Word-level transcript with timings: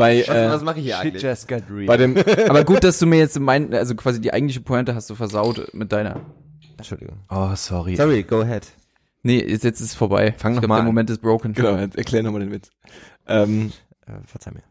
Bei, 0.00 0.24
Was, 0.26 0.34
äh, 0.34 0.48
was 0.50 0.62
mache 0.62 0.78
ich 0.78 0.84
hier 0.86 0.94
Shit 0.96 1.04
eigentlich? 1.06 1.22
just 1.22 1.46
got 1.48 1.62
real. 1.70 1.86
bei 1.86 1.96
dem, 1.96 2.16
Aber 2.48 2.64
gut, 2.64 2.82
dass 2.84 2.98
du 2.98 3.06
mir 3.06 3.18
jetzt 3.18 3.38
mein, 3.38 3.72
also 3.74 3.94
quasi 3.94 4.20
die 4.20 4.32
eigentliche 4.32 4.60
Pointe 4.60 4.94
hast 4.94 5.08
du 5.10 5.14
versaut 5.14 5.72
mit 5.74 5.92
deiner. 5.92 6.20
Entschuldigung. 6.76 7.18
oh, 7.28 7.50
sorry. 7.54 7.96
Sorry, 7.96 8.22
go 8.22 8.40
ahead. 8.40 8.66
Nee, 9.22 9.38
jetzt, 9.46 9.64
jetzt 9.64 9.80
ist 9.80 9.88
es 9.88 9.94
vorbei. 9.94 10.34
Fang 10.38 10.52
ich 10.52 10.56
noch 10.56 10.62
glaub, 10.62 10.68
mal 10.70 10.76
der. 10.76 10.84
Moment 10.84 11.10
ist 11.10 11.20
broken. 11.20 11.52
genau, 11.52 11.74
erklär 11.76 12.22
nochmal 12.22 12.40
den 12.40 12.52
Witz. 12.52 12.70
Ähm, 13.28 13.72
Äh, 14.06 14.12
verzeih 14.26 14.52
mir. 14.52 14.62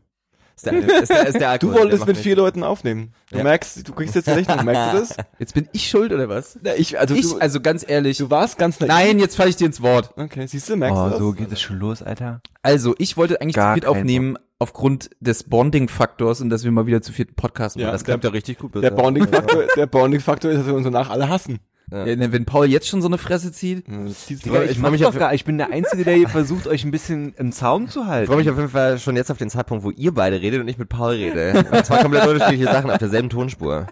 Ist 0.55 0.65
der, 0.65 0.73
ist 0.73 1.09
der, 1.09 1.27
ist 1.27 1.33
der 1.39 1.39
du 1.59 1.67
Alkohol, 1.69 1.73
der 1.73 1.81
wolltest 1.83 2.07
mit 2.07 2.17
vier 2.17 2.35
Leuten 2.35 2.63
aufnehmen. 2.63 3.13
Du 3.31 3.37
Ja. 3.37 3.43
merkst, 3.43 3.87
du 3.87 3.93
kriegst 3.93 4.15
jetzt 4.15 4.25
die 4.27 4.31
Rechnung, 4.31 4.65
merkst 4.65 4.93
du 4.93 4.99
das? 4.99 5.25
Jetzt 5.39 5.53
bin 5.53 5.69
ich 5.71 5.87
schuld 5.87 6.11
oder 6.11 6.27
was? 6.27 6.59
Na, 6.61 6.71
ich, 6.75 6.99
also 6.99 7.13
Ich, 7.15 7.29
du, 7.29 7.37
also 7.37 7.61
ganz 7.61 7.85
ehrlich. 7.87 8.17
du 8.17 8.29
warst 8.29 8.57
ganz 8.57 8.77
naiv. 8.79 8.89
Nein, 8.89 9.19
jetzt 9.19 9.37
falle 9.37 9.49
ich 9.51 9.55
dir 9.55 9.67
ins 9.67 9.81
Wort. 9.81 10.09
Okay, 10.17 10.47
siehst 10.47 10.67
du, 10.67 10.75
merkst 10.75 10.97
du 10.97 11.01
Oh, 11.05 11.09
das? 11.11 11.19
so 11.19 11.31
geht 11.31 11.49
es 11.51 11.61
schon 11.61 11.77
los, 11.79 12.01
Alter. 12.03 12.41
Also, 12.61 12.93
ich 12.97 13.15
wollte 13.15 13.39
eigentlich 13.39 13.55
Gar 13.55 13.75
zu 13.75 13.81
viert 13.81 13.85
aufnehmen 13.85 14.37
aufgrund 14.59 15.09
des 15.21 15.43
Bonding-Faktors 15.45 16.41
und 16.41 16.49
dass 16.49 16.63
wir 16.63 16.71
mal 16.71 16.85
wieder 16.85 17.01
zu 17.01 17.11
vierten 17.13 17.35
Podcast 17.35 17.77
machen. 17.77 17.85
Ja, 17.85 17.91
Das 17.91 18.03
klappt 18.03 18.23
ja 18.25 18.29
richtig 18.29 18.59
gut. 18.59 18.75
Der 18.75 18.91
Bonding-Faktor, 18.91 19.63
der 19.75 19.85
Bonding-Faktor 19.87 20.51
ist, 20.51 20.57
dass 20.59 20.67
wir 20.67 20.73
uns 20.75 20.83
danach 20.83 21.09
alle 21.09 21.29
hassen. 21.29 21.59
Ja, 21.91 22.05
ne, 22.05 22.31
wenn 22.31 22.45
Paul 22.45 22.67
jetzt 22.67 22.87
schon 22.87 23.01
so 23.01 23.07
eine 23.07 23.17
Fresse 23.17 23.51
zieht. 23.51 23.85
Ja, 23.87 24.05
ich, 24.05 24.43
freu 24.43 24.67
mach 24.77 24.91
mich 24.91 25.01
doch 25.01 25.09
auf- 25.09 25.17
gar, 25.17 25.33
ich 25.33 25.43
bin 25.43 25.57
der 25.57 25.71
Einzige, 25.71 26.03
der 26.03 26.13
hier 26.13 26.29
versucht, 26.29 26.67
euch 26.67 26.83
ein 26.83 26.91
bisschen 26.91 27.33
im 27.35 27.51
Zaum 27.51 27.87
zu 27.87 28.01
Ich 28.01 28.05
halten. 28.05 28.27
freue 28.27 28.37
mich 28.37 28.49
auf 28.51 28.57
jeden 28.57 28.69
Fall 28.69 28.99
schon 28.99 29.15
jetzt 29.15 29.31
auf 29.31 29.39
den 29.39 29.49
Zeitpunkt, 29.49 29.83
wo 29.83 29.89
ihr 29.89 30.13
beide 30.13 30.39
redet 30.39 30.61
und 30.61 30.67
ich 30.67 30.77
mit 30.77 30.87
Paul 30.87 31.13
rede. 31.15 31.65
Und 31.71 31.85
zwar 31.87 32.01
komplett 32.03 32.27
unterschiedliche 32.27 32.65
Sachen 32.71 32.91
auf 32.91 32.99
derselben 32.99 33.29
Tonspur. 33.31 33.87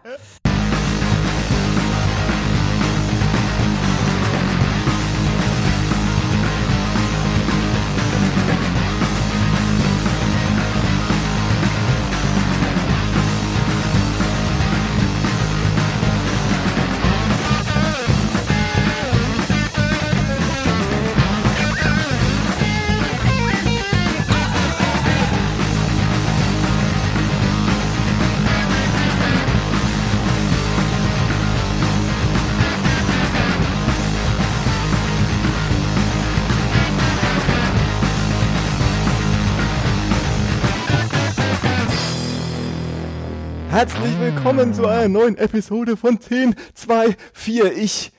Willkommen 44.36 44.74
zu 44.74 44.86
einer 44.86 45.08
neuen 45.08 45.38
Episode 45.38 45.96
von 45.96 46.20
10, 46.20 46.54
2, 46.74 47.16
4. 47.32 47.78
Ich 47.78 48.12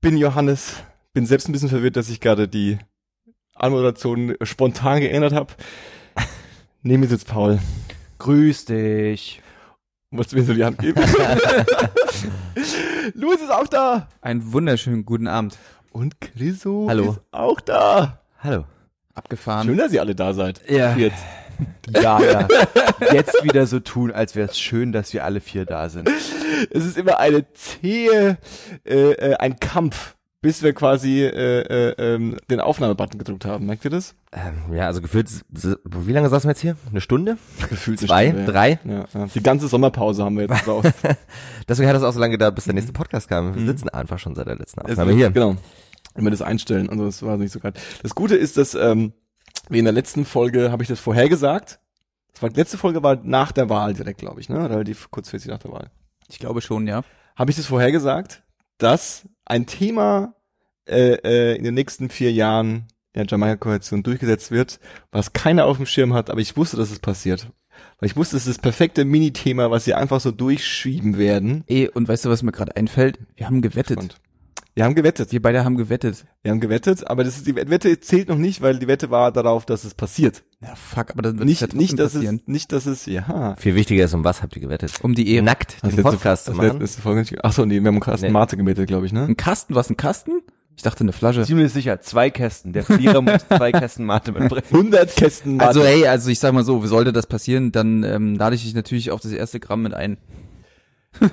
bin 0.00 0.16
Johannes. 0.16 0.74
Bin 1.12 1.26
selbst 1.26 1.48
ein 1.48 1.52
bisschen 1.52 1.68
verwirrt, 1.68 1.96
dass 1.96 2.08
ich 2.08 2.20
gerade 2.20 2.46
die 2.46 2.78
Anmoderation 3.56 4.36
spontan 4.42 5.00
geändert 5.00 5.32
habe. 5.32 5.52
Neben 6.82 7.00
mir 7.00 7.08
sitzt 7.08 7.26
Paul. 7.26 7.58
Grüß 8.18 8.66
dich. 8.66 9.42
Wolltest 10.12 10.32
du 10.32 10.36
mir 10.36 10.44
so 10.44 10.54
die 10.54 10.64
Hand 10.64 10.78
geben? 10.78 11.00
Luis 13.14 13.40
ist 13.40 13.50
auch 13.50 13.66
da. 13.66 14.06
Einen 14.20 14.52
wunderschönen 14.52 15.04
guten 15.04 15.26
Abend. 15.26 15.58
Und 15.90 16.20
Chriso 16.20 16.86
Hallo. 16.88 17.10
ist 17.10 17.20
auch 17.32 17.60
da. 17.60 18.20
Hallo. 18.38 18.64
Abgefahren. 19.12 19.66
Schön, 19.66 19.78
dass 19.78 19.92
ihr 19.92 20.02
alle 20.02 20.14
da 20.14 20.34
seid. 20.34 20.62
Ja. 20.70 20.94
Jetzt. 20.94 21.18
Ja, 21.90 22.20
ja. 22.20 22.48
Jetzt 23.12 23.42
wieder 23.42 23.66
so 23.66 23.80
tun, 23.80 24.12
als 24.12 24.36
wäre 24.36 24.48
es 24.48 24.58
schön, 24.58 24.92
dass 24.92 25.12
wir 25.12 25.24
alle 25.24 25.40
vier 25.40 25.64
da 25.64 25.88
sind. 25.88 26.08
Es 26.70 26.84
ist 26.84 26.98
immer 26.98 27.18
eine 27.18 27.52
zähe, 27.52 28.38
äh, 28.84 29.12
äh, 29.12 29.34
ein 29.36 29.58
Kampf, 29.58 30.16
bis 30.40 30.62
wir 30.62 30.72
quasi 30.72 31.22
äh, 31.22 31.60
äh, 31.60 31.94
ähm, 31.98 32.36
den 32.50 32.60
Aufnahmebutton 32.60 33.18
gedrückt 33.18 33.44
haben. 33.44 33.66
Merkt 33.66 33.84
ihr 33.84 33.90
das? 33.90 34.14
Ähm, 34.32 34.74
ja, 34.74 34.86
also 34.86 35.00
gefühlt, 35.00 35.28
wie 35.48 36.12
lange 36.12 36.28
saßen 36.28 36.46
wir 36.48 36.52
jetzt 36.52 36.60
hier? 36.60 36.76
Eine 36.90 37.00
Stunde? 37.00 37.38
Gefühlt 37.68 37.98
eine 38.00 38.08
Zwei? 38.08 38.26
Stunde, 38.28 38.40
ja. 38.44 38.50
Drei? 38.52 38.78
Ja, 38.84 39.04
ja. 39.14 39.26
Die 39.34 39.42
ganze 39.42 39.68
Sommerpause 39.68 40.24
haben 40.24 40.36
wir 40.36 40.46
jetzt 40.46 40.66
raus. 40.66 40.84
Deswegen 41.68 41.88
hat 41.88 41.96
es 41.96 42.02
auch 42.02 42.12
so 42.12 42.20
lange 42.20 42.32
gedauert, 42.32 42.54
bis 42.54 42.64
der 42.64 42.74
nächste 42.74 42.92
Podcast 42.92 43.28
kam. 43.28 43.54
Wir 43.54 43.66
sitzen 43.66 43.88
einfach 43.88 44.18
schon 44.18 44.34
seit 44.34 44.46
der 44.46 44.56
letzten 44.56 44.80
Aufnahme 44.80 45.12
hier. 45.12 45.30
Genau. 45.30 45.56
Wenn 46.14 46.24
wir 46.24 46.30
das 46.30 46.42
einstellen, 46.42 46.88
also 46.88 47.04
das 47.04 47.22
war 47.22 47.36
nicht 47.36 47.52
so 47.52 47.60
geil. 47.60 47.72
Das 48.02 48.14
Gute 48.14 48.36
ist, 48.36 48.56
dass 48.56 48.74
ähm, 48.74 49.12
wie 49.68 49.78
in 49.78 49.84
der 49.84 49.94
letzten 49.94 50.24
Folge 50.24 50.70
habe 50.70 50.82
ich 50.82 50.88
das 50.88 51.00
vorhergesagt. 51.00 51.80
Das 52.32 52.42
war, 52.42 52.50
die 52.50 52.60
letzte 52.60 52.78
Folge 52.78 53.02
war 53.02 53.16
nach 53.22 53.52
der 53.52 53.68
Wahl 53.68 53.94
direkt, 53.94 54.20
glaube 54.20 54.40
ich, 54.40 54.48
ne? 54.48 54.68
Relativ 54.68 55.10
kurzfristig 55.10 55.50
nach 55.50 55.58
der 55.58 55.72
Wahl. 55.72 55.90
Ich 56.28 56.38
glaube 56.38 56.60
schon, 56.60 56.86
ja. 56.86 57.02
Habe 57.36 57.50
ich 57.50 57.56
das 57.56 57.66
vorhergesagt, 57.66 58.42
dass 58.78 59.28
ein 59.44 59.66
Thema 59.66 60.34
äh, 60.86 61.14
äh, 61.24 61.56
in 61.56 61.64
den 61.64 61.74
nächsten 61.74 62.10
vier 62.10 62.32
Jahren 62.32 62.86
in 63.12 63.22
der 63.22 63.26
Jamaika-Koalition 63.26 64.02
durchgesetzt 64.02 64.50
wird, 64.50 64.80
was 65.10 65.32
keiner 65.32 65.66
auf 65.66 65.76
dem 65.76 65.86
Schirm 65.86 66.14
hat, 66.14 66.30
aber 66.30 66.40
ich 66.40 66.56
wusste, 66.56 66.76
dass 66.76 66.90
es 66.90 66.98
passiert. 66.98 67.50
Weil 67.98 68.08
ich 68.08 68.16
wusste, 68.16 68.36
es 68.36 68.46
ist 68.46 68.58
das 68.58 68.62
perfekte 68.62 69.04
Mini-Thema, 69.04 69.70
was 69.70 69.84
sie 69.84 69.94
einfach 69.94 70.20
so 70.20 70.30
durchschieben 70.30 71.18
werden. 71.18 71.64
Eh, 71.68 71.88
und 71.88 72.08
weißt 72.08 72.24
du, 72.24 72.30
was 72.30 72.42
mir 72.42 72.52
gerade 72.52 72.76
einfällt? 72.76 73.18
Wir 73.36 73.46
haben 73.46 73.62
gewettet. 73.62 73.98
Und 73.98 74.16
wir 74.78 74.84
haben 74.84 74.94
gewettet. 74.94 75.32
Wir 75.32 75.42
beide 75.42 75.64
haben 75.64 75.76
gewettet. 75.76 76.24
Wir 76.42 76.52
haben 76.52 76.60
gewettet, 76.60 77.04
aber 77.08 77.24
das 77.24 77.36
ist, 77.36 77.48
die 77.48 77.56
Wette 77.56 77.98
zählt 77.98 78.28
noch 78.28 78.38
nicht, 78.38 78.62
weil 78.62 78.78
die 78.78 78.86
Wette 78.86 79.10
war 79.10 79.32
darauf, 79.32 79.66
dass 79.66 79.82
es 79.82 79.92
passiert. 79.92 80.44
Ja, 80.60 80.76
fuck, 80.76 81.10
aber 81.10 81.22
dann 81.22 81.36
wird 81.38 81.48
Nicht, 81.48 81.60
ja 81.62 81.66
nicht, 81.72 81.98
dass 81.98 82.12
passieren. 82.12 82.36
es, 82.42 82.46
nicht, 82.46 82.70
dass 82.70 82.86
es, 82.86 83.04
ja. 83.06 83.56
Viel 83.58 83.74
wichtiger 83.74 84.04
ist, 84.04 84.14
um 84.14 84.22
was 84.22 84.40
habt 84.40 84.54
ihr 84.54 84.62
gewettet? 84.62 84.92
Um 85.02 85.16
die 85.16 85.32
Ehre. 85.34 85.44
Nackt 85.44 85.78
Das 85.82 85.90
den 85.90 85.96
letzte- 85.96 86.02
Podcast 86.02 86.44
zu 86.44 86.52
das 86.52 86.58
machen? 86.58 86.78
letzte 86.80 87.02
Folge 87.02 87.20
nicht- 87.22 87.44
Ach 87.44 87.52
so, 87.52 87.64
nee, 87.64 87.80
wir 87.80 87.88
haben 87.88 87.98
Carsten 87.98 88.26
Nee. 88.26 88.32
Marte 88.32 88.56
gebetet, 88.56 88.86
glaube 88.86 89.04
ich, 89.06 89.12
ne? 89.12 89.24
Ein 89.24 89.36
Kasten, 89.36 89.74
was, 89.74 89.90
ein 89.90 89.96
Kasten? 89.96 90.42
Ich 90.76 90.84
dachte 90.84 91.00
eine 91.00 91.12
Flasche. 91.12 91.42
Ziemlich 91.42 91.72
sicher, 91.72 92.00
zwei 92.00 92.30
Kästen. 92.30 92.72
Der 92.72 92.84
Verlierer 92.84 93.20
muss 93.20 93.48
zwei 93.48 93.72
Kästen 93.72 94.06
Mate 94.06 94.30
mitbringen. 94.30 94.62
100 94.70 95.16
Kästen 95.16 95.56
Mate. 95.56 95.66
Also 95.70 95.82
hey, 95.82 96.06
also 96.06 96.30
ich 96.30 96.38
sag 96.38 96.52
mal 96.54 96.62
so, 96.62 96.86
sollte 96.86 97.12
das 97.12 97.26
passieren, 97.26 97.72
dann 97.72 98.04
ähm, 98.04 98.36
lade 98.36 98.54
ich 98.54 98.62
dich 98.62 98.74
natürlich 98.74 99.10
auf 99.10 99.20
das 99.20 99.32
erste 99.32 99.58
Gramm 99.58 99.82
mit 99.82 99.92
ein. 99.92 100.18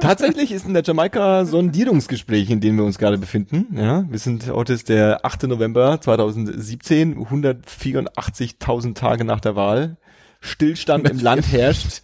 Tatsächlich 0.00 0.52
ist 0.52 0.66
in 0.66 0.74
der 0.74 0.82
Jamaika 0.82 1.44
Sondierungsgespräch, 1.44 2.50
in 2.50 2.60
dem 2.60 2.76
wir 2.76 2.84
uns 2.84 2.98
gerade 2.98 3.18
befinden. 3.18 3.76
Ja, 3.76 4.04
wir 4.10 4.18
sind 4.18 4.48
heute 4.48 4.72
ist 4.72 4.88
der 4.88 5.24
8. 5.24 5.44
November 5.44 6.00
2017, 6.00 7.16
184.000 7.16 8.94
Tage 8.94 9.24
nach 9.24 9.40
der 9.40 9.56
Wahl. 9.56 9.96
Stillstand 10.40 11.08
im 11.08 11.18
Land 11.18 11.52
herrscht. 11.52 12.00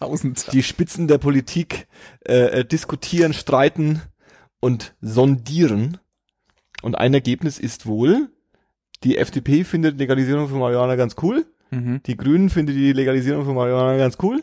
Die 0.53 0.63
Spitzen 0.63 1.07
der 1.07 1.17
Politik 1.17 1.87
äh, 2.27 2.59
äh, 2.59 2.65
diskutieren, 2.65 3.33
streiten 3.33 4.01
und 4.59 4.93
sondieren. 5.01 5.97
Und 6.83 6.95
ein 6.95 7.13
Ergebnis 7.15 7.57
ist 7.57 7.87
wohl, 7.87 8.29
die 9.03 9.17
FDP 9.17 9.63
findet 9.63 9.97
Legalisierung 9.97 10.47
von 10.49 10.59
Marihuana 10.59 10.95
ganz 10.95 11.15
cool, 11.21 11.45
Mhm. 11.69 12.01
die 12.05 12.15
Grünen 12.15 12.49
findet 12.49 12.77
die 12.77 12.93
Legalisierung 12.93 13.43
von 13.43 13.53
Marihuana 13.55 13.97
ganz 13.97 14.17
cool 14.23 14.41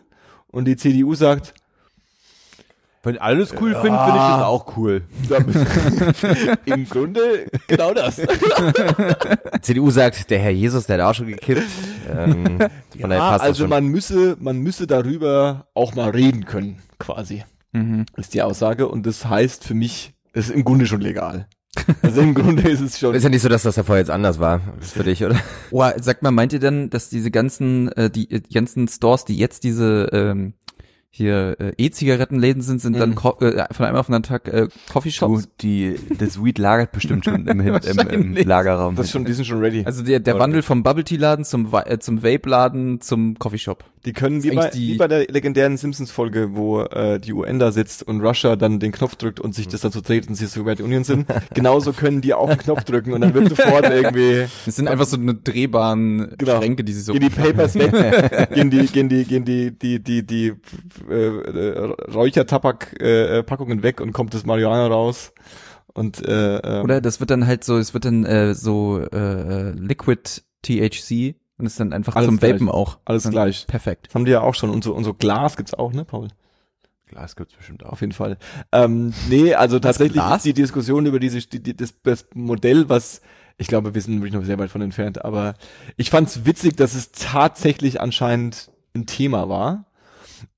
und 0.48 0.66
die 0.66 0.76
CDU 0.76 1.14
sagt, 1.14 1.54
Wenn 3.04 3.18
alles 3.18 3.52
cool 3.60 3.72
finden, 3.74 3.82
finde 3.82 3.98
ich 3.98 4.14
das 4.14 4.42
auch 4.42 4.76
cool. 4.76 5.02
im 6.64 6.88
Grunde 6.88 7.46
genau 7.66 7.92
das. 7.92 8.16
CDU 9.62 9.90
sagt, 9.90 10.30
der 10.30 10.38
Herr 10.38 10.50
Jesus, 10.50 10.86
der 10.86 10.98
hat 10.98 11.10
auch 11.10 11.14
schon 11.14 11.26
gekippt. 11.28 11.62
Ähm, 12.10 12.58
von 13.00 13.10
daher 13.10 13.18
passt 13.20 13.34
das 13.34 13.42
also 13.42 13.62
schon. 13.64 13.70
man 13.70 13.86
müsse, 13.86 14.36
man 14.40 14.58
müsse 14.58 14.86
darüber 14.86 15.66
auch 15.74 15.94
mal 15.94 16.10
reden 16.10 16.44
können, 16.46 16.78
quasi, 16.98 17.44
Mhm. 17.72 18.06
ist 18.16 18.34
die 18.34 18.42
Aussage. 18.42 18.88
Und 18.88 19.04
das 19.04 19.26
heißt 19.26 19.64
für 19.64 19.74
mich, 19.74 20.14
es 20.32 20.48
ist 20.48 20.54
im 20.54 20.64
Grunde 20.64 20.86
schon 20.86 21.00
legal. 21.00 21.46
Also 22.02 22.20
im 22.20 22.34
Grunde 22.34 22.68
ist 22.68 22.80
es 22.80 22.98
schon. 23.00 23.14
ist 23.14 23.24
ja 23.24 23.28
nicht 23.28 23.42
so, 23.42 23.48
dass 23.48 23.64
das 23.64 23.74
davor 23.74 23.96
jetzt 23.96 24.10
anders 24.10 24.38
war. 24.38 24.60
Das 24.76 24.86
ist 24.86 24.92
für 24.94 25.02
dich, 25.02 25.24
oder? 25.24 25.36
Oh, 25.72 25.84
sag 26.00 26.22
mal, 26.22 26.30
meint 26.30 26.52
ihr 26.52 26.60
denn, 26.60 26.88
dass 26.88 27.10
diese 27.10 27.30
ganzen, 27.32 27.90
äh, 27.92 28.10
die, 28.10 28.30
äh, 28.30 28.40
die 28.40 28.54
ganzen 28.54 28.86
Stores, 28.86 29.24
die 29.24 29.36
jetzt 29.36 29.64
diese 29.64 30.08
ähm, 30.12 30.54
hier 31.16 31.56
äh, 31.60 31.72
E-Zigarettenläden 31.76 32.60
sind, 32.60 32.80
sind 32.80 32.98
dann 32.98 33.10
Mhm. 33.10 33.14
ko- 33.14 33.38
äh, 33.40 33.64
von 33.72 33.86
einem 33.86 33.96
auf 33.96 34.06
den 34.06 34.16
anderen 34.16 34.22
Tag 34.24 34.48
äh, 34.52 34.62
Du, 34.62 34.92
Coffeeshops? 34.92 35.48
die, 35.60 35.94
das 36.18 36.42
Weed 36.42 36.58
lagert 36.58 36.90
bestimmt 36.90 37.24
schon 37.24 37.46
im, 37.46 37.60
im, 37.60 37.60
im 37.60 37.72
Wahrscheinlich. 37.72 38.44
Lagerraum. 38.44 38.96
das 38.96 39.10
schon, 39.12 39.24
die 39.24 39.32
sind 39.32 39.44
schon 39.44 39.60
ready. 39.60 39.84
Also 39.86 40.02
der, 40.02 40.18
der 40.18 40.40
Wandel 40.40 40.62
vom 40.62 40.82
Bubble 40.82 41.04
Tea 41.04 41.16
Laden 41.16 41.44
zum 41.44 41.72
äh, 41.72 41.98
zum 42.00 42.24
Vape 42.24 42.48
Laden 42.48 43.00
zum 43.00 43.38
Coffeeshop. 43.38 43.84
Die 44.04 44.12
können 44.12 44.42
wie 44.42 44.50
bei, 44.50 44.68
die- 44.68 44.92
wie 44.92 44.96
bei 44.98 45.08
der 45.08 45.26
legendären 45.28 45.76
Simpsons-Folge, 45.76 46.50
wo 46.54 46.80
äh, 46.82 47.18
die 47.18 47.32
UN 47.32 47.58
da 47.58 47.72
sitzt 47.72 48.02
und 48.02 48.20
Russia 48.20 48.54
dann 48.56 48.78
den 48.78 48.92
Knopf 48.92 49.16
drückt 49.16 49.40
und 49.40 49.54
sich 49.54 49.66
das 49.66 49.80
dazu 49.80 50.00
dreht 50.02 50.28
und 50.28 50.34
sie 50.34 50.46
Sowjetunion 50.46 51.04
sind. 51.04 51.26
Genauso 51.54 51.92
können 51.92 52.20
die 52.20 52.34
auch 52.34 52.48
einen 52.50 52.58
Knopf 52.58 52.84
drücken 52.84 53.12
und 53.14 53.22
dann 53.22 53.32
wird 53.34 53.48
sofort 53.56 53.84
irgendwie 53.90 54.44
Das 54.66 54.76
sind 54.76 54.88
einfach 54.88 55.06
so 55.06 55.16
eine 55.16 55.34
drehbaren 55.34 56.34
Genau. 56.36 56.58
Schränke, 56.58 56.84
die 56.84 56.92
sie 56.92 57.00
so 57.00 57.12
gehen 57.14 57.22
die 57.22 57.30
Papers 57.30 57.74
weg, 57.76 58.50
gehen 58.54 58.70
die, 58.70 58.86
gehen 58.88 59.08
die, 59.08 59.24
gehen 59.24 59.44
die, 59.44 59.70
die, 59.70 60.02
die, 60.02 60.26
die 60.26 60.52
äh, 61.10 61.14
äh, 61.14 61.78
Räuchertabak-Packungen 62.12 63.38
äh, 63.38 63.42
Packungen 63.42 63.82
weg 63.82 64.00
und 64.00 64.12
kommt 64.12 64.34
das 64.34 64.44
Marihuana 64.44 64.86
raus. 64.86 65.32
Und 65.94 66.26
äh, 66.26 66.56
ähm, 66.58 66.84
Oder 66.84 67.00
das 67.00 67.20
wird 67.20 67.30
dann 67.30 67.46
halt 67.46 67.64
so, 67.64 67.78
es 67.78 67.94
wird 67.94 68.04
dann 68.04 68.24
äh, 68.24 68.54
so 68.54 68.98
äh, 69.00 69.16
äh, 69.16 69.70
Liquid 69.72 70.42
THC 70.62 71.36
Und 71.56 71.66
ist 71.66 71.78
dann 71.78 71.92
einfach 71.92 72.16
Alles 72.16 72.26
zum 72.28 72.38
gleich. 72.38 72.54
Vapen 72.54 72.68
auch. 72.68 72.98
Alles 73.04 73.28
gleich. 73.30 73.66
Perfekt. 73.66 74.08
Das 74.08 74.14
haben 74.14 74.24
die 74.24 74.32
ja 74.32 74.40
auch 74.40 74.54
schon. 74.54 74.70
Und 74.70 74.82
so, 74.82 74.92
und 74.94 75.04
so 75.04 75.14
Glas 75.14 75.56
gibt's 75.56 75.74
auch, 75.74 75.92
ne, 75.92 76.04
Paul? 76.04 76.28
Glas 77.06 77.36
gibt's 77.36 77.54
bestimmt 77.54 77.84
auch. 77.84 77.92
Auf 77.92 78.00
jeden 78.00 78.12
Fall. 78.12 78.38
Ähm, 78.72 79.12
nee, 79.28 79.54
also 79.54 79.78
tatsächlich 79.78 80.22
ist 80.22 80.44
die 80.44 80.54
Diskussion 80.54 81.06
über 81.06 81.20
diese, 81.20 81.38
die, 81.38 81.62
die, 81.62 81.76
das, 81.76 81.94
das 82.02 82.26
Modell, 82.34 82.88
was, 82.88 83.20
ich 83.56 83.68
glaube, 83.68 83.94
wir 83.94 84.00
sind 84.00 84.16
wirklich 84.16 84.32
noch 84.32 84.44
sehr 84.44 84.58
weit 84.58 84.70
von 84.70 84.82
entfernt, 84.82 85.24
aber 85.24 85.54
ich 85.96 86.10
fand's 86.10 86.44
witzig, 86.44 86.76
dass 86.76 86.94
es 86.94 87.12
tatsächlich 87.12 88.00
anscheinend 88.00 88.72
ein 88.96 89.06
Thema 89.06 89.48
war 89.48 89.86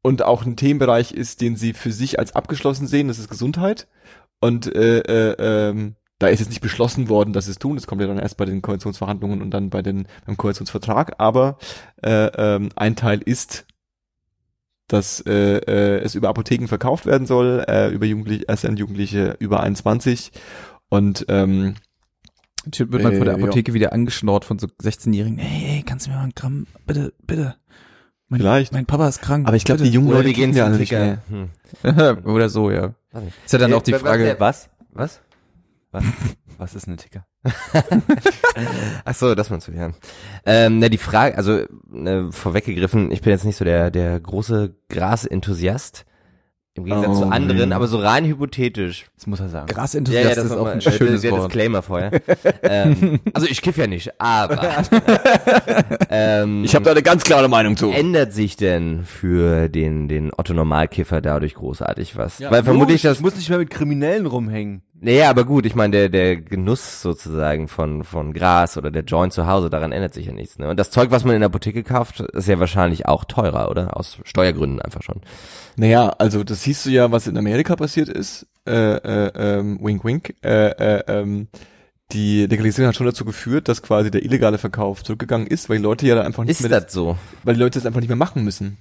und 0.02 0.22
auch 0.22 0.46
ein 0.46 0.56
Themenbereich 0.56 1.12
ist, 1.12 1.40
den 1.42 1.56
sie 1.56 1.74
für 1.74 1.92
sich 1.92 2.18
als 2.18 2.34
abgeschlossen 2.34 2.86
sehen, 2.86 3.08
das 3.08 3.18
ist 3.18 3.28
Gesundheit. 3.28 3.86
Und 4.40 4.72
äh, 4.74 5.00
äh, 5.00 5.36
ähm, 5.70 5.96
da 6.18 6.28
ist 6.28 6.40
jetzt 6.40 6.48
nicht 6.48 6.62
beschlossen 6.62 7.08
worden, 7.08 7.32
dass 7.32 7.44
sie 7.44 7.50
es 7.50 7.58
tun. 7.58 7.76
Das 7.76 7.86
kommt 7.86 8.00
ja 8.00 8.06
dann 8.06 8.18
erst 8.18 8.36
bei 8.36 8.44
den 8.46 8.62
Koalitionsverhandlungen 8.62 9.42
und 9.42 9.50
dann 9.50 9.70
bei 9.70 9.82
den 9.82 10.08
beim 10.24 10.36
Koalitionsvertrag. 10.36 11.14
Aber 11.18 11.58
äh, 12.02 12.26
ähm, 12.26 12.70
ein 12.74 12.96
Teil 12.96 13.20
ist, 13.22 13.66
dass 14.88 15.20
äh, 15.26 15.58
äh, 15.58 15.98
es 16.00 16.14
über 16.14 16.28
Apotheken 16.28 16.68
verkauft 16.68 17.06
werden 17.06 17.26
soll, 17.26 17.64
äh, 17.68 17.88
über 17.90 18.06
Jugendliche, 18.06 18.44
erst 18.48 18.64
an 18.64 18.76
Jugendliche 18.76 19.36
über 19.40 19.60
21. 19.60 20.32
Und 20.88 21.26
ähm, 21.28 21.74
Typ 22.70 22.92
wird 22.92 23.02
man 23.02 23.14
vor 23.16 23.24
der 23.24 23.34
Äh, 23.34 23.38
ja. 23.38 23.44
Apotheke 23.44 23.74
wieder 23.74 23.92
angeschnurrt 23.92 24.44
von 24.44 24.58
so 24.58 24.66
16-Jährigen. 24.66 25.38
Hey, 25.38 25.66
hey, 25.66 25.82
kannst 25.84 26.06
du 26.06 26.10
mir 26.10 26.16
mal 26.16 26.24
ein 26.24 26.32
Gramm, 26.34 26.66
bitte, 26.86 27.12
bitte. 27.26 27.56
Mein, 28.28 28.40
Vielleicht. 28.40 28.72
Mein 28.72 28.86
Papa 28.86 29.06
ist 29.08 29.22
krank. 29.22 29.46
aber 29.46 29.56
ich 29.56 29.64
glaube, 29.64 29.84
die 29.84 29.90
jungen 29.90 30.10
Leute 30.10 30.32
gehen 30.32 30.52
ja 30.54 30.68
nicht 30.68 30.90
mehr. 30.90 31.22
Hm. 31.28 31.50
Oder 32.24 32.48
so, 32.48 32.70
ja. 32.70 32.94
Ist 33.44 33.52
ja 33.52 33.58
dann 33.58 33.72
auch 33.72 33.82
die 33.82 33.92
Frage, 33.92 34.34
Was? 34.38 34.68
Was? 34.90 35.20
Was? 35.92 36.04
Was 36.58 36.74
ist 36.74 36.86
ein 36.88 36.96
Ticker? 36.96 37.26
Ach 39.04 39.14
so, 39.14 39.34
das 39.34 39.50
meinst 39.50 39.68
du, 39.68 39.72
ja. 39.72 39.90
Ähm, 40.44 40.78
na, 40.78 40.88
die 40.88 40.98
Frage, 40.98 41.36
also 41.36 41.60
ne, 41.88 42.28
vorweggegriffen, 42.32 43.10
ich 43.10 43.20
bin 43.20 43.30
jetzt 43.32 43.44
nicht 43.44 43.56
so 43.56 43.64
der, 43.64 43.90
der 43.90 44.18
große 44.20 44.74
Gras-Enthusiast. 44.88 46.04
Im 46.74 46.84
Gegensatz 46.84 47.16
Oh, 47.16 47.20
zu 47.22 47.28
anderen, 47.30 47.72
aber 47.72 47.86
so 47.86 47.98
rein 47.98 48.26
hypothetisch. 48.26 49.06
Das 49.16 49.26
muss 49.26 49.40
er 49.40 49.48
sagen. 49.48 49.66
Grasenthusiast 49.66 50.36
ist 50.36 50.50
auch 50.52 50.66
ein 50.66 50.78
äh, 50.80 50.92
schönes 50.92 51.22
der 51.22 51.30
Wort. 51.30 51.44
Disclaimer 51.44 51.80
vorher. 51.80 52.10
ähm, 52.62 53.18
also 53.32 53.46
ich 53.46 53.62
kiff 53.62 53.78
ja 53.78 53.86
nicht, 53.86 54.20
aber 54.20 54.60
ähm, 56.10 56.64
Ich 56.64 56.74
habe 56.74 56.84
da 56.84 56.90
eine 56.90 57.02
ganz 57.02 57.24
klare 57.24 57.48
Meinung 57.48 57.78
zu. 57.78 57.90
ändert 57.90 58.34
sich 58.34 58.56
denn 58.56 59.04
für 59.04 59.70
den 59.70 60.06
den 60.08 60.30
Otto 60.36 60.52
Normalkiffer 60.52 61.22
dadurch 61.22 61.54
großartig 61.54 62.14
was? 62.16 62.40
Ja, 62.40 62.50
Weil 62.50 62.62
vermutlich 62.62 63.00
das 63.00 63.16
ich 63.18 63.22
muss 63.22 63.36
nicht 63.36 63.48
mehr 63.48 63.58
mit 63.58 63.70
Kriminellen 63.70 64.26
rumhängen. 64.26 64.82
Naja, 65.00 65.28
aber 65.28 65.44
gut, 65.44 65.66
ich 65.66 65.74
meine, 65.74 65.92
der, 65.92 66.08
der 66.08 66.36
Genuss 66.36 67.02
sozusagen 67.02 67.68
von, 67.68 68.02
von 68.02 68.32
Gras 68.32 68.78
oder 68.78 68.90
der 68.90 69.04
Joint 69.04 69.32
zu 69.32 69.46
Hause, 69.46 69.68
daran 69.68 69.92
ändert 69.92 70.14
sich 70.14 70.26
ja 70.26 70.32
nichts. 70.32 70.58
Ne? 70.58 70.68
Und 70.68 70.78
das 70.78 70.90
Zeug, 70.90 71.10
was 71.10 71.24
man 71.24 71.34
in 71.34 71.40
der 71.40 71.48
Apotheke 71.48 71.82
kauft, 71.82 72.20
ist 72.20 72.48
ja 72.48 72.58
wahrscheinlich 72.58 73.06
auch 73.06 73.24
teurer, 73.24 73.70
oder? 73.70 73.96
Aus 73.96 74.18
Steuergründen 74.24 74.80
einfach 74.80 75.02
schon. 75.02 75.20
Naja, 75.76 76.08
also 76.18 76.44
das 76.44 76.62
siehst 76.62 76.86
du 76.86 76.90
ja, 76.90 77.12
was 77.12 77.26
in 77.26 77.36
Amerika 77.36 77.76
passiert 77.76 78.08
ist. 78.08 78.46
Äh, 78.66 78.72
äh, 78.72 79.32
ähm, 79.36 79.78
wink, 79.82 80.04
wink. 80.04 80.34
Äh, 80.42 80.70
äh, 80.70 81.02
ähm, 81.06 81.48
die 82.12 82.46
Legalisierung 82.46 82.88
hat 82.88 82.96
schon 82.96 83.06
dazu 83.06 83.24
geführt, 83.24 83.68
dass 83.68 83.82
quasi 83.82 84.10
der 84.10 84.24
illegale 84.24 84.58
Verkauf 84.58 85.02
zurückgegangen 85.02 85.46
ist, 85.46 85.68
weil 85.68 85.78
die 85.78 85.82
Leute 85.82 86.06
ja 86.06 86.14
da 86.14 86.22
einfach 86.22 86.44
nicht 86.44 86.60
Ist 86.60 86.68
mehr 86.68 86.80
das 86.80 86.92
so? 86.92 87.18
weil 87.42 87.54
die 87.54 87.60
Leute 87.60 87.78
das 87.78 87.86
einfach 87.86 88.00
nicht 88.00 88.08
mehr 88.08 88.16
machen 88.16 88.44
müssen. 88.44 88.78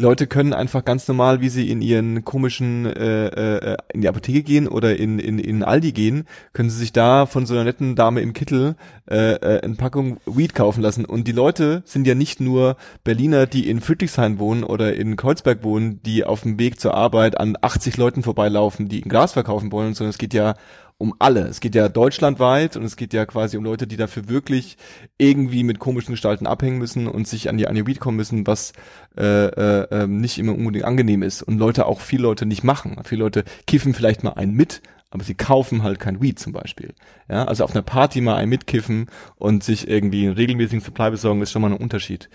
Leute 0.00 0.28
können 0.28 0.52
einfach 0.52 0.84
ganz 0.84 1.08
normal, 1.08 1.40
wie 1.40 1.48
sie 1.48 1.70
in 1.72 1.82
ihren 1.82 2.24
komischen 2.24 2.86
äh, 2.86 3.72
äh, 3.72 3.76
in 3.92 4.00
die 4.00 4.08
Apotheke 4.08 4.44
gehen 4.44 4.68
oder 4.68 4.96
in, 4.96 5.18
in, 5.18 5.40
in 5.40 5.64
Aldi 5.64 5.90
gehen, 5.90 6.24
können 6.52 6.70
sie 6.70 6.78
sich 6.78 6.92
da 6.92 7.26
von 7.26 7.46
so 7.46 7.54
einer 7.54 7.64
netten 7.64 7.96
Dame 7.96 8.20
im 8.20 8.32
Kittel 8.32 8.76
äh, 9.10 9.32
äh, 9.32 9.60
eine 9.60 9.74
Packung 9.74 10.18
Weed 10.24 10.54
kaufen 10.54 10.82
lassen. 10.82 11.04
Und 11.04 11.26
die 11.26 11.32
Leute 11.32 11.82
sind 11.84 12.06
ja 12.06 12.14
nicht 12.14 12.40
nur 12.40 12.76
Berliner, 13.02 13.46
die 13.46 13.68
in 13.68 13.80
Friedrichshain 13.80 14.38
wohnen 14.38 14.62
oder 14.62 14.94
in 14.94 15.16
Kreuzberg 15.16 15.64
wohnen, 15.64 16.00
die 16.04 16.22
auf 16.24 16.42
dem 16.42 16.60
Weg 16.60 16.78
zur 16.78 16.94
Arbeit 16.94 17.40
an 17.40 17.56
80 17.60 17.96
Leuten 17.96 18.22
vorbeilaufen, 18.22 18.88
die 18.88 19.04
ein 19.04 19.08
Gras 19.08 19.32
verkaufen 19.32 19.72
wollen, 19.72 19.94
sondern 19.94 20.10
es 20.10 20.18
geht 20.18 20.32
ja 20.32 20.54
um 20.98 21.14
alle. 21.20 21.42
Es 21.42 21.60
geht 21.60 21.76
ja 21.76 21.88
deutschlandweit 21.88 22.76
und 22.76 22.84
es 22.84 22.96
geht 22.96 23.14
ja 23.14 23.24
quasi 23.24 23.56
um 23.56 23.64
Leute, 23.64 23.86
die 23.86 23.96
dafür 23.96 24.28
wirklich 24.28 24.76
irgendwie 25.16 25.62
mit 25.62 25.78
komischen 25.78 26.12
Gestalten 26.12 26.46
abhängen 26.46 26.78
müssen 26.78 27.06
und 27.06 27.28
sich 27.28 27.48
an 27.48 27.56
die 27.56 27.68
Anioid 27.68 28.00
kommen 28.00 28.16
müssen, 28.16 28.46
was 28.48 28.72
äh, 29.16 29.46
äh, 29.46 29.86
ähm, 29.92 30.20
nicht 30.20 30.38
immer 30.38 30.54
unbedingt 30.54 30.84
angenehm 30.84 31.22
ist 31.22 31.42
und 31.42 31.56
Leute 31.56 31.86
auch 31.86 32.00
viele 32.00 32.24
Leute 32.24 32.46
nicht 32.46 32.64
machen. 32.64 33.00
Viele 33.04 33.22
Leute 33.22 33.44
kiffen 33.68 33.94
vielleicht 33.94 34.24
mal 34.24 34.32
einen 34.32 34.54
mit, 34.54 34.82
aber 35.10 35.22
sie 35.22 35.36
kaufen 35.36 35.84
halt 35.84 36.00
kein 36.00 36.20
Weed 36.20 36.40
zum 36.40 36.52
Beispiel. 36.52 36.94
Ja, 37.30 37.44
also 37.44 37.62
auf 37.62 37.70
einer 37.70 37.82
Party 37.82 38.20
mal 38.20 38.34
einen 38.34 38.50
mitkiffen 38.50 39.06
und 39.36 39.62
sich 39.62 39.86
irgendwie 39.86 40.26
einen 40.26 40.34
regelmäßigen 40.34 40.80
Supply 40.80 41.12
besorgen, 41.12 41.40
ist 41.42 41.52
schon 41.52 41.62
mal 41.62 41.72
ein 41.72 41.78
Unterschied. 41.78 42.28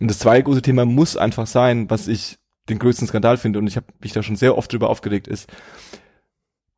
Und 0.00 0.10
das 0.10 0.18
zweite 0.18 0.42
große 0.42 0.62
Thema 0.62 0.84
muss 0.84 1.16
einfach 1.16 1.46
sein, 1.46 1.88
was 1.88 2.08
ich 2.08 2.38
den 2.68 2.80
größten 2.80 3.06
Skandal 3.06 3.36
finde 3.36 3.60
und 3.60 3.68
ich 3.68 3.76
habe 3.76 3.86
mich 4.00 4.12
da 4.12 4.24
schon 4.24 4.36
sehr 4.36 4.58
oft 4.58 4.72
drüber 4.72 4.90
aufgeregt, 4.90 5.28
ist, 5.28 5.48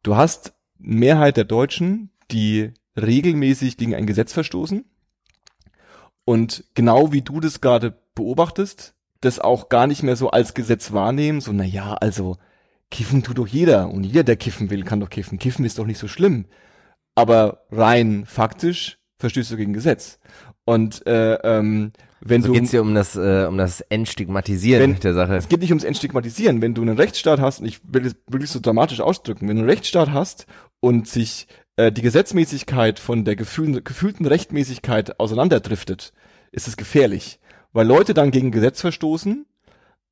du 0.02 0.16
hast 0.16 0.52
Mehrheit 0.81 1.37
der 1.37 1.44
Deutschen, 1.44 2.11
die 2.31 2.73
regelmäßig 3.00 3.77
gegen 3.77 3.94
ein 3.94 4.06
Gesetz 4.06 4.32
verstoßen 4.32 4.85
und 6.25 6.65
genau 6.75 7.12
wie 7.12 7.23
du 7.23 7.41
das 7.41 7.61
gerade 7.61 7.99
beobachtest, 8.15 8.94
das 9.21 9.38
auch 9.38 9.69
gar 9.69 9.87
nicht 9.87 10.03
mehr 10.03 10.17
so 10.17 10.31
als 10.31 10.55
Gesetz 10.55 10.93
wahrnehmen, 10.93 11.41
so, 11.41 11.53
na 11.53 11.65
ja, 11.65 11.94
also, 11.94 12.37
kiffen 12.91 13.23
tut 13.23 13.38
doch 13.38 13.47
jeder 13.47 13.88
und 13.91 14.05
jeder, 14.05 14.25
der 14.25 14.37
kiffen 14.37 14.71
will, 14.71 14.82
kann 14.85 15.00
doch 15.00 15.11
kiffen. 15.11 15.38
Kiffen 15.38 15.65
ist 15.65 15.79
doch 15.79 15.87
nicht 15.87 15.99
so 15.99 16.09
schlimm. 16.09 16.47
Aber 17.15 17.65
rein 17.71 18.25
faktisch 18.27 18.99
verstößt 19.19 19.50
du 19.53 19.56
gegen 19.56 19.73
Gesetz. 19.73 20.19
Und 20.65 21.06
äh, 21.06 21.35
ähm, 21.35 21.93
wenn 22.21 22.43
So 22.43 22.49
du 22.49 22.55
geht's 22.55 22.73
ja 22.73 22.81
um 22.81 22.94
das, 22.94 23.17
äh, 23.17 23.47
um 23.49 23.59
das 23.59 23.81
Entstigmatisieren 23.82 24.94
Wenn- 24.94 25.00
der 25.00 25.15
Sache. 25.15 25.37
es 25.37 25.49
geht 25.49 25.61
nicht 25.61 25.71
ums 25.71 25.85
Entstigmatisieren. 25.85 26.62
Wenn 26.62 26.75
du 26.75 26.82
einen 26.82 26.97
Rechtsstaat 26.97 27.41
hast, 27.41 27.61
und 27.61 27.67
ich 27.67 27.81
will 27.85 28.06
es 28.06 28.17
wirklich 28.27 28.50
so 28.50 28.61
dramatisch 28.61 29.00
ausdrücken, 29.00 29.49
wenn 29.49 29.56
du 29.56 29.62
einen 29.62 29.71
Rechtsstaat 29.71 30.12
hast 30.12 30.47
und 30.81 31.09
sich 31.09 31.47
äh, 31.77 31.93
die 31.93 32.03
Gesetzmäßigkeit 32.03 32.99
von 32.99 33.25
der 33.25 33.37
gefühlten, 33.37 33.85
gefühlten 33.85 34.27
Rechtmäßigkeit 34.27 35.21
auseinanderdriftet, 35.21 36.12
ist 36.53 36.69
es 36.69 36.77
gefährlich. 36.77 37.38
Weil 37.73 37.87
Leute 37.87 38.15
dann 38.15 38.31
gegen 38.31 38.50
Gesetz 38.50 38.81
verstoßen 38.81 39.47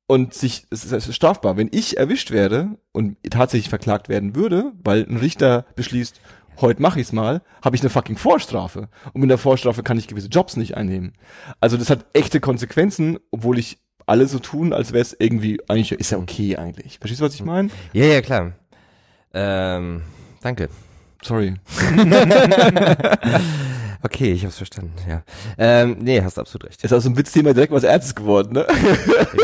und 0.07 0.33
sich, 0.33 0.65
es 0.71 0.85
ist, 0.85 0.91
es 0.91 1.07
ist 1.07 1.15
strafbar. 1.15 1.57
Wenn 1.57 1.69
ich 1.71 1.97
erwischt 1.97 2.31
werde 2.31 2.77
und 2.91 3.17
tatsächlich 3.29 3.69
verklagt 3.69 4.09
werden 4.09 4.35
würde, 4.35 4.71
weil 4.83 5.05
ein 5.07 5.17
Richter 5.17 5.65
beschließt, 5.75 6.21
heute 6.61 6.81
mache 6.81 6.99
ich's 6.99 7.11
mal, 7.11 7.41
habe 7.63 7.75
ich 7.75 7.81
eine 7.81 7.89
fucking 7.89 8.17
Vorstrafe. 8.17 8.89
Und 9.13 9.21
mit 9.21 9.29
der 9.29 9.37
Vorstrafe 9.37 9.83
kann 9.83 9.97
ich 9.97 10.07
gewisse 10.07 10.29
Jobs 10.29 10.57
nicht 10.57 10.75
einnehmen. 10.77 11.13
Also 11.59 11.77
das 11.77 11.89
hat 11.89 12.05
echte 12.13 12.39
Konsequenzen, 12.39 13.19
obwohl 13.31 13.59
ich 13.59 13.79
alle 14.05 14.27
so 14.27 14.39
tun, 14.39 14.73
als 14.73 14.91
wäre 14.91 15.01
es 15.01 15.15
irgendwie, 15.17 15.59
eigentlich 15.67 15.91
ist 15.91 16.11
ja 16.11 16.17
okay 16.17 16.57
eigentlich. 16.57 16.97
Verstehst 16.99 17.21
du, 17.21 17.25
was 17.25 17.35
ich 17.35 17.43
meine? 17.43 17.69
Ja, 17.93 18.05
ja, 18.05 18.21
klar. 18.21 18.53
Ähm, 19.33 20.01
danke. 20.41 20.69
Sorry. 21.21 21.55
Okay, 24.01 24.31
ich 24.31 24.45
hab's 24.45 24.55
verstanden, 24.55 24.93
ja. 25.09 25.23
Ähm, 25.57 25.97
nee, 25.99 26.21
hast 26.21 26.39
absolut 26.39 26.69
recht. 26.69 26.81
Ist 26.85 26.93
aus 26.93 27.03
dem 27.03 27.17
Witzthema 27.17 27.51
direkt 27.51 27.73
was 27.73 27.83
Ernstes 27.83 28.15
geworden, 28.15 28.53
ne? 28.53 28.65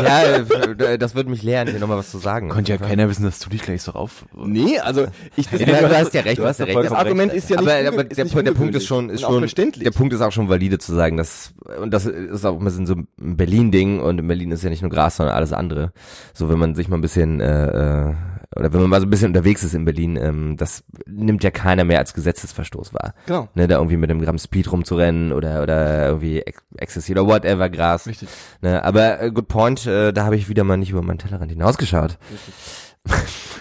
ja, 0.02 0.22
äh, 0.38 0.98
das 0.98 1.14
würde 1.14 1.30
mich 1.30 1.44
lehren, 1.44 1.68
hier 1.68 1.78
nochmal 1.78 1.98
was 1.98 2.10
zu 2.10 2.20
sagen. 2.20 2.48
Konnte 2.48 2.72
ja 2.72 2.78
keiner 2.78 3.10
wissen, 3.10 3.24
dass 3.26 3.40
du 3.40 3.50
dich 3.50 3.64
gleich 3.64 3.82
so 3.82 3.92
rauf... 3.92 4.24
Nee, 4.34 4.80
also 4.80 5.08
ich 5.36 5.52
Ja, 5.52 5.58
du 5.82 5.98
hast 5.98 6.14
ja 6.14 6.22
recht, 6.22 6.38
Du 6.38 6.44
du 6.44 6.48
hast 6.48 6.60
ja 6.62 6.68
recht. 6.68 6.78
das 6.86 6.94
Argument 6.94 7.34
ist 7.34 7.50
ja 7.50 7.60
nicht 7.60 7.70
aber, 7.70 7.86
aber 7.86 8.10
ist 8.10 8.16
der, 8.18 8.24
nicht 8.24 8.34
Punkt- 8.34 8.48
der 8.48 8.54
Punkt 8.54 8.76
ist 8.76 8.86
schon, 8.88 9.10
ist 9.10 9.22
schon, 9.24 9.40
verständlich. 9.40 9.84
der 9.84 9.92
Punkt 9.92 10.14
ist 10.14 10.22
auch 10.22 10.32
schon 10.32 10.48
valide 10.48 10.78
zu 10.78 10.96
sagen, 10.96 11.18
dass, 11.18 11.54
und 11.82 11.92
das 11.94 12.06
ist 12.06 12.46
auch 12.46 12.58
ein 12.58 12.64
bisschen 12.64 12.86
so 12.88 12.94
ein 12.96 13.08
Berlin-Ding 13.36 14.00
und 14.00 14.20
in 14.20 14.28
Berlin 14.30 14.52
ist 14.52 14.64
ja 14.64 14.70
nicht 14.70 14.82
nur 14.84 14.90
Gras, 14.92 15.18
sondern 15.18 15.36
alles 15.36 15.52
andere. 15.52 15.92
So, 16.34 16.50
wenn 16.50 16.60
man 16.60 16.76
sich 16.76 16.88
mal 16.88 16.96
ein 16.98 17.02
bisschen, 17.02 17.42
äh, 17.42 18.08
äh, 18.12 18.14
oder 18.56 18.72
wenn 18.72 18.82
man 18.82 18.90
mal 18.90 19.02
so 19.02 19.08
ein 19.08 19.10
bisschen 19.10 19.28
unterwegs 19.28 19.64
ist 19.64 19.74
in 19.74 19.86
Berlin, 19.86 20.16
ähm, 20.16 20.56
das 20.58 20.84
nimmt 21.06 21.44
ja 21.44 21.52
keiner 21.52 21.84
mehr 21.84 22.00
als 22.00 22.14
Gesetzesverstoß 22.14 22.94
wahr. 22.94 23.14
Genau. 23.26 23.50
Ne, 23.54 23.68
da 23.68 23.76
irgendwie 23.76 23.98
mit 23.98 24.10
einem 24.10 24.22
Gramm 24.22 24.38
Speed 24.38 24.72
rumzurennen 24.72 25.34
oder, 25.34 25.62
oder 25.62 26.08
irgendwie 26.08 26.42
Ecstasy 26.78 27.12
oder 27.12 27.28
whatever 27.28 27.70
Gras. 27.70 28.08
Richtig. 28.08 28.30
Ne, 28.62 28.84
aber 28.84 29.22
äh, 29.22 29.32
good 29.32 29.48
point, 29.48 29.86
äh, 29.86 30.14
da 30.14 30.26
habe 30.26 30.38
ich 30.38 30.48
wieder 30.48 30.64
mal 30.64 30.78
nicht 30.78 30.92
über 30.92 31.02
meinen 31.02 31.18
Tellerrand 31.18 31.52
hinausgeschaut. 31.52 32.18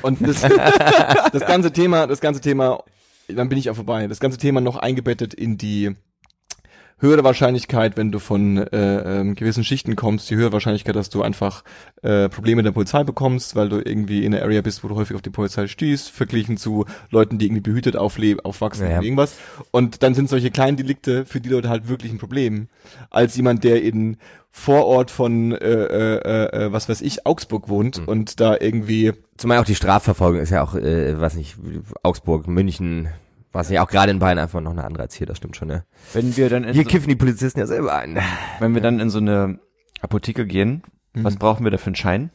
Und 0.02 0.26
das, 0.26 0.42
das 1.32 1.46
ganze 1.46 1.72
Thema, 1.72 2.06
das 2.06 2.20
ganze 2.20 2.40
Thema, 2.40 2.82
dann 3.28 3.48
bin 3.48 3.58
ich 3.58 3.70
auch 3.70 3.76
vorbei. 3.76 4.06
Das 4.06 4.20
ganze 4.20 4.38
Thema 4.38 4.60
noch 4.60 4.76
eingebettet 4.76 5.34
in 5.34 5.58
die 5.58 5.96
höhere 6.98 7.24
Wahrscheinlichkeit, 7.24 7.96
wenn 7.96 8.12
du 8.12 8.18
von 8.18 8.56
äh, 8.58 9.20
ähm, 9.20 9.34
gewissen 9.34 9.64
Schichten 9.64 9.96
kommst, 9.96 10.30
die 10.30 10.36
höhere 10.36 10.52
Wahrscheinlichkeit, 10.52 10.96
dass 10.96 11.10
du 11.10 11.22
einfach 11.22 11.64
äh, 12.02 12.28
Probleme 12.28 12.62
der 12.62 12.70
Polizei 12.72 13.04
bekommst, 13.04 13.56
weil 13.56 13.68
du 13.68 13.76
irgendwie 13.78 14.24
in 14.24 14.34
einer 14.34 14.42
Area 14.44 14.62
bist, 14.62 14.84
wo 14.84 14.88
du 14.88 14.94
häufig 14.96 15.14
auf 15.16 15.22
die 15.22 15.30
Polizei 15.30 15.66
stehst, 15.66 16.10
verglichen 16.10 16.56
zu 16.56 16.84
Leuten, 17.10 17.38
die 17.38 17.46
irgendwie 17.46 17.62
behütet 17.62 17.96
aufleben, 17.96 18.44
aufwachsen 18.44 18.86
Ja, 18.88 18.98
oder 18.98 19.02
irgendwas. 19.04 19.34
Und 19.70 20.02
dann 20.02 20.14
sind 20.14 20.28
solche 20.28 20.50
kleinen 20.50 20.76
Delikte 20.76 21.24
für 21.26 21.40
die 21.40 21.48
Leute 21.48 21.68
halt 21.68 21.88
wirklich 21.88 22.12
ein 22.12 22.18
Problem, 22.18 22.68
als 23.10 23.36
jemand, 23.36 23.64
der 23.64 23.82
in 23.82 24.16
Vorort 24.56 25.10
von 25.10 25.50
äh, 25.50 25.56
äh, 25.56 26.66
äh, 26.66 26.72
was 26.72 26.88
weiß 26.88 27.00
ich 27.00 27.26
Augsburg 27.26 27.68
wohnt 27.68 27.98
Mhm. 28.00 28.04
und 28.08 28.40
da 28.40 28.56
irgendwie 28.58 29.12
Zumal 29.36 29.58
auch 29.58 29.64
die 29.64 29.74
Strafverfolgung 29.74 30.40
ist 30.40 30.50
ja 30.50 30.62
auch, 30.62 30.76
äh, 30.76 31.20
weiß 31.20 31.34
nicht, 31.34 31.56
Augsburg, 32.04 32.46
München, 32.46 33.08
Weiß 33.54 33.70
nicht, 33.70 33.78
auch 33.80 33.88
gerade 33.88 34.10
in 34.10 34.18
Bayern 34.18 34.38
einfach 34.38 34.60
noch 34.60 34.72
eine 34.72 34.84
andere 34.84 35.04
als 35.04 35.14
hier, 35.14 35.26
das 35.26 35.38
stimmt 35.38 35.56
schon, 35.56 35.68
ne? 35.68 35.84
Wenn 36.12 36.36
wir 36.36 36.48
dann 36.50 36.64
in 36.64 36.74
Hier 36.74 36.82
so, 36.82 36.88
kiffen 36.90 37.08
die 37.08 37.14
Polizisten 37.16 37.60
ja 37.60 37.66
selber 37.66 37.94
ein. 37.94 38.18
wenn 38.58 38.74
wir 38.74 38.82
dann 38.82 39.00
in 39.00 39.08
so 39.10 39.18
eine 39.18 39.58
Apotheke 40.02 40.44
gehen, 40.46 40.82
was 41.14 41.34
Mhm. 41.34 41.38
brauchen 41.38 41.64
wir 41.64 41.70
da 41.70 41.78
für 41.78 41.86
einen 41.86 41.94
Schein? 41.94 42.30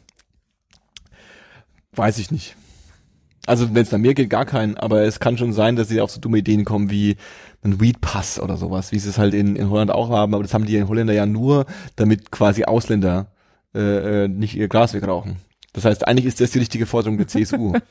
Weiß 1.94 2.18
ich 2.20 2.32
nicht. 2.32 2.56
Also 3.46 3.74
wenn 3.74 3.82
es 3.82 3.92
nach 3.92 4.00
mir 4.00 4.14
geht, 4.14 4.30
gar 4.30 4.46
keinen, 4.46 4.78
aber 4.78 5.02
es 5.04 5.20
kann 5.20 5.38
schon 5.38 5.54
sein, 5.54 5.76
dass 5.76 5.88
sie 5.90 6.02
auf 6.02 6.12
so 6.12 6.20
dumme 6.22 6.38
Ideen 6.38 6.66
kommen 6.66 6.90
wie 6.90 7.18
ein 7.64 7.82
Weed 7.82 8.00
Pass 8.00 8.40
oder 8.40 8.58
sowas, 8.58 8.92
wie 8.92 9.00
sie 9.00 9.10
es 9.10 9.18
halt 9.18 9.34
in, 9.34 9.56
in 9.56 9.70
Holland 9.70 9.92
auch 9.92 10.10
haben, 10.10 10.34
aber 10.34 10.44
das 10.44 10.54
haben 10.54 10.66
die 10.66 10.76
in 10.76 10.88
Holländer 10.88 11.14
ja 11.14 11.26
nur, 11.26 11.66
damit 11.96 12.32
quasi 12.32 12.64
Ausländer 12.66 13.32
äh, 13.76 14.26
äh, 14.26 14.28
nicht 14.28 14.56
ihr 14.56 14.68
Glas 14.68 14.94
wegrauchen. 14.94 15.38
Das 15.74 15.84
heißt, 15.86 16.08
eigentlich 16.08 16.26
ist 16.26 16.40
das 16.42 16.52
die 16.52 16.60
richtige 16.60 16.86
Forderung 16.86 17.18
der 17.18 17.28
CSU. 17.28 17.74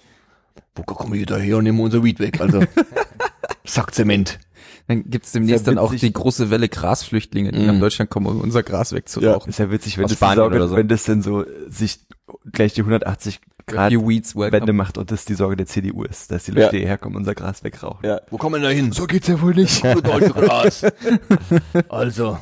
Wo 0.74 0.82
kommen 0.82 1.12
wir 1.14 1.26
da 1.26 1.36
her 1.36 1.56
und 1.58 1.64
nehmen 1.64 1.80
unser 1.80 2.02
Weed 2.04 2.18
weg? 2.20 2.40
Also 2.40 2.60
Sackzement. 3.64 4.38
Dann 4.86 5.04
gibt's 5.10 5.32
demnächst 5.32 5.66
dann 5.66 5.76
auch 5.76 5.94
die 5.94 6.12
große 6.12 6.48
Welle 6.50 6.68
Grasflüchtlinge, 6.68 7.52
die 7.52 7.58
Mhm. 7.60 7.66
nach 7.66 7.80
Deutschland 7.80 8.10
kommen, 8.10 8.26
um 8.26 8.40
unser 8.40 8.62
Gras 8.62 8.92
wegzurauchen. 8.94 9.50
Ist 9.50 9.58
ja 9.58 9.70
witzig, 9.70 9.98
wenn 9.98 10.04
Aus 10.06 10.10
das, 10.12 10.18
Spanien 10.18 10.36
Sorge, 10.36 10.56
oder 10.56 10.68
so. 10.68 10.76
wenn 10.76 10.88
das 10.88 11.04
denn 11.04 11.20
so 11.20 11.44
sich 11.68 12.00
gleich 12.50 12.72
die 12.72 12.80
180 12.82 13.40
Grad. 13.66 13.92
Wende 13.92 14.72
macht 14.72 14.96
und 14.96 15.10
das 15.10 15.26
die 15.26 15.34
Sorge 15.34 15.56
der 15.56 15.66
CDU 15.66 16.04
ist, 16.04 16.30
dass 16.30 16.44
die 16.44 16.52
Ja. 16.52 16.64
Leute 16.64 16.78
hierher 16.78 16.96
kommen 16.96 17.16
und 17.16 17.20
unser 17.22 17.34
Gras 17.34 17.62
wegrauchen. 17.64 18.06
Ja, 18.06 18.22
wo 18.30 18.38
kommen 18.38 18.62
wir 18.62 18.66
da 18.66 18.74
hin? 18.74 18.92
So 18.92 19.06
geht's 19.06 19.28
ja 19.28 19.38
wohl 19.42 19.54
nicht. 19.54 19.84
Deutsche 19.84 20.30
Gras. 20.30 20.86
Also. 21.90 22.38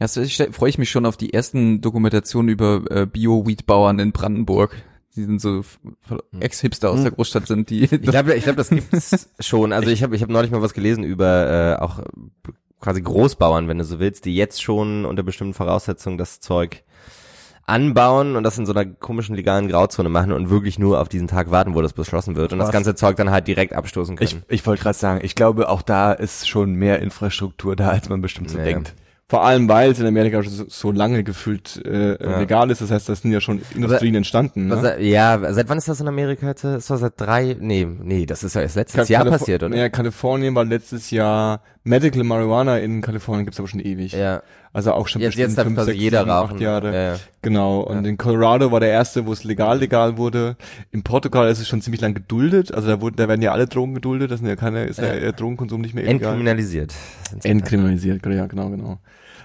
Ja, 0.00 0.08
freue 0.08 0.68
ich 0.68 0.78
mich 0.78 0.90
schon 0.90 1.06
auf 1.06 1.16
die 1.16 1.32
ersten 1.32 1.80
Dokumentationen 1.80 2.48
über 2.50 2.82
äh, 2.90 3.06
Bio-Weed-Bauern 3.06 3.98
in 4.00 4.10
Brandenburg. 4.12 4.76
Die 5.16 5.24
sind 5.24 5.40
so 5.40 5.60
f- 5.60 5.78
Ex-Hipster 6.40 6.90
aus 6.90 7.02
der 7.02 7.10
Großstadt 7.10 7.46
sind, 7.46 7.70
die 7.70 7.84
Ich 7.84 8.02
glaube, 8.02 8.34
ich 8.34 8.44
glaube, 8.44 8.56
das 8.58 8.68
gibt's 8.70 9.28
schon. 9.40 9.72
Also 9.72 9.90
ich 9.90 10.02
habe 10.02 10.14
ich 10.14 10.22
hab 10.22 10.28
neulich 10.28 10.50
mal 10.50 10.62
was 10.62 10.74
gelesen 10.74 11.02
über 11.04 11.76
äh, 11.78 11.82
auch 11.82 12.00
quasi 12.80 13.00
Großbauern, 13.02 13.68
wenn 13.68 13.78
du 13.78 13.84
so 13.84 13.98
willst, 13.98 14.26
die 14.26 14.36
jetzt 14.36 14.62
schon 14.62 15.04
unter 15.06 15.22
bestimmten 15.22 15.54
Voraussetzungen 15.54 16.18
das 16.18 16.40
Zeug 16.40 16.84
anbauen 17.64 18.36
und 18.36 18.44
das 18.44 18.58
in 18.58 18.66
so 18.66 18.72
einer 18.72 18.84
komischen 18.84 19.34
legalen 19.34 19.66
Grauzone 19.68 20.08
machen 20.08 20.30
und 20.32 20.50
wirklich 20.50 20.78
nur 20.78 21.00
auf 21.00 21.08
diesen 21.08 21.26
Tag 21.26 21.50
warten, 21.50 21.74
wo 21.74 21.82
das 21.82 21.94
beschlossen 21.94 22.36
wird 22.36 22.52
und 22.52 22.60
das 22.60 22.68
Was? 22.68 22.72
ganze 22.72 22.94
Zeug 22.94 23.16
dann 23.16 23.30
halt 23.30 23.48
direkt 23.48 23.72
abstoßen 23.72 24.14
können. 24.16 24.42
Ich, 24.48 24.60
ich 24.60 24.66
wollte 24.66 24.82
gerade 24.84 24.96
sagen, 24.98 25.20
ich 25.24 25.34
glaube, 25.34 25.68
auch 25.68 25.82
da 25.82 26.12
ist 26.12 26.48
schon 26.48 26.74
mehr 26.74 27.00
Infrastruktur 27.00 27.74
da, 27.74 27.88
als 27.88 28.08
man 28.08 28.20
bestimmt 28.20 28.50
so 28.50 28.58
Ja, 28.58 28.64
denkt. 28.64 28.94
Vor 29.28 29.42
allem, 29.44 29.68
weil 29.68 29.90
es 29.90 29.98
in 29.98 30.06
Amerika 30.06 30.40
so, 30.44 30.66
so 30.68 30.92
lange 30.92 31.24
gefühlt 31.24 31.82
äh, 31.84 32.16
Ja. 32.22 32.38
legal 32.38 32.70
ist. 32.70 32.80
Das 32.80 32.92
heißt, 32.92 33.08
das 33.08 33.22
sind 33.22 33.32
ja 33.32 33.40
schon 33.40 33.60
Industrien 33.74 34.14
entstanden. 34.14 34.70
Was, 34.70 34.82
Ne? 34.82 34.98
äh, 34.98 35.08
ja, 35.10 35.52
seit 35.52 35.68
wann 35.68 35.78
ist 35.78 35.88
das 35.88 36.00
in 36.00 36.06
Amerika 36.06 36.46
jetzt? 36.46 36.62
Ist 36.62 36.90
das 36.90 37.00
seit 37.00 37.14
drei? 37.20 37.56
Nee, 37.58 37.86
nee, 37.86 38.24
das 38.24 38.44
ist 38.44 38.54
ja 38.54 38.60
erst 38.62 38.76
letztes 38.76 39.08
Ka- 39.08 39.12
Jahr 39.12 39.24
Kalif- 39.24 39.30
passiert, 39.38 39.64
oder? 39.64 39.74
Ja, 39.76 39.88
Kalifornien 39.88 40.54
war 40.54 40.64
letztes 40.64 41.10
Jahr 41.10 41.60
Medical 41.82 42.22
Marijuana 42.22 42.78
in 42.78 43.00
Kalifornien 43.00 43.44
gibt's 43.46 43.58
aber 43.58 43.66
schon 43.68 43.80
ewig. 43.80 44.12
Ja. 44.12 44.42
Also 44.76 44.92
auch 44.92 45.08
schon 45.08 45.22
Jetzt, 45.22 45.38
jetzt 45.38 45.58
fünf, 45.58 45.80
sechs, 45.80 45.98
jeder 45.98 46.18
sieben, 46.20 46.30
acht. 46.30 46.60
Jahre. 46.60 46.94
Ja, 46.94 47.02
ja. 47.12 47.16
Genau. 47.40 47.80
Und 47.80 48.04
in 48.06 48.18
Colorado 48.18 48.70
war 48.72 48.80
der 48.80 48.90
erste, 48.90 49.24
wo 49.24 49.32
es 49.32 49.42
legal 49.42 49.78
legal 49.78 50.18
wurde. 50.18 50.56
In 50.90 51.02
Portugal 51.02 51.48
ist 51.48 51.60
es 51.60 51.66
schon 51.66 51.80
ziemlich 51.80 52.02
lang 52.02 52.12
geduldet. 52.12 52.74
Also 52.74 52.88
da 52.88 53.00
wurden, 53.00 53.16
da 53.16 53.26
werden 53.26 53.40
ja 53.40 53.52
alle 53.52 53.66
Drogen 53.66 53.94
geduldet. 53.94 54.30
Das 54.30 54.40
sind 54.40 54.48
ja 54.48 54.54
keine, 54.56 54.84
ist 54.84 54.98
ja, 54.98 55.14
Ja. 55.14 55.20
der 55.20 55.32
Drogenkonsum 55.32 55.80
nicht 55.80 55.94
mehr 55.94 56.04
illegal. 56.04 56.28
Entkriminalisiert. 56.28 56.92
Entkriminalisiert, 57.42 58.24
ja, 58.26 58.46
genau, 58.46 58.68
genau. 58.68 58.98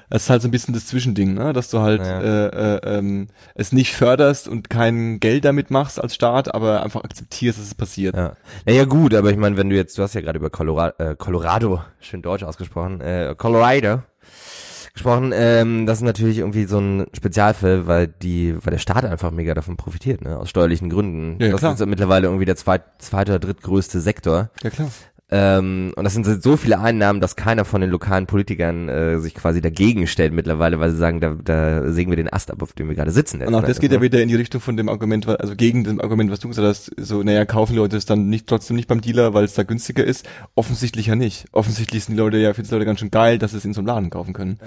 Das 0.09 0.23
ist 0.23 0.29
halt 0.29 0.41
so 0.41 0.49
ein 0.49 0.51
bisschen 0.51 0.73
das 0.73 0.87
Zwischending, 0.87 1.35
ne? 1.35 1.53
dass 1.53 1.69
du 1.69 1.79
halt 1.79 2.05
Ja. 2.05 2.19
äh, 2.19 2.75
äh, 2.75 2.97
ähm, 2.97 3.27
es 3.55 3.71
nicht 3.71 3.95
förderst 3.95 4.49
und 4.49 4.69
kein 4.69 5.21
Geld 5.21 5.45
damit 5.45 5.71
machst 5.71 6.01
als 6.01 6.13
Staat, 6.13 6.53
aber 6.53 6.83
einfach 6.83 7.05
akzeptierst, 7.05 7.57
dass 7.57 7.67
es 7.67 7.75
passiert. 7.75 8.17
Ja. 8.17 8.33
Naja 8.65 8.83
gut, 8.83 9.13
aber 9.13 9.31
ich 9.31 9.37
meine, 9.37 9.55
wenn 9.55 9.69
du 9.69 9.77
jetzt, 9.77 9.97
du 9.97 10.03
hast 10.03 10.13
ja 10.13 10.19
gerade 10.19 10.37
über 10.39 10.49
Colorado, 10.49 10.93
äh, 11.01 11.15
Colorado, 11.15 11.81
schön 12.01 12.21
deutsch 12.21 12.43
ausgesprochen, 12.43 12.99
äh, 12.99 13.33
Colorado 13.37 14.01
gesprochen, 14.93 15.31
ähm, 15.33 15.85
das 15.85 15.99
ist 15.99 16.03
natürlich 16.03 16.39
irgendwie 16.39 16.65
so 16.65 16.79
ein 16.79 17.05
Spezialfall, 17.13 17.87
weil 17.87 18.07
die, 18.07 18.55
weil 18.55 18.71
der 18.71 18.77
Staat 18.77 19.05
einfach 19.05 19.31
mega 19.31 19.53
davon 19.53 19.77
profitiert, 19.77 20.21
ne, 20.21 20.37
aus 20.37 20.49
steuerlichen 20.49 20.89
Gründen. 20.89 21.41
Ja, 21.41 21.51
das 21.51 21.59
klar. 21.61 21.73
ist 21.73 21.79
ja 21.79 21.85
mittlerweile 21.85 22.27
irgendwie 22.27 22.45
der 22.45 22.55
zweit, 22.55 22.83
zweite 22.99 23.31
oder 23.31 23.39
drittgrößte 23.39 24.01
Sektor. 24.01 24.49
Ja, 24.63 24.69
klar. 24.69 24.89
Ähm, 25.33 25.93
und 25.95 26.03
das 26.03 26.13
sind 26.13 26.25
so 26.25 26.57
viele 26.57 26.79
Einnahmen, 26.79 27.21
dass 27.21 27.37
keiner 27.37 27.63
von 27.63 27.79
den 27.79 27.89
lokalen 27.89 28.27
Politikern 28.27 28.89
äh, 28.89 29.17
sich 29.19 29.33
quasi 29.33 29.61
dagegen 29.61 30.05
stellt 30.05 30.33
mittlerweile, 30.33 30.81
weil 30.81 30.91
sie 30.91 30.97
sagen, 30.97 31.21
da, 31.21 31.37
da 31.41 31.89
sägen 31.89 32.11
wir 32.11 32.17
den 32.17 32.31
Ast 32.31 32.51
ab, 32.51 32.61
auf 32.61 32.73
dem 32.73 32.89
wir 32.89 32.95
gerade 32.95 33.11
sitzen. 33.11 33.41
Und 33.41 33.55
auch 33.55 33.63
das 33.63 33.79
geht 33.79 33.93
ja 33.93 34.01
wieder 34.01 34.21
in 34.21 34.27
die 34.27 34.35
Richtung 34.35 34.59
von 34.59 34.75
dem 34.75 34.89
Argument, 34.89 35.25
also 35.27 35.55
gegen 35.55 35.85
dem 35.85 36.01
Argument, 36.01 36.31
was 36.31 36.41
du 36.41 36.49
gesagt 36.49 36.67
hast, 36.67 36.91
so, 36.97 37.23
naja, 37.23 37.45
kaufen 37.45 37.77
Leute 37.77 37.95
es 37.95 38.05
dann 38.05 38.27
nicht 38.27 38.45
trotzdem 38.45 38.75
nicht 38.75 38.89
beim 38.89 38.99
Dealer, 38.99 39.33
weil 39.33 39.45
es 39.45 39.53
da 39.53 39.63
günstiger 39.63 40.03
ist. 40.03 40.27
Offensichtlich 40.55 41.07
ja 41.07 41.15
nicht. 41.15 41.45
Offensichtlich 41.53 42.03
sind 42.03 42.15
die 42.15 42.19
Leute 42.19 42.37
ja, 42.37 42.53
finden 42.53 42.67
die 42.67 42.75
Leute 42.75 42.85
ganz 42.85 42.99
schön 42.99 43.11
geil, 43.11 43.37
dass 43.37 43.51
sie 43.51 43.57
es 43.57 43.65
in 43.65 43.73
so 43.73 43.79
einem 43.79 43.87
Laden 43.87 44.09
kaufen 44.09 44.33
können. 44.33 44.59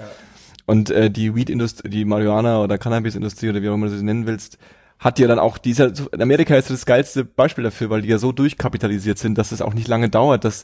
Und 0.65 0.89
äh, 0.89 1.11
die 1.11 1.35
Weed-Industrie, 1.35 1.89
die 1.89 2.05
Marihuana 2.05 2.63
oder 2.63 2.79
Cannabis-Industrie 2.79 3.49
oder 3.49 3.61
wie 3.61 3.69
auch 3.69 3.75
immer 3.75 3.87
du 3.87 3.95
sie 3.95 4.03
nennen 4.03 4.25
willst, 4.25 4.57
hat 4.99 5.19
ja 5.19 5.27
dann 5.27 5.39
auch 5.39 5.57
dieser, 5.57 5.93
so- 5.95 6.09
in 6.09 6.21
Amerika 6.21 6.55
ist 6.55 6.69
das 6.69 6.85
geilste 6.85 7.25
Beispiel 7.25 7.63
dafür, 7.63 7.89
weil 7.89 8.01
die 8.01 8.07
ja 8.09 8.17
so 8.17 8.31
durchkapitalisiert 8.31 9.17
sind, 9.17 9.37
dass 9.37 9.51
es 9.51 9.61
auch 9.61 9.73
nicht 9.73 9.87
lange 9.87 10.09
dauert, 10.09 10.43
dass 10.45 10.63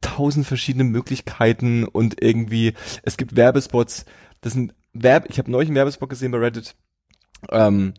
tausend 0.00 0.46
verschiedene 0.46 0.84
Möglichkeiten 0.84 1.84
und 1.84 2.22
irgendwie, 2.22 2.74
es 3.02 3.16
gibt 3.16 3.36
Werbespots, 3.36 4.04
das 4.40 4.52
sind 4.52 4.74
Werb, 4.92 5.26
ich 5.28 5.38
habe 5.38 5.50
neulich 5.50 5.68
einen 5.68 5.76
Werbespot 5.76 6.08
gesehen 6.08 6.32
bei 6.32 6.38
Reddit, 6.38 6.74
ähm, 7.50 7.94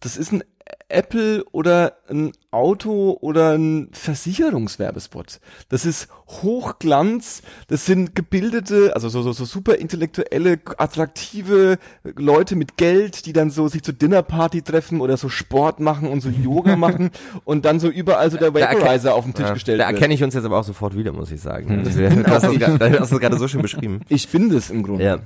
das 0.00 0.16
ist 0.16 0.32
ein 0.32 0.44
Apple 0.90 1.44
oder 1.52 1.98
ein 2.08 2.32
Auto 2.50 3.18
oder 3.20 3.52
ein 3.52 3.88
Versicherungswerbespot. 3.92 5.40
Das 5.68 5.84
ist 5.84 6.08
Hochglanz, 6.28 7.42
das 7.68 7.84
sind 7.86 8.14
gebildete, 8.14 8.92
also 8.94 9.08
so, 9.08 9.22
so, 9.22 9.32
so 9.32 9.44
super 9.44 9.76
intellektuelle, 9.76 10.58
attraktive 10.78 11.78
Leute 12.16 12.56
mit 12.56 12.76
Geld, 12.76 13.26
die 13.26 13.32
dann 13.32 13.50
so 13.50 13.68
sich 13.68 13.82
zur 13.82 13.94
Dinnerparty 13.94 14.62
treffen 14.62 15.00
oder 15.00 15.16
so 15.16 15.28
Sport 15.28 15.80
machen 15.80 16.08
und 16.08 16.20
so 16.20 16.30
Yoga 16.30 16.76
machen 16.76 17.10
und 17.44 17.64
dann 17.64 17.80
so 17.80 17.88
überall 17.88 18.30
so 18.30 18.38
der 18.38 18.50
Da 18.50 18.60
Vaporizer 18.60 19.14
auf 19.14 19.24
den 19.24 19.34
Tisch 19.34 19.46
Ja, 19.46 19.52
gestellt 19.54 19.80
Da 19.80 19.86
wird. 19.88 19.94
erkenne 19.96 20.14
ich 20.14 20.22
uns 20.24 20.34
jetzt 20.34 20.44
aber 20.44 20.58
auch 20.58 20.64
sofort 20.64 20.96
wieder, 20.96 21.12
muss 21.12 21.30
ich 21.30 21.40
sagen. 21.40 21.68
Hm. 21.68 21.84
Das, 21.84 21.94
du 21.94 22.26
hast 22.30 22.44
das 22.44 22.52
gra- 22.52 22.78
du 22.78 23.00
hast 23.00 23.12
das 23.12 23.20
gerade 23.20 23.38
so 23.38 23.46
schön 23.48 23.62
beschrieben. 23.62 24.00
Ich 24.08 24.28
bin 24.28 24.48
das 24.50 24.70
im 24.70 24.82
Grunde. 24.82 25.04
Ja. 25.04 25.18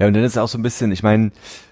Ja, 0.00 0.08
und 0.08 0.14
dann 0.14 0.24
ist 0.24 0.32
es 0.32 0.38
auch 0.38 0.48
so 0.48 0.58
ein 0.58 0.62
bisschen, 0.62 0.90
ich 0.90 1.04
meine, 1.04 1.30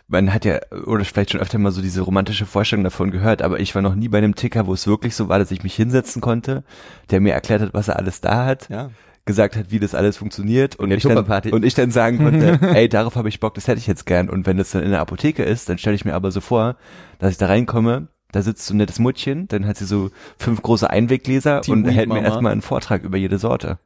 man 0.09 0.33
hat 0.33 0.45
ja, 0.45 0.61
oder 0.87 1.05
vielleicht 1.05 1.31
schon 1.33 1.41
öfter 1.41 1.59
mal 1.59 1.73
so 1.73 1.81
diese 1.83 2.03
romantische 2.03 2.47
Vorstellung 2.47 2.85
davon 2.85 3.11
gehört, 3.11 3.43
aber 3.43 3.61
ich 3.61 3.75
war 3.75 3.83
noch 3.83 3.95
nie 3.95 4.09
bei 4.09 4.19
einem 4.19 4.35
Ticker, 4.35 4.67
wo 4.67 4.75
es 4.75 4.87
wirklich 4.87 5.15
so 5.15 5.29
war, 5.29 5.39
dass 5.39 5.51
ich 5.51 5.63
mich 5.63 5.75
hinsetzen 5.75 6.21
konnte, 6.21 6.65
der 7.11 7.21
mir 7.21 7.33
erklärt 7.33 7.63
hat, 7.63 7.75
was 7.75 7.89
er 7.89 7.97
alles 7.99 8.21
da 8.21 8.45
hat, 8.45 8.69
Ja. 8.69 8.91
gesagt 9.25 9.57
hat, 9.57 9.71
wie 9.71 9.79
das 9.79 9.95
alles 9.95 10.17
funktioniert 10.17 10.77
und, 10.77 10.91
ich 10.91 11.03
dann, 11.05 11.19
und 11.53 11.65
ich 11.65 11.75
dann 11.75 11.91
sagen 11.91 12.19
konnte, 12.19 12.59
ey, 12.75 12.89
darauf 12.89 13.17
habe 13.17 13.29
ich 13.29 13.41
Bock, 13.41 13.55
das 13.55 13.69
hätte 13.69 13.79
ich 13.79 13.87
jetzt 13.87 14.05
gern. 14.05 14.29
Und 14.29 14.47
wenn 14.47 14.57
das 14.57 14.73
dann 14.73 14.83
in 14.83 14.91
der 14.91 15.01
Apotheke 15.01 15.45
ist, 15.45 15.69
dann 15.69 15.79
stelle 15.79 15.97
ich 15.97 16.05
mir 16.05 16.15
aber 16.15 16.31
so 16.31 16.41
vor, 16.41 16.77
dass 17.19 17.31
ich 17.31 17.39
da 17.39 17.47
reinkomme, 17.47 18.09
da 18.33 18.43
sitzt 18.43 18.67
so 18.67 18.75
ein 18.75 18.79
nettes 18.79 18.99
Muttchen, 18.99 19.47
dann 19.49 19.67
hat 19.67 19.77
sie 19.77 19.85
so 19.85 20.11
fünf 20.39 20.63
große 20.63 20.89
Einweggläser 20.91 21.61
Team 21.61 21.85
und 21.85 21.91
hält 21.91 22.09
mir 22.09 22.23
erstmal 22.23 22.53
einen 22.53 22.63
Vortrag 22.63 23.05
über 23.05 23.17
jede 23.17 23.39
Sorte. 23.39 23.79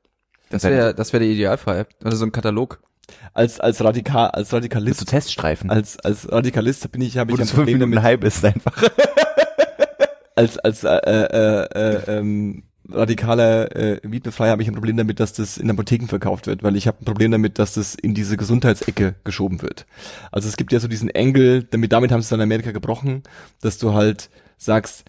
Das 0.50 0.62
wäre 0.62 0.94
das 0.94 1.12
wäre 1.12 1.24
der 1.24 1.32
Idealfall. 1.32 1.86
Oder 2.04 2.16
so 2.16 2.24
ein 2.24 2.32
Katalog. 2.32 2.80
Als, 3.32 3.60
als 3.60 3.82
Radikal, 3.82 4.30
als 4.30 4.52
Radikalist, 4.52 5.06
Teststreifen. 5.06 5.70
als, 5.70 5.98
als 6.00 6.30
Radikalist 6.30 6.90
bin 6.90 7.02
ich, 7.02 7.18
habe 7.18 7.32
ich 7.32 7.40
ein 7.40 7.46
Problem 7.46 7.78
damit, 7.78 8.02
halb 8.02 8.24
ist 8.24 8.44
einfach. 8.44 8.82
als 10.34 10.58
als 10.58 10.84
äh, 10.84 10.96
äh, 10.96 11.66
äh, 11.74 12.18
ähm, 12.18 12.64
radikaler 12.88 13.74
äh, 13.74 14.00
Weedbefreier 14.02 14.52
habe 14.52 14.62
ich 14.62 14.68
ein 14.68 14.74
Problem 14.74 14.96
damit, 14.96 15.18
dass 15.20 15.32
das 15.32 15.58
in 15.58 15.70
Apotheken 15.70 16.06
verkauft 16.06 16.46
wird, 16.46 16.62
weil 16.62 16.76
ich 16.76 16.86
habe 16.86 16.98
ein 17.00 17.04
Problem 17.04 17.32
damit, 17.32 17.58
dass 17.58 17.74
das 17.74 17.94
in 17.94 18.14
diese 18.14 18.36
Gesundheitsecke 18.36 19.14
geschoben 19.24 19.62
wird. 19.62 19.86
Also 20.30 20.48
es 20.48 20.56
gibt 20.56 20.72
ja 20.72 20.80
so 20.80 20.88
diesen 20.88 21.10
Engel, 21.10 21.64
damit 21.64 21.92
damit 21.92 22.12
haben 22.12 22.20
sie 22.20 22.26
es 22.26 22.30
dann 22.30 22.40
in 22.40 22.44
Amerika 22.44 22.72
gebrochen, 22.72 23.22
dass 23.60 23.78
du 23.78 23.94
halt 23.94 24.30
sagst, 24.56 25.04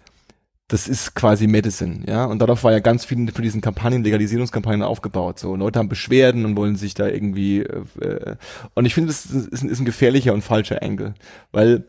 das 0.68 0.86
ist 0.86 1.14
quasi 1.14 1.46
Medicine, 1.46 2.04
ja. 2.06 2.26
Und 2.26 2.40
darauf 2.40 2.62
war 2.62 2.72
ja 2.72 2.78
ganz 2.80 3.04
viel 3.06 3.30
von 3.32 3.42
diesen 3.42 3.60
Kampagnen, 3.62 4.04
Legalisierungskampagnen 4.04 4.82
aufgebaut. 4.82 5.38
So 5.38 5.56
Leute 5.56 5.78
haben 5.78 5.88
Beschwerden 5.88 6.44
und 6.44 6.56
wollen 6.56 6.76
sich 6.76 6.92
da 6.94 7.08
irgendwie. 7.08 7.60
Äh, 7.60 7.84
äh, 8.00 8.36
und 8.74 8.84
ich 8.84 8.94
finde, 8.94 9.08
das 9.08 9.24
ist, 9.26 9.62
ein- 9.62 9.70
ist 9.70 9.80
ein 9.80 9.84
gefährlicher 9.86 10.34
und 10.34 10.42
falscher 10.42 10.82
Engel, 10.82 11.14
weil 11.52 11.84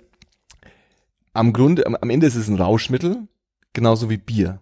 am 1.33 1.53
Grunde, 1.53 1.85
am, 1.85 1.95
am 1.95 2.09
Ende 2.09 2.25
ist 2.27 2.35
es 2.35 2.47
ein 2.47 2.55
Rauschmittel, 2.57 3.27
genauso 3.73 4.09
wie 4.09 4.17
Bier, 4.17 4.59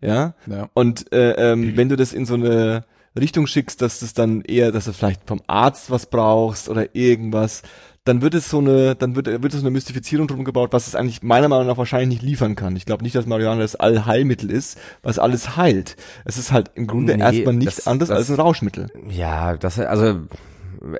ja. 0.00 0.34
Ja. 0.46 0.70
Und 0.72 1.12
äh, 1.12 1.52
ähm, 1.52 1.76
wenn 1.76 1.90
du 1.90 1.96
das 1.96 2.14
in 2.14 2.24
so 2.24 2.32
eine 2.34 2.84
Richtung 3.18 3.46
schickst, 3.46 3.82
dass 3.82 4.00
das 4.00 4.14
dann 4.14 4.40
eher, 4.40 4.72
dass 4.72 4.86
du 4.86 4.92
vielleicht 4.94 5.26
vom 5.26 5.42
Arzt 5.48 5.90
was 5.90 6.06
brauchst 6.06 6.68
oder 6.70 6.94
irgendwas, 6.94 7.62
dann 8.04 8.22
wird 8.22 8.34
es 8.34 8.48
so 8.48 8.58
eine, 8.58 8.94
dann 8.96 9.14
wird, 9.14 9.26
wird 9.26 9.52
es 9.52 9.60
so 9.60 9.66
eine 9.66 9.70
Mystifizierung 9.70 10.26
drum 10.26 10.44
gebaut, 10.44 10.72
was 10.72 10.86
es 10.86 10.94
eigentlich 10.94 11.22
meiner 11.22 11.48
Meinung 11.48 11.66
nach 11.66 11.76
wahrscheinlich 11.76 12.08
nicht 12.08 12.22
liefern 12.22 12.56
kann. 12.56 12.74
Ich 12.76 12.86
glaube 12.86 13.02
nicht, 13.02 13.14
dass 13.14 13.26
Marihuana 13.26 13.60
das 13.60 13.76
Allheilmittel 13.76 14.50
ist, 14.50 14.78
was 15.02 15.18
alles 15.18 15.56
heilt. 15.56 15.96
Es 16.24 16.38
ist 16.38 16.50
halt 16.50 16.70
im 16.74 16.86
Grunde 16.86 17.16
Nee, 17.16 17.22
erstmal 17.22 17.54
nichts 17.54 17.76
das- 17.76 17.86
anderes 17.86 18.08
das- 18.08 18.18
als 18.18 18.30
ein 18.30 18.36
Rauschmittel. 18.40 18.88
Ja, 19.08 19.56
das 19.56 19.78
also 19.78 20.20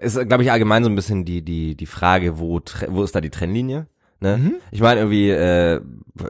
ist, 0.01 0.29
glaube 0.29 0.43
ich, 0.43 0.53
allgemein 0.53 0.85
so 0.85 0.91
ein 0.91 0.95
bisschen 0.97 1.25
die 1.25 1.43
die 1.43 1.75
die 1.75 1.87
Frage, 1.87 2.39
wo 2.39 2.61
wo 2.89 3.03
ist 3.03 3.15
da 3.15 3.21
die 3.23 3.31
Trennlinie? 3.31 3.87
Ne? 4.23 4.37
Mhm. 4.37 4.55
Ich 4.71 4.83
meine 4.83 5.01
irgendwie 5.01 5.31
äh, 5.31 5.81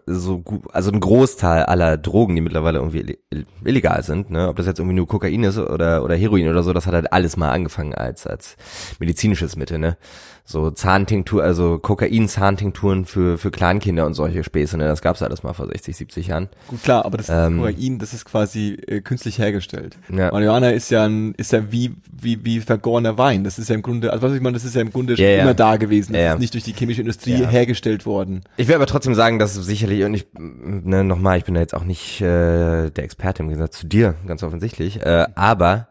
so 0.06 0.38
gu- 0.38 0.60
also 0.72 0.92
ein 0.92 1.00
Großteil 1.00 1.64
aller 1.64 1.96
Drogen, 1.96 2.36
die 2.36 2.40
mittlerweile 2.40 2.78
irgendwie 2.78 3.16
ill- 3.32 3.46
illegal 3.64 4.04
sind, 4.04 4.30
ne, 4.30 4.46
ob 4.48 4.54
das 4.54 4.66
jetzt 4.66 4.78
irgendwie 4.78 4.94
nur 4.94 5.08
Kokain 5.08 5.42
ist 5.42 5.58
oder 5.58 6.04
oder 6.04 6.14
Heroin 6.14 6.48
oder 6.48 6.62
so, 6.62 6.72
das 6.72 6.86
hat 6.86 6.94
halt 6.94 7.12
alles 7.12 7.36
mal 7.36 7.50
angefangen 7.50 7.92
als 7.92 8.28
als 8.28 8.56
medizinisches 9.00 9.56
Mittel, 9.56 9.78
ne? 9.80 9.96
So 10.50 10.72
Zahntinktur, 10.72 11.44
also 11.44 11.78
Kokain-Zahntinkturen 11.78 13.04
für 13.04 13.38
für 13.38 13.52
Kleinkinder 13.52 14.04
und 14.04 14.14
solche 14.14 14.42
Späße, 14.42 14.76
ne? 14.76 14.84
Das 14.88 15.00
gab's 15.00 15.22
alles 15.22 15.44
mal 15.44 15.52
vor 15.52 15.68
60, 15.68 15.96
70 15.96 16.26
Jahren. 16.26 16.48
Gut, 16.66 16.82
klar, 16.82 17.04
aber 17.04 17.18
das 17.18 17.28
Ähm, 17.28 17.58
Kokain, 17.58 18.00
das 18.00 18.12
ist 18.14 18.24
quasi 18.24 18.76
äh, 18.88 19.00
künstlich 19.00 19.38
hergestellt. 19.38 19.96
Ja. 20.08 20.32
Marihuana 20.32 20.70
ist 20.70 20.90
ja 20.90 21.04
ein, 21.04 21.34
ist 21.36 21.52
ja 21.52 21.70
wie, 21.70 21.94
wie, 22.10 22.44
wie 22.44 22.58
vergorener 22.60 23.16
Wein. 23.16 23.44
Das 23.44 23.60
ist 23.60 23.68
ja 23.68 23.76
im 23.76 23.82
Grunde, 23.82 24.12
also 24.12 24.26
was 24.26 24.34
ich 24.34 24.40
meine, 24.40 24.54
das 24.54 24.64
ist 24.64 24.74
ja 24.74 24.80
im 24.80 24.90
Grunde 24.90 25.16
schon 25.16 25.24
Ja, 25.24 25.30
ja. 25.30 25.42
immer 25.42 25.54
da 25.54 25.76
gewesen. 25.76 26.14
Das 26.14 26.20
Ja, 26.20 26.26
ja. 26.26 26.32
ist 26.34 26.40
nicht 26.40 26.54
durch 26.54 26.64
die 26.64 26.72
chemische 26.72 27.00
Industrie 27.02 27.46
hergestellt 27.46 28.04
worden. 28.04 28.40
Ich 28.56 28.66
will 28.66 28.74
aber 28.74 28.86
trotzdem 28.86 29.14
sagen, 29.14 29.38
dass 29.38 29.54
sicherlich, 29.54 30.02
und 30.02 30.14
ich, 30.14 30.26
ne, 30.36 31.04
nochmal, 31.04 31.38
ich 31.38 31.44
bin 31.44 31.54
da 31.54 31.60
jetzt 31.60 31.74
auch 31.74 31.84
nicht 31.84 32.20
äh, 32.22 32.90
der 32.90 33.04
Experte 33.04 33.42
im 33.44 33.48
Gegensatz 33.50 33.78
zu 33.78 33.86
dir, 33.86 34.16
ganz 34.26 34.42
offensichtlich, 34.42 35.00
äh, 35.00 35.26
aber 35.36 35.86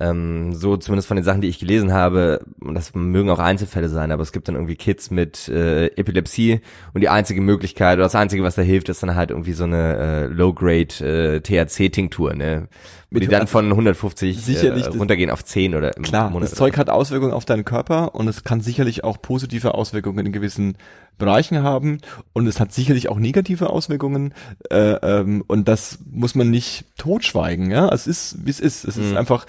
ähm, 0.00 0.52
so 0.52 0.76
zumindest 0.76 1.08
von 1.08 1.16
den 1.16 1.24
Sachen, 1.24 1.40
die 1.40 1.48
ich 1.48 1.58
gelesen 1.58 1.92
habe, 1.92 2.44
und 2.60 2.74
das 2.74 2.94
mögen 2.94 3.30
auch 3.30 3.38
Einzelfälle 3.38 3.88
sein, 3.88 4.12
aber 4.12 4.22
es 4.22 4.32
gibt 4.32 4.48
dann 4.48 4.54
irgendwie 4.54 4.76
Kids 4.76 5.10
mit 5.10 5.48
äh, 5.48 5.86
Epilepsie 5.86 6.60
und 6.94 7.00
die 7.00 7.08
einzige 7.08 7.40
Möglichkeit 7.40 7.94
oder 7.94 8.04
das 8.04 8.14
einzige, 8.14 8.42
was 8.42 8.54
da 8.54 8.62
hilft, 8.62 8.88
ist 8.88 9.02
dann 9.02 9.14
halt 9.14 9.30
irgendwie 9.30 9.52
so 9.52 9.64
eine 9.64 9.96
äh, 9.96 10.26
Low-Grade 10.26 11.36
äh, 11.36 11.40
THC-Tinktur, 11.40 12.34
ne? 12.34 12.68
Wo 13.12 13.18
die 13.20 13.26
Mit- 13.26 13.32
dann 13.32 13.46
von 13.46 13.70
150 13.70 14.40
Sicherlich, 14.42 14.86
äh, 14.86 14.88
runtergehen 14.88 15.30
auf 15.30 15.44
10 15.44 15.74
oder 15.74 15.96
im 15.96 16.02
Klar, 16.02 16.30
Monat. 16.30 16.50
das 16.50 16.56
Zeug 16.56 16.76
hat 16.78 16.88
Auswirkungen 16.90 17.32
auf 17.32 17.44
deinen 17.44 17.64
Körper 17.64 18.14
und 18.14 18.26
es 18.28 18.42
kann 18.44 18.60
sicherlich 18.60 19.04
auch 19.04 19.20
positive 19.20 19.74
Auswirkungen 19.74 20.24
in 20.26 20.32
gewissen 20.32 20.76
Bereichen 21.18 21.62
haben 21.62 21.98
und 22.32 22.46
es 22.46 22.58
hat 22.58 22.72
sicherlich 22.72 23.08
auch 23.10 23.18
negative 23.18 23.68
Auswirkungen 23.70 24.32
äh, 24.70 24.92
ähm, 24.94 25.44
und 25.46 25.68
das 25.68 25.98
muss 26.10 26.34
man 26.34 26.50
nicht 26.50 26.84
totschweigen. 26.96 27.70
Ja, 27.70 27.88
es 27.90 28.06
ist 28.06 28.38
wie 28.46 28.50
es 28.50 28.60
ist. 28.60 28.84
Es 28.84 28.96
ist 28.96 29.10
Mhm. 29.10 29.16
einfach 29.18 29.46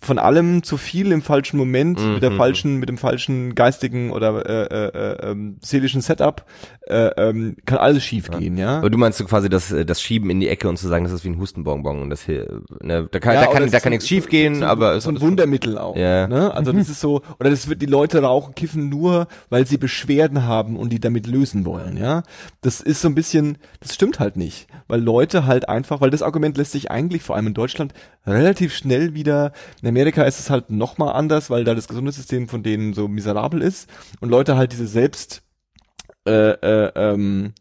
von 0.00 0.18
allem 0.18 0.64
zu 0.64 0.76
viel 0.76 1.12
im 1.12 1.22
falschen 1.22 1.58
Moment 1.58 2.00
mit 2.14 2.22
der 2.22 2.30
Mhm. 2.30 2.36
falschen, 2.38 2.76
mit 2.78 2.88
dem 2.88 2.98
falschen 2.98 3.54
geistigen 3.54 4.10
oder 4.10 4.44
äh, 4.44 4.64
äh, 4.64 4.88
äh, 4.88 5.30
ähm, 5.30 5.58
seelischen 5.60 6.00
Setup 6.00 6.44
äh, 6.88 7.10
ähm, 7.16 7.56
kann 7.64 7.78
alles 7.78 8.04
schief 8.04 8.30
gehen. 8.30 8.56
Ja. 8.56 8.78
Aber 8.78 8.90
du 8.90 8.98
meinst 8.98 9.18
so 9.18 9.24
quasi 9.24 9.48
das, 9.48 9.72
äh, 9.72 9.84
das 9.84 10.00
Schieben 10.00 10.30
in 10.30 10.40
die 10.40 10.48
Ecke 10.48 10.68
und 10.68 10.76
zu 10.76 10.86
sagen, 10.88 11.04
das 11.04 11.12
ist 11.12 11.24
wie 11.24 11.28
ein 11.28 11.38
Hustenbonbon 11.38 12.00
und 12.00 12.10
das 12.10 12.22
hier, 12.22 12.62
ne, 12.80 13.08
da 13.10 13.18
kann, 13.18 13.34
Ja, 13.34 13.46
da 13.46 13.52
kann, 13.52 13.70
da 13.70 13.80
kann 13.80 13.90
nichts 13.90 14.06
schief 14.06 14.28
gehen, 14.28 14.56
so, 14.56 14.66
aber 14.66 15.00
so 15.00 15.10
ein 15.10 15.20
Wundermittel 15.20 15.78
auch. 15.78 15.96
Ja. 15.96 16.28
Ne? 16.28 16.54
Also 16.54 16.72
das 16.72 16.88
ist 16.88 17.00
so, 17.00 17.22
oder 17.40 17.50
das 17.50 17.68
wird 17.68 17.82
die 17.82 17.86
Leute 17.86 18.22
rauchen, 18.22 18.54
kiffen 18.54 18.88
nur, 18.88 19.26
weil 19.50 19.66
sie 19.66 19.78
Beschwerden 19.78 20.44
haben 20.44 20.76
und 20.76 20.92
die 20.92 21.00
damit 21.00 21.26
lösen 21.26 21.64
wollen. 21.64 21.96
Ja, 21.96 22.22
das 22.60 22.80
ist 22.80 23.00
so 23.00 23.08
ein 23.08 23.14
bisschen, 23.14 23.58
das 23.80 23.94
stimmt 23.94 24.20
halt 24.20 24.36
nicht, 24.36 24.68
weil 24.86 25.00
Leute 25.00 25.46
halt 25.46 25.68
einfach, 25.68 26.00
weil 26.00 26.10
das 26.10 26.22
Argument 26.22 26.56
lässt 26.56 26.72
sich 26.72 26.90
eigentlich 26.90 27.22
vor 27.22 27.36
allem 27.36 27.48
in 27.48 27.54
Deutschland 27.54 27.94
relativ 28.26 28.74
schnell 28.74 29.14
wieder. 29.14 29.52
In 29.82 29.88
Amerika 29.88 30.22
ist 30.22 30.38
es 30.38 30.50
halt 30.50 30.70
noch 30.70 30.98
mal 30.98 31.12
anders, 31.12 31.50
weil 31.50 31.64
da 31.64 31.74
das 31.74 31.88
Gesundheitssystem 31.88 32.48
von 32.48 32.62
denen 32.62 32.94
so 32.94 33.08
miserabel 33.08 33.62
ist 33.62 33.88
und 34.20 34.28
Leute 34.28 34.56
halt 34.56 34.72
diese 34.72 34.86
selbst 34.86 35.42
äh, 36.26 36.50
äh, 36.52 36.92
ähm, 36.94 37.52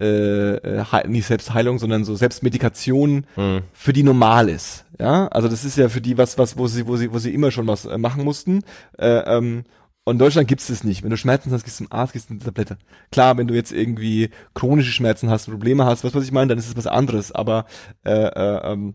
äh, 0.00 0.54
äh, 0.56 1.08
nicht 1.08 1.26
Selbstheilung, 1.26 1.78
sondern 1.78 2.04
so 2.04 2.14
Selbstmedikation 2.14 3.26
Mhm. 3.36 3.62
für 3.72 3.92
die 3.92 4.02
normal 4.02 4.48
ist. 4.48 4.84
Ja, 4.98 5.28
also 5.28 5.48
das 5.48 5.64
ist 5.64 5.76
ja 5.76 5.88
für 5.88 6.00
die 6.00 6.16
was, 6.18 6.38
was, 6.38 6.56
wo 6.56 6.66
sie, 6.66 6.86
wo 6.86 6.96
sie, 6.96 7.12
wo 7.12 7.18
sie 7.18 7.34
immer 7.34 7.50
schon 7.50 7.66
was 7.66 7.84
äh, 7.84 7.98
machen 7.98 8.24
mussten. 8.24 8.62
Äh, 8.98 9.06
ähm, 9.36 9.64
und 10.04 10.14
in 10.14 10.18
Deutschland 10.18 10.48
gibt's 10.48 10.66
das 10.66 10.82
nicht. 10.82 11.02
Wenn 11.02 11.10
du 11.10 11.16
Schmerzen 11.16 11.52
hast, 11.52 11.62
gehst 11.64 11.78
du 11.78 11.84
zum 11.84 11.92
Arzt, 11.92 12.12
gehst 12.12 12.28
du 12.30 12.34
eine 12.34 12.42
Tablette. 12.42 12.76
Klar, 13.12 13.36
wenn 13.36 13.46
du 13.46 13.54
jetzt 13.54 13.70
irgendwie 13.72 14.30
chronische 14.54 14.90
Schmerzen 14.92 15.30
hast, 15.30 15.48
Probleme 15.48 15.84
hast, 15.84 16.02
was 16.04 16.14
was 16.14 16.24
ich 16.24 16.32
meine, 16.32 16.48
dann 16.48 16.58
ist 16.58 16.68
es 16.68 16.76
was 16.76 16.86
anderes. 16.88 17.30
Aber 17.30 17.66
äh, 18.04 18.10
äh, 18.12 18.72
ähm, 18.72 18.94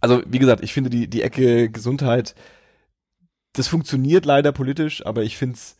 also 0.00 0.22
wie 0.26 0.38
gesagt, 0.38 0.62
ich 0.62 0.72
finde 0.72 0.90
die 0.90 1.08
die 1.08 1.22
Ecke 1.22 1.70
Gesundheit, 1.70 2.34
das 3.54 3.66
funktioniert 3.66 4.26
leider 4.26 4.52
politisch, 4.52 5.04
aber 5.04 5.22
ich 5.22 5.36
find's 5.36 5.77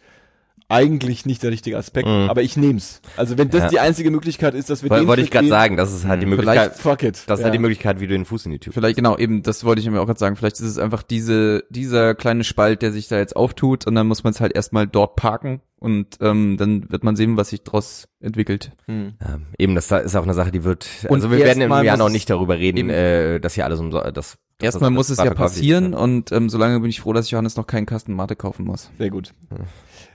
eigentlich 0.70 1.24
nicht 1.24 1.42
der 1.42 1.50
richtige 1.50 1.78
Aspekt. 1.78 2.06
Mhm. 2.06 2.28
Aber 2.28 2.42
ich 2.42 2.56
nehm's. 2.56 3.00
Also 3.16 3.38
wenn 3.38 3.48
das 3.48 3.62
Ja. 3.62 3.68
die 3.68 3.80
einzige 3.80 4.10
Möglichkeit 4.10 4.54
ist, 4.54 4.68
dass 4.68 4.82
wir 4.82 4.90
Woll- 4.90 5.00
den 5.00 5.08
Wollte 5.08 5.22
ich 5.22 5.30
gerade 5.30 5.48
sagen, 5.48 5.76
das 5.76 5.92
ist 5.92 6.04
halt 6.06 6.20
die 6.20 6.24
Hm, 6.26 6.30
Möglichkeit, 6.30 6.74
Fuck 6.76 7.02
it. 7.04 7.22
das 7.26 7.38
ist 7.38 7.40
ja. 7.40 7.44
halt 7.44 7.54
die 7.54 7.58
Möglichkeit, 7.58 8.00
wie 8.00 8.06
du 8.06 8.12
den 8.12 8.24
Fuß 8.26 8.44
in 8.46 8.52
die 8.52 8.58
Tür 8.58 8.72
Vielleicht 8.72 8.96
genau, 8.96 9.16
eben, 9.16 9.42
das 9.42 9.64
wollte 9.64 9.80
ich 9.80 9.88
mir 9.90 10.00
auch 10.00 10.06
gerade 10.06 10.18
sagen. 10.18 10.36
Vielleicht 10.36 10.56
ist 10.56 10.66
es 10.66 10.78
einfach 10.78 11.02
diese, 11.02 11.64
dieser 11.70 12.14
kleine 12.14 12.44
Spalt, 12.44 12.82
der 12.82 12.92
sich 12.92 13.08
da 13.08 13.16
jetzt 13.18 13.34
auftut 13.34 13.86
und 13.86 13.94
dann 13.94 14.06
muss 14.06 14.24
man 14.24 14.32
es 14.32 14.40
halt 14.40 14.54
erstmal 14.54 14.86
dort 14.86 15.16
parken 15.16 15.62
und 15.78 16.18
ähm, 16.20 16.56
dann 16.58 16.90
wird 16.90 17.02
man 17.02 17.16
sehen, 17.16 17.36
was 17.38 17.48
sich 17.50 17.62
daraus 17.62 18.06
entwickelt. 18.20 18.72
Hm. 18.86 19.14
Ja, 19.20 19.38
eben, 19.58 19.74
das 19.74 19.88
da 19.88 19.98
ist 19.98 20.16
auch 20.16 20.24
eine 20.24 20.34
Sache, 20.34 20.50
die 20.52 20.64
wird, 20.64 20.86
Und 21.08 21.14
also 21.16 21.30
wir 21.30 21.38
werden 21.38 21.62
einem 21.62 21.84
Jahr 21.86 21.96
noch 21.96 22.10
nicht 22.10 22.28
darüber 22.28 22.58
reden, 22.58 22.78
eben. 22.78 22.90
äh, 22.90 23.40
dass 23.40 23.54
hier 23.54 23.64
alles 23.64 23.80
um 23.80 23.90
das 23.90 24.36
Erstmal 24.60 24.90
das- 24.90 24.96
muss 24.96 25.06
das 25.08 25.18
es 25.18 25.24
ja 25.24 25.32
passieren 25.34 25.92
ist. 25.94 25.98
und 26.00 26.32
ähm, 26.32 26.50
solange 26.50 26.80
bin 26.80 26.90
ich 26.90 27.00
froh, 27.00 27.12
dass 27.12 27.30
Johannes 27.30 27.56
noch 27.56 27.66
keinen 27.68 27.86
Kasten 27.86 28.12
Mate 28.12 28.34
kaufen 28.36 28.64
muss. 28.66 28.90
Sehr 28.98 29.08
gut. 29.10 29.32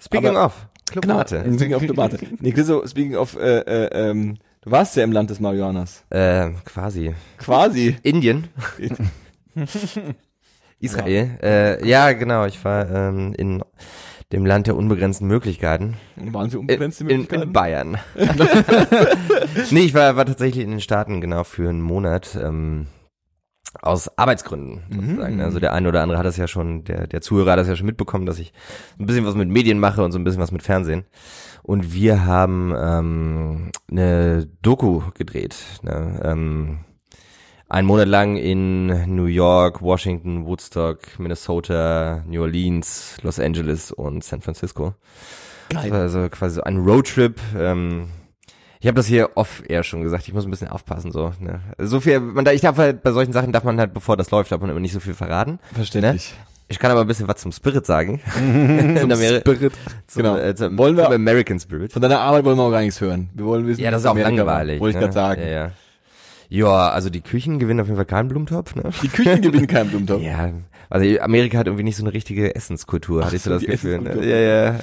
Speaking 0.03 0.35
Aber- 0.35 0.45
of, 0.45 0.67
Club 0.91 1.03
Genau. 1.03 1.17
Mate. 1.17 1.43
Speaking 1.53 1.73
of 1.75 1.85
Tomate. 1.85 2.17
Nee, 2.39 2.51
Chriso, 2.51 2.85
speaking 2.85 3.15
of, 3.15 3.35
äh, 3.35 3.59
äh, 3.59 4.09
ähm, 4.09 4.37
du 4.61 4.71
warst 4.71 4.95
ja 4.97 5.03
im 5.03 5.11
Land 5.11 5.29
des 5.29 5.39
Marihuanas. 5.39 6.03
Äh, 6.09 6.49
quasi. 6.65 7.13
Quasi. 7.37 7.95
Indien. 8.03 8.49
Israel. 10.79 11.37
Äh, 11.41 11.87
ja, 11.87 12.11
genau, 12.13 12.45
ich 12.45 12.63
war 12.65 12.89
ähm, 12.89 13.33
in 13.37 13.63
dem 14.31 14.45
Land 14.45 14.67
der 14.67 14.75
unbegrenzten 14.75 15.27
Möglichkeiten. 15.27 15.95
Waren 16.17 16.49
sie 16.49 16.55
In, 16.57 16.61
unbegrenzte 16.61 17.03
in, 17.03 17.07
Möglichkeiten? 17.21 17.43
in 17.43 17.53
Bayern. 17.53 17.97
nee, 19.71 19.81
ich 19.81 19.93
war, 19.93 20.15
war 20.15 20.25
tatsächlich 20.25 20.63
in 20.65 20.71
den 20.71 20.81
Staaten 20.81 21.21
genau 21.21 21.43
für 21.43 21.69
einen 21.69 21.81
Monat. 21.81 22.37
Ähm, 22.41 22.87
aus 23.81 24.17
Arbeitsgründen 24.17 24.83
sozusagen. 24.89 25.35
Mhm. 25.35 25.41
Also 25.41 25.59
der 25.59 25.73
eine 25.73 25.89
oder 25.89 26.01
andere 26.01 26.17
hat 26.17 26.25
das 26.25 26.37
ja 26.37 26.47
schon, 26.47 26.83
der, 26.83 27.07
der 27.07 27.21
Zuhörer 27.21 27.51
hat 27.51 27.59
das 27.59 27.67
ja 27.67 27.75
schon 27.75 27.85
mitbekommen, 27.85 28.25
dass 28.25 28.39
ich 28.39 28.53
ein 28.99 29.05
bisschen 29.05 29.25
was 29.25 29.35
mit 29.35 29.49
Medien 29.49 29.79
mache 29.79 30.03
und 30.03 30.11
so 30.11 30.19
ein 30.19 30.23
bisschen 30.23 30.41
was 30.41 30.51
mit 30.51 30.63
Fernsehen. 30.63 31.05
Und 31.63 31.93
wir 31.93 32.25
haben 32.25 32.73
ähm, 32.77 33.71
eine 33.89 34.47
Doku 34.61 35.01
gedreht. 35.15 35.55
Ne? 35.81 36.19
Ähm, 36.23 36.79
einen 37.69 37.87
Monat 37.87 38.07
lang 38.07 38.37
in 38.37 39.15
New 39.15 39.25
York, 39.25 39.81
Washington, 39.81 40.45
Woodstock, 40.45 40.99
Minnesota, 41.17 42.23
New 42.27 42.41
Orleans, 42.41 43.17
Los 43.23 43.39
Angeles 43.39 43.91
und 43.91 44.23
San 44.23 44.41
Francisco. 44.41 44.93
War 45.73 45.93
Also 45.93 46.29
quasi 46.29 46.55
so 46.55 46.63
ein 46.63 46.77
Roadtrip. 46.77 47.39
Ähm, 47.57 48.09
ich 48.83 48.87
habe 48.87 48.97
das 48.97 49.05
hier 49.07 49.29
off 49.35 49.63
eher 49.65 49.81
schon 49.81 50.01
gesagt. 50.03 50.27
Ich 50.27 50.33
muss 50.33 50.43
ein 50.43 50.51
bisschen 50.51 50.67
aufpassen 50.67 51.13
so. 51.13 51.31
Ne? 51.39 51.61
So 51.77 52.01
viel, 52.01 52.19
man 52.19 52.45
ich 52.47 52.59
darf 52.59 52.77
halt 52.77 53.01
bei 53.01 53.13
solchen 53.13 53.31
Sachen 53.31 53.53
darf 53.53 53.63
man 53.63 53.79
halt, 53.79 53.93
bevor 53.93 54.17
das 54.17 54.29
läuft, 54.29 54.51
darf 54.51 54.59
man 54.59 54.69
immer 54.69 54.81
nicht 54.81 54.91
so 54.91 54.99
viel 54.99 55.13
verraten. 55.13 55.59
Verständlich. 55.73 56.33
Ich 56.67 56.79
kann 56.79 56.91
aber 56.91 56.99
ein 56.99 57.07
bisschen 57.07 57.29
was 57.29 57.37
zum 57.37 57.53
Spirit 57.53 57.85
sagen. 57.85 58.19
zum 58.99 59.11
Spirit. 59.11 59.73
Zum, 60.07 60.21
Genau. 60.23 60.37
äh, 60.37 60.53
zum, 60.53 60.77
Wollen 60.77 60.97
wir- 60.97 61.05
zum 61.05 61.13
American 61.13 61.61
Spirit. 61.61 61.93
Von 61.93 62.01
deiner 62.01 62.19
Arbeit 62.19 62.43
wollen 62.43 62.57
wir 62.57 62.63
auch 62.63 62.71
gar 62.71 62.81
nichts 62.81 62.99
hören. 62.99 63.29
Wir 63.33 63.45
wollen 63.45 63.65
wissen, 63.67 63.79
Ja, 63.81 63.89
das 63.89 64.01
ist 64.01 64.05
auch 64.05 64.11
Amerika 64.11 64.35
langweilig. 64.35 64.81
Wollte 64.81 64.89
ich 64.89 64.95
ne? 64.95 65.01
gerade 65.01 65.13
sagen. 65.13 65.41
Ja, 65.43 65.47
ja. 65.47 65.71
Ja, 66.55 66.89
also 66.89 67.09
die 67.09 67.21
Küchen 67.21 67.59
gewinnen 67.59 67.79
auf 67.79 67.87
jeden 67.87 67.95
Fall 67.97 68.05
keinen 68.05 68.27
Blumentopf. 68.29 68.75
Ne? 68.75 68.91
Die 69.01 69.07
Küchen 69.07 69.41
gewinnen 69.41 69.67
keinen 69.67 69.89
Blumentopf. 69.91 70.21
Ja, 70.21 70.51
also 70.89 71.19
Amerika 71.21 71.57
hat 71.57 71.67
irgendwie 71.67 71.83
nicht 71.83 71.95
so 71.97 72.03
eine 72.03 72.13
richtige 72.13 72.55
Essenskultur, 72.55 73.25
hatte 73.25 73.35
ich 73.35 73.41
so 73.41 73.49
das 73.49 73.63
Gefühl. 73.65 73.99
Ne? 73.99 74.09
Essenskultur. 74.09 74.29
Ja, 74.31 74.39
ja. 74.39 74.75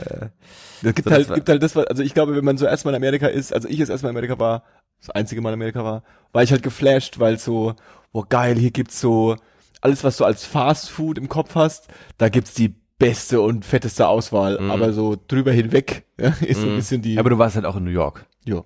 Es 0.83 0.95
gibt 0.95 1.05
So, 1.05 1.11
das 1.11 1.13
halt, 1.13 1.29
war- 1.29 1.37
gibt 1.37 1.49
halt 1.49 1.63
das, 1.63 1.77
was, 1.77 1.87
also 1.87 2.03
ich 2.03 2.15
glaube, 2.15 2.35
wenn 2.35 2.45
man 2.45 2.57
so 2.59 2.67
erstmal 2.67 2.95
in 2.95 2.97
Amerika 3.03 3.27
ist, 3.29 3.53
also 3.55 3.69
ich 3.69 3.79
jetzt 3.79 3.91
erstmal 3.91 4.11
in 4.11 4.17
Amerika 4.17 4.39
war, 4.41 4.65
das 4.99 5.11
einzige 5.11 5.41
Mal 5.41 5.51
in 5.51 5.55
Amerika 5.55 5.85
war, 5.85 6.03
war 6.33 6.43
ich 6.43 6.51
halt 6.53 6.63
geflasht, 6.63 7.19
weil 7.21 7.39
so, 7.39 7.75
oh 8.13 8.25
geil, 8.29 8.57
hier 8.59 8.71
gibt's 8.71 9.01
so, 9.01 9.37
alles 9.81 10.03
was 10.05 10.17
du 10.17 10.25
als 10.25 10.45
Fast 10.45 10.91
Food 10.91 11.19
im 11.19 11.29
Kopf 11.29 11.55
hast, 11.55 11.89
da 12.19 12.29
gibt's 12.29 12.55
die 12.55 12.75
beste 12.99 13.41
und 13.41 13.65
fetteste 13.65 14.09
Auswahl, 14.09 14.59
Mhm. 14.61 14.71
aber 14.71 14.93
so 14.93 15.17
drüber 15.29 15.53
hinweg, 15.53 16.05
ja, 16.21 16.29
ist 16.41 16.61
so 16.61 16.67
ein 16.67 16.73
Mhm. 16.73 16.77
bisschen 16.77 17.03
die, 17.03 17.19
Aber 17.19 17.31
du 17.31 17.39
warst 17.39 17.55
halt 17.57 17.65
auch 17.67 17.77
in 17.77 17.85
New 17.85 17.91
York. 17.91 18.27
jo. 18.45 18.65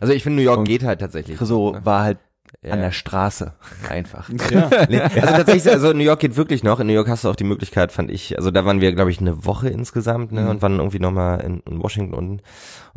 Also 0.00 0.12
ich 0.12 0.22
finde, 0.22 0.36
New 0.36 0.42
York 0.42 0.58
Und- 0.58 0.64
geht 0.68 0.82
halt 0.84 1.00
tatsächlich. 1.00 1.38
So 1.38 1.76
war 1.84 2.04
halt 2.04 2.18
Ja. 2.62 2.72
an 2.74 2.80
der 2.80 2.92
Straße 2.92 3.52
einfach. 3.90 4.30
Ja. 4.50 4.70
Also 5.14 5.34
tatsächlich, 5.36 5.68
also 5.72 5.92
New 5.92 6.04
York 6.04 6.20
geht 6.20 6.36
wirklich 6.36 6.62
noch. 6.62 6.78
In 6.80 6.86
New 6.86 6.92
York 6.92 7.08
hast 7.08 7.24
du 7.24 7.28
auch 7.30 7.36
die 7.36 7.42
Möglichkeit, 7.44 7.90
fand 7.90 8.10
ich, 8.12 8.36
also 8.38 8.50
da 8.52 8.64
waren 8.64 8.80
wir, 8.80 8.92
glaube 8.92 9.10
ich, 9.10 9.18
eine 9.20 9.44
Woche 9.44 9.68
insgesamt, 9.68 10.30
ne, 10.32 10.42
Mhm. 10.42 10.48
und 10.48 10.62
waren 10.62 10.78
irgendwie 10.78 11.00
nochmal 11.00 11.40
in, 11.40 11.60
in 11.68 11.82
Washington 11.82 12.14
unten 12.14 12.40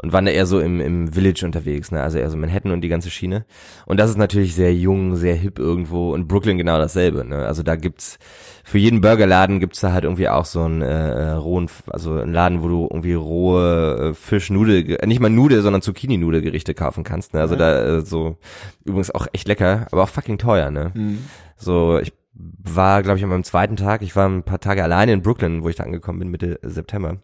und 0.02 0.14
waren 0.14 0.26
da 0.26 0.32
eher 0.32 0.46
so 0.46 0.60
im, 0.60 0.80
im 0.80 1.12
Village 1.12 1.44
unterwegs, 1.44 1.92
ne, 1.92 2.04
also 2.04 2.20
eher 2.20 2.30
so 2.30 2.38
Manhattan 2.38 2.72
und 2.72 2.82
die 2.82 2.88
ganze 2.90 3.10
Schiene. 3.10 3.46
Und 3.88 4.00
das 4.00 4.12
ist 4.12 4.18
natürlich 4.18 4.54
sehr 4.54 4.74
jung, 4.76 5.16
sehr 5.16 5.36
hip 5.36 5.58
irgendwo 5.60 6.14
und 6.14 6.28
Brooklyn 6.28 6.58
genau 6.60 6.78
dasselbe, 6.78 7.26
ne, 7.26 7.46
also 7.48 7.64
da 7.64 7.76
gibt's, 7.78 8.20
für 8.68 8.80
jeden 8.80 9.00
Burgerladen 9.00 9.62
gibt's 9.62 9.80
da 9.80 9.94
halt 9.94 10.04
irgendwie 10.04 10.28
auch 10.28 10.44
so 10.44 10.62
einen 10.62 10.82
äh, 10.82 11.30
rohen, 11.32 11.70
also 11.88 12.12
einen 12.20 12.34
Laden, 12.34 12.62
wo 12.62 12.68
du 12.68 12.84
irgendwie 12.92 13.14
rohe 13.14 14.10
äh, 14.10 14.14
Fischnudel, 14.14 15.00
äh, 15.00 15.08
nicht 15.08 15.22
mal 15.22 15.30
Nudel, 15.30 15.62
sondern 15.62 15.82
Zucchini-Nudelgerichte 15.82 16.74
kaufen 16.74 17.06
kannst, 17.06 17.34
ne, 17.34 17.40
also 17.40 17.56
Ja. 17.56 17.60
da 17.60 17.98
äh, 17.98 18.02
so, 18.02 18.36
übrigens 18.84 19.16
auch 19.16 19.26
echt 19.32 19.48
lecker, 19.48 19.88
aber 19.92 20.04
auch 20.04 20.10
fucking 20.10 20.38
teuer, 20.38 20.70
ne. 20.70 20.92
Mhm. 20.94 21.20
So, 21.56 21.98
ich 22.00 22.12
war, 22.34 23.04
glaube 23.04 23.18
ich, 23.20 23.24
an 23.24 23.30
meinem 23.30 23.46
zweiten 23.46 23.78
Tag, 23.78 24.02
ich 24.02 24.18
war 24.18 24.28
ein 24.28 24.44
paar 24.44 24.60
Tage 24.60 24.84
alleine 24.84 25.14
in 25.14 25.22
Brooklyn, 25.22 25.64
wo 25.64 25.70
ich 25.70 25.78
da 25.78 25.86
angekommen 25.86 26.20
bin, 26.20 26.28
Mitte 26.30 26.60
September. 26.62 27.18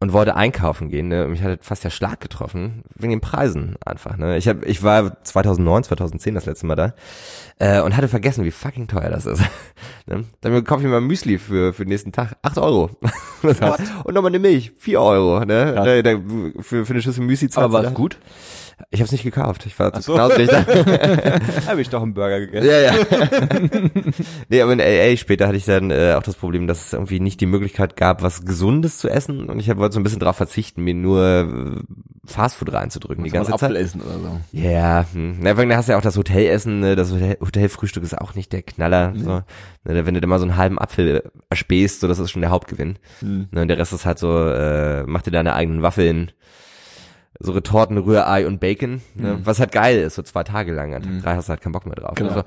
Und 0.00 0.12
wollte 0.12 0.36
einkaufen 0.36 0.88
gehen. 0.88 1.08
Ne? 1.08 1.26
Mich 1.26 1.42
hat 1.42 1.64
fast 1.64 1.82
der 1.82 1.90
Schlag 1.90 2.20
getroffen 2.20 2.84
wegen 2.94 3.10
den 3.10 3.20
Preisen 3.20 3.76
einfach. 3.84 4.16
Ne? 4.16 4.36
Ich 4.36 4.46
hab, 4.46 4.64
ich 4.64 4.82
war 4.82 5.22
2009, 5.24 5.84
2010 5.84 6.34
das 6.34 6.46
letzte 6.46 6.66
Mal 6.66 6.76
da 6.76 6.94
äh, 7.58 7.80
und 7.80 7.96
hatte 7.96 8.08
vergessen, 8.08 8.44
wie 8.44 8.52
fucking 8.52 8.86
teuer 8.86 9.10
das 9.10 9.26
ist. 9.26 9.42
ne? 10.06 10.24
Dann 10.40 10.64
kaufe 10.64 10.84
ich 10.84 10.88
mal 10.88 11.00
Müsli 11.00 11.38
für 11.38 11.72
für 11.72 11.84
den 11.84 11.90
nächsten 11.90 12.12
Tag, 12.12 12.36
8 12.42 12.58
Euro. 12.58 12.90
und 13.42 14.14
nochmal 14.14 14.30
eine 14.30 14.38
Milch, 14.38 14.72
4 14.78 15.00
Euro. 15.00 15.44
Ne? 15.44 15.74
Da, 15.74 16.02
da, 16.02 16.20
für, 16.60 16.86
für 16.86 16.92
eine 16.92 17.02
Schüssel 17.02 17.24
Müsli 17.24 17.48
Aber 17.54 17.72
war 17.72 17.84
es 17.84 17.94
gut? 17.94 18.18
Ich 18.90 19.00
habe 19.00 19.06
es 19.06 19.12
nicht 19.12 19.24
gekauft. 19.24 19.66
Ich 19.66 19.78
war 19.78 20.00
so. 20.00 20.12
genauso 20.12 20.36
nicht 20.38 20.52
da. 20.52 20.64
Habe 21.66 21.80
ich 21.80 21.88
doch 21.90 22.02
einen 22.02 22.14
Burger 22.14 22.40
gegessen. 22.40 22.68
Ja, 22.68 22.80
ja. 22.80 22.92
nee, 24.48 24.62
aber 24.62 24.72
in 24.72 24.78
LA 24.78 25.16
später 25.16 25.46
hatte 25.48 25.56
ich 25.56 25.64
dann 25.64 25.90
äh, 25.90 26.14
auch 26.16 26.22
das 26.22 26.36
Problem, 26.36 26.66
dass 26.66 26.86
es 26.86 26.92
irgendwie 26.92 27.20
nicht 27.20 27.40
die 27.40 27.46
Möglichkeit 27.46 27.96
gab, 27.96 28.22
was 28.22 28.44
Gesundes 28.44 28.98
zu 28.98 29.08
essen. 29.08 29.48
Und 29.50 29.58
ich 29.58 29.68
wollte 29.76 29.94
so 29.94 30.00
ein 30.00 30.04
bisschen 30.04 30.20
darauf 30.20 30.36
verzichten, 30.36 30.82
mir 30.84 30.94
nur 30.94 31.22
äh, 31.22 32.28
Fastfood 32.30 32.72
reinzudrücken 32.72 33.24
die 33.24 33.30
ganze 33.30 33.52
Apfel 33.52 33.68
Zeit. 33.74 33.76
essen 33.78 34.00
oder 34.00 34.18
so. 34.18 34.40
Ja, 34.52 35.04
hm. 35.12 35.38
Na, 35.40 35.54
dann 35.54 35.76
hast 35.76 35.88
du 35.88 35.92
ja 35.92 35.98
auch 35.98 36.02
das 36.02 36.16
Hotelessen, 36.16 36.80
ne? 36.80 36.96
das 36.96 37.12
Hotel- 37.12 37.38
Hotelfrühstück 37.40 38.02
ist 38.04 38.16
auch 38.18 38.34
nicht 38.34 38.52
der 38.52 38.62
Knaller. 38.62 39.12
So. 39.16 39.42
Ne, 39.84 40.06
Wenn 40.06 40.14
du 40.14 40.20
da 40.20 40.26
mal 40.28 40.38
so 40.38 40.44
einen 40.44 40.56
halben 40.56 40.78
Apfel 40.78 41.30
erspähst, 41.50 42.00
so 42.00 42.08
das 42.08 42.18
ist 42.18 42.30
schon 42.30 42.42
der 42.42 42.50
Hauptgewinn. 42.50 42.98
Hm. 43.20 43.48
Ne, 43.50 43.62
und 43.62 43.68
der 43.68 43.78
Rest 43.78 43.92
ist 43.92 44.06
halt 44.06 44.18
so, 44.18 44.46
äh, 44.48 45.02
mach 45.06 45.22
dir 45.22 45.30
deine 45.32 45.54
eigenen 45.54 45.82
Waffeln, 45.82 46.30
so 47.40 47.52
Retorten, 47.52 47.98
Rührei 47.98 48.46
und 48.46 48.58
Bacon, 48.58 49.00
ne? 49.14 49.38
was 49.44 49.60
halt 49.60 49.70
geil 49.72 49.98
ist, 49.98 50.16
so 50.16 50.22
zwei 50.22 50.42
Tage 50.42 50.72
lang. 50.72 50.92
An 50.94 51.02
Tag 51.02 51.22
drei 51.22 51.34
hast 51.36 51.48
du 51.48 51.50
halt 51.50 51.60
keinen 51.60 51.72
Bock 51.72 51.86
mehr 51.86 51.94
drauf. 51.94 52.14
Genau. 52.16 52.30
Also, 52.30 52.44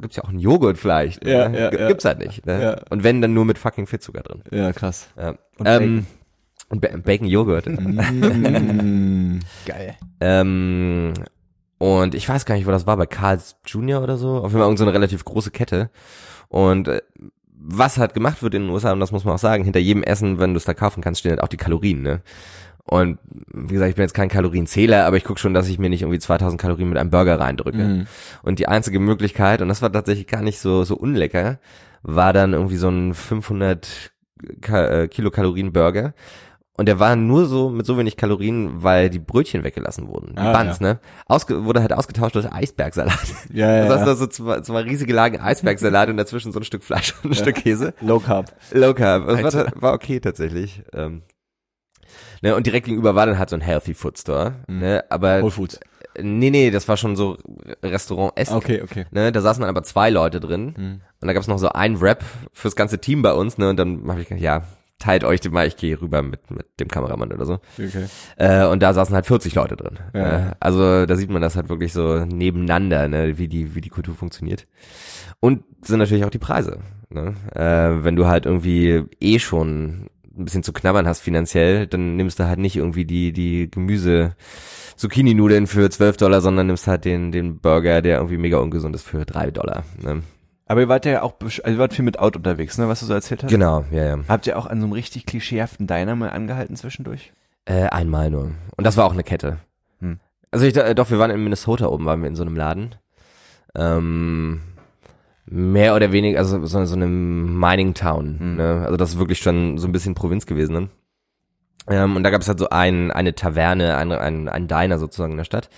gibt's 0.00 0.16
ja 0.16 0.24
auch 0.24 0.30
einen 0.30 0.40
Joghurt 0.40 0.78
vielleicht. 0.78 1.24
Ja, 1.24 1.48
ne? 1.48 1.60
ja, 1.60 1.70
G- 1.70 1.78
ja. 1.78 1.88
Gibt's 1.88 2.04
halt 2.04 2.18
nicht. 2.18 2.44
Ne? 2.44 2.62
Ja. 2.62 2.76
Und 2.90 3.04
wenn, 3.04 3.20
dann 3.22 3.34
nur 3.34 3.44
mit 3.44 3.58
fucking 3.58 3.86
Fettzucker 3.86 4.22
drin. 4.22 4.42
Ja, 4.50 4.72
krass. 4.72 5.08
Ja. 5.16 5.36
Und 5.58 5.66
ähm, 5.68 6.06
und 6.70 6.80
Ba- 6.80 6.96
Bacon 6.96 7.26
Joghurt. 7.28 7.66
mm. 7.66 9.38
Geil. 9.66 9.94
Ähm, 10.20 11.12
und 11.78 12.14
ich 12.14 12.28
weiß 12.28 12.44
gar 12.44 12.54
nicht, 12.54 12.66
wo 12.66 12.70
das 12.70 12.86
war, 12.86 12.96
bei 12.96 13.06
Carl's 13.06 13.56
Jr. 13.66 14.02
oder 14.02 14.16
so. 14.16 14.36
Auf 14.38 14.44
jeden 14.44 14.52
Fall 14.52 14.62
irgend 14.62 14.78
so 14.78 14.84
eine 14.84 14.94
relativ 14.94 15.24
große 15.24 15.50
Kette. 15.50 15.90
Und 16.48 16.88
äh, 16.88 17.00
was 17.64 17.98
halt 17.98 18.14
gemacht 18.14 18.42
wird 18.42 18.54
in 18.54 18.62
den 18.62 18.70
USA, 18.70 18.92
und 18.92 19.00
das 19.00 19.12
muss 19.12 19.24
man 19.24 19.34
auch 19.34 19.38
sagen, 19.38 19.62
hinter 19.64 19.78
jedem 19.80 20.02
Essen, 20.02 20.38
wenn 20.40 20.52
du 20.54 20.56
es 20.58 20.64
da 20.64 20.74
kaufen 20.74 21.00
kannst, 21.00 21.20
stehen 21.20 21.30
halt 21.30 21.42
auch 21.42 21.48
die 21.48 21.56
Kalorien, 21.56 22.02
ne? 22.02 22.20
Und 22.84 23.18
wie 23.52 23.74
gesagt, 23.74 23.90
ich 23.90 23.96
bin 23.96 24.02
jetzt 24.02 24.14
kein 24.14 24.28
Kalorienzähler, 24.28 25.06
aber 25.06 25.16
ich 25.16 25.24
gucke 25.24 25.38
schon, 25.38 25.54
dass 25.54 25.68
ich 25.68 25.78
mir 25.78 25.88
nicht 25.88 26.02
irgendwie 26.02 26.18
2000 26.18 26.60
Kalorien 26.60 26.88
mit 26.88 26.98
einem 26.98 27.10
Burger 27.10 27.38
reindrücke. 27.38 27.78
Mhm. 27.78 28.06
Und 28.42 28.58
die 28.58 28.66
einzige 28.68 28.98
Möglichkeit, 28.98 29.62
und 29.62 29.68
das 29.68 29.82
war 29.82 29.92
tatsächlich 29.92 30.26
gar 30.26 30.42
nicht 30.42 30.58
so, 30.58 30.82
so 30.84 30.96
unlecker, 30.96 31.58
war 32.02 32.32
dann 32.32 32.52
irgendwie 32.52 32.76
so 32.76 32.88
ein 32.88 33.14
500 33.14 34.10
Ka 34.60 34.84
äh, 34.86 35.08
Kilokalorien 35.08 35.72
Burger. 35.72 36.14
Und 36.76 36.86
der 36.86 36.98
war 36.98 37.14
nur 37.16 37.44
so 37.46 37.68
mit 37.70 37.86
so 37.86 37.96
wenig 37.98 38.16
Kalorien, 38.16 38.82
weil 38.82 39.10
die 39.10 39.18
Brötchen 39.20 39.62
weggelassen 39.62 40.08
wurden. 40.08 40.34
Die 40.34 40.38
Ah, 40.40 40.52
Buns, 40.64 40.80
ne? 40.80 40.98
Ausge 41.26 41.64
wurde 41.66 41.80
halt 41.82 41.92
ausgetauscht 41.92 42.34
durch 42.34 42.50
Eisbergsalat. 42.52 43.12
Ja, 43.52 43.70
ja, 43.76 43.82
Das 43.84 43.90
heißt, 43.90 44.00
ja. 44.00 44.06
da 44.06 44.14
so 44.16 44.26
zwei, 44.26 44.60
zwei 44.62 44.80
riesige 44.80 45.12
Lagen 45.12 45.38
Eisbergsalat 45.38 46.08
und 46.08 46.16
dazwischen 46.16 46.50
so 46.50 46.58
ein 46.58 46.64
Stück 46.64 46.82
Fleisch 46.82 47.14
und 47.22 47.30
ein 47.30 47.34
Stück 47.34 47.56
Käse. 47.56 47.92
Low 48.00 48.18
Carb. 48.18 48.52
Low 48.72 48.94
Carb. 48.94 49.26
Das 49.28 49.54
war, 49.54 49.60
Alter. 49.66 49.72
war 49.80 49.92
okay 49.92 50.18
tatsächlich. 50.18 50.82
Ähm, 50.94 51.22
ne, 52.42 52.54
und 52.54 52.66
direkt 52.66 52.86
gegenüber 52.86 53.14
war 53.14 53.26
dann 53.26 53.38
halt 53.38 53.50
so 53.50 53.56
ein 53.56 53.62
Healthy 53.62 53.94
Food 53.94 54.18
Store. 54.18 54.54
Mhm. 54.68 54.78
Ne, 54.78 55.04
aber 55.08 55.40
Whole 55.42 55.50
Foods. 55.50 55.80
nee, 56.20 56.50
nee, 56.50 56.70
das 56.70 56.86
war 56.88 56.96
schon 56.96 57.16
so 57.16 57.38
Restaurant 57.82 58.32
Essen. 58.36 58.56
Okay, 58.56 58.82
okay. 58.82 59.06
Ne, 59.10 59.32
da 59.32 59.40
saßen 59.40 59.62
dann 59.62 59.70
aber 59.70 59.82
zwei 59.82 60.10
Leute 60.10 60.40
drin. 60.40 60.74
Mhm. 60.76 61.00
Und 61.20 61.28
da 61.28 61.32
gab's 61.32 61.48
noch 61.48 61.58
so 61.58 61.68
ein 61.70 61.96
Rap 61.96 62.22
fürs 62.52 62.76
ganze 62.76 62.98
Team 63.00 63.22
bei 63.22 63.32
uns, 63.32 63.56
ne? 63.56 63.70
Und 63.70 63.76
dann 63.78 64.06
habe 64.08 64.20
ich 64.20 64.28
gedacht, 64.28 64.42
ja, 64.42 64.64
teilt 65.02 65.24
euch 65.24 65.40
den 65.40 65.52
mal, 65.52 65.66
ich 65.66 65.76
gehe 65.76 66.00
rüber 66.00 66.22
mit, 66.22 66.50
mit 66.50 66.66
dem 66.78 66.88
Kameramann 66.88 67.32
oder 67.32 67.44
so. 67.44 67.58
Okay. 67.74 68.06
Äh, 68.36 68.66
und 68.66 68.82
da 68.82 68.94
saßen 68.94 69.14
halt 69.14 69.26
40 69.26 69.54
Leute 69.54 69.76
drin. 69.76 69.98
Ja. 70.14 70.50
Äh, 70.50 70.50
also 70.60 71.06
da 71.06 71.16
sieht 71.16 71.30
man 71.30 71.42
das 71.42 71.56
halt 71.56 71.68
wirklich 71.68 71.92
so 71.92 72.24
nebeneinander, 72.24 73.08
ne, 73.08 73.36
wie 73.36 73.48
die, 73.48 73.74
wie 73.74 73.80
die 73.80 73.88
Kultur 73.88 74.14
funktioniert. 74.14 74.66
Und 75.40 75.64
sind 75.82 75.98
natürlich 75.98 76.24
auch 76.24 76.30
die 76.30 76.38
Preise. 76.38 76.78
Ne? 77.10 77.34
Äh, 77.54 78.04
wenn 78.04 78.16
du 78.16 78.26
halt 78.26 78.46
irgendwie 78.46 79.04
eh 79.20 79.38
schon 79.40 80.06
ein 80.36 80.44
bisschen 80.44 80.62
zu 80.62 80.72
knabbern 80.72 81.06
hast 81.06 81.20
finanziell, 81.20 81.86
dann 81.86 82.16
nimmst 82.16 82.38
du 82.38 82.46
halt 82.46 82.58
nicht 82.58 82.76
irgendwie 82.76 83.04
die, 83.04 83.32
die 83.32 83.70
Gemüse 83.70 84.34
Zucchini-Nudeln 84.96 85.66
für 85.66 85.90
12 85.90 86.16
Dollar, 86.16 86.40
sondern 86.40 86.66
nimmst 86.66 86.86
halt 86.86 87.04
den, 87.04 87.32
den 87.32 87.58
Burger, 87.58 88.02
der 88.02 88.16
irgendwie 88.16 88.36
mega 88.36 88.58
ungesund 88.58 88.94
ist, 88.94 89.02
für 89.02 89.24
3 89.24 89.50
Dollar. 89.50 89.84
Ne? 90.02 90.22
Aber 90.66 90.80
ihr 90.80 90.88
wart 90.88 91.04
ja 91.04 91.22
auch, 91.22 91.34
also 91.40 91.62
ihr 91.66 91.78
wart 91.78 91.92
viel 91.92 92.04
mit 92.04 92.18
Auto 92.18 92.38
unterwegs, 92.38 92.78
ne, 92.78 92.88
was 92.88 93.00
du 93.00 93.06
so 93.06 93.12
erzählt 93.12 93.42
hast? 93.42 93.50
Genau, 93.50 93.84
ja, 93.90 94.04
ja. 94.04 94.18
Habt 94.28 94.46
ihr 94.46 94.58
auch 94.58 94.66
an 94.66 94.80
so 94.80 94.86
einem 94.86 94.92
richtig 94.92 95.26
klischeehaften 95.26 95.86
Diner 95.86 96.14
mal 96.14 96.30
angehalten 96.30 96.76
zwischendurch? 96.76 97.32
Äh, 97.64 97.88
einmal 97.88 98.30
nur. 98.30 98.52
Und 98.76 98.84
das 98.84 98.96
war 98.96 99.04
auch 99.04 99.12
eine 99.12 99.24
Kette. 99.24 99.58
Hm. 100.00 100.18
Also 100.50 100.64
ich, 100.64 100.76
äh, 100.76 100.94
doch, 100.94 101.10
wir 101.10 101.18
waren 101.18 101.30
in 101.30 101.42
Minnesota 101.42 101.86
oben, 101.86 102.06
waren 102.06 102.22
wir 102.22 102.28
in 102.28 102.36
so 102.36 102.42
einem 102.42 102.56
Laden. 102.56 102.94
Ähm, 103.74 104.60
mehr 105.52 105.94
oder 105.94 106.12
weniger, 106.12 106.38
also 106.38 106.64
so, 106.64 106.84
so 106.84 106.94
einem 106.94 107.58
Mining 107.58 107.94
Town. 107.94 108.38
Hm. 108.38 108.56
Ne? 108.56 108.82
Also 108.84 108.96
das 108.96 109.10
ist 109.10 109.18
wirklich 109.18 109.38
schon 109.38 109.78
so 109.78 109.86
ein 109.86 109.92
bisschen 109.92 110.14
Provinz 110.14 110.46
gewesen. 110.46 110.72
Ne? 110.72 110.88
Ähm, 111.88 112.16
und 112.16 112.22
da 112.22 112.30
gab 112.30 112.40
es 112.40 112.48
halt 112.48 112.58
so 112.58 112.70
ein, 112.70 113.10
eine 113.10 113.34
Taverne, 113.34 113.96
ein, 113.96 114.12
ein, 114.12 114.48
ein 114.48 114.68
Diner 114.68 114.98
sozusagen 114.98 115.32
in 115.32 115.38
der 115.38 115.44
Stadt. 115.44 115.68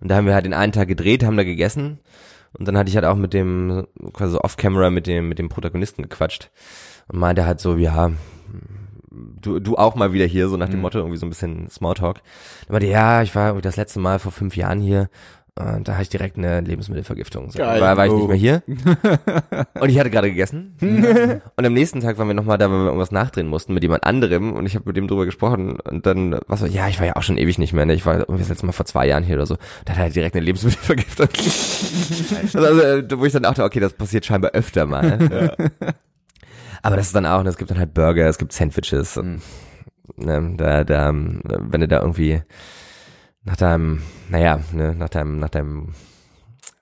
Und 0.00 0.08
da 0.08 0.16
haben 0.16 0.26
wir 0.26 0.34
halt 0.34 0.44
den 0.44 0.54
einen 0.54 0.72
Tag 0.72 0.88
gedreht, 0.88 1.24
haben 1.24 1.36
da 1.36 1.44
gegessen. 1.44 1.98
Und 2.56 2.68
dann 2.68 2.78
hatte 2.78 2.88
ich 2.88 2.96
halt 2.96 3.04
auch 3.04 3.16
mit 3.16 3.34
dem, 3.34 3.86
quasi 4.12 4.32
so 4.32 4.40
off-camera 4.40 4.90
mit 4.90 5.06
dem, 5.06 5.28
mit 5.28 5.38
dem 5.38 5.48
Protagonisten 5.48 6.02
gequatscht. 6.02 6.50
Und 7.08 7.18
meinte 7.18 7.44
halt 7.44 7.60
so, 7.60 7.76
ja, 7.76 8.12
du, 9.10 9.58
du 9.58 9.76
auch 9.76 9.94
mal 9.94 10.12
wieder 10.12 10.26
hier, 10.26 10.48
so 10.48 10.56
nach 10.56 10.68
dem 10.68 10.76
Mhm. 10.76 10.82
Motto, 10.82 10.98
irgendwie 10.98 11.18
so 11.18 11.26
ein 11.26 11.30
bisschen 11.30 11.68
Smalltalk. 11.68 12.20
Dann 12.66 12.72
meinte, 12.72 12.86
ja, 12.86 13.22
ich 13.22 13.34
war 13.34 13.48
irgendwie 13.48 13.62
das 13.62 13.76
letzte 13.76 14.00
Mal 14.00 14.18
vor 14.18 14.32
fünf 14.32 14.56
Jahren 14.56 14.80
hier. 14.80 15.10
Und 15.58 15.88
da 15.88 15.94
hatte 15.94 16.02
ich 16.02 16.08
direkt 16.08 16.38
eine 16.38 16.60
Lebensmittelvergiftung. 16.60 17.50
So, 17.50 17.58
Geil. 17.58 17.80
war, 17.80 17.96
war 17.96 18.06
ich 18.06 18.12
Oh. 18.12 18.18
nicht 18.18 18.28
mehr 18.28 18.36
hier. 18.36 18.62
und 19.80 19.88
ich 19.88 19.98
hatte 19.98 20.08
gerade 20.10 20.28
gegessen. 20.30 20.76
und 21.56 21.66
am 21.66 21.72
nächsten 21.72 22.00
Tag 22.00 22.16
waren 22.16 22.28
wir 22.28 22.34
nochmal 22.34 22.58
da, 22.58 22.70
weil 22.70 22.78
wir 22.78 22.86
irgendwas 22.86 23.10
nachdrehen 23.10 23.48
mussten 23.48 23.74
mit 23.74 23.82
jemand 23.82 24.04
anderem. 24.04 24.52
Und 24.52 24.66
ich 24.66 24.76
habe 24.76 24.84
mit 24.86 24.96
dem 24.96 25.08
drüber 25.08 25.24
gesprochen. 25.24 25.80
Und 25.80 26.06
dann 26.06 26.38
war 26.46 26.56
so, 26.56 26.66
ja, 26.66 26.86
ich 26.86 27.00
war 27.00 27.06
ja 27.08 27.16
auch 27.16 27.22
schon 27.24 27.38
ewig 27.38 27.58
nicht 27.58 27.72
mehr. 27.72 27.86
Ne? 27.86 27.94
Ich 27.94 28.06
war 28.06 28.20
irgendwie 28.20 28.38
das 28.38 28.50
letzte 28.50 28.66
Mal 28.66 28.72
vor 28.72 28.86
zwei 28.86 29.06
Jahren 29.08 29.24
hier 29.24 29.34
oder 29.34 29.46
so. 29.46 29.56
Da 29.84 29.94
hat 29.94 29.98
er 30.04 30.10
direkt 30.10 30.36
eine 30.36 30.44
Lebensmittelvergiftung. 30.44 31.28
also, 32.54 32.80
äh, 32.80 33.04
wo 33.18 33.24
ich 33.24 33.32
dann 33.32 33.42
dachte, 33.42 33.64
okay, 33.64 33.80
das 33.80 33.94
passiert 33.94 34.24
scheinbar 34.26 34.52
öfter 34.52 34.86
mal. 34.86 35.56
Aber 36.82 36.96
das 36.96 37.06
ist 37.06 37.16
dann 37.16 37.26
auch, 37.26 37.42
ne, 37.42 37.48
es 37.48 37.56
gibt 37.56 37.70
dann 37.72 37.78
halt 37.78 37.94
Burger, 37.94 38.28
es 38.28 38.38
gibt 38.38 38.52
Sandwiches. 38.52 39.16
Und, 39.16 39.42
ne, 40.16 40.54
da, 40.56 40.84
da, 40.84 41.12
wenn 41.12 41.80
du 41.80 41.88
da 41.88 42.00
irgendwie 42.00 42.42
nach 43.48 43.56
deinem, 43.56 44.02
naja, 44.28 44.60
ne, 44.72 44.94
nach 44.94 45.08
deinem, 45.08 45.38
nach 45.38 45.48
deinem, 45.48 45.88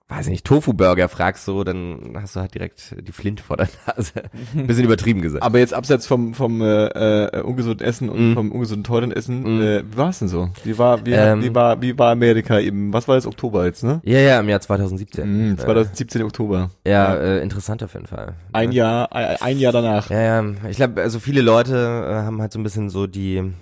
weiß 0.09 0.27
ich 0.27 0.31
nicht, 0.33 0.45
Tofu-Burger 0.45 1.09
fragst 1.09 1.45
so, 1.45 1.63
dann 1.63 2.15
hast 2.21 2.35
du 2.35 2.41
halt 2.41 2.55
direkt 2.55 2.95
die 3.07 3.13
Flinte 3.13 3.43
vor 3.43 3.57
der 3.57 3.69
Nase. 3.87 4.13
Bisschen 4.67 4.85
übertrieben 4.85 5.21
gesagt. 5.23 5.45
Aber 5.45 5.59
jetzt 5.61 5.73
abseits 5.75 6.07
vom, 6.09 6.35
vom 6.35 6.61
äh, 6.61 6.87
äh, 7.27 7.41
ungesunden 7.43 7.87
Essen 7.87 8.09
und 8.09 8.31
Mhm. 8.31 8.35
vom 8.35 8.51
ungesunden 8.53 8.83
teuren 8.85 9.13
Essen, 9.13 9.43
Mhm. 9.43 9.63
äh, 9.63 9.83
wie 9.93 9.97
war 9.97 10.09
es 10.11 10.19
denn 10.19 10.27
so? 10.29 10.51
Wie 10.65 10.77
war, 10.77 11.07
wie, 11.07 11.13
Ähm. 11.13 11.43
wie 11.43 11.55
war, 11.55 11.81
wie 11.83 11.97
war 11.99 12.11
Amerika 12.11 12.59
eben? 12.59 12.93
Was 12.93 13.07
war 13.07 13.15
das 13.17 13.27
Oktober 13.27 13.65
jetzt, 13.67 13.85
ne? 13.85 14.01
ja, 14.05 14.19
ja, 14.19 14.41
im 14.41 14.49
Jahr 14.49 14.61
2017. 14.61 15.51
Mhm, 15.51 15.59
2017 15.59 16.23
Oktober. 16.23 16.71
Äh, 16.85 16.91
ja, 16.91 17.15
Äh, 17.17 17.43
interessant 17.43 17.83
auf 17.85 17.95
jeden 17.95 18.07
Fall. 18.07 18.35
Ein 18.53 18.73
ja. 18.73 18.85
Jahr, 19.09 19.13
ein, 19.13 19.37
ein 19.41 19.59
Jahr 19.59 19.73
danach. 19.73 20.11
Ja, 20.11 20.21
ja, 20.43 20.45
ich 20.69 20.77
glaube, 20.77 21.01
also 21.01 21.21
viele 21.21 21.43
Leute 21.43 21.75
äh, 22.09 22.15
haben 22.25 22.41
halt 22.41 22.53
so 22.53 22.59
ein 22.59 22.65
bisschen 22.65 22.91
so 22.91 23.07
die 23.07 23.53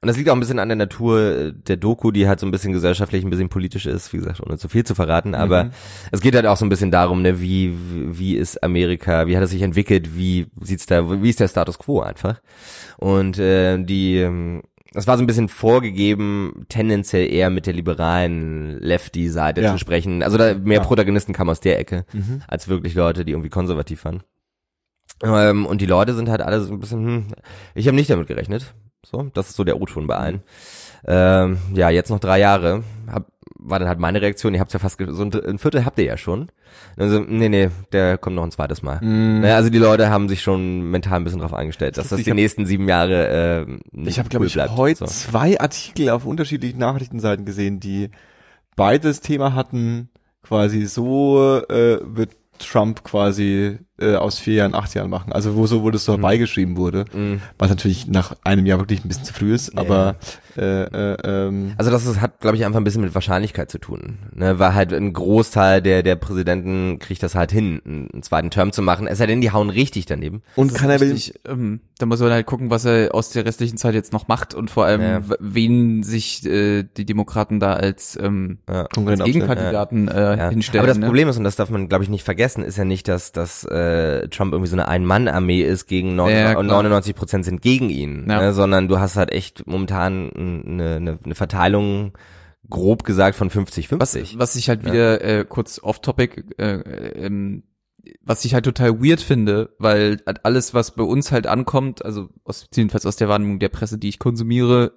und 0.00 0.06
das 0.08 0.16
liegt 0.16 0.28
auch 0.30 0.34
ein 0.34 0.40
bisschen 0.40 0.58
an 0.58 0.68
der 0.68 0.76
Natur 0.76 1.20
äh, 1.20 1.52
der 1.52 1.76
Doku, 1.76 2.10
die 2.12 2.28
halt 2.28 2.38
so 2.40 2.46
ein 2.46 2.50
bisschen 2.50 2.72
gesellschaftlich, 2.72 3.24
ein 3.24 3.30
bisschen 3.30 3.48
politisch 3.48 3.86
ist, 3.86 4.12
wie 4.12 4.18
gesagt, 4.18 4.40
ohne 4.40 4.56
zu 4.58 4.68
viel 4.68 4.84
zu 4.84 4.94
verraten, 4.94 5.34
aber 5.34 5.64
Mhm. 5.64 5.70
es 6.12 6.20
geht 6.20 6.34
halt 6.34 6.46
auch 6.46 6.56
so 6.56 6.64
ein 6.64 6.68
bisschen 6.68 6.90
darum, 6.90 7.22
ne, 7.22 7.40
wie 7.40 7.74
wie 8.18 8.36
ist 8.36 8.62
Amerika, 8.62 9.26
wie 9.26 9.36
hat 9.36 9.42
es 9.44 9.50
sich 9.50 9.62
entwickelt, 9.62 10.16
wie 10.16 10.46
sieht's 10.60 10.86
da, 10.86 11.22
wie 11.22 11.30
ist 11.30 11.40
der 11.40 11.48
Status 11.48 11.78
quo 11.78 12.00
einfach? 12.00 12.40
Und 12.98 13.38
äh, 13.38 13.78
die 13.82 14.18
ähm, 14.18 14.62
das 14.94 15.06
war 15.06 15.18
so 15.18 15.22
ein 15.22 15.26
bisschen 15.26 15.48
vorgegeben, 15.48 16.64
tendenziell 16.70 17.30
eher 17.30 17.50
mit 17.50 17.66
der 17.66 17.74
liberalen 17.74 18.78
Lefty-Seite 18.80 19.60
Ja. 19.60 19.72
zu 19.72 19.78
sprechen. 19.78 20.22
Also 20.22 20.38
da 20.38 20.54
mehr 20.54 20.78
Ja. 20.78 20.82
Protagonisten 20.84 21.34
kamen 21.34 21.50
aus 21.50 21.60
der 21.60 21.78
Ecke 21.78 22.06
Mhm. 22.14 22.40
als 22.48 22.68
wirklich 22.68 22.94
Leute, 22.94 23.26
die 23.26 23.32
irgendwie 23.32 23.50
konservativ 23.50 24.06
waren. 24.06 24.22
Ähm, 25.22 25.66
und 25.66 25.80
die 25.82 25.86
Leute 25.86 26.14
sind 26.14 26.30
halt 26.30 26.40
alle 26.40 26.60
so 26.62 26.72
ein 26.72 26.80
bisschen, 26.80 27.04
hm, 27.06 27.26
ich 27.74 27.86
habe 27.86 27.96
nicht 27.96 28.08
damit 28.08 28.28
gerechnet. 28.28 28.72
So, 29.06 29.30
das 29.34 29.50
ist 29.50 29.56
so 29.56 29.64
der 29.64 29.80
O-Ton 29.80 30.06
bei 30.06 30.16
allen. 30.16 30.42
Ähm, 31.06 31.58
ja, 31.74 31.88
jetzt 31.90 32.10
noch 32.10 32.18
drei 32.20 32.40
Jahre. 32.40 32.82
Hab, 33.10 33.26
war 33.60 33.78
dann 33.78 33.88
halt 33.88 33.98
meine 33.98 34.20
Reaktion, 34.20 34.54
ihr 34.54 34.60
habt 34.60 34.72
ja 34.72 34.78
fast, 34.78 35.00
so 35.08 35.22
ein, 35.24 35.58
Viertel 35.58 35.84
habt 35.84 35.98
ihr 35.98 36.04
ja 36.04 36.16
schon. 36.16 36.50
Also, 36.96 37.20
nee, 37.20 37.48
nee, 37.48 37.70
der 37.92 38.18
kommt 38.18 38.36
noch 38.36 38.42
ein 38.44 38.50
zweites 38.50 38.82
Mal. 38.82 39.00
Mhm. 39.02 39.40
Naja, 39.40 39.56
also 39.56 39.70
die 39.70 39.78
Leute 39.78 40.10
haben 40.10 40.28
sich 40.28 40.42
schon 40.42 40.90
mental 40.90 41.14
ein 41.20 41.24
bisschen 41.24 41.40
drauf 41.40 41.54
eingestellt, 41.54 41.96
dass 41.96 42.08
das 42.08 42.18
Ich 42.20 42.24
die 42.24 42.30
hab- 42.32 42.36
nächsten 42.36 42.66
sieben 42.66 42.88
Jahre 42.88 43.66
äh, 43.66 43.66
nicht 43.92 44.08
Ich 44.08 44.18
habe, 44.18 44.28
glaube 44.28 44.42
cool 44.44 44.46
ich, 44.48 44.54
bleibt. 44.54 44.76
heute 44.76 44.98
So. 44.98 45.06
zwei 45.06 45.58
Artikel 45.60 46.10
auf 46.10 46.24
unterschiedlichen 46.26 46.78
Nachrichtenseiten 46.78 47.44
gesehen, 47.44 47.80
die 47.80 48.10
beides 48.76 49.20
Thema 49.20 49.54
hatten, 49.54 50.10
quasi 50.42 50.86
so 50.86 51.60
äh, 51.68 51.98
wird 52.02 52.36
Trump 52.58 53.02
quasi 53.04 53.78
äh, 54.00 54.14
aus 54.14 54.38
vier 54.38 54.54
Jahren, 54.54 54.74
acht 54.74 54.94
Jahren 54.94 55.10
machen. 55.10 55.32
Also 55.32 55.56
wo 55.56 55.66
so, 55.66 55.82
wo 55.82 55.90
das 55.90 56.04
so 56.04 56.12
herbeigeschrieben 56.12 56.76
wurde, 56.76 57.04
Mhm. 57.12 57.40
was 57.58 57.68
natürlich 57.70 58.06
nach 58.06 58.36
einem 58.44 58.66
Jahr 58.66 58.78
wirklich 58.78 59.04
ein 59.04 59.08
bisschen 59.08 59.24
zu 59.24 59.32
früh 59.34 59.54
ist, 59.54 59.72
Ja. 59.74 59.80
aber 59.80 60.16
äh, 60.56 60.82
äh, 60.82 61.16
ähm, 61.24 61.72
Also 61.78 61.90
das 61.90 62.04
ist, 62.06 62.20
hat, 62.20 62.40
glaube 62.40 62.56
ich, 62.56 62.64
einfach 62.64 62.80
ein 62.80 62.84
bisschen 62.84 63.02
mit 63.02 63.14
Wahrscheinlichkeit 63.14 63.70
zu 63.70 63.78
tun. 63.78 64.18
Ne, 64.34 64.58
weil 64.58 64.74
halt 64.74 64.92
ein 64.92 65.12
Großteil 65.12 65.80
der, 65.82 66.02
der 66.02 66.16
Präsidenten 66.16 66.98
kriegt 66.98 67.22
das 67.22 67.34
halt 67.34 67.52
hin, 67.52 67.80
einen, 67.84 68.22
zweiten 68.22 68.50
Term 68.50 68.72
zu 68.72 68.82
machen. 68.82 69.06
Es 69.06 69.18
sei 69.18 69.26
denn, 69.26 69.40
die 69.40 69.52
hauen 69.52 69.70
richtig 69.70 70.06
daneben. 70.06 70.42
und 70.56 70.74
keiner 70.74 70.98
will, 71.00 71.12
Richtig, 71.12 71.40
ähm, 71.46 71.80
da 71.98 72.06
muss 72.06 72.20
man 72.20 72.30
halt 72.32 72.46
gucken, 72.46 72.70
was 72.70 72.84
er 72.84 73.14
aus 73.14 73.30
der 73.30 73.44
restlichen 73.44 73.76
Zeit 73.78 73.94
jetzt 73.94 74.12
noch 74.12 74.26
macht 74.28 74.54
und 74.54 74.70
vor 74.70 74.84
allem, 74.84 75.00
Ja. 75.00 75.20
wen 75.40 76.02
sich 76.02 76.44
äh, 76.46 76.84
die 76.96 77.04
Demokraten 77.04 77.60
da 77.60 77.74
als, 77.74 78.18
ähm, 78.20 78.58
Ja. 78.68 78.86
Als. 79.06 79.24
Gegenkandidaten 79.24 80.08
äh, 80.08 80.36
Ja. 80.36 80.48
hinstellen. 80.50 80.80
Aber 80.80 80.88
das 80.88 80.98
ne? 80.98 81.06
Problem 81.06 81.28
ist, 81.28 81.36
und 81.38 81.44
das 81.44 81.56
darf 81.56 81.70
man, 81.70 81.88
glaube 81.88 82.04
ich, 82.04 82.10
nicht 82.10 82.24
vergessen, 82.24 82.62
ist 82.64 82.76
ja 82.78 82.84
nicht, 82.84 83.06
dass, 83.08 83.32
dass 83.32 83.64
äh, 83.64 83.87
Trump 84.30 84.52
irgendwie 84.52 84.70
so 84.70 84.76
eine 84.76 84.88
Ein-Mann-Armee 84.88 85.62
ist 85.62 85.86
gegen 85.86 86.16
neun- 86.16 86.30
Ja, 86.32 86.50
klar. 86.50 86.58
und 86.58 86.66
99 86.66 87.14
Prozent 87.14 87.44
sind 87.44 87.62
gegen 87.62 87.90
ihn, 87.90 88.26
Ja. 88.28 88.40
ne, 88.40 88.52
sondern 88.52 88.88
du 88.88 88.98
hast 88.98 89.16
halt 89.16 89.30
echt 89.32 89.66
momentan 89.66 90.30
eine, 90.34 90.96
eine, 90.96 91.18
eine 91.24 91.34
Verteilung, 91.34 92.12
grob 92.70 93.04
gesagt, 93.04 93.36
von 93.36 93.50
50-50. 93.50 93.98
Was, 94.00 94.38
was 94.38 94.56
ich 94.56 94.68
halt 94.68 94.84
wieder 94.84 95.20
äh, 95.22 95.44
kurz 95.48 95.80
off-topic, 95.82 96.44
äh, 96.58 96.80
ähm, 97.26 97.62
was 98.22 98.44
ich 98.44 98.54
halt 98.54 98.64
total 98.64 99.02
weird 99.02 99.20
finde, 99.20 99.74
weil 99.78 100.18
halt 100.26 100.44
alles, 100.44 100.74
was 100.74 100.94
bei 100.94 101.02
uns 101.02 101.32
halt 101.32 101.46
ankommt, 101.46 102.04
also 102.04 102.28
aus, 102.44 102.66
jedenfalls 102.74 103.06
aus 103.06 103.16
der 103.16 103.28
Wahrnehmung 103.28 103.58
der 103.58 103.68
Presse, 103.68 103.98
die 103.98 104.08
ich 104.08 104.18
konsumiere, 104.18 104.92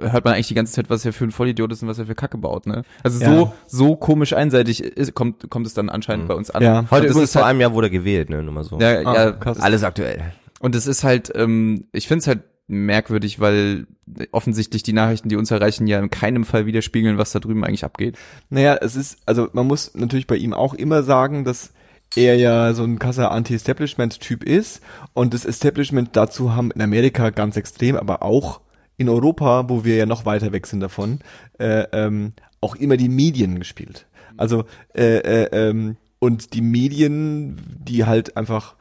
hört 0.00 0.24
man 0.24 0.34
eigentlich 0.34 0.48
die 0.48 0.54
ganze 0.54 0.72
Zeit, 0.72 0.90
was 0.90 1.04
er 1.04 1.12
für 1.12 1.24
ein 1.24 1.30
Vollidiot 1.30 1.70
ist 1.72 1.82
und 1.82 1.88
was 1.88 1.98
er 1.98 2.06
für 2.06 2.14
Kacke 2.14 2.38
baut, 2.38 2.66
ne? 2.66 2.82
Also 3.04 3.20
Ja. 3.22 3.30
so, 3.36 3.52
so 3.66 3.96
komisch 3.96 4.32
einseitig 4.32 4.82
ist, 4.82 5.14
kommt, 5.14 5.48
kommt 5.48 5.66
es 5.66 5.74
dann 5.74 5.88
anscheinend 5.88 6.24
Mhm. 6.24 6.28
bei 6.28 6.34
uns 6.34 6.50
an. 6.50 6.62
Ja. 6.62 6.84
Heute 6.90 7.02
das 7.06 7.12
übrigens 7.12 7.24
ist 7.30 7.32
vor 7.34 7.42
halt, 7.42 7.50
einem 7.50 7.60
Jahr 7.60 7.72
wurde 7.72 7.86
er 7.86 7.90
gewählt, 7.90 8.28
ne, 8.30 8.42
nur 8.42 8.52
mal 8.52 8.64
so. 8.64 8.78
ja, 8.80 9.00
Ah, 9.06 9.14
ja, 9.14 9.32
krass. 9.32 9.60
Alles 9.60 9.84
aktuell. 9.84 10.32
und 10.60 10.74
es 10.74 10.86
ist 10.88 11.04
halt, 11.04 11.30
ähm, 11.36 11.84
ich 11.92 12.08
finde 12.08 12.20
es 12.20 12.26
halt 12.26 12.40
merkwürdig, 12.68 13.38
weil 13.38 13.86
offensichtlich 14.32 14.82
die 14.82 14.92
Nachrichten, 14.92 15.28
die 15.28 15.36
uns 15.36 15.52
erreichen, 15.52 15.86
ja 15.86 16.00
in 16.00 16.10
keinem 16.10 16.44
Fall 16.44 16.66
widerspiegeln, 16.66 17.16
was 17.16 17.30
da 17.30 17.38
drüben 17.38 17.64
eigentlich 17.64 17.84
abgeht. 17.84 18.16
Naja, 18.50 18.76
es 18.80 18.96
ist, 18.96 19.18
also 19.24 19.48
man 19.52 19.66
muss 19.68 19.94
natürlich 19.94 20.26
bei 20.26 20.34
ihm 20.36 20.52
auch 20.52 20.74
immer 20.74 21.04
sagen, 21.04 21.44
dass 21.44 21.70
er 22.16 22.34
ja 22.36 22.72
so 22.74 22.82
ein 22.82 22.98
krasser 22.98 23.30
Anti-Establishment-Typ 23.30 24.42
ist 24.44 24.80
und 25.12 25.32
das 25.34 25.44
Establishment 25.44 26.10
dazu 26.14 26.54
haben 26.56 26.70
in 26.72 26.80
Amerika 26.82 27.30
ganz 27.30 27.56
extrem, 27.56 27.96
aber 27.96 28.22
auch 28.22 28.60
in 28.96 29.08
Europa, 29.08 29.68
wo 29.68 29.84
wir 29.84 29.96
ja 29.96 30.06
noch 30.06 30.24
weiter 30.24 30.52
weg 30.52 30.66
sind 30.66 30.80
davon, 30.80 31.20
äh, 31.58 31.84
ähm, 31.92 32.32
auch 32.60 32.74
immer 32.76 32.96
die 32.96 33.08
Medien 33.08 33.58
gespielt. 33.58 34.06
Also 34.36 34.64
äh, 34.94 35.18
äh, 35.18 35.48
ähm, 35.52 35.96
und 36.18 36.54
die 36.54 36.62
Medien, 36.62 37.58
die 37.86 38.04
halt 38.04 38.36
einfach 38.36 38.74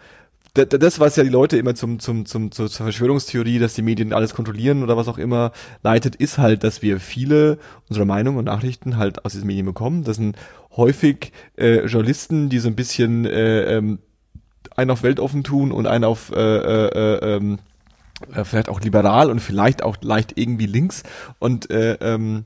da- 0.53 0.63
da- 0.65 0.77
das, 0.77 0.99
was 1.01 1.17
ja 1.17 1.23
die 1.23 1.29
Leute 1.29 1.57
immer 1.57 1.75
zum, 1.75 1.99
zum, 1.99 2.25
zum, 2.25 2.51
zur 2.51 2.69
Verschwörungstheorie, 2.69 3.59
dass 3.59 3.73
die 3.73 3.81
Medien 3.81 4.13
alles 4.13 4.33
kontrollieren 4.33 4.83
oder 4.83 4.95
was 4.95 5.09
auch 5.09 5.17
immer 5.17 5.51
leitet, 5.83 6.15
ist 6.15 6.37
halt, 6.37 6.63
dass 6.63 6.81
wir 6.81 6.99
viele 7.01 7.57
unserer 7.89 8.05
Meinungen 8.05 8.37
und 8.37 8.45
Nachrichten 8.45 8.95
halt 8.97 9.25
aus 9.25 9.33
diesen 9.33 9.47
Medien 9.47 9.65
bekommen. 9.65 10.03
Das 10.05 10.15
sind 10.15 10.37
häufig 10.77 11.33
äh, 11.57 11.85
Journalisten, 11.85 12.49
die 12.49 12.59
so 12.59 12.69
ein 12.69 12.75
bisschen 12.75 13.25
äh, 13.25 13.63
ähm, 13.77 13.99
einen 14.75 14.91
auf 14.91 15.03
weltoffen 15.03 15.43
tun 15.43 15.71
und 15.71 15.87
einen 15.87 16.03
auf 16.05 16.31
äh, 16.31 16.39
äh, 16.39 16.87
äh, 16.87 17.35
ähm, 17.35 17.53
äh, 17.55 17.74
vielleicht 18.43 18.69
auch 18.69 18.79
liberal 18.81 19.29
und 19.29 19.39
vielleicht 19.39 19.83
auch 19.83 19.97
leicht 20.01 20.33
irgendwie 20.37 20.65
links 20.67 21.03
und 21.39 21.69
äh, 21.69 21.93
ähm, 22.01 22.45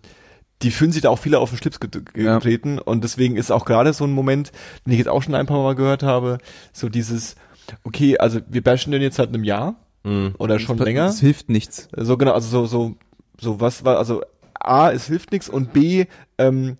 die 0.61 0.71
fühlen 0.71 0.91
sich 0.91 1.01
da 1.03 1.09
auch 1.09 1.19
viele 1.19 1.39
auf 1.39 1.49
den 1.51 1.57
Schlips 1.57 1.79
get- 1.79 2.01
Ja. 2.17 2.35
getreten 2.35 2.79
und 2.79 3.03
deswegen 3.03 3.37
ist 3.37 3.51
auch 3.51 3.65
gerade 3.65 3.93
so 3.93 4.03
ein 4.03 4.11
Moment, 4.11 4.51
den 4.85 4.93
ich 4.93 4.99
jetzt 4.99 5.07
auch 5.07 5.21
schon 5.23 5.35
ein 5.35 5.45
paar 5.45 5.61
Mal 5.63 5.75
gehört 5.75 6.03
habe, 6.03 6.39
so 6.73 6.89
dieses, 6.89 7.35
okay, 7.83 8.17
also 8.17 8.39
wir 8.49 8.63
bashen 8.63 8.91
den 8.91 9.01
jetzt 9.01 9.15
seit 9.17 9.29
einem 9.29 9.43
Jahr 9.43 9.75
Mhm. 10.03 10.33
oder 10.37 10.59
schon 10.59 10.77
das, 10.77 10.85
länger. 10.85 11.05
Das 11.05 11.19
hilft 11.19 11.49
nichts. 11.49 11.87
So 11.95 12.17
genau, 12.17 12.31
also 12.33 12.47
so, 12.47 12.65
so, 12.65 12.95
so 13.39 13.59
was 13.59 13.83
war, 13.85 13.97
also 13.97 14.21
A, 14.53 14.91
es 14.91 15.07
hilft 15.07 15.31
nichts 15.31 15.49
und 15.49 15.71
B, 15.73 16.05
ähm, 16.37 16.77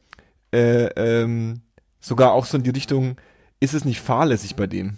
äh, 0.54 0.86
ähm, 1.22 1.62
sogar 2.00 2.32
auch 2.34 2.46
so 2.46 2.58
in 2.58 2.64
die 2.64 2.70
Richtung, 2.72 3.18
ist 3.60 3.74
es 3.74 3.86
nicht 3.86 4.00
fahrlässig 4.02 4.56
bei 4.56 4.68
dem? 4.68 4.98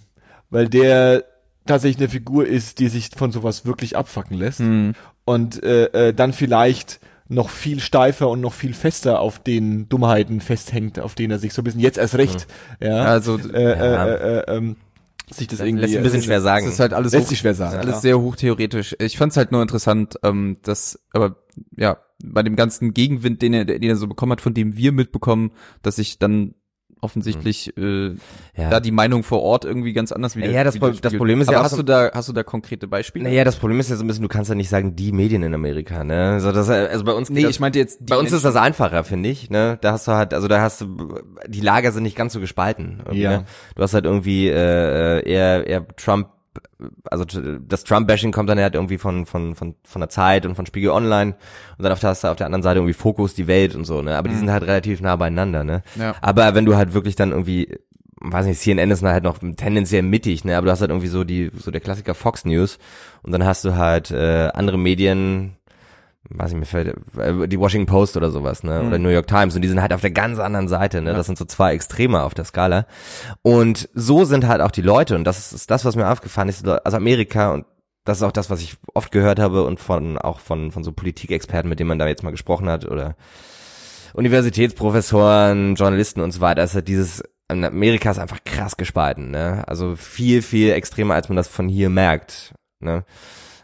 Weil 0.50 0.70
der 0.70 1.24
tatsächlich 1.72 1.98
eine 2.00 2.10
Figur 2.10 2.46
ist, 2.46 2.80
die 2.80 2.88
sich 2.90 3.10
von 3.16 3.32
sowas 3.32 3.66
wirklich 3.66 3.98
abfacken 3.98 4.38
lässt 4.38 4.60
Hm. 4.60 4.94
und 5.26 5.64
äh, 5.64 5.86
äh, 6.10 6.14
dann 6.14 6.34
vielleicht 6.34 7.00
noch 7.28 7.50
viel 7.50 7.80
steifer 7.80 8.28
und 8.30 8.42
noch 8.42 8.54
viel 8.54 8.74
fester 8.74 9.20
auf 9.22 9.40
den 9.40 9.88
Dummheiten 9.88 10.42
festhängt, 10.42 11.00
auf 11.00 11.16
denen 11.16 11.32
er 11.32 11.40
sich 11.40 11.54
so 11.54 11.62
ein 11.62 11.64
bisschen 11.64 11.80
jetzt 11.80 11.98
erst 11.98 12.16
recht, 12.16 12.46
ja, 12.82 13.04
Also 13.04 13.38
äh, 13.38 13.62
Ja. 13.78 14.06
äh, 14.06 14.40
äh, 14.40 14.58
ähm, 14.58 14.76
sich 15.30 15.48
das 15.48 15.62
irgendwie 15.62 15.84
Lässt 15.86 15.96
ein 15.96 16.04
bisschen 16.04 16.24
schwer 16.24 16.42
sagen. 16.42 16.66
es 16.68 16.74
ist 16.74 16.80
halt 16.82 16.92
alles 16.94 17.14
lässt 17.14 17.26
hoch, 17.26 17.30
sich 17.30 17.40
schwer 17.40 17.54
sagen. 17.54 17.78
alles 17.80 17.96
ja. 17.96 18.02
sehr 18.02 18.20
hochtheoretisch. 18.20 18.98
Ich 19.00 19.18
fand 19.18 19.32
es 19.32 19.38
halt 19.38 19.54
nur 19.54 19.62
interessant, 19.62 20.16
ähm, 20.24 20.58
dass, 20.64 21.00
aber 21.14 21.38
ja, 21.78 21.98
bei 22.22 22.44
dem 22.44 22.58
ganzen 22.58 22.94
Gegenwind, 22.94 23.42
den 23.42 23.54
er, 23.54 23.64
den 23.64 23.82
er 23.82 23.96
so 23.96 24.08
bekommen 24.08 24.34
hat, 24.34 24.42
von 24.42 24.54
dem 24.54 24.76
wir 24.76 24.92
mitbekommen, 24.92 25.52
dass 25.84 25.96
sich 25.96 26.20
dann 26.20 26.54
offensichtlich 27.02 27.76
äh, 27.78 28.10
Ja. 28.56 28.70
da 28.70 28.80
die 28.80 28.92
Meinung 28.92 29.24
vor 29.24 29.42
Ort 29.42 29.66
irgendwie 29.66 29.94
ganz 29.94 30.12
anders 30.12 30.36
wieder. 30.36 30.50
Ja, 30.50 30.64
das 30.64 30.78
Pro- 30.78 30.90
das. 30.92 31.14
Problem 31.14 31.42
ist 31.42 31.48
Aber 31.50 31.58
ja 31.58 31.64
hast 31.64 31.78
du 31.78 31.84
da 31.84 32.12
hast 32.14 32.30
du 32.30 32.34
da 32.34 32.44
konkrete 32.44 32.88
Beispiele? 32.88 33.26
Naja, 33.26 33.44
das 33.44 33.56
Problem 33.58 33.80
ist 33.80 33.90
ja 33.90 33.96
so 33.96 34.04
ein 34.04 34.08
bisschen, 34.08 34.24
du 34.24 34.28
kannst 34.30 34.50
ja 34.50 34.56
nicht 34.56 34.70
sagen, 34.70 34.96
die 34.96 35.12
Medien 35.12 35.44
in 35.44 35.54
Amerika, 35.54 36.04
ne? 36.04 36.32
Also, 36.34 36.52
das, 36.52 36.70
also 36.70 37.04
bei 37.04 37.14
uns 37.14 37.30
nee, 37.30 37.42
das, 37.42 37.52
ich 37.52 37.60
meinte 37.60 37.80
jetzt 37.80 38.06
bei 38.06 38.18
uns 38.18 38.32
ist 38.32 38.46
das 38.46 38.56
einfacher, 38.56 39.04
finde 39.04 39.30
ich, 39.30 39.50
ne? 39.50 39.78
Da 39.82 39.94
hast 39.94 40.08
du 40.08 40.12
halt, 40.14 40.34
also 40.34 40.48
da 40.48 40.62
hast 40.62 40.82
du, 40.82 41.20
die 41.48 41.62
Lager 41.62 41.92
sind 41.92 42.04
nicht 42.04 42.16
ganz 42.16 42.34
so 42.34 42.40
gespalten. 42.40 43.02
Ja. 43.12 43.30
Ne? 43.40 43.46
Du 43.76 43.84
hast 43.84 43.94
halt 43.94 44.06
irgendwie 44.06 44.48
äh, 44.48 45.28
eher, 45.28 45.66
eher 45.68 45.88
Trump, 45.98 46.28
also 47.10 47.26
das 47.60 47.84
Trump-Bashing 47.84 48.32
kommt 48.32 48.50
dann 48.50 48.60
halt 48.60 48.76
irgendwie 48.76 48.98
von, 48.98 49.26
von, 49.26 49.56
von, 49.56 49.76
von 49.84 50.02
der 50.02 50.10
Zeit 50.10 50.46
und 50.46 50.56
von 50.56 50.66
Spiegel 50.66 50.92
Online 50.92 51.36
und 51.78 51.84
dann 51.84 51.92
auf 51.92 52.00
der, 52.00 52.10
hast 52.10 52.24
du 52.24 52.28
auf 52.28 52.38
der 52.38 52.48
anderen 52.48 52.64
Seite 52.64 52.80
irgendwie 52.80 52.94
Fokus, 52.94 53.34
die 53.34 53.48
Welt 53.48 53.76
und 53.76 53.86
so, 53.86 54.02
ne? 54.02 54.18
Aber 54.18 54.30
die 54.30 54.36
sind 54.36 54.52
halt 54.52 54.64
relativ 54.64 55.02
nah 55.02 55.16
beieinander, 55.16 55.64
ne? 55.64 55.84
Ja. 55.96 56.16
Aber 56.22 56.56
wenn 56.56 56.66
du 56.66 56.76
halt 56.76 56.94
wirklich 56.94 57.16
dann 57.16 57.32
irgendwie, 57.32 57.78
weiß 58.20 58.46
nicht, 58.46 58.60
CNN 58.60 58.92
ist 58.92 59.04
halt 59.04 59.24
noch 59.24 59.40
tendenziell 59.40 60.02
mittig, 60.02 60.44
ne? 60.44 60.58
Aber 60.58 60.66
du 60.66 60.72
hast 60.72 60.82
halt 60.82 60.92
irgendwie 60.92 61.08
so 61.08 61.24
die, 61.24 61.52
so 61.58 61.72
der 61.72 61.82
Klassiker 61.82 62.16
Fox 62.16 62.46
News 62.46 62.80
und 63.24 63.32
dann 63.32 63.46
hast 63.46 63.64
du 63.64 63.76
halt 63.76 64.12
äh, 64.12 64.50
andere 64.54 64.78
Medien, 64.78 65.58
weiß 66.30 66.52
ich 66.52 66.58
mir 66.58 66.66
fällt, 66.66 66.96
äh, 67.18 67.48
die 67.48 67.60
Washington 67.60 67.88
Post 67.88 68.18
oder 68.18 68.30
sowas, 68.30 68.64
ne? 68.64 68.84
Oder 68.84 69.00
New 69.00 69.10
York 69.10 69.28
Times 69.28 69.56
und 69.56 69.62
die 69.62 69.68
sind 69.68 69.82
halt 69.82 69.94
auf 69.94 70.02
der 70.02 70.12
ganz 70.12 70.40
anderen 70.40 70.68
Seite, 70.68 71.02
ne? 71.02 71.14
Das 71.14 71.26
sind 71.26 71.38
so 71.38 71.46
zwei 71.46 71.74
Extreme 71.74 72.24
auf 72.24 72.34
der 72.34 72.46
Skala. 72.46 72.86
Und 73.42 73.90
so 73.94 74.24
sind 74.24 74.48
halt 74.48 74.62
auch 74.62 74.72
die 74.72 74.82
Leute 74.82 75.16
und 75.16 75.24
das 75.24 75.52
ist 75.54 75.72
das, 75.72 75.86
was 75.86 75.96
mir 75.96 76.10
aufgefallen 76.10 76.50
ist, 76.50 76.68
also 76.68 76.98
Amerika 76.98 77.52
und 77.52 77.66
das 78.04 78.18
ist 78.18 78.24
auch 78.24 78.32
das, 78.32 78.50
was 78.50 78.62
ich 78.62 78.78
oft 78.94 79.12
gehört 79.12 79.40
habe 79.40 79.64
und 79.64 79.80
von 79.80 80.18
auch 80.18 80.40
von 80.40 80.72
von 80.72 80.84
so 80.84 80.92
Politikexperten, 80.92 81.70
mit 81.70 81.80
denen 81.80 81.90
man 81.90 82.00
da 82.00 82.08
jetzt 82.08 82.24
mal 82.24 82.32
gesprochen 82.32 82.70
hat 82.70 82.86
oder 82.86 83.16
Universitätsprofessoren, 84.14 85.76
Journalisten 85.76 86.22
und 86.22 86.32
so 86.32 86.42
weiter, 86.42 86.64
ist 86.64 86.76
halt 86.76 86.88
dieses 86.88 87.24
in 87.52 87.66
Amerika 87.66 88.12
ist 88.12 88.20
einfach 88.20 88.44
krass 88.46 88.78
gespalten, 88.78 89.32
ne? 89.32 89.64
Also 89.68 89.96
viel, 89.96 90.42
viel 90.42 90.72
extremer, 90.72 91.16
als 91.16 91.30
man 91.30 91.36
das 91.36 91.48
von 91.48 91.68
hier 91.68 91.90
merkt, 91.90 92.54
ne? 92.80 93.04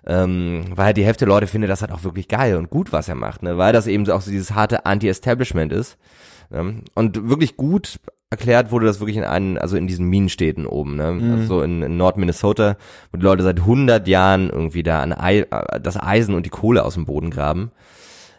Ähm, 0.10 0.63
weil 0.74 0.93
die 0.93 1.04
Hälfte 1.04 1.26
der 1.26 1.34
Leute 1.34 1.48
findet 1.48 1.70
das 1.70 1.82
halt 1.82 1.91
auch 1.91 2.04
wirklich 2.06 2.30
geil 2.30 2.56
und 2.56 2.70
gut, 2.70 2.93
was 2.93 3.10
er 3.10 3.15
macht, 3.15 3.43
ne? 3.43 3.58
Weil 3.58 3.74
das 3.74 3.88
eben 3.88 4.06
so 4.06 4.13
auch 4.13 4.22
so 4.22 4.32
dieses 4.32 4.56
harte 4.56 4.86
Anti-Establishment 4.86 5.74
ist. 5.74 5.98
Ne? 6.50 6.82
Und 6.96 7.30
wirklich 7.30 7.58
gut 7.58 8.00
erklärt 8.30 8.72
wurde 8.72 8.86
das 8.86 9.00
wirklich 9.02 9.17
in 9.17 9.26
einen, 9.26 9.58
also 9.58 9.76
in 9.76 9.88
diesen 9.88 10.08
Minenstädten 10.08 10.65
oben, 10.65 10.96
ne? 10.96 11.20
Also 11.34 11.43
so 11.46 11.62
in, 11.62 11.82
in 11.82 11.98
Nord-Minnesota, 11.98 12.78
wo 13.12 13.17
die 13.17 13.24
Leute 13.24 13.43
seit 13.43 13.60
100 13.60 14.08
Jahren 14.08 14.50
irgendwie 14.50 14.84
da 14.84 15.02
an 15.02 15.12
Ei, 15.12 15.39
äh, 15.39 15.80
das 15.82 16.02
Eisen 16.02 16.36
und 16.36 16.46
die 16.46 16.52
Kohle 16.52 16.86
aus 16.86 16.93
dem 16.93 17.06
Boden 17.06 17.30
graben. 17.30 17.72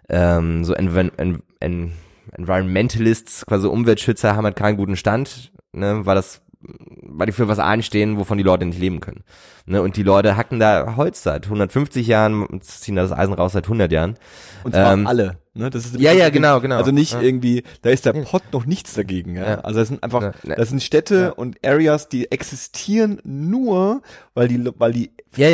Ähm, 0.09 0.64
so 0.64 0.72
Env 0.72 0.96
en 0.96 1.42
en 1.61 1.92
Environmentalists, 2.33 3.44
quasi 3.46 3.66
Umweltschützer, 3.66 4.37
haben 4.37 4.44
halt 4.44 4.57
keinen 4.57 4.76
guten 4.78 4.96
Stand, 4.96 5.52
ne? 5.72 6.07
Weil 6.07 6.14
das 6.14 6.40
weil 6.60 7.26
die 7.26 7.32
für 7.32 7.48
was 7.48 7.58
einstehen, 7.58 8.18
wovon 8.18 8.38
die 8.38 8.44
Leute 8.44 8.66
nicht 8.66 8.80
leben 8.80 9.00
können. 9.00 9.22
Ne? 9.66 9.80
Und 9.82 9.96
die 9.96 10.02
Leute 10.02 10.36
hacken 10.36 10.58
da 10.58 10.96
Holz 10.96 11.22
seit 11.22 11.44
150 11.44 12.06
Jahren 12.06 12.44
und 12.44 12.64
ziehen 12.64 12.96
da 12.96 13.02
das 13.02 13.12
Eisen 13.12 13.34
raus 13.34 13.52
seit 13.52 13.64
100 13.64 13.92
Jahren. 13.92 14.16
Und 14.64 14.74
zwar 14.74 14.92
Ähm, 14.92 15.06
alle. 15.06 15.38
Ne? 15.58 15.70
Das 15.70 15.84
ist 15.84 15.98
ja, 16.00 16.12
ja, 16.12 16.30
genau, 16.30 16.60
genau. 16.60 16.76
Also 16.76 16.90
nicht 16.92 17.12
Ja. 17.12 17.20
irgendwie, 17.20 17.64
da 17.82 17.90
ist 17.90 18.06
der 18.06 18.12
Pott 18.14 18.42
noch 18.52 18.64
nichts 18.64 18.94
dagegen. 18.94 19.36
Ja? 19.36 19.48
Ja. 19.48 19.54
Also 19.60 19.80
das 19.80 19.88
sind 19.88 20.02
einfach, 20.02 20.22
Ja, 20.22 20.32
ne. 20.44 20.54
das 20.56 20.68
sind 20.70 20.82
Städte 20.82 21.34
und 21.34 21.56
Areas, 21.66 22.08
die 22.08 22.30
existieren 22.30 23.20
nur, 23.24 24.02
weil 24.34 24.48
die, 24.48 24.64
weil 24.78 24.92
die. 24.92 25.10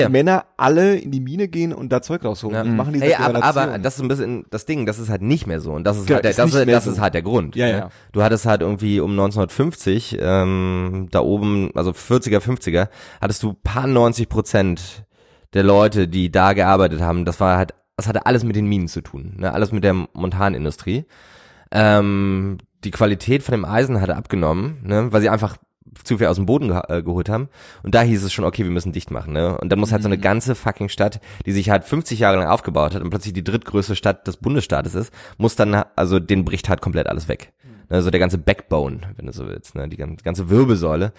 Männer 0.09 0.45
alle 0.57 0.97
in 0.97 1.11
die 1.11 1.21
Mine 1.21 1.49
gehen 1.49 1.73
und 1.73 1.91
da 1.91 2.01
Zeug 2.01 2.25
rausholen. 2.25 2.69
Und 2.69 2.77
machen 2.77 2.93
diese 2.95 3.05
Hey, 3.07 3.15
aber, 3.17 3.43
aber 3.43 3.79
das 3.79 3.97
ist 3.97 4.03
ein 4.03 4.09
bisschen 4.09 4.47
das 4.51 4.65
Ding, 4.67 4.87
das 4.87 4.99
ist 4.99 5.09
halt 5.11 5.21
nicht 5.21 5.47
mehr 5.47 5.61
so 5.61 5.73
und 5.73 5.85
das 5.85 5.97
ist 5.99 6.07
Genau, 6.07 6.15
halt 6.17 6.25
der, 6.25 6.31
ist 6.31 6.39
das, 6.39 6.53
das 6.53 6.85
so. 6.85 6.91
ist 6.93 7.01
halt 7.01 7.13
der 7.15 7.23
Grund. 7.23 7.57
Ja, 7.57 7.67
ne? 7.67 7.73
ja. 7.73 7.89
Du 8.13 8.23
hattest 8.23 8.47
halt 8.47 8.61
irgendwie 8.63 9.01
um 9.01 9.11
1950 9.11 10.17
ähm, 10.21 11.09
da 11.11 11.21
oben, 11.21 11.71
also 11.75 11.91
40er, 11.91 12.39
50er, 12.39 12.89
hattest 13.21 13.43
du 13.43 13.53
paar 13.53 13.87
90 13.87 14.29
Prozent 14.29 15.05
der 15.55 15.63
Leute, 15.65 16.09
die 16.09 16.31
da 16.31 16.53
gearbeitet 16.53 17.01
haben, 17.01 17.25
das 17.25 17.41
war 17.41 17.57
halt, 17.57 17.75
das 17.97 18.09
hatte 18.09 18.27
alles 18.27 18.45
mit 18.45 18.57
den 18.57 18.67
Minen 18.67 18.89
zu 18.89 19.01
tun, 19.03 19.35
ne? 19.39 19.53
alles 19.53 19.73
mit 19.73 19.85
der 19.85 19.95
Montanindustrie. 20.13 21.05
Ähm, 21.71 22.59
die 22.85 22.91
Qualität 22.91 23.43
von 23.43 23.53
dem 23.53 23.65
Eisen 23.65 24.01
hatte 24.01 24.17
abgenommen, 24.17 24.79
ne? 24.85 25.13
weil 25.13 25.21
sie 25.21 25.29
einfach 25.31 25.57
zu 26.03 26.19
viel 26.19 26.27
aus 26.27 26.37
dem 26.37 26.47
Boden 26.47 26.71
geha- 26.73 26.91
äh, 26.93 27.03
geholt 27.03 27.29
haben. 27.29 27.49
Und 27.83 27.95
da 27.95 28.03
hieß 28.03 28.25
es 28.25 28.33
schon, 28.33 28.45
okay, 28.45 28.65
wir 28.65 28.71
müssen 28.71 28.93
dicht 28.93 29.11
machen. 29.11 29.33
Ne? 29.33 29.57
Und 29.59 29.69
dann 29.71 29.79
muss 29.79 29.93
halt 29.93 30.03
so 30.03 30.09
eine 30.09 30.19
ganze 30.19 30.55
fucking 30.55 30.89
Stadt, 30.89 31.21
die 31.47 31.53
sich 31.53 31.71
halt 31.71 31.85
50 31.85 32.19
Jahre 32.19 32.39
lang 32.39 32.49
aufgebaut 32.49 32.95
hat 32.95 33.03
und 33.03 33.11
plötzlich 33.11 33.33
die 33.33 33.45
drittgrößte 33.45 33.95
Stadt 33.97 34.27
des 34.27 34.37
Bundesstaates 34.39 34.95
ist, 34.95 35.13
muss 35.39 35.57
dann, 35.57 35.75
also 35.97 36.19
den 36.19 36.45
bricht 36.45 36.69
halt 36.69 36.81
komplett 36.81 37.07
alles 37.07 37.29
weg. 37.29 37.53
Also 37.91 38.11
der 38.11 38.19
ganze 38.19 38.39
Backbone, 38.39 39.01
wenn 39.17 39.27
du 39.27 39.33
so 39.33 39.47
willst, 39.47 39.75
ne? 39.75 39.89
die 39.89 39.97
gan- 39.97 40.17
ganze 40.17 40.49
Wirbelsäule, 40.51 41.13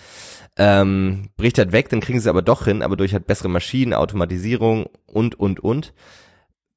ähm, 0.57 1.29
bricht 1.37 1.57
halt 1.57 1.71
weg, 1.71 1.89
dann 1.89 2.01
kriegen 2.01 2.19
sie 2.19 2.29
aber 2.29 2.41
doch 2.41 2.65
hin, 2.65 2.81
aber 2.81 2.97
durch 2.97 3.13
halt 3.13 3.27
bessere 3.27 3.49
Maschinen, 3.49 3.93
Automatisierung 3.93 4.87
und, 5.05 5.39
und, 5.39 5.59
und, 5.59 5.93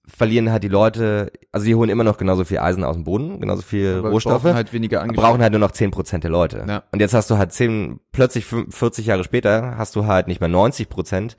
verlieren 0.08 0.50
halt 0.50 0.62
die 0.64 0.68
Leute, 0.68 1.30
also 1.52 1.66
die 1.66 1.74
holen 1.74 1.90
immer 1.90 2.04
noch 2.04 2.16
genauso 2.16 2.44
viel 2.44 2.58
Eisen 2.58 2.82
aus 2.82 2.96
dem 2.96 3.04
Boden, 3.04 3.40
genauso 3.40 3.62
viel 3.62 3.96
Aber 3.98 4.10
Rohstoffe, 4.10 4.42
brauchen 4.42 4.54
halt 4.54 4.72
weniger 4.72 5.00
Angestellte. 5.02 5.28
brauchen 5.28 5.42
halt 5.42 5.52
nur 5.52 5.60
noch 5.60 5.70
10% 5.72 6.18
der 6.18 6.30
Leute. 6.30 6.64
Ja. 6.66 6.82
Und 6.92 7.00
jetzt 7.00 7.14
hast 7.14 7.30
du 7.30 7.36
halt 7.38 7.52
10, 7.52 8.00
plötzlich 8.12 8.44
fün- 8.46 8.72
40 8.72 9.06
Jahre 9.06 9.24
später 9.24 9.76
hast 9.76 9.94
du 9.96 10.06
halt 10.06 10.26
nicht 10.26 10.40
mehr 10.40 10.50
90% 10.50 11.36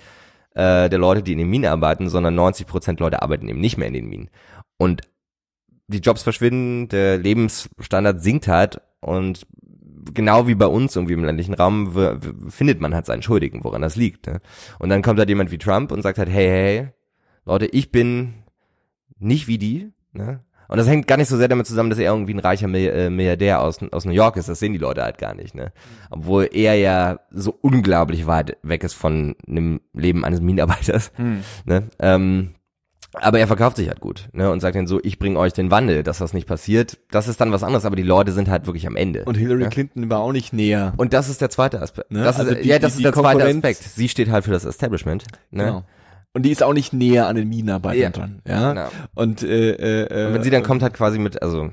äh, 0.56 0.90
der 0.90 1.00
Leute, 1.00 1.24
die 1.24 1.32
in 1.34 1.40
den 1.40 1.50
Minen 1.50 1.70
arbeiten, 1.72 2.10
sondern 2.10 2.38
90% 2.40 3.00
Leute 3.00 3.22
arbeiten 3.22 3.48
eben 3.48 3.60
nicht 3.60 3.78
mehr 3.78 3.88
in 3.88 3.94
den 3.94 4.08
Minen. 4.08 4.30
Und 4.78 5.02
die 5.88 6.00
Jobs 6.00 6.22
verschwinden, 6.24 6.88
der 6.90 7.18
Lebensstandard 7.18 8.22
sinkt 8.22 8.48
halt 8.48 8.82
und 9.02 9.48
genau 10.14 10.48
wie 10.48 10.56
bei 10.56 10.68
uns 10.68 10.96
irgendwie 10.96 11.14
im 11.14 11.24
ländlichen 11.24 11.54
Raum 11.56 12.20
findet 12.50 12.80
man 12.82 12.94
halt 12.94 13.06
seinen 13.08 13.22
Schuldigen, 13.24 13.64
woran 13.64 13.82
das 13.82 13.96
liegt. 13.96 14.28
Ne? 14.28 14.40
Und 14.78 14.90
dann 14.90 15.02
kommt 15.02 15.18
halt 15.20 15.30
jemand 15.30 15.52
wie 15.52 15.58
Trump 15.58 15.92
und 15.92 16.02
sagt 16.04 16.18
halt, 16.20 16.30
hey, 16.30 16.48
hey, 16.48 16.88
Leute, 17.46 17.66
ich 17.66 17.92
bin 17.92 18.36
nicht 19.20 19.48
wie 19.48 19.58
die. 19.58 19.92
Ne? 20.14 20.40
Und 20.68 20.78
das 20.78 20.88
hängt 20.88 21.08
gar 21.08 21.18
nicht 21.18 21.28
so 21.30 21.38
sehr 21.38 21.48
damit 21.48 21.66
zusammen, 21.66 21.90
dass 21.90 21.98
er 21.98 22.12
irgendwie 22.12 22.34
ein 22.34 22.40
reicher 22.40 22.68
äh, 22.68 23.10
Milliardär 23.10 23.62
aus, 23.62 23.80
aus 23.92 24.06
New 24.06 24.12
York 24.12 24.38
ist. 24.38 24.50
Das 24.50 24.60
sehen 24.60 24.72
die 24.74 24.78
Leute 24.80 25.02
halt 25.04 25.18
gar 25.18 25.34
nicht. 25.34 25.56
Ne? 25.56 25.72
Obwohl 26.12 26.48
er 26.54 26.76
ja 26.76 27.20
so 27.32 27.58
unglaublich 27.62 28.28
weit 28.28 28.58
weg 28.62 28.84
ist 28.84 28.94
von 28.94 29.36
einem 29.48 29.82
Leben 29.94 30.24
eines 30.26 30.42
Minenarbeiters. 30.42 31.12
Ne? 31.66 31.90
Ähm, 32.00 32.52
aber 33.14 33.40
er 33.40 33.48
verkauft 33.48 33.78
sich 33.78 33.88
halt 33.88 34.02
gut 34.02 34.30
ne? 34.34 34.52
und 34.52 34.60
sagt 34.60 34.76
dann 34.76 34.86
so, 34.86 35.00
ich 35.02 35.18
bringe 35.18 35.40
euch 35.40 35.54
den 35.54 35.72
Wandel, 35.72 36.04
dass 36.04 36.20
das 36.20 36.34
nicht 36.34 36.48
passiert. 36.48 37.00
Das 37.10 37.28
ist 37.28 37.42
dann 37.42 37.52
was 37.52 37.64
anderes, 37.64 37.86
aber 37.86 37.96
die 37.96 38.04
Leute 38.04 38.32
sind 38.32 38.48
halt 38.50 38.68
wirklich 38.68 38.86
am 38.86 38.96
Ende. 38.96 39.24
Und 39.26 39.36
Hillary 39.36 39.64
Ja. 39.64 39.70
Clinton 39.70 40.12
war 40.12 40.20
auch 40.20 40.32
nicht 40.32 40.54
näher. 40.54 40.94
Und 40.98 41.14
das 41.14 41.28
ist 41.30 41.42
der 41.42 41.50
zweite 41.50 41.82
Aspekt. 41.82 42.12
Ne? 42.12 42.24
Das 42.24 42.36
ist, 42.36 42.42
Also 42.48 42.54
die- 42.62 42.68
ja, 42.68 42.78
das 42.78 42.94
die- 42.94 43.00
ist 43.00 43.06
der 43.06 43.14
zweite 43.20 43.44
Aspekt. 43.44 43.82
Sie 43.82 44.08
steht 44.08 44.30
halt 44.30 44.46
für 44.46 44.52
das 44.52 44.66
Establishment. 44.66 45.26
Ne? 45.50 45.64
Genau. 45.66 45.84
Und 46.34 46.44
die 46.44 46.52
ist 46.52 46.62
auch 46.64 46.74
nicht 46.74 46.94
näher 46.94 47.28
an 47.28 47.36
den 47.36 47.50
Minenarbeitern 47.50 48.02
Ja. 48.02 48.10
dran. 48.10 48.42
Ja. 48.48 48.74
Genau. 48.74 48.88
Und, 49.16 49.42
äh, 49.44 50.04
äh, 50.04 50.28
Und 50.28 50.34
wenn 50.36 50.44
sie 50.44 50.50
dann 50.52 50.64
kommt 50.64 50.84
halt 50.84 50.94
quasi 50.94 51.18
mit, 51.18 51.42
also 51.42 51.72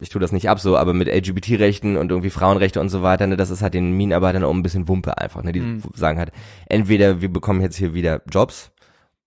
ich 0.00 0.08
tue 0.08 0.20
das 0.20 0.32
nicht 0.32 0.48
ab 0.48 0.58
so, 0.58 0.76
aber 0.76 0.92
mit 0.94 1.08
LGBT-Rechten 1.08 1.96
und 1.96 2.10
irgendwie 2.10 2.30
Frauenrechte 2.30 2.80
und 2.80 2.88
so 2.88 3.02
weiter, 3.02 3.26
ne, 3.26 3.36
das 3.36 3.50
ist 3.50 3.62
halt 3.62 3.74
den 3.74 3.92
Minenarbeitern 3.92 4.42
auch 4.44 4.52
ein 4.52 4.62
bisschen 4.62 4.88
Wumpe 4.88 5.18
einfach. 5.18 5.42
Ne? 5.42 5.52
Die 5.52 5.60
Mhm. 5.60 5.82
sagen 5.94 6.18
halt, 6.18 6.30
entweder 6.66 7.20
wir 7.20 7.28
bekommen 7.32 7.60
jetzt 7.60 7.76
hier 7.76 7.94
wieder 7.94 8.22
Jobs 8.30 8.70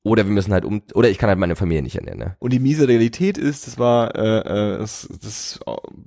oder 0.03 0.25
wir 0.25 0.31
müssen 0.33 0.53
halt 0.53 0.65
um, 0.65 0.81
oder 0.93 1.09
ich 1.09 1.17
kann 1.17 1.29
halt 1.29 1.39
meine 1.39 1.55
Familie 1.55 1.83
nicht 1.83 1.95
ernähren. 1.95 2.19
Ne? 2.19 2.35
Und 2.39 2.51
die 2.53 2.59
miese 2.59 2.87
Realität 2.87 3.37
ist, 3.37 3.67
das 3.67 3.77
war, 3.77 4.15
äh, 4.15 4.39
äh, 4.39 4.77
das, 4.79 5.07
das 5.21 5.59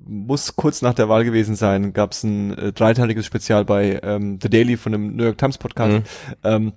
muss 0.07 0.57
kurz 0.57 0.83
nach 0.83 0.95
der 0.95 1.09
Wahl 1.09 1.25
gewesen 1.25 1.55
sein, 1.55 1.93
gab 1.93 2.13
es 2.13 2.25
ein 2.25 2.57
äh, 2.59 2.73
dreiteiliges 2.73 3.27
Spezial 3.27 3.65
bei 3.65 4.01
ähm, 4.03 4.39
The 4.43 4.49
Daily 4.51 4.77
von 4.77 4.93
dem 4.93 5.17
New 5.17 5.25
York 5.25 5.39
Times 5.39 5.59
Podcast, 5.59 5.93
Mhm. 5.99 6.03
ähm, 6.45 6.73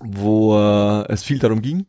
wo 0.00 0.56
äh, 0.58 1.12
es 1.12 1.22
viel 1.22 1.38
darum 1.38 1.62
ging. 1.62 1.86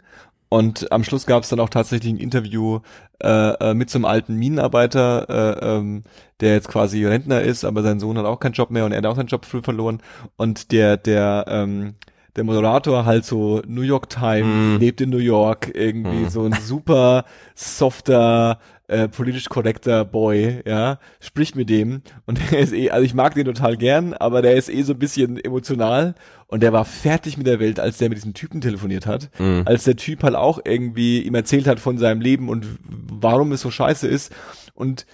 Und 0.51 0.91
am 0.91 1.03
Schluss 1.03 1.27
gab 1.27 1.43
es 1.43 1.49
dann 1.49 1.59
auch 1.59 1.69
tatsächlich 1.69 2.11
ein 2.11 2.17
Interview 2.17 2.79
äh, 3.21 3.27
äh, 3.51 3.73
mit 3.75 3.91
so 3.91 3.99
einem 3.99 4.05
alten 4.05 4.35
Minenarbeiter, 4.35 5.29
äh, 5.29 5.77
ähm, 5.77 6.03
der 6.39 6.53
jetzt 6.53 6.69
quasi 6.69 7.05
Rentner 7.05 7.41
ist, 7.41 7.65
aber 7.65 7.83
sein 7.83 7.99
Sohn 7.99 8.17
hat 8.17 8.25
auch 8.25 8.39
keinen 8.39 8.53
Job 8.53 8.71
mehr 8.71 8.85
und 8.85 8.91
er 8.91 8.97
hat 8.97 9.05
auch 9.05 9.15
seinen 9.15 9.27
Job 9.27 9.45
früh 9.45 9.61
verloren. 9.61 10.01
Und 10.37 10.71
der, 10.71 10.97
der, 10.97 11.45
ähm, 11.47 11.93
der 12.35 12.45
Moderator 12.45 13.05
halt 13.05 13.25
so 13.25 13.61
New 13.67 13.81
York 13.83 14.09
Times, 14.09 14.73
Mhm. 14.73 14.77
lebt 14.79 15.01
in 15.01 15.11
New 15.11 15.17
York, 15.17 15.69
irgendwie 15.75 16.23
Mhm. 16.23 16.29
so 16.29 16.43
ein 16.45 16.53
super 16.53 17.25
softer, 17.53 18.57
äh, 18.89 19.07
politisch 19.07 19.47
korrekter 19.49 20.03
Boy, 20.03 20.61
ja, 20.65 20.99
spricht 21.19 21.55
mit 21.55 21.69
dem 21.69 22.01
und 22.25 22.39
der 22.51 22.59
ist 22.59 22.73
eh, 22.73 22.89
also 22.89 23.05
ich 23.05 23.13
mag 23.13 23.35
den 23.35 23.45
total 23.45 23.77
gern, 23.77 24.13
aber 24.13 24.41
der 24.41 24.55
ist 24.55 24.69
eh 24.69 24.81
so 24.81 24.93
ein 24.93 24.99
bisschen 24.99 25.37
emotional 25.43 26.15
und 26.47 26.61
der 26.63 26.73
war 26.73 26.85
fertig 26.85 27.37
mit 27.37 27.47
der 27.47 27.59
Welt, 27.59 27.79
als 27.79 27.99
der 27.99 28.09
mit 28.09 28.17
diesem 28.17 28.33
Typen 28.33 28.61
telefoniert 28.61 29.05
hat, 29.05 29.29
Mhm. 29.39 29.63
als 29.65 29.83
der 29.83 29.95
Typ 29.95 30.23
halt 30.23 30.35
auch 30.35 30.59
irgendwie 30.65 31.21
ihm 31.21 31.35
erzählt 31.35 31.67
hat 31.67 31.79
von 31.79 31.97
seinem 31.97 32.19
Leben 32.19 32.49
und 32.49 32.65
warum 32.83 33.51
es 33.51 33.61
so 33.61 33.71
scheiße 33.71 34.07
ist 34.07 34.33
und 34.73 35.05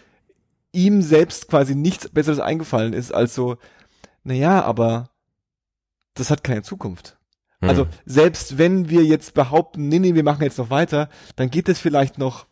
ihm 0.71 1.01
selbst 1.01 1.47
quasi 1.49 1.75
nichts 1.75 2.09
Besseres 2.09 2.39
eingefallen 2.39 2.93
ist 2.93 3.13
als 3.13 3.35
so, 3.35 3.57
naja, 4.23 4.63
aber 4.63 5.09
das 6.15 6.29
hat 6.29 6.43
keine 6.43 6.63
Zukunft. 6.63 7.17
Mhm. 7.61 7.69
Also 7.69 7.87
selbst 8.05 8.57
wenn 8.57 8.89
wir 8.89 9.03
jetzt 9.03 9.33
behaupten, 9.33 9.87
nee, 9.89 9.99
nee, 9.99 10.15
wir 10.15 10.23
machen 10.23 10.43
jetzt 10.43 10.57
noch 10.57 10.69
weiter, 10.69 11.09
dann 11.35 11.49
geht 11.49 11.69
es 11.69 11.79
vielleicht 11.79 12.17
noch 12.17 12.47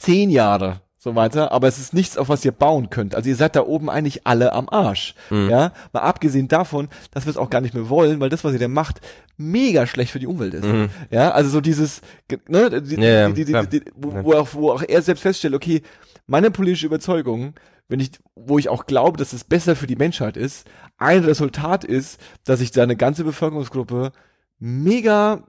zehn 0.00 0.30
Jahre 0.30 0.80
so 1.02 1.14
weiter, 1.14 1.50
aber 1.50 1.66
es 1.66 1.78
ist 1.78 1.94
nichts, 1.94 2.18
auf 2.18 2.28
was 2.28 2.44
ihr 2.44 2.52
bauen 2.52 2.90
könnt. 2.90 3.14
Also 3.14 3.30
ihr 3.30 3.36
seid 3.36 3.56
da 3.56 3.62
oben 3.62 3.88
eigentlich 3.88 4.26
alle 4.26 4.52
am 4.52 4.68
Arsch. 4.68 5.14
Mhm. 5.30 5.48
Ja, 5.48 5.72
mal 5.94 6.00
abgesehen 6.00 6.46
davon, 6.46 6.88
dass 7.10 7.24
wir 7.24 7.30
es 7.30 7.38
auch 7.38 7.48
gar 7.48 7.62
nicht 7.62 7.72
mehr 7.74 7.88
wollen, 7.88 8.20
weil 8.20 8.28
das, 8.28 8.44
was 8.44 8.52
ihr 8.52 8.58
da 8.58 8.68
macht, 8.68 9.00
mega 9.38 9.86
schlecht 9.86 10.12
für 10.12 10.18
die 10.18 10.26
Umwelt 10.26 10.52
ist. 10.52 10.64
Mhm. 10.66 10.90
Ja, 11.10 11.30
also 11.30 11.48
so 11.48 11.62
dieses, 11.62 12.02
ge- 12.28 12.38
ne, 12.48 12.82
die, 12.82 12.96
Ja, 12.96 13.02
ja, 13.02 13.28
die, 13.28 13.34
die, 13.34 13.44
die, 13.46 13.52
klar. 13.52 13.64
die, 13.66 13.82
wo, 13.96 14.12
wo, 14.24 14.32
auch, 14.34 14.48
wo 14.52 14.72
auch 14.72 14.82
er 14.86 15.00
selbst 15.00 15.22
feststellt, 15.22 15.54
okay, 15.54 15.80
meine 16.26 16.50
politische 16.50 16.84
Überzeugung, 16.84 17.54
wenn 17.88 18.00
ich, 18.00 18.10
wo 18.34 18.58
ich 18.58 18.68
auch 18.68 18.84
glaube, 18.84 19.16
dass 19.16 19.32
es 19.32 19.42
besser 19.44 19.76
für 19.76 19.86
die 19.86 19.96
Menschheit 19.96 20.36
ist, 20.36 20.68
ein 20.98 21.24
Resultat 21.24 21.82
ist, 21.82 22.20
dass 22.44 22.60
ich 22.60 22.72
da 22.72 22.82
eine 22.82 22.96
ganze 22.96 23.24
Bevölkerungsgruppe 23.24 24.12
mega 24.58 25.44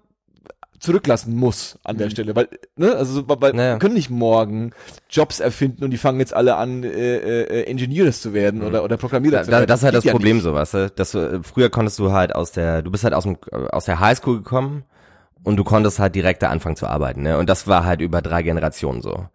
zurücklassen 0.82 1.36
muss 1.36 1.78
an 1.84 1.98
der 1.98 2.10
Stelle, 2.10 2.36
weil, 2.36 2.50
ne, 2.76 2.96
also 2.96 3.14
so, 3.14 3.24
weil 3.28 3.54
Naja. 3.54 3.76
wir 3.76 3.80
können 3.80 3.94
nicht 3.94 4.10
morgen 4.10 4.72
Jobs 5.10 5.40
erfinden 5.40 5.84
und 5.84 5.92
die 5.92 5.98
fangen 5.98 6.20
jetzt 6.20 6.34
alle 6.34 6.56
an, 6.56 6.84
äh, 6.84 7.18
äh, 7.18 7.64
Engineers 7.66 8.22
zu 8.22 8.34
werden 8.34 8.64
oder, 8.64 8.84
oder 8.84 8.98
Programmierer 8.98 9.38
Da, 9.38 9.44
zu 9.44 9.52
da, 9.52 9.58
werden. 9.60 9.68
das 9.68 9.80
ist 9.82 9.84
halt 9.86 9.96
das 9.96 10.04
ja 10.04 10.12
Problem 10.12 10.38
nicht. 10.38 10.44
so, 10.44 10.54
weißt 10.54 10.74
du? 10.74 10.90
Dass 10.90 11.12
du, 11.12 11.20
äh, 11.20 11.40
früher 11.44 11.70
konntest 11.70 12.00
du 12.00 12.12
halt 12.12 12.36
aus 12.36 12.52
der, 12.52 12.82
du 12.82 12.90
bist 12.92 13.04
halt 13.04 13.14
aus 13.14 13.24
dem, 13.24 13.38
äh, 13.52 13.56
aus 13.72 13.86
der 13.86 14.00
Highschool 14.00 14.38
gekommen 14.38 14.84
und 15.44 15.56
du 15.58 15.64
konntest 15.64 16.00
halt 16.00 16.16
direkt 16.16 16.42
da 16.42 16.50
anfangen 16.50 16.76
zu 16.76 16.88
arbeiten, 16.88 17.22
ne? 17.22 17.38
Und 17.38 17.50
das 17.50 17.68
war 17.68 17.86
halt 17.86 18.02
über 18.02 18.22
drei 18.22 18.42
Generationen 18.44 19.02
so. 19.02 19.26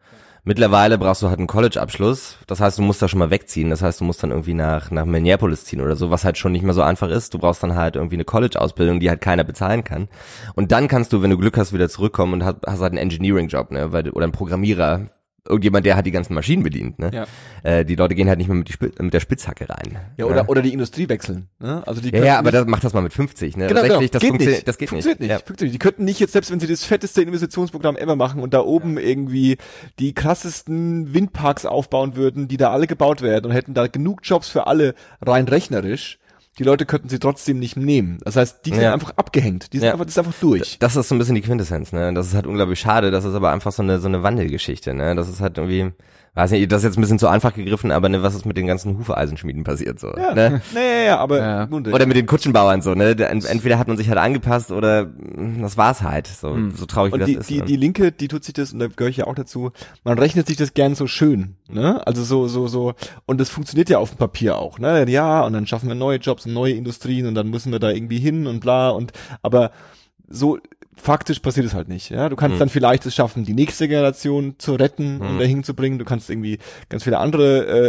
Mittlerweile 0.48 0.96
brauchst 0.96 1.22
du 1.22 1.28
halt 1.28 1.40
einen 1.40 1.48
College-Abschluss. 1.48 2.36
Das 2.46 2.60
heißt, 2.60 2.78
du 2.78 2.82
musst 2.82 3.02
da 3.02 3.08
schon 3.08 3.18
mal 3.18 3.30
wegziehen. 3.30 3.68
Das 3.68 3.82
heißt, 3.82 4.00
du 4.00 4.04
musst 4.04 4.22
dann 4.22 4.30
irgendwie 4.30 4.54
nach, 4.54 4.92
nach 4.92 5.04
Minneapolis 5.04 5.64
ziehen 5.64 5.80
oder 5.80 5.96
so, 5.96 6.12
was 6.12 6.24
halt 6.24 6.38
schon 6.38 6.52
nicht 6.52 6.62
mehr 6.62 6.72
so 6.72 6.82
einfach 6.82 7.08
ist. 7.08 7.34
Du 7.34 7.38
brauchst 7.40 7.64
dann 7.64 7.74
halt 7.74 7.96
irgendwie 7.96 8.14
eine 8.14 8.24
College-Ausbildung, 8.24 9.00
die 9.00 9.10
halt 9.10 9.20
keiner 9.20 9.42
bezahlen 9.42 9.82
kann. 9.82 10.06
Und 10.54 10.70
dann 10.70 10.86
kannst 10.86 11.12
du, 11.12 11.20
wenn 11.20 11.30
du 11.30 11.36
Glück 11.36 11.58
hast, 11.58 11.72
wieder 11.72 11.88
zurückkommen 11.88 12.34
und 12.34 12.44
hast, 12.44 12.58
hast 12.64 12.80
halt 12.80 12.92
einen 12.92 12.98
Engineering-Job, 12.98 13.72
ne? 13.72 13.90
Weil, 13.90 14.08
oder 14.10 14.22
einen 14.22 14.32
Programmierer. 14.32 15.06
Irgendjemand, 15.48 15.86
der 15.86 15.96
halt 15.96 16.06
die 16.06 16.10
ganzen 16.10 16.34
Maschinen 16.34 16.62
bedient, 16.62 16.98
ne? 16.98 17.10
Ja. 17.12 17.26
Äh, 17.62 17.84
die 17.84 17.94
Leute 17.94 18.14
gehen 18.14 18.28
halt 18.28 18.38
nicht 18.38 18.48
mehr 18.48 18.56
mit, 18.56 18.68
die 18.68 18.72
Spitz, 18.72 18.98
mit 18.98 19.14
der 19.14 19.20
Spitzhacke 19.20 19.68
rein. 19.68 19.98
Ja, 20.16 20.26
oder, 20.26 20.48
oder 20.48 20.62
die 20.62 20.72
Industrie 20.72 21.08
wechseln. 21.08 21.48
Ne? 21.58 21.82
Also 21.86 22.00
die 22.00 22.10
ja, 22.10 22.24
ja, 22.24 22.38
aber 22.38 22.52
das, 22.52 22.66
mach 22.66 22.80
das 22.80 22.92
mal 22.92 23.02
mit 23.02 23.12
50, 23.12 23.56
ne? 23.56 23.66
Genau, 23.66 23.80
60, 23.80 23.88
genau. 23.88 24.00
das 24.00 24.20
geht 24.20 24.28
funktioniert, 24.28 24.56
nicht. 24.56 24.68
das 24.68 24.78
geht 24.78 24.88
Funktioniert 24.88 25.20
nicht. 25.20 25.30
nicht. 25.30 25.46
Funktioniert 25.46 25.72
nicht. 25.72 25.82
Die 25.82 25.86
könnten 25.86 26.04
nicht 26.04 26.20
jetzt, 26.20 26.32
selbst 26.32 26.50
wenn 26.50 26.60
sie 26.60 26.66
das 26.66 26.84
fetteste 26.84 27.22
Investitionsprogramm 27.22 27.96
ever 27.96 28.16
machen 28.16 28.40
und 28.40 28.54
da 28.54 28.60
oben 28.60 28.98
irgendwie 28.98 29.56
die 29.98 30.12
krassesten 30.14 31.14
Windparks 31.14 31.66
aufbauen 31.66 32.16
würden, 32.16 32.48
die 32.48 32.56
da 32.56 32.70
alle 32.70 32.86
gebaut 32.86 33.22
werden 33.22 33.46
und 33.46 33.52
hätten 33.52 33.74
da 33.74 33.86
genug 33.86 34.20
Jobs 34.24 34.48
für 34.48 34.66
alle 34.66 34.94
rein 35.20 35.46
rechnerisch, 35.46 36.18
die 36.58 36.62
Leute 36.64 36.86
könnten 36.86 37.08
sie 37.08 37.18
trotzdem 37.18 37.58
nicht 37.58 37.76
nehmen. 37.76 38.18
Das 38.24 38.36
heißt, 38.36 38.64
die 38.64 38.70
sind 38.70 38.80
Ja. 38.82 38.92
einfach 38.94 39.12
abgehängt. 39.16 39.72
Die 39.72 39.78
sind 39.78 39.86
Ja. 39.86 39.92
einfach, 39.92 40.04
das 40.06 40.14
ist 40.14 40.18
einfach 40.18 40.40
durch. 40.40 40.78
Das 40.78 40.96
ist 40.96 41.08
so 41.08 41.14
ein 41.14 41.18
bisschen 41.18 41.34
die 41.34 41.42
Quintessenz, 41.42 41.92
ne? 41.92 42.12
Das 42.14 42.26
ist 42.28 42.34
halt 42.34 42.46
unglaublich 42.46 42.80
schade, 42.80 43.10
das 43.10 43.24
ist 43.24 43.34
aber 43.34 43.52
einfach 43.52 43.72
so 43.72 43.82
eine, 43.82 43.98
so 44.00 44.08
eine 44.08 44.22
Wandelgeschichte, 44.22 44.94
ne? 44.94 45.14
Das 45.14 45.28
ist 45.28 45.40
halt 45.40 45.58
irgendwie, 45.58 45.92
weiß 46.36 46.50
nicht, 46.52 46.70
das 46.70 46.82
ist 46.82 46.84
jetzt 46.84 46.98
ein 46.98 47.00
bisschen 47.00 47.18
zu 47.18 47.26
einfach 47.28 47.54
gegriffen, 47.54 47.90
aber 47.90 48.08
ne, 48.08 48.22
was 48.22 48.34
ist 48.34 48.44
mit 48.44 48.56
den 48.56 48.66
ganzen 48.66 48.98
Hufeisenschmieden 48.98 49.64
passiert, 49.64 49.98
so, 49.98 50.08
Ja, 50.16 50.34
ne? 50.34 50.60
naja, 50.74 51.02
ja, 51.04 51.18
aber 51.18 51.38
Ja. 51.38 51.66
nun, 51.66 51.86
Oder 51.86 52.06
mit 52.06 52.16
den 52.16 52.26
Kutschenbauern, 52.26 52.82
so, 52.82 52.94
ne? 52.94 53.10
Ent- 53.16 53.46
Entweder 53.46 53.78
hat 53.78 53.88
man 53.88 53.96
sich 53.96 54.08
halt 54.08 54.18
angepasst 54.18 54.70
oder 54.70 55.06
mh, 55.06 55.62
das 55.62 55.76
war's 55.76 56.02
halt, 56.02 56.26
so, 56.26 56.56
so 56.74 56.86
traurig 56.86 57.12
wie 57.14 57.16
Hm. 57.16 57.22
Und 57.22 57.26
die, 57.28 57.34
das 57.36 57.40
ist. 57.42 57.50
die, 57.50 57.58
ne? 57.60 57.64
die 57.64 57.76
Linke, 57.76 58.12
die 58.12 58.28
tut 58.28 58.44
sich 58.44 58.54
das, 58.54 58.72
und 58.72 58.78
da 58.80 58.86
gehöre 58.88 59.10
ich 59.10 59.16
ja 59.16 59.26
auch 59.26 59.34
dazu, 59.34 59.72
man 60.04 60.18
rechnet 60.18 60.46
sich 60.46 60.56
das 60.56 60.74
gern 60.74 60.94
so 60.94 61.06
schön, 61.06 61.56
ne? 61.70 62.06
Also 62.06 62.22
so, 62.22 62.46
so, 62.48 62.68
so, 62.68 62.92
und 63.24 63.40
das 63.40 63.48
funktioniert 63.48 63.88
ja 63.88 63.98
auf 63.98 64.10
dem 64.10 64.18
Papier 64.18 64.58
auch, 64.58 64.78
ne? 64.78 65.08
Ja, 65.08 65.42
und 65.42 65.54
dann 65.54 65.66
schaffen 65.66 65.88
wir 65.88 65.94
neue 65.94 66.18
Jobs 66.18 66.44
und 66.46 66.52
neue 66.52 66.74
Industrien 66.74 67.26
und 67.26 67.34
dann 67.34 67.48
müssen 67.48 67.72
wir 67.72 67.78
da 67.78 67.90
irgendwie 67.90 68.18
hin 68.18 68.46
und 68.46 68.60
bla 68.60 68.90
und, 68.90 69.12
aber 69.42 69.70
so, 70.28 70.58
faktisch 70.96 71.40
passiert 71.40 71.66
es 71.66 71.74
halt 71.74 71.88
nicht, 71.88 72.10
ja? 72.10 72.28
Du 72.28 72.36
kannst 72.36 72.54
Mhm. 72.56 72.58
dann 72.60 72.68
vielleicht 72.70 73.04
es 73.06 73.14
schaffen, 73.14 73.44
die 73.44 73.52
nächste 73.54 73.86
Generation 73.86 74.54
zu 74.58 74.74
retten 74.74 75.20
und 75.20 75.34
Mhm. 75.34 75.38
dahin 75.38 75.62
zu 75.64 75.74
bringen. 75.74 75.98
Du 75.98 76.04
kannst 76.04 76.30
irgendwie 76.30 76.58
ganz 76.88 77.04
viele 77.04 77.18
andere 77.18 77.66
äh, 77.66 77.88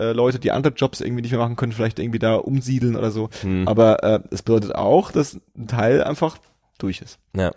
äh, 0.00 0.10
äh, 0.10 0.12
Leute, 0.12 0.38
die 0.38 0.50
andere 0.50 0.72
Jobs 0.74 1.00
irgendwie 1.00 1.22
nicht 1.22 1.30
mehr 1.30 1.40
machen 1.40 1.56
können, 1.56 1.72
vielleicht 1.72 1.98
irgendwie 1.98 2.18
da 2.18 2.34
umsiedeln 2.34 2.96
oder 2.96 3.10
so. 3.10 3.30
Mhm. 3.44 3.68
Aber 3.68 4.02
äh, 4.02 4.20
es 4.30 4.42
bedeutet 4.42 4.74
auch, 4.74 5.12
dass 5.12 5.38
ein 5.56 5.68
Teil 5.68 6.02
einfach 6.02 6.36
durch 6.78 7.00
ist. 7.00 7.18
Ja. 7.36 7.52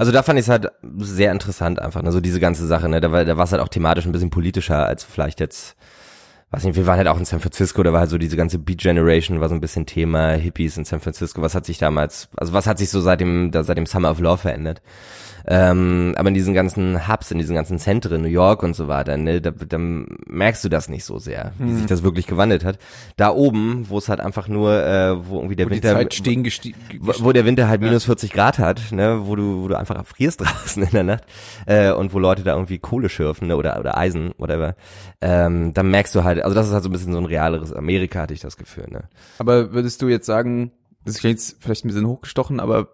Also 0.00 0.10
da 0.10 0.22
fand 0.24 0.38
ich 0.38 0.46
es 0.46 0.48
halt 0.48 0.68
sehr 0.98 1.30
interessant 1.30 1.78
einfach, 1.80 2.02
ne, 2.02 2.10
so 2.10 2.20
diese 2.20 2.40
ganze 2.40 2.66
Sache, 2.66 2.88
ne, 2.88 3.00
da 3.00 3.12
war 3.12 3.44
es 3.44 3.52
halt 3.52 3.62
auch 3.62 3.68
thematisch 3.68 4.04
ein 4.04 4.10
bisschen 4.12 4.30
politischer 4.30 4.84
als 4.84 5.04
vielleicht 5.04 5.38
jetzt, 5.38 5.76
weiß 6.50 6.64
nicht, 6.64 6.76
wir 6.76 6.86
waren 6.86 6.98
halt 6.98 7.08
auch 7.08 7.18
in 7.18 7.24
San 7.24 7.40
Francisco, 7.40 7.82
da 7.82 7.92
war 7.92 8.00
halt 8.00 8.10
so 8.10 8.18
diese 8.18 8.36
ganze 8.36 8.58
Beat 8.58 8.78
Generation, 8.78 9.40
war 9.40 9.48
so 9.48 9.54
ein 9.54 9.60
bisschen 9.60 9.86
Thema, 9.86 10.32
Hippies 10.32 10.76
in 10.76 10.84
San 10.84 11.00
Francisco, 11.00 11.42
was 11.42 11.54
hat 11.54 11.64
sich 11.64 11.78
damals, 11.78 12.28
also 12.36 12.52
was 12.52 12.66
hat 12.66 12.78
sich 12.78 12.90
so 12.90 13.00
seit 13.00 13.20
dem, 13.20 13.50
da, 13.50 13.62
seit 13.62 13.78
dem 13.78 13.86
Summer 13.86 14.10
of 14.10 14.18
Love 14.20 14.38
verändert? 14.38 14.82
Ähm, 15.46 16.14
aber 16.16 16.28
in 16.28 16.34
diesen 16.34 16.54
ganzen 16.54 17.08
Hubs, 17.08 17.30
in 17.30 17.38
diesen 17.38 17.54
ganzen 17.54 17.78
Zentren, 17.78 18.22
New 18.22 18.28
York 18.28 18.62
und 18.62 18.74
so 18.74 18.88
weiter, 18.88 19.16
ne, 19.16 19.40
da, 19.40 19.50
da 19.50 19.78
merkst 19.78 20.64
du 20.64 20.68
das 20.68 20.88
nicht 20.88 21.04
so 21.04 21.18
sehr, 21.18 21.52
wie 21.58 21.64
Mhm. 21.64 21.76
sich 21.76 21.86
das 21.86 22.02
wirklich 22.02 22.26
gewandelt 22.26 22.64
hat. 22.64 22.78
Da 23.16 23.30
oben, 23.30 23.86
wo 23.88 23.98
es 23.98 24.08
halt 24.08 24.20
einfach 24.20 24.48
nur, 24.48 24.72
äh, 24.84 25.28
wo 25.28 25.36
irgendwie 25.36 25.56
der 25.56 25.66
Wo 25.66 25.70
Winter, 25.70 25.94
wo, 27.00 27.12
wo 27.24 27.32
der 27.32 27.44
Winter 27.44 27.68
halt 27.68 27.80
minus 27.80 28.04
40 28.04 28.32
Grad 28.32 28.58
hat, 28.58 28.92
ne, 28.92 29.20
wo 29.24 29.36
du, 29.36 29.62
wo 29.62 29.68
du 29.68 29.78
einfach 29.78 30.04
frierst 30.06 30.40
draußen 30.42 30.82
in 30.82 30.90
der 30.90 31.04
Nacht, 31.04 31.24
äh, 31.66 31.92
und 31.92 32.12
wo 32.12 32.18
Leute 32.18 32.42
da 32.42 32.52
irgendwie 32.54 32.78
Kohle 32.78 33.08
schürfen, 33.08 33.48
ne, 33.48 33.56
oder, 33.56 33.78
oder 33.80 33.96
Eisen, 33.96 34.32
whatever, 34.38 34.74
ähm, 35.20 35.72
dann 35.74 35.90
merkst 35.90 36.14
du 36.14 36.24
halt, 36.24 36.42
also 36.42 36.54
das 36.54 36.66
ist 36.68 36.72
halt 36.72 36.82
so 36.82 36.88
ein 36.88 36.92
bisschen 36.92 37.12
so 37.12 37.18
ein 37.18 37.24
realeres 37.26 37.72
Amerika, 37.72 38.20
hatte 38.22 38.34
ich 38.34 38.40
das 38.40 38.56
Gefühl, 38.56 38.86
ne. 38.90 39.04
Aber 39.38 39.72
würdest 39.72 40.02
du 40.02 40.08
jetzt 40.08 40.26
sagen, 40.26 40.72
das 41.04 41.18
klingt 41.18 41.38
jetzt 41.38 41.56
vielleicht 41.60 41.84
ein 41.84 41.88
bisschen 41.88 42.06
hochgestochen, 42.06 42.60
aber 42.60 42.88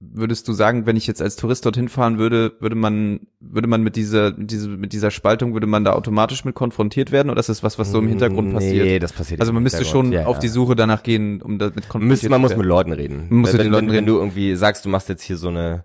würdest 0.00 0.46
du 0.48 0.52
sagen, 0.52 0.86
wenn 0.86 0.96
ich 0.96 1.06
jetzt 1.08 1.20
als 1.20 1.34
Tourist 1.36 1.66
dorthin 1.66 1.88
fahren 1.88 2.18
würde, 2.18 2.52
würde 2.60 2.76
man, 2.76 3.20
würde 3.40 3.66
man 3.68 3.82
mit 3.82 3.96
dieser, 3.96 4.32
mit 4.32 4.50
dieser, 4.52 4.68
mit 4.68 4.92
dieser 4.92 5.10
Spaltung, 5.10 5.52
würde 5.54 5.66
man 5.66 5.84
da 5.84 5.92
automatisch 5.92 6.44
mit 6.44 6.54
konfrontiert 6.54 7.10
werden 7.10 7.30
oder 7.30 7.40
ist 7.40 7.48
das 7.48 7.62
was, 7.64 7.78
was 7.78 7.90
so 7.90 7.98
im 7.98 8.06
Hintergrund 8.08 8.48
Nee, 8.48 8.54
passiert? 8.54 9.02
das 9.02 9.12
passiert 9.12 9.40
Also 9.40 9.52
man 9.52 9.62
müsste 9.64 9.84
schon 9.84 10.12
ja, 10.12 10.26
auf 10.26 10.36
ja. 10.36 10.40
die 10.40 10.48
Suche 10.48 10.76
danach 10.76 11.02
gehen, 11.02 11.42
um 11.42 11.58
damit 11.58 11.88
konfrontiert 11.88 12.08
Müsste, 12.08 12.28
man 12.30 12.38
zu 12.40 12.42
muss 12.42 12.56
mit 12.56 12.66
Leuten 12.66 12.92
reden. 12.92 13.26
Man 13.28 13.40
muss 13.40 13.52
wenn, 13.52 13.56
mit 13.58 13.60
den 13.60 13.64
wenn, 13.66 13.72
Leuten 13.72 13.86
wenn 13.88 13.94
reden. 13.96 14.06
du 14.06 14.16
irgendwie 14.18 14.54
sagst, 14.54 14.84
du 14.84 14.88
machst 14.88 15.08
jetzt 15.08 15.22
hier 15.22 15.36
so 15.36 15.48
eine, 15.48 15.84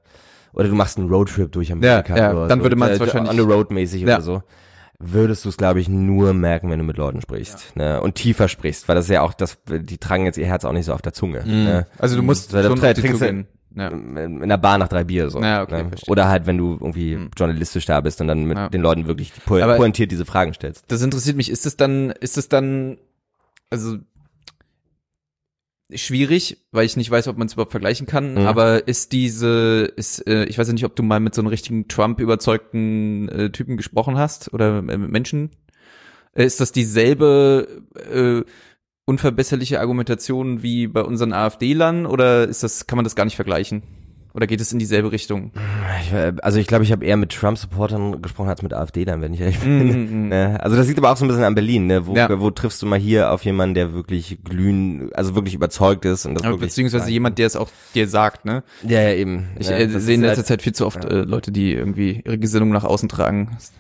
oder 0.54 0.68
du 0.70 0.76
machst 0.76 0.98
einen 1.00 1.10
Roadtrip 1.10 1.52
durch 1.52 1.72
Amerika. 1.72 2.16
Ja, 2.16 2.24
ja, 2.24 2.32
oder 2.34 2.48
dann 2.48 2.60
so, 2.60 2.66
würde 2.66 2.76
man 2.76 2.92
es 2.92 2.98
äh, 2.98 3.00
wahrscheinlich- 3.00 3.32
On 3.32 3.36
the 3.38 3.52
road 3.52 3.72
mäßig 3.72 4.02
Ja. 4.04 4.18
oder 4.18 4.22
so. 4.22 4.44
Würdest 5.06 5.46
du 5.46 5.50
es, 5.50 5.58
glaube 5.58 5.80
ich, 5.80 5.90
nur 5.90 6.34
merken, 6.34 6.70
wenn 6.70 6.80
du 6.80 6.86
mit 6.86 6.98
Leuten 6.98 7.22
sprichst. 7.22 7.76
Ne? 7.76 8.02
Und 8.02 8.16
tiefer 8.16 8.48
sprichst, 8.48 8.88
weil 8.88 8.96
das 8.96 9.06
ist 9.06 9.12
ja 9.12 9.22
auch, 9.22 9.34
das, 9.34 9.58
die 9.68 9.98
tragen 9.98 10.26
jetzt 10.26 10.38
ihr 10.38 10.46
Herz 10.46 10.66
auch 10.66 10.72
nicht 10.74 10.86
so 10.86 10.94
auf 10.94 11.02
der 11.02 11.14
Zunge. 11.14 11.44
Ne? 11.46 11.86
Also 11.98 12.16
du 12.16 12.24
musst 12.24 12.54
Weil 12.54 12.64
schon 12.64 12.78
trinkst 12.80 13.04
du- 13.04 13.12
zugehen. 13.18 13.48
Ja. 13.76 13.88
in 13.88 14.48
der 14.48 14.58
Bar 14.58 14.78
nach 14.78 14.88
drei 14.88 15.04
Bier 15.04 15.32
so. 15.32 15.42
Ja, 15.42 15.64
okay, 15.64 15.82
ne? 15.86 15.90
Oder 16.06 16.28
halt, 16.30 16.46
wenn 16.46 16.60
du 16.60 16.74
irgendwie 16.74 17.16
Hm. 17.16 17.32
journalistisch 17.36 17.86
da 17.88 18.02
bist 18.02 18.22
und 18.22 18.28
dann 18.28 18.46
mit 18.46 18.56
Ja. 18.56 18.70
den 18.70 18.82
Leuten 18.82 19.08
wirklich 19.08 19.34
po 19.48 19.58
Aber- 19.58 19.78
pointiert 19.78 20.12
diese 20.12 20.26
Fragen 20.26 20.54
stellst. 20.54 20.86
Das 20.90 21.02
interessiert 21.02 21.36
mich. 21.38 21.50
Ist 21.50 21.66
es 21.66 21.76
dann, 21.76 22.12
ist 22.12 22.38
es 22.38 22.50
dann, 22.50 22.98
also 23.72 23.98
schwierig, 25.96 26.58
weil 26.72 26.86
ich 26.86 26.98
nicht 26.98 27.10
weiß, 27.10 27.28
ob 27.28 27.38
man 27.38 27.48
es 27.48 27.54
überhaupt 27.54 27.72
vergleichen 27.72 28.08
kann. 28.08 28.34
Mhm. 28.34 28.48
Aber 28.48 28.88
ist 28.88 29.12
diese, 29.12 29.92
ist, 29.96 30.26
äh, 30.28 30.46
ich 30.46 30.58
weiß 30.58 30.68
ja 30.68 30.74
nicht, 30.74 30.86
ob 30.86 30.96
du 30.96 31.04
mal 31.04 31.20
mit 31.20 31.34
so 31.36 31.42
einem 31.42 31.48
richtigen 31.48 31.88
Trump 31.88 32.20
überzeugten 32.20 33.30
äh, 33.30 33.50
Typen 33.52 33.78
gesprochen 33.78 34.18
hast 34.18 34.54
oder 34.54 34.80
äh, 34.80 34.98
mit 34.98 35.12
Menschen. 35.12 35.52
Äh, 36.34 36.46
ist 36.46 36.60
das 36.60 36.72
dieselbe 36.72 37.84
äh, 38.12 38.44
unverbesserliche 39.06 39.80
Argumentation 39.80 40.64
wie 40.64 40.88
bei 40.88 41.02
unseren 41.02 41.34
AfD-Lern 41.34 42.06
oder 42.06 42.48
ist 42.48 42.64
das, 42.64 42.88
kann 42.88 42.98
man 42.98 43.04
das 43.04 43.16
gar 43.16 43.26
nicht 43.26 43.36
vergleichen? 43.36 43.84
Oder 44.36 44.48
geht 44.48 44.60
es 44.62 44.74
in 44.74 44.80
dieselbe 44.80 45.12
Richtung? 45.12 45.52
Ich, 46.02 46.12
äh, 46.12 46.34
also 46.42 46.58
ich 46.58 46.66
glaube, 46.66 46.84
ich 46.84 46.92
habe 46.92 47.06
eher 47.06 47.18
mit 47.18 47.32
Trump-Supportern 47.32 48.20
gesprochen 48.20 48.50
als 48.50 48.64
mit 48.64 48.74
AfD 48.74 49.06
dann, 49.06 49.22
wenn 49.22 49.32
ich 49.34 49.42
ehrlich 49.42 49.60
bin. 49.60 50.24
Mhm. 50.24 50.28
Ne? 50.30 50.58
Also 50.60 50.76
das 50.76 50.88
liegt 50.88 50.98
aber 50.98 51.12
auch 51.12 51.18
so 51.18 51.26
ein 51.26 51.28
bisschen 51.28 51.44
an 51.44 51.54
Berlin, 51.54 51.86
ne? 51.86 52.08
Wo, 52.08 52.16
Ja. 52.16 52.40
wo 52.40 52.50
triffst 52.50 52.82
du 52.82 52.88
mal 52.88 52.98
hier 52.98 53.32
auf 53.32 53.46
jemanden, 53.46 53.76
der 53.76 53.94
wirklich 53.94 54.40
glühen, 54.44 55.12
also 55.14 55.36
wirklich 55.36 55.54
überzeugt 55.54 56.06
ist 56.06 56.26
und 56.26 56.34
das 56.34 56.44
Aber 56.44 56.54
wirklich 56.54 56.70
beziehungsweise 56.70 57.12
jemand, 57.12 57.38
der 57.38 57.46
es 57.46 57.56
auch 57.56 57.70
dir 57.94 58.08
sagt, 58.08 58.44
ne? 58.46 58.64
Ja, 58.82 59.02
ja, 59.02 59.14
eben. 59.14 59.50
Ich 59.60 59.70
ja, 59.70 59.78
äh, 59.78 59.88
sehe 60.00 60.16
in 60.16 60.22
letzter 60.22 60.38
halt, 60.38 60.48
Zeit 60.48 60.62
viel 60.64 60.74
zu 60.74 60.88
oft 60.88 61.06
äh, 61.06 61.22
Leute, 61.22 61.52
die 61.52 61.74
irgendwie 61.74 62.24
ihre 62.26 62.40
Gesinnung 62.40 62.70
nach 62.70 62.86
außen 62.86 63.10
tragen. 63.10 63.52
Das 63.54 63.72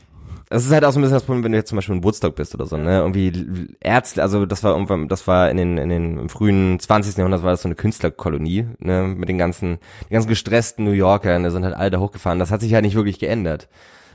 ist 0.66 0.72
halt 0.72 0.86
auch 0.86 0.92
so 0.92 1.00
ein 1.00 1.02
bisschen 1.02 1.16
das 1.16 1.24
Problem, 1.24 1.44
wenn 1.44 1.52
du 1.52 1.58
jetzt 1.58 1.70
zum 1.70 1.78
Beispiel 1.78 1.96
in 1.96 2.04
Woodstock 2.04 2.36
bist 2.36 2.54
oder 2.54 2.66
so, 2.66 2.78
ne? 2.78 3.00
Irgendwie 3.00 3.32
Ärzte, 3.80 4.22
also 4.22 4.46
das 4.46 4.64
war 4.64 4.74
irgendwann, 4.74 5.08
das 5.08 5.28
war 5.28 5.50
in 5.50 5.58
den, 5.58 5.78
in 5.78 5.90
den 5.90 6.18
im 6.20 6.30
frühen 6.30 6.80
20. 6.80 7.18
Jahrhundert 7.18 7.44
war 7.44 7.52
das 7.52 7.64
so 7.64 7.68
eine 7.68 7.76
Künstlerkolonie, 7.76 8.68
ne? 8.80 9.04
Mit 9.04 9.30
den 9.30 9.38
ganzen, 9.38 9.80
die 10.10 10.14
ganzen 10.14 10.30
gestressten 10.30 10.86
New 10.86 10.92
Yorkern, 10.92 11.44
die 11.44 11.50
sind 11.50 11.66
halt 11.66 11.76
alle 11.76 11.90
da 11.90 12.00
hochgefahren. 12.00 12.40
Das 12.40 12.52
hat 12.52 12.62
sich 12.62 12.74
halt 12.74 12.86
nicht 12.86 12.96
wirklich 12.96 13.20
geändert. 13.20 13.68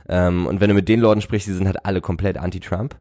Ähm, 0.07 0.47
und 0.47 0.59
wenn 0.59 0.69
du 0.69 0.73
mit 0.73 0.89
den 0.89 0.99
Leuten 0.99 1.21
sprichst, 1.21 1.47
die 1.47 1.53
sind 1.53 1.67
halt 1.67 1.85
alle 1.85 2.01
komplett 2.01 2.37
anti-Trump. 2.37 2.95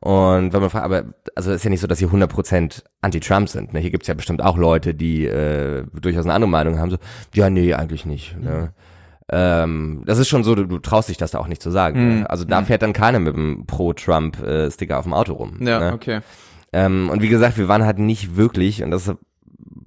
Und 0.00 0.52
wenn 0.52 0.60
man 0.60 0.68
fragt, 0.68 0.84
aber 0.84 1.04
also 1.34 1.50
es 1.50 1.56
ist 1.56 1.64
ja 1.64 1.70
nicht 1.70 1.80
so, 1.80 1.86
dass 1.86 1.98
hier 1.98 2.08
100% 2.08 2.82
anti-Trump 3.00 3.48
sind. 3.48 3.72
Ne? 3.72 3.80
Hier 3.80 3.90
gibt's 3.90 4.08
ja 4.08 4.14
bestimmt 4.14 4.42
auch 4.42 4.58
Leute, 4.58 4.94
die 4.94 5.24
äh, 5.24 5.84
durchaus 5.98 6.26
eine 6.26 6.34
andere 6.34 6.50
Meinung 6.50 6.78
haben. 6.78 6.90
So, 6.90 6.98
ja, 7.34 7.48
nee, 7.48 7.72
eigentlich 7.72 8.04
nicht. 8.04 8.38
Ne? 8.38 8.72
Ähm, 9.32 10.02
das 10.06 10.18
ist 10.18 10.28
schon 10.28 10.42
so, 10.44 10.54
du, 10.54 10.64
du 10.64 10.78
traust 10.78 11.08
dich 11.08 11.16
das 11.16 11.30
da 11.30 11.38
auch 11.38 11.46
nicht 11.46 11.62
zu 11.62 11.70
sagen. 11.70 12.20
Ne? 12.20 12.30
Also 12.30 12.44
da 12.44 12.62
fährt 12.62 12.82
dann 12.82 12.92
keiner 12.92 13.20
mit 13.20 13.34
dem 13.34 13.64
Pro-Trump-Sticker 13.66 14.98
auf 14.98 15.04
dem 15.04 15.14
Auto 15.14 15.34
rum. 15.34 15.56
ne? 15.80 15.92
okay. 15.94 16.20
Ähm, 16.72 17.08
und 17.10 17.22
wie 17.22 17.28
gesagt, 17.28 17.58
wir 17.58 17.68
waren 17.68 17.84
halt 17.84 17.98
nicht 17.98 18.36
wirklich, 18.36 18.82
und 18.82 18.90
das 18.90 19.12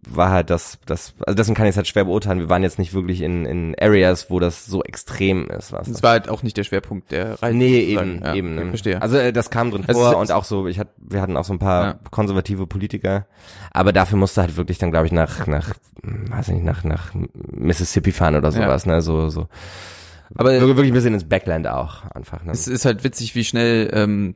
war 0.09 0.31
halt 0.31 0.49
das, 0.49 0.79
das, 0.85 1.13
also 1.25 1.35
deswegen 1.35 1.55
kann 1.55 1.65
ich 1.65 1.71
es 1.71 1.77
halt 1.77 1.87
schwer 1.87 2.05
beurteilen, 2.05 2.39
wir 2.39 2.49
waren 2.49 2.63
jetzt 2.63 2.77
nicht 2.79 2.93
wirklich 2.93 3.21
in, 3.21 3.45
in 3.45 3.75
Areas, 3.79 4.29
wo 4.29 4.39
das 4.39 4.65
so 4.65 4.83
extrem 4.83 5.49
ist. 5.49 5.71
Was 5.71 5.87
Das 5.89 6.03
war 6.03 6.11
halt 6.11 6.29
auch 6.29 6.43
nicht 6.43 6.57
der 6.57 6.63
Schwerpunkt 6.63 7.11
der 7.11 7.41
Reise. 7.41 7.55
Nee, 7.57 7.79
eben, 7.81 8.21
Ja, 8.23 8.33
eben. 8.35 8.57
okay, 8.57 8.67
verstehe. 8.69 9.01
Also 9.01 9.17
äh, 9.17 9.31
das 9.33 9.49
kam 9.49 9.71
drin 9.71 9.83
Also 9.87 9.99
vor 10.01 10.17
und 10.17 10.31
auch 10.31 10.43
so, 10.43 10.67
ich 10.67 10.79
hatte, 10.79 10.91
wir 10.97 11.21
hatten 11.21 11.37
auch 11.37 11.45
so 11.45 11.53
ein 11.53 11.59
paar 11.59 11.83
Ja. 11.85 11.99
konservative 12.11 12.67
Politiker, 12.67 13.25
aber 13.71 13.93
dafür 13.93 14.17
musste 14.17 14.41
halt 14.41 14.57
wirklich 14.57 14.77
dann, 14.77 14.91
glaube 14.91 15.05
ich, 15.07 15.11
nach, 15.11 15.47
nach, 15.47 15.73
weiß 16.03 16.49
nicht, 16.49 16.63
nach, 16.63 16.83
nach 16.83 17.11
Mississippi 17.51 18.11
fahren 18.11 18.35
oder 18.35 18.51
sowas, 18.51 18.85
ne, 18.85 19.01
so, 19.01 19.29
so. 19.29 19.47
Aber 20.35 20.51
Wir- 20.51 20.61
wirklich 20.61 20.87
ein 20.87 20.93
bisschen 20.93 21.13
ins 21.13 21.25
Backland 21.29 21.67
auch 21.67 22.03
einfach, 22.13 22.43
ne. 22.43 22.51
es 22.51 22.67
ist 22.67 22.85
halt 22.85 23.03
witzig, 23.03 23.35
wie 23.35 23.43
schnell, 23.43 23.89
ähm, 23.93 24.35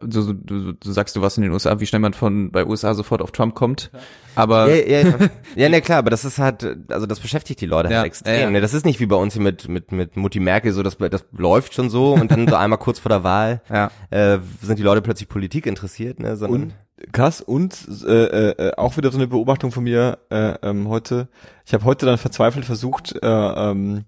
so, 0.00 0.32
du, 0.32 0.72
du 0.72 0.92
sagst, 0.92 1.16
du 1.16 1.22
warst 1.22 1.36
in 1.38 1.42
den 1.42 1.52
USA, 1.52 1.80
wie 1.80 1.86
schnell 1.86 2.00
man 2.00 2.14
von 2.14 2.50
bei 2.50 2.66
USA 2.66 2.94
sofort 2.94 3.22
auf 3.22 3.32
Trump 3.32 3.54
kommt. 3.54 3.90
Aber 4.34 4.68
Ja, 4.68 4.86
ja, 4.86 5.08
ja. 5.08 5.14
ja, 5.56 5.68
ne, 5.68 5.80
klar, 5.80 5.98
aber 5.98 6.10
das 6.10 6.24
ist 6.24 6.38
halt, 6.38 6.64
also 6.88 7.06
das 7.06 7.20
beschäftigt 7.20 7.60
die 7.60 7.66
Leute 7.66 7.90
Ja, 7.90 7.98
halt 7.98 8.06
extrem. 8.06 8.34
ja, 8.34 8.40
ja. 8.40 8.50
Ne? 8.50 8.60
Das 8.60 8.74
ist 8.74 8.84
nicht 8.84 9.00
wie 9.00 9.06
bei 9.06 9.16
uns 9.16 9.34
hier 9.34 9.42
mit, 9.42 9.68
mit, 9.68 9.92
mit 9.92 10.16
Mutti 10.16 10.40
Merkel, 10.40 10.72
so 10.72 10.82
das, 10.82 10.96
das 10.96 11.24
läuft 11.32 11.74
schon 11.74 11.90
so 11.90 12.14
und 12.14 12.30
dann 12.30 12.48
so 12.48 12.56
einmal 12.56 12.78
kurz 12.78 12.98
vor 12.98 13.10
der 13.10 13.24
Wahl 13.24 13.62
ja. 13.70 13.90
äh, 14.10 14.38
sind 14.62 14.78
die 14.78 14.82
Leute 14.82 15.02
plötzlich 15.02 15.28
Politik 15.28 15.66
interessiert, 15.66 16.20
ne? 16.20 16.36
Sondern 16.36 16.62
Und 16.62 16.74
krass 17.12 17.40
und 17.40 17.88
äh, 18.06 18.50
äh, 18.50 18.76
auch 18.76 18.96
wieder 18.96 19.10
so 19.10 19.18
eine 19.18 19.26
Beobachtung 19.26 19.72
von 19.72 19.84
mir 19.84 20.18
äh, 20.30 20.54
ähm, 20.62 20.88
heute. 20.88 21.28
Ich 21.64 21.72
habe 21.72 21.84
heute 21.84 22.06
dann 22.06 22.18
verzweifelt 22.18 22.64
versucht, 22.64 23.14
äh, 23.22 23.26
ähm, 23.26 24.04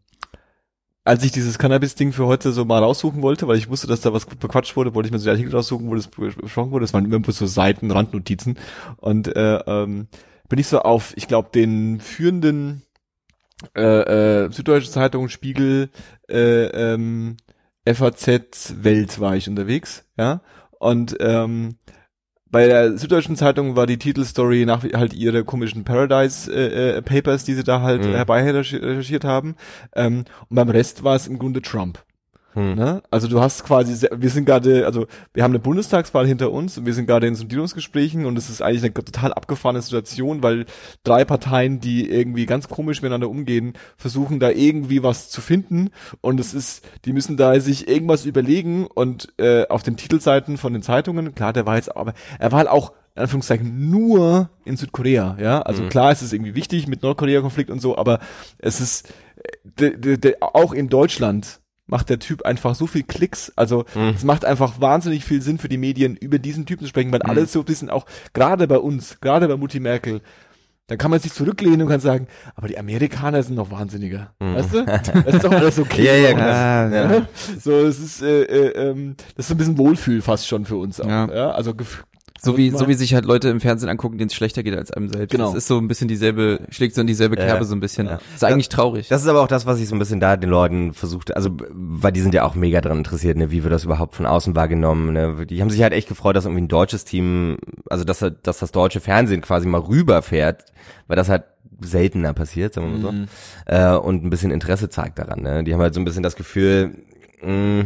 als 1.04 1.24
ich 1.24 1.32
dieses 1.32 1.58
Cannabis-Ding 1.58 2.12
für 2.12 2.26
heute 2.26 2.52
so 2.52 2.64
mal 2.64 2.82
raussuchen 2.82 3.22
wollte, 3.22 3.48
weil 3.48 3.58
ich 3.58 3.68
wusste, 3.68 3.86
dass 3.86 4.02
da 4.02 4.12
was 4.12 4.26
bequatscht 4.26 4.76
wurde, 4.76 4.94
wollte 4.94 5.08
ich 5.08 5.12
mir 5.12 5.18
so 5.18 5.24
die 5.24 5.30
Artikel 5.30 5.54
raussuchen, 5.54 5.88
wo 5.88 5.94
das 5.94 6.08
besprochen 6.08 6.70
wurde. 6.70 6.84
Das 6.84 6.94
waren 6.94 7.04
immer 7.04 7.20
so 7.32 7.46
Seiten, 7.46 7.90
Randnotizen. 7.90 8.58
Und 8.98 9.34
äh, 9.34 9.56
ähm, 9.66 10.06
bin 10.48 10.58
ich 10.58 10.68
so 10.68 10.80
auf, 10.80 11.12
ich 11.16 11.26
glaube, 11.26 11.50
den 11.52 11.98
führenden 12.00 12.82
äh, 13.76 14.44
äh, 14.44 14.52
Süddeutsche 14.52 14.90
Zeitung, 14.90 15.28
Spiegel, 15.28 15.90
äh, 16.28 16.66
ähm, 16.66 17.36
FAZ, 17.84 18.74
Welt 18.82 19.18
war 19.18 19.36
ich 19.36 19.48
unterwegs, 19.48 20.04
ja. 20.16 20.40
Und 20.78 21.16
ähm, 21.20 21.78
bei 22.52 22.66
der 22.66 22.96
Süddeutschen 22.96 23.34
Zeitung 23.34 23.74
war 23.74 23.86
die 23.86 23.96
Titelstory 23.98 24.64
nach 24.66 24.84
halt 24.84 25.14
ihre 25.14 25.42
komischen 25.42 25.82
Paradise 25.84 26.52
äh, 26.52 26.98
äh, 26.98 27.02
Papers, 27.02 27.44
die 27.44 27.54
sie 27.54 27.64
da 27.64 27.80
halt 27.80 28.04
Mhm. 28.04 28.14
herbei 28.14 28.48
recherchiert 28.48 29.24
haben. 29.24 29.56
Ähm, 29.96 30.24
und 30.48 30.54
beim 30.54 30.68
Rest 30.68 31.02
war 31.02 31.16
es 31.16 31.26
im 31.26 31.38
Grunde 31.38 31.62
Trump. 31.62 32.04
Hm. 32.54 32.74
Ne? 32.74 33.02
Also 33.10 33.28
du 33.28 33.40
hast 33.40 33.64
quasi, 33.64 33.94
sehr- 33.94 34.10
wir 34.14 34.28
sind 34.30 34.44
gerade, 34.44 34.84
also 34.86 35.06
wir 35.34 35.42
haben 35.42 35.52
eine 35.52 35.58
Bundestagswahl 35.58 36.26
hinter 36.26 36.50
uns 36.52 36.76
und 36.78 36.86
wir 36.86 36.94
sind 36.94 37.06
gerade 37.06 37.26
in 37.26 37.34
Sondierungsgesprächen 37.34 38.26
und 38.26 38.36
es 38.36 38.50
ist 38.50 38.60
eigentlich 38.62 38.82
eine 38.84 38.92
total 38.94 39.32
abgefahrene 39.32 39.80
Situation, 39.82 40.42
weil 40.42 40.66
drei 41.04 41.24
Parteien, 41.24 41.80
die 41.80 42.10
irgendwie 42.10 42.46
ganz 42.46 42.68
komisch 42.68 43.00
miteinander 43.02 43.30
umgehen, 43.30 43.72
versuchen 43.96 44.38
da 44.40 44.50
irgendwie 44.50 45.02
was 45.02 45.30
zu 45.30 45.40
finden 45.40 45.90
und 46.20 46.40
es 46.40 46.52
ist, 46.54 46.84
die 47.04 47.12
müssen 47.12 47.36
da 47.36 47.58
sich 47.60 47.88
irgendwas 47.88 48.26
überlegen 48.26 48.86
und 48.86 49.32
äh, 49.38 49.66
auf 49.68 49.82
den 49.82 49.96
Titelseiten 49.96 50.58
von 50.58 50.72
den 50.72 50.82
Zeitungen, 50.82 51.34
klar, 51.34 51.52
der 51.52 51.66
war 51.66 51.76
jetzt, 51.76 51.96
aber 51.96 52.12
er 52.38 52.52
war 52.52 52.58
halt 52.58 52.68
auch 52.68 52.92
in 53.14 53.22
Anführungszeichen 53.22 53.90
nur 53.90 54.50
in 54.64 54.76
Südkorea, 54.76 55.36
ja, 55.40 55.62
also 55.62 55.82
Mhm. 55.84 55.88
klar, 55.90 56.12
es 56.12 56.22
ist 56.22 56.32
irgendwie 56.32 56.54
wichtig 56.54 56.86
mit 56.86 57.02
Nordkorea-Konflikt 57.02 57.70
und 57.70 57.80
so, 57.80 57.96
aber 57.96 58.20
es 58.58 58.80
ist 58.80 59.12
de, 59.64 59.96
de, 59.98 60.16
de, 60.18 60.34
auch 60.40 60.72
in 60.72 60.88
Deutschland 60.88 61.60
macht 61.86 62.08
der 62.10 62.18
Typ 62.18 62.42
einfach 62.42 62.74
so 62.74 62.86
viel 62.86 63.02
Klicks. 63.02 63.52
Also 63.56 63.84
Mhm. 63.94 64.14
es 64.16 64.24
macht 64.24 64.44
einfach 64.44 64.80
wahnsinnig 64.80 65.24
viel 65.24 65.42
Sinn 65.42 65.58
für 65.58 65.68
die 65.68 65.78
Medien, 65.78 66.16
über 66.16 66.38
diesen 66.38 66.64
Typen 66.66 66.84
zu 66.84 66.88
sprechen, 66.88 67.12
weil 67.12 67.20
Mhm. 67.24 67.30
alle 67.30 67.46
so 67.46 67.58
ein 67.60 67.64
bisschen 67.64 67.90
auch, 67.90 68.06
gerade 68.32 68.66
bei 68.68 68.78
uns, 68.78 69.18
gerade 69.20 69.48
bei 69.48 69.56
Mutti 69.56 69.80
Merkel, 69.80 70.20
dann 70.88 70.98
kann 70.98 71.10
man 71.10 71.20
sich 71.20 71.32
zurücklehnen 71.32 71.82
und 71.82 71.88
kann 71.88 72.00
sagen, 72.00 72.26
aber 72.54 72.68
die 72.68 72.76
Amerikaner 72.78 73.42
sind 73.42 73.54
noch 73.56 73.70
wahnsinniger. 73.70 74.32
Mhm. 74.40 74.54
Weißt 74.54 74.74
du? 74.74 74.84
Das 74.84 75.34
ist 75.34 75.44
doch 75.44 75.52
alles 75.52 75.78
okay. 75.78 76.04
Ja, 76.06 76.14
ja, 76.14 76.28
So. 76.30 76.34
klar. 76.36 76.92
Ja. 76.92 77.12
Ja. 77.12 77.26
So, 77.60 77.72
es 77.86 77.98
ist, 77.98 78.22
äh, 78.22 78.42
äh, 78.42 78.90
ähm, 78.90 79.16
das 79.36 79.44
ist 79.44 79.48
so 79.48 79.54
ein 79.54 79.58
bisschen 79.58 79.78
Wohlfühl 79.78 80.22
fast 80.22 80.46
schon 80.46 80.64
für 80.66 80.76
uns 80.76 81.00
auch. 81.00 81.06
Ja. 81.08 81.32
Ja. 81.34 81.50
Also 81.52 81.74
gef 81.74 82.04
So 82.44 82.56
wie, 82.56 82.70
so 82.70 82.88
wie 82.88 82.94
sich 82.94 83.14
halt 83.14 83.24
Leute 83.24 83.48
im 83.50 83.60
Fernsehen 83.60 83.88
angucken, 83.88 84.18
denen 84.18 84.28
es 84.28 84.34
schlechter 84.34 84.64
geht 84.64 84.76
als 84.76 84.90
einem 84.90 85.08
selbst. 85.08 85.30
Genau. 85.30 85.46
Das 85.46 85.54
ist 85.58 85.68
so 85.68 85.78
ein 85.78 85.86
bisschen 85.86 86.08
dieselbe, 86.08 86.60
schlägt 86.70 86.94
so 86.96 87.00
in 87.00 87.06
dieselbe 87.06 87.38
Ja, 87.38 87.44
Kerbe 87.46 87.64
so 87.64 87.74
ein 87.76 87.80
bisschen. 87.80 88.06
ja. 88.08 88.18
Ist 88.34 88.42
eigentlich 88.42 88.68
traurig. 88.68 89.06
Das 89.08 89.22
ist 89.22 89.28
aber 89.28 89.42
auch 89.42 89.46
das, 89.46 89.64
was 89.64 89.78
ich 89.78 89.86
so 89.88 89.94
ein 89.94 90.00
bisschen 90.00 90.18
da 90.18 90.36
den 90.36 90.50
Leuten 90.50 90.92
versucht, 90.92 91.36
also 91.36 91.50
weil 91.70 92.10
die 92.10 92.20
sind 92.20 92.34
ja 92.34 92.42
auch 92.44 92.56
mega 92.56 92.80
dran 92.80 92.98
interessiert, 92.98 93.36
ne, 93.36 93.52
wie 93.52 93.62
wird 93.62 93.72
das 93.72 93.84
überhaupt 93.84 94.16
von 94.16 94.26
außen 94.26 94.56
wahrgenommen, 94.56 95.12
ne? 95.12 95.46
Die 95.46 95.60
haben 95.60 95.70
sich 95.70 95.82
halt 95.82 95.92
echt 95.92 96.08
gefreut, 96.08 96.34
dass 96.34 96.44
irgendwie 96.44 96.62
ein 96.64 96.68
deutsches 96.68 97.04
Team, 97.04 97.58
also 97.88 98.02
dass, 98.02 98.18
dass 98.42 98.58
das 98.58 98.72
deutsche 98.72 98.98
Fernsehen 99.00 99.40
quasi 99.40 99.68
mal 99.68 99.80
rüberfährt, 99.80 100.64
weil 101.06 101.16
das 101.16 101.28
halt 101.28 101.44
seltener 101.80 102.32
passiert, 102.32 102.74
sagen 102.74 102.92
wir 102.92 102.98
mal 102.98 103.12
Mhm. 103.12 103.26
so, 103.68 103.72
äh, 103.72 103.96
und 103.96 104.24
ein 104.24 104.30
bisschen 104.30 104.50
Interesse 104.50 104.88
zeigt 104.88 105.18
daran, 105.18 105.42
ne? 105.42 105.62
Die 105.64 105.72
haben 105.72 105.80
halt 105.80 105.94
so 105.94 106.00
ein 106.00 106.04
bisschen 106.04 106.22
das 106.24 106.34
Gefühl, 106.36 106.96
mh, 107.40 107.84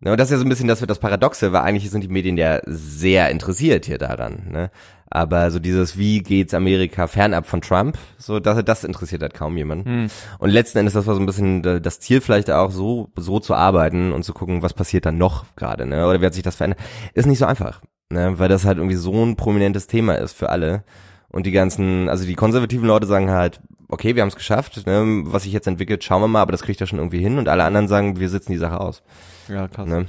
Ne, 0.00 0.12
und 0.12 0.20
das 0.20 0.28
ist 0.28 0.32
ja 0.32 0.38
so 0.38 0.44
ein 0.44 0.48
bisschen 0.50 0.68
das, 0.68 0.80
das 0.80 0.98
Paradoxe, 0.98 1.52
weil 1.52 1.62
eigentlich 1.62 1.90
sind 1.90 2.04
die 2.04 2.08
Medien 2.08 2.36
ja 2.36 2.60
sehr 2.66 3.30
interessiert 3.30 3.86
hier 3.86 3.96
daran. 3.96 4.48
Ne? 4.50 4.70
Aber 5.08 5.50
so 5.50 5.58
dieses, 5.58 5.96
wie 5.96 6.22
geht's 6.22 6.52
Amerika 6.52 7.06
fernab 7.06 7.46
von 7.46 7.62
Trump, 7.62 7.96
so 8.18 8.38
das, 8.38 8.62
das 8.64 8.84
interessiert 8.84 9.22
halt 9.22 9.32
kaum 9.32 9.56
jemanden. 9.56 10.10
Und 10.38 10.50
letzten 10.50 10.78
Endes, 10.78 10.94
das 10.94 11.06
war 11.06 11.14
so 11.14 11.20
ein 11.20 11.26
bisschen 11.26 11.62
das 11.62 12.00
Ziel 12.00 12.20
vielleicht 12.20 12.50
auch, 12.50 12.70
so, 12.70 13.08
so 13.16 13.40
zu 13.40 13.54
arbeiten 13.54 14.12
und 14.12 14.24
zu 14.24 14.34
gucken, 14.34 14.62
was 14.62 14.74
passiert 14.74 15.06
dann 15.06 15.16
noch 15.16 15.46
gerade, 15.56 15.86
ne? 15.86 16.06
Oder 16.06 16.20
wie 16.20 16.26
hat 16.26 16.34
sich 16.34 16.42
das 16.42 16.56
verändert? 16.56 16.80
Ist 17.14 17.26
nicht 17.26 17.38
so 17.38 17.46
einfach, 17.46 17.80
ne? 18.10 18.38
Weil 18.38 18.48
das 18.48 18.66
halt 18.66 18.78
irgendwie 18.78 18.96
so 18.96 19.24
ein 19.24 19.36
prominentes 19.36 19.86
Thema 19.86 20.16
ist 20.16 20.34
für 20.34 20.50
alle. 20.50 20.84
Und 21.28 21.46
die 21.46 21.52
ganzen, 21.52 22.08
also 22.08 22.26
die 22.26 22.34
konservativen 22.34 22.86
Leute 22.86 23.06
sagen 23.06 23.30
halt, 23.30 23.60
okay, 23.88 24.14
wir 24.14 24.22
haben 24.22 24.28
es 24.28 24.36
geschafft, 24.36 24.86
ne? 24.86 25.22
was 25.26 25.44
sich 25.44 25.52
jetzt 25.52 25.66
entwickelt, 25.66 26.02
schauen 26.02 26.22
wir 26.22 26.28
mal, 26.28 26.42
aber 26.42 26.52
das 26.52 26.62
kriegt 26.62 26.80
er 26.80 26.86
schon 26.86 26.98
irgendwie 26.98 27.20
hin. 27.20 27.38
Und 27.38 27.48
alle 27.48 27.64
anderen 27.64 27.88
sagen, 27.88 28.18
wir 28.18 28.28
sitzen 28.28 28.52
die 28.52 28.58
Sache 28.58 28.80
aus. 28.80 29.02
Ja, 29.48 29.68
krass. 29.68 29.88
Ne? 29.88 30.06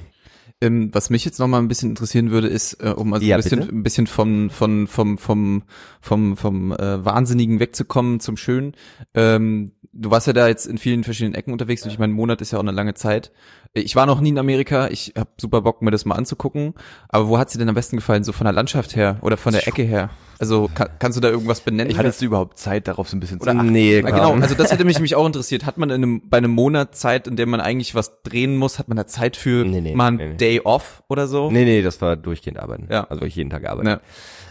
Ähm, 0.59 0.89
was 0.91 1.11
mich 1.11 1.23
jetzt 1.23 1.37
noch 1.39 1.47
mal 1.47 1.59
ein 1.59 1.67
bisschen 1.67 1.91
interessieren 1.91 2.31
würde, 2.31 2.47
ist, 2.47 2.73
äh, 2.83 2.89
um 2.89 3.13
also 3.13 3.23
Ja, 3.25 3.35
ein 3.35 3.43
bisschen, 3.43 3.59
bitte. 3.59 3.71
ein 3.75 3.83
bisschen 3.83 4.07
von, 4.07 4.49
von, 4.49 4.87
vom, 4.87 5.19
vom, 5.19 5.63
vom, 6.01 6.35
vom 6.35 6.71
äh, 6.71 7.05
Wahnsinnigen 7.05 7.59
wegzukommen 7.59 8.19
zum 8.19 8.37
Schönen. 8.37 8.73
Ähm, 9.13 9.73
du 9.99 10.11
warst 10.11 10.27
ja 10.27 10.33
da 10.33 10.47
jetzt 10.47 10.65
in 10.65 10.77
vielen 10.77 11.03
verschiedenen 11.03 11.35
Ecken 11.35 11.51
unterwegs 11.51 11.83
und 11.83 11.91
ich 11.91 11.99
meine, 11.99 12.13
ein 12.13 12.15
Monat 12.15 12.41
ist 12.41 12.51
ja 12.51 12.59
auch 12.59 12.63
eine 12.63 12.71
lange 12.71 12.93
Zeit. 12.93 13.31
Ich 13.73 13.95
war 13.95 14.05
noch 14.05 14.21
nie 14.21 14.29
in 14.29 14.37
Amerika, 14.37 14.87
ich 14.87 15.13
habe 15.17 15.29
super 15.39 15.61
Bock, 15.61 15.81
mir 15.81 15.91
das 15.91 16.05
mal 16.05 16.15
anzugucken. 16.15 16.73
Aber 17.09 17.27
wo 17.27 17.37
hat's 17.37 17.53
dir 17.53 17.59
denn 17.59 17.69
am 17.69 17.75
besten 17.75 17.97
gefallen? 17.97 18.23
So 18.23 18.31
von 18.31 18.45
der 18.45 18.53
Landschaft 18.53 18.95
her 18.95 19.17
oder 19.21 19.37
von 19.37 19.53
der 19.53 19.67
Ecke 19.67 19.83
her? 19.83 20.09
Also 20.39 20.69
kann, 20.73 20.89
kannst 20.99 21.17
du 21.17 21.21
da 21.21 21.29
irgendwas 21.29 21.61
benennen? 21.61 21.97
Hattest 21.97 22.21
du 22.21 22.25
überhaupt 22.25 22.59
Zeit, 22.59 22.87
darauf 22.87 23.09
so 23.09 23.17
ein 23.17 23.19
bisschen 23.19 23.41
zu 23.41 23.49
achten? 23.49 23.71
Nee, 23.71 24.01
genau, 24.01 24.33
also 24.35 24.55
das 24.55 24.71
hätte 24.71 24.85
mich 24.85 24.95
nämlich 24.95 25.15
auch 25.15 25.25
interessiert. 25.25 25.65
Hat 25.65 25.77
man 25.77 25.89
in 25.89 25.95
einem, 25.95 26.29
bei 26.29 26.37
einem 26.37 26.51
Monat 26.51 26.95
Zeit, 26.95 27.27
in 27.27 27.35
dem 27.35 27.49
man 27.49 27.59
eigentlich 27.59 27.95
was 27.95 28.21
drehen 28.21 28.55
muss, 28.55 28.79
hat 28.79 28.87
man 28.87 28.97
da 28.97 29.07
Zeit 29.07 29.35
für 29.35 29.65
Nee, 29.65 29.81
nee, 29.81 29.95
mal 29.95 30.07
einen 30.07 30.17
nee. 30.17 30.33
Day 30.35 30.61
off 30.63 31.03
oder 31.09 31.27
so? 31.27 31.49
Nee, 31.49 31.65
nee, 31.65 31.81
das 31.81 32.01
war 32.01 32.15
durchgehend 32.15 32.59
arbeiten. 32.59 32.87
Ja. 32.91 33.05
Also 33.05 33.25
ich 33.25 33.35
jeden 33.35 33.49
Tag 33.49 33.67
arbeiten. 33.67 33.87
Ja. 33.87 34.01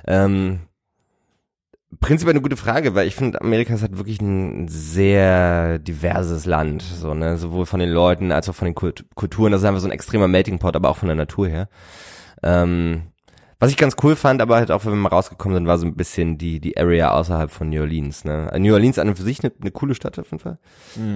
Ähm, 0.06 0.60
prinzipiell 2.00 2.34
eine 2.34 2.42
gute 2.42 2.56
Frage, 2.56 2.94
weil 2.94 3.06
ich 3.06 3.14
finde, 3.14 3.40
Amerika 3.40 3.74
ist 3.74 3.82
halt 3.82 3.96
wirklich 3.96 4.20
ein 4.20 4.68
sehr 4.68 5.78
diverses 5.78 6.46
Land, 6.46 6.82
so, 6.82 7.14
ne, 7.14 7.36
sowohl 7.36 7.66
von 7.66 7.80
den 7.80 7.90
Leuten 7.90 8.32
als 8.32 8.48
auch 8.48 8.54
von 8.54 8.66
den 8.66 8.74
Kult 8.74 9.04
Kulturen. 9.14 9.52
Das 9.52 9.62
ist 9.62 9.66
einfach 9.66 9.80
so 9.80 9.88
ein 9.88 9.92
extremer 9.92 10.28
Melting 10.28 10.58
Pot, 10.58 10.76
aber 10.76 10.90
auch 10.90 10.96
von 10.96 11.08
der 11.08 11.16
Natur 11.16 11.48
her. 11.48 11.68
Ähm, 12.42 13.02
was 13.58 13.70
ich 13.70 13.78
ganz 13.78 13.96
cool 14.02 14.16
fand, 14.16 14.42
aber 14.42 14.56
halt 14.56 14.70
auch, 14.70 14.84
wenn 14.84 14.92
wir 14.92 14.96
mal 14.96 15.08
rausgekommen 15.08 15.56
sind, 15.56 15.66
war 15.66 15.78
so 15.78 15.86
ein 15.86 15.96
bisschen 15.96 16.36
die, 16.36 16.60
die 16.60 16.76
Area 16.76 17.12
außerhalb 17.12 17.50
von 17.50 17.70
New 17.70 17.80
Orleans, 17.80 18.24
ne. 18.24 18.52
New 18.58 18.74
Orleans 18.74 18.98
an 18.98 19.08
und 19.08 19.16
für 19.16 19.22
sich 19.22 19.42
eine, 19.42 19.52
eine 19.58 19.70
coole 19.70 19.94
Stadt 19.94 20.18
auf 20.18 20.26
jeden 20.26 20.40
Fall. 20.40 20.58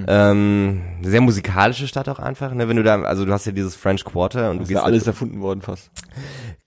Ähm, 0.09 0.83
eine 0.99 1.11
sehr 1.11 1.21
musikalische 1.21 1.87
Stadt 1.87 2.09
auch 2.09 2.19
einfach, 2.19 2.55
ne, 2.55 2.67
wenn 2.69 2.77
du 2.77 2.83
da, 2.83 3.03
also 3.03 3.27
du 3.27 3.33
hast 3.33 3.45
ja 3.45 3.53
dieses 3.53 3.77
French 3.77 4.05
Quarter 4.05 4.51
und 4.51 4.59
du 4.59 4.63
ist 4.63 4.69
gehst 4.69 4.81
ja 4.81 4.85
alles 4.85 5.07
erfunden 5.07 5.41
worden 5.41 5.61
fast. 5.61 5.91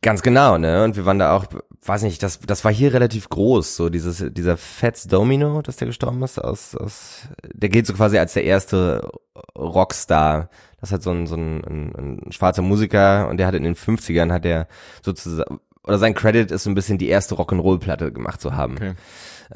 Ganz 0.04 0.22
genau, 0.22 0.58
ne? 0.60 0.84
Und 0.84 0.96
wir 0.96 1.06
waren 1.06 1.18
da 1.18 1.36
auch, 1.36 1.46
weiß 1.84 2.04
nicht, 2.04 2.22
das, 2.22 2.40
das 2.40 2.64
war 2.64 2.72
hier 2.72 2.94
relativ 2.94 3.30
groß, 3.30 3.76
so 3.76 3.90
dieses, 3.90 4.24
dieser 4.32 4.58
Fats 4.58 5.08
Domino, 5.08 5.62
dass 5.64 5.78
der 5.78 5.88
gestorben 5.88 6.22
ist, 6.22 6.38
aus, 6.38 6.76
aus, 6.76 7.28
der 7.52 7.70
gilt 7.70 7.88
so 7.88 7.94
quasi 7.94 8.20
als 8.20 8.34
der 8.34 8.44
erste 8.44 9.10
Rockstar. 9.58 10.50
Das 10.84 10.92
hat 10.92 11.02
so 11.02 11.12
ein, 11.12 11.28
so 11.28 11.36
ein, 11.36 11.64
ein, 11.64 12.26
ein 12.26 12.32
schwarzer 12.34 12.62
Musiker 12.62 13.30
und 13.30 13.38
der 13.38 13.48
hat 13.48 13.56
in 13.56 13.64
den 13.64 13.74
50ern 13.74 14.34
hat 14.34 14.46
er 14.46 14.68
sozusagen, 15.02 15.62
oder 15.86 15.98
sein 15.98 16.14
Credit 16.14 16.52
ist 16.52 16.64
so 16.64 16.70
ein 16.70 16.76
bisschen 16.76 16.98
die 16.98 17.08
erste 17.08 17.36
Rock'n'Roll-Platte 17.36 18.12
gemacht 18.12 18.42
zu 18.42 18.54
haben. 18.54 18.76
Okay. 18.76 18.94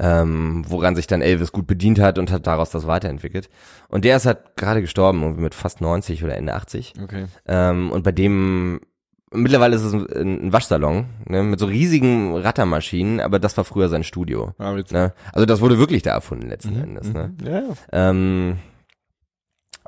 Ähm, 0.00 0.64
woran 0.66 0.96
sich 0.96 1.06
dann 1.06 1.20
Elvis 1.20 1.52
gut 1.52 1.66
bedient 1.66 2.00
hat 2.00 2.18
und 2.18 2.32
hat 2.32 2.46
daraus 2.46 2.70
das 2.70 2.86
weiterentwickelt. 2.86 3.50
Und 3.88 4.06
der 4.06 4.16
ist 4.16 4.24
halt 4.24 4.56
gerade 4.56 4.80
gestorben, 4.80 5.20
irgendwie 5.20 5.42
mit 5.42 5.54
fast 5.54 5.82
90 5.82 6.24
oder 6.24 6.34
Ende 6.34 6.54
80. 6.54 6.94
Okay. 7.02 7.26
Ähm, 7.46 7.90
und 7.90 8.04
bei 8.04 8.12
dem, 8.12 8.80
mittlerweile 9.30 9.76
ist 9.76 9.82
es 9.82 9.92
ein, 9.92 10.50
Waschsalon, 10.50 11.10
ne, 11.26 11.42
mit 11.42 11.60
so 11.60 11.66
riesigen 11.66 12.38
Rattermaschinen, 12.38 13.20
aber 13.20 13.38
das 13.38 13.54
war 13.58 13.64
früher 13.64 13.90
sein 13.90 14.02
Studio. 14.02 14.54
Ah. 14.56 14.72
Ne? 14.72 15.12
Also 15.34 15.44
das 15.44 15.60
wurde 15.60 15.78
wirklich 15.78 16.00
da 16.00 16.12
erfunden 16.12 16.48
letzten 16.48 16.74
Endes. 16.74 17.12
Ne? 17.12 17.34
Ja, 17.44 17.50
ja. 17.50 17.74
Ähm, 17.92 18.60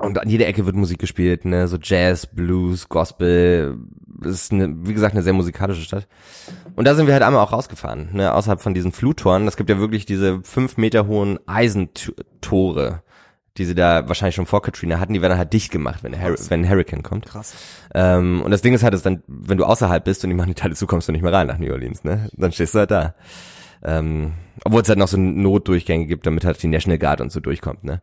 und 0.01 0.19
an 0.19 0.29
jeder 0.29 0.47
Ecke 0.47 0.65
wird 0.65 0.75
Musik 0.75 0.99
gespielt, 0.99 1.45
ne, 1.45 1.67
so 1.67 1.77
Jazz, 1.81 2.25
Blues, 2.25 2.89
Gospel. 2.89 3.77
Das 4.21 4.33
ist 4.33 4.51
eine, 4.51 4.75
wie 4.85 4.93
gesagt, 4.93 5.15
eine 5.15 5.23
sehr 5.23 5.33
musikalische 5.33 5.81
Stadt. 5.81 6.07
Und 6.75 6.85
da 6.85 6.95
sind 6.95 7.07
wir 7.07 7.13
halt 7.13 7.23
einmal 7.23 7.43
auch 7.43 7.51
rausgefahren, 7.51 8.09
ne, 8.13 8.33
außerhalb 8.33 8.61
von 8.61 8.73
diesen 8.73 8.91
Fluttoren. 8.91 9.45
Das 9.45 9.57
gibt 9.57 9.69
ja 9.69 9.79
wirklich 9.79 10.05
diese 10.05 10.41
fünf 10.43 10.77
Meter 10.77 11.07
hohen 11.07 11.39
Eisentore, 11.47 13.03
die 13.57 13.65
sie 13.65 13.75
da 13.75 14.07
wahrscheinlich 14.07 14.35
schon 14.35 14.45
vor 14.45 14.61
Katrina 14.61 14.99
hatten. 14.99 15.13
Die 15.13 15.21
werden 15.21 15.37
halt 15.37 15.53
dicht 15.53 15.71
gemacht, 15.71 16.03
wenn, 16.03 16.19
Har 16.19 16.35
wenn 16.49 16.61
ein 16.61 16.69
Hurricane 16.69 17.03
kommt. 17.03 17.25
Krass. 17.25 17.53
Ähm, 17.93 18.41
und 18.43 18.51
das 18.51 18.61
Ding 18.61 18.73
ist 18.73 18.83
halt, 18.83 18.93
dass 18.93 19.01
dann, 19.01 19.23
wenn 19.27 19.57
du 19.57 19.65
außerhalb 19.65 20.03
bist 20.03 20.23
und 20.23 20.29
die 20.29 20.35
machen 20.35 20.49
die 20.49 20.55
Teile 20.55 20.75
zu, 20.75 20.87
kommst 20.87 21.07
du 21.07 21.11
nicht 21.11 21.21
mehr 21.21 21.33
rein 21.33 21.47
nach 21.47 21.57
New 21.57 21.71
Orleans, 21.71 22.03
ne? 22.03 22.29
Dann 22.33 22.51
stehst 22.51 22.75
du 22.75 22.79
halt 22.79 22.91
da. 22.91 23.15
Ähm, 23.83 24.33
obwohl 24.63 24.81
es 24.81 24.89
halt 24.89 24.99
noch 24.99 25.07
so 25.07 25.17
Notdurchgänge 25.17 26.05
gibt, 26.05 26.25
damit 26.27 26.45
halt 26.45 26.61
die 26.61 26.67
National 26.67 26.99
Guard 26.99 27.19
und 27.21 27.31
so 27.31 27.39
durchkommt, 27.39 27.83
ne? 27.83 28.01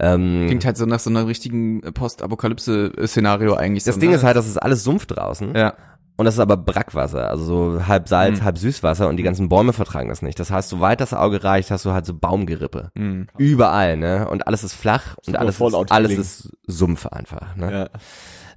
Ähm, 0.00 0.44
Klingt 0.46 0.64
halt 0.64 0.76
so 0.76 0.86
nach 0.86 1.00
so 1.00 1.10
einer 1.10 1.26
richtigen 1.26 1.82
Post-Apokalypse-Szenario 1.92 3.54
eigentlich. 3.54 3.84
das 3.84 3.96
so, 3.96 4.00
Ding 4.00 4.10
ne? 4.10 4.16
ist 4.16 4.24
halt, 4.24 4.36
das 4.36 4.46
ist 4.46 4.56
alles 4.56 4.84
Sumpf 4.84 5.06
draußen. 5.06 5.54
ja. 5.54 5.74
Und 6.16 6.24
das 6.24 6.34
ist 6.34 6.40
aber 6.40 6.56
Brackwasser, 6.56 7.30
also 7.30 7.44
so 7.44 7.86
halb 7.86 8.08
Salz, 8.08 8.40
Mhm. 8.40 8.44
halb 8.44 8.58
Süßwasser 8.58 9.08
und 9.08 9.18
die 9.18 9.22
ganzen 9.22 9.48
Bäume 9.48 9.72
vertragen 9.72 10.08
das 10.08 10.20
nicht. 10.20 10.40
Das 10.40 10.50
heißt, 10.50 10.68
soweit 10.68 11.00
das 11.00 11.14
Auge 11.14 11.44
reicht, 11.44 11.70
hast 11.70 11.84
du 11.84 11.92
halt 11.92 12.06
so 12.06 12.12
Baumgerippe. 12.14 12.90
Mhm. 12.96 13.28
Überall, 13.38 13.96
ne? 13.96 14.28
Und 14.28 14.48
alles 14.48 14.64
ist 14.64 14.74
flach 14.74 15.14
und 15.28 15.36
alles 15.36 15.60
ist, 15.60 15.92
alles 15.92 16.10
ist 16.18 16.50
Sumpf 16.66 17.06
einfach, 17.06 17.54
ne? 17.54 17.88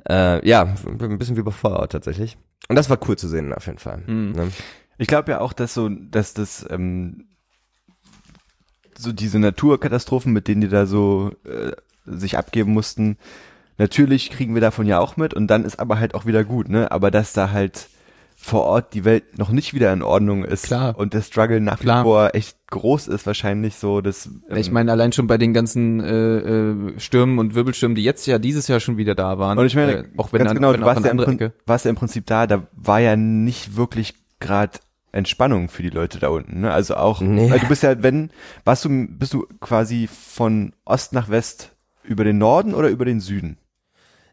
ja. 0.09 0.37
Äh, 0.39 0.47
ja, 0.49 0.73
ein 0.87 1.19
bisschen 1.19 1.37
wie 1.37 1.43
bei 1.43 1.51
Fallout 1.51 1.91
tatsächlich. 1.91 2.35
Und 2.67 2.77
das 2.77 2.89
war 2.89 2.97
cool 3.07 3.15
zu 3.15 3.27
sehen 3.27 3.53
auf 3.53 3.67
jeden 3.67 3.77
Fall. 3.77 4.01
Mhm. 4.07 4.31
Ne? 4.31 4.47
Ich 5.01 5.07
glaube 5.07 5.31
ja 5.31 5.41
auch, 5.41 5.51
dass 5.51 5.73
so, 5.73 5.89
dass 5.89 6.35
das 6.35 6.63
ähm, 6.69 7.25
so 8.95 9.11
diese 9.11 9.39
Naturkatastrophen, 9.39 10.31
mit 10.31 10.47
denen 10.47 10.61
die 10.61 10.67
da 10.67 10.85
so 10.85 11.31
äh, 11.43 11.71
sich 12.05 12.37
abgeben 12.37 12.71
mussten, 12.71 13.17
natürlich 13.79 14.29
kriegen 14.29 14.53
wir 14.53 14.61
davon 14.61 14.85
ja 14.85 14.99
auch 14.99 15.17
mit 15.17 15.33
und 15.33 15.47
dann 15.47 15.65
ist 15.65 15.79
aber 15.79 15.99
halt 15.99 16.13
auch 16.13 16.27
wieder 16.27 16.43
gut, 16.43 16.69
ne? 16.69 16.91
Aber 16.91 17.09
dass 17.09 17.33
da 17.33 17.49
halt 17.49 17.89
vor 18.35 18.61
Ort 18.61 18.93
die 18.93 19.03
Welt 19.03 19.39
noch 19.39 19.49
nicht 19.49 19.73
wieder 19.73 19.91
in 19.91 20.03
Ordnung 20.03 20.45
ist 20.45 20.65
Klar. 20.65 20.95
und 20.95 21.15
der 21.15 21.23
Struggle 21.23 21.61
nach 21.61 21.79
Klar. 21.79 22.01
wie 22.01 22.03
vor 22.03 22.35
echt 22.35 22.57
groß 22.69 23.07
ist, 23.07 23.25
wahrscheinlich 23.25 23.77
so, 23.77 24.01
dass 24.01 24.27
ähm, 24.27 24.55
Ich 24.55 24.69
meine, 24.69 24.91
allein 24.91 25.13
schon 25.13 25.25
bei 25.25 25.39
den 25.39 25.51
ganzen 25.51 25.99
äh, 25.99 26.37
äh, 26.37 26.99
Stürmen 26.99 27.39
und 27.39 27.55
Wirbelstürmen, 27.55 27.95
die 27.95 28.03
jetzt 28.03 28.27
ja 28.27 28.37
dieses 28.37 28.67
Jahr 28.67 28.79
schon 28.79 28.97
wieder 28.97 29.15
da 29.15 29.39
waren. 29.39 29.57
Und 29.57 29.65
ich 29.65 29.75
meine, 29.75 29.93
äh, 29.93 30.03
auch 30.17 30.31
wenn 30.31 30.39
ganz 30.39 30.51
an, 30.51 30.57
genau, 30.57 30.73
wenn 30.73 30.81
du 30.81 30.85
warst 30.85 31.03
ja, 31.03 31.11
im 31.11 31.51
warst 31.65 31.85
ja 31.85 31.89
im 31.89 31.97
Prinzip 31.97 32.27
da, 32.27 32.45
da 32.45 32.67
war 32.73 32.99
ja 32.99 33.15
nicht 33.15 33.75
wirklich 33.75 34.13
gerade 34.39 34.79
Entspannung 35.11 35.69
für 35.69 35.83
die 35.83 35.89
Leute 35.89 36.19
da 36.19 36.29
unten. 36.29 36.61
Ne? 36.61 36.71
Also 36.71 36.95
auch, 36.95 37.21
Nee. 37.21 37.49
weil 37.51 37.59
du 37.59 37.67
bist 37.67 37.83
ja, 37.83 38.01
wenn, 38.01 38.29
warst 38.65 38.85
du, 38.85 39.07
bist 39.09 39.33
du 39.33 39.45
quasi 39.59 40.07
von 40.07 40.73
Ost 40.85 41.13
nach 41.13 41.29
West 41.29 41.75
über 42.03 42.23
den 42.23 42.37
Norden 42.37 42.73
oder 42.73 42.89
über 42.89 43.05
den 43.05 43.19
Süden? 43.19 43.57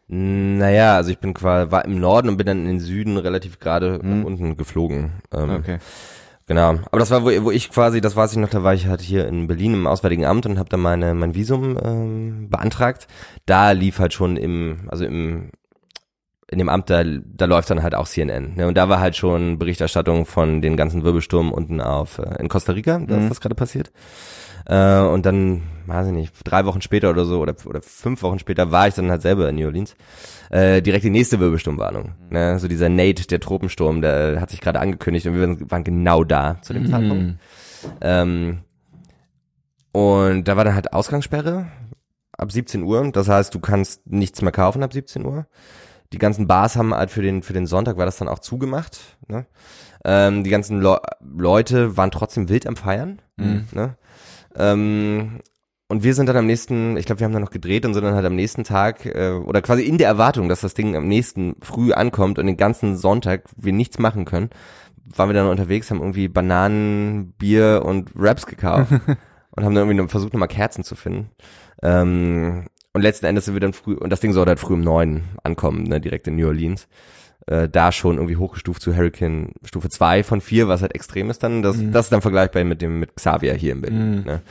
Naja, 0.07 0.95
also 0.95 1.11
ich 1.11 1.19
bin 1.19 1.33
quasi, 1.35 1.71
war 1.71 1.85
im 1.85 1.99
Norden 1.99 2.29
und 2.29 2.37
bin 2.37 2.47
dann 2.47 2.61
in 2.61 2.65
den 2.67 2.79
Süden 2.79 3.17
relativ 3.17 3.59
gerade 3.59 3.99
Mhm. 4.01 4.19
nach 4.19 4.25
unten 4.25 4.57
geflogen. 4.57 5.11
Ähm, 5.31 5.49
Okay. 5.51 5.77
Genau. 6.47 6.79
Aber 6.89 6.97
das 6.97 7.11
war, 7.11 7.23
wo, 7.23 7.27
wo 7.43 7.51
ich 7.51 7.69
quasi, 7.69 8.01
das 8.01 8.15
weiß 8.15 8.31
ich 8.31 8.39
noch, 8.39 8.49
da 8.49 8.63
war 8.63 8.73
ich 8.73 8.87
halt 8.87 9.01
hier 9.01 9.27
in 9.27 9.45
Berlin 9.45 9.75
im 9.75 9.85
Auswärtigen 9.85 10.25
Amt 10.25 10.47
und 10.47 10.57
habe 10.57 10.67
dann 10.67 10.79
meine 10.79 11.13
mein 11.13 11.35
Visum 11.35 11.77
ähm, 11.83 12.47
beantragt. 12.49 13.05
Da 13.45 13.69
lief 13.71 13.99
halt 13.99 14.13
schon 14.15 14.35
im, 14.35 14.79
also 14.87 15.05
im 15.05 15.51
in 16.51 16.57
dem 16.59 16.69
Amt, 16.69 16.89
da, 16.89 17.03
da 17.03 17.45
läuft 17.45 17.69
dann 17.69 17.83
halt 17.83 17.93
auch 17.95 18.07
CNN. 18.07 18.55
Ne? 18.55 18.67
Und 18.67 18.75
da 18.75 18.89
war 18.89 18.99
halt 18.99 19.15
schon 19.15 19.59
Berichterstattung 19.59 20.25
von 20.25 20.61
den 20.61 20.77
ganzen 20.77 21.03
Wirbelsturm 21.03 21.51
unten 21.51 21.79
auf 21.81 22.17
äh, 22.19 22.39
in 22.41 22.49
Costa 22.49 22.71
Rica, 22.73 22.97
da 22.99 23.15
Mhm. 23.17 23.23
ist 23.23 23.29
das 23.29 23.41
gerade 23.41 23.55
passiert. 23.55 23.91
Äh, 24.65 24.99
und 25.01 25.25
dann, 25.25 25.63
weiß 25.87 26.07
ich 26.07 26.13
nicht, 26.13 26.33
drei 26.43 26.65
Wochen 26.65 26.81
später 26.81 27.09
oder 27.09 27.25
so, 27.25 27.39
oder, 27.39 27.55
oder 27.65 27.81
fünf 27.81 28.21
Wochen 28.23 28.39
später 28.39 28.71
war 28.71 28.87
ich 28.87 28.93
dann 28.95 29.09
halt 29.09 29.21
selber 29.21 29.47
in 29.49 29.55
New 29.55 29.65
Orleans. 29.67 29.95
Äh, 30.49 30.81
direkt 30.81 31.03
die 31.03 31.09
nächste 31.11 31.39
Wirbelsturmwarnung. 31.39 32.13
Ne? 32.29 32.57
So 32.59 32.67
dieser 32.67 32.89
Nate, 32.89 33.27
der 33.27 33.39
Tropensturm, 33.39 34.01
der 34.01 34.41
hat 34.41 34.49
sich 34.49 34.61
gerade 34.61 34.79
angekündigt 34.79 35.27
und 35.27 35.35
wir 35.35 35.69
waren 35.71 35.83
genau 35.83 36.23
da 36.23 36.57
zu 36.61 36.73
dem 36.73 36.87
Zeitpunkt. 36.87 37.35
Ähm, 38.01 38.59
und 39.91 40.47
da 40.47 40.57
war 40.57 40.65
dann 40.65 40.75
halt 40.75 40.93
Ausgangssperre 40.93 41.67
ab 42.37 42.51
17 42.51 42.83
Uhr. 42.83 43.11
Das 43.11 43.27
heißt, 43.27 43.53
du 43.53 43.59
kannst 43.59 44.05
nichts 44.07 44.41
mehr 44.41 44.51
kaufen 44.51 44.83
ab 44.83 44.93
17 44.93 45.25
Uhr. 45.25 45.45
Die 46.13 46.17
ganzen 46.17 46.47
Bars 46.47 46.75
haben 46.75 46.93
halt 46.93 47.11
für 47.11 47.21
den, 47.21 47.43
für 47.43 47.53
den 47.53 47.67
Sonntag 47.67 47.97
war 47.97 48.05
das 48.05 48.17
dann 48.17 48.27
auch 48.27 48.39
zugemacht. 48.39 49.17
Ne? 49.27 49.45
Ähm, 50.03 50.43
die 50.43 50.49
ganzen 50.49 50.81
Le 50.81 50.99
Leute 51.21 51.97
waren 51.97 52.11
trotzdem 52.11 52.49
wild 52.49 52.65
am 52.65 52.75
Feiern. 52.75 53.21
Mhm. 53.37 53.67
Ne? 53.71 53.95
Ähm, 54.55 55.39
und 55.91 56.03
wir 56.03 56.13
sind 56.13 56.29
dann 56.29 56.37
am 56.37 56.45
nächsten, 56.45 56.97
ich 56.97 57.05
glaube, 57.05 57.19
wir 57.19 57.25
haben 57.25 57.33
dann 57.33 57.41
noch 57.41 57.51
gedreht 57.51 57.83
und 57.83 57.95
sind 57.95 58.03
dann 58.03 58.13
halt 58.13 58.25
am 58.25 58.35
nächsten 58.35 58.63
Tag 58.63 59.07
äh, 59.07 59.31
oder 59.31 59.61
quasi 59.61 59.83
in 59.83 59.97
der 59.97 60.07
Erwartung, 60.07 60.47
dass 60.47 60.61
das 60.61 60.75
Ding 60.75 60.95
am 60.95 61.07
nächsten 61.07 61.55
früh 61.61 61.93
ankommt 61.93 62.37
und 62.37 62.45
den 62.45 62.57
ganzen 62.57 62.95
Sonntag 62.95 63.45
wir 63.55 63.73
nichts 63.73 63.97
machen 63.97 64.25
können, 64.25 64.51
waren 65.15 65.29
wir 65.29 65.33
dann 65.33 65.47
unterwegs, 65.47 65.89
haben 65.89 65.99
irgendwie 65.99 66.27
Bananen, 66.27 67.33
Bier 67.33 67.81
und 67.85 68.11
Wraps 68.13 68.45
gekauft 68.45 68.91
und 69.51 69.65
haben 69.65 69.73
dann 69.73 69.89
irgendwie 69.89 70.07
versucht, 70.07 70.33
nochmal 70.33 70.47
Kerzen 70.47 70.83
zu 70.83 70.95
finden. 70.95 71.31
Ähm, 71.81 72.67
und 72.99 73.03
letzten 73.03 73.27
Endes 73.27 73.45
sind 73.45 73.53
wir 73.53 73.61
dann 73.61 73.71
früh, 73.71 73.93
und 73.93 74.09
das 74.09 74.19
Ding 74.19 74.33
sollte 74.33 74.49
halt 74.49 74.59
früh 74.59 74.73
um 74.73 74.81
neun 74.81 75.23
ankommen, 75.41 75.83
ne, 75.83 76.01
direkt 76.01 76.27
in 76.27 76.35
New 76.35 76.47
Orleans. 76.47 76.89
Äh, 77.47 77.69
da 77.69 77.93
schon 77.93 78.17
irgendwie 78.17 78.35
hochgestuft 78.35 78.81
zu 78.81 78.93
Hurricane 78.93 79.53
Stufe 79.63 79.89
2 79.89 80.23
von 80.23 80.41
4, 80.41 80.67
was 80.67 80.81
halt 80.81 80.93
extrem 80.93 81.29
ist 81.29 81.41
dann. 81.41 81.61
Das, 81.61 81.77
das 81.79 82.07
ist 82.07 82.11
dann 82.11 82.21
vergleichbar 82.21 82.65
mit 82.65 82.81
dem 82.81 82.99
mit 82.99 83.15
Xavier 83.15 83.53
hier 83.53 83.71
in 83.71 83.79
Berlin. 83.81 84.17
Mhm. 84.17 84.23
Ne? 84.25 84.41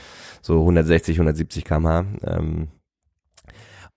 So 0.40 0.60
160, 0.60 1.16
170 1.16 1.66
km/h. 1.66 2.06
Ähm, 2.24 2.68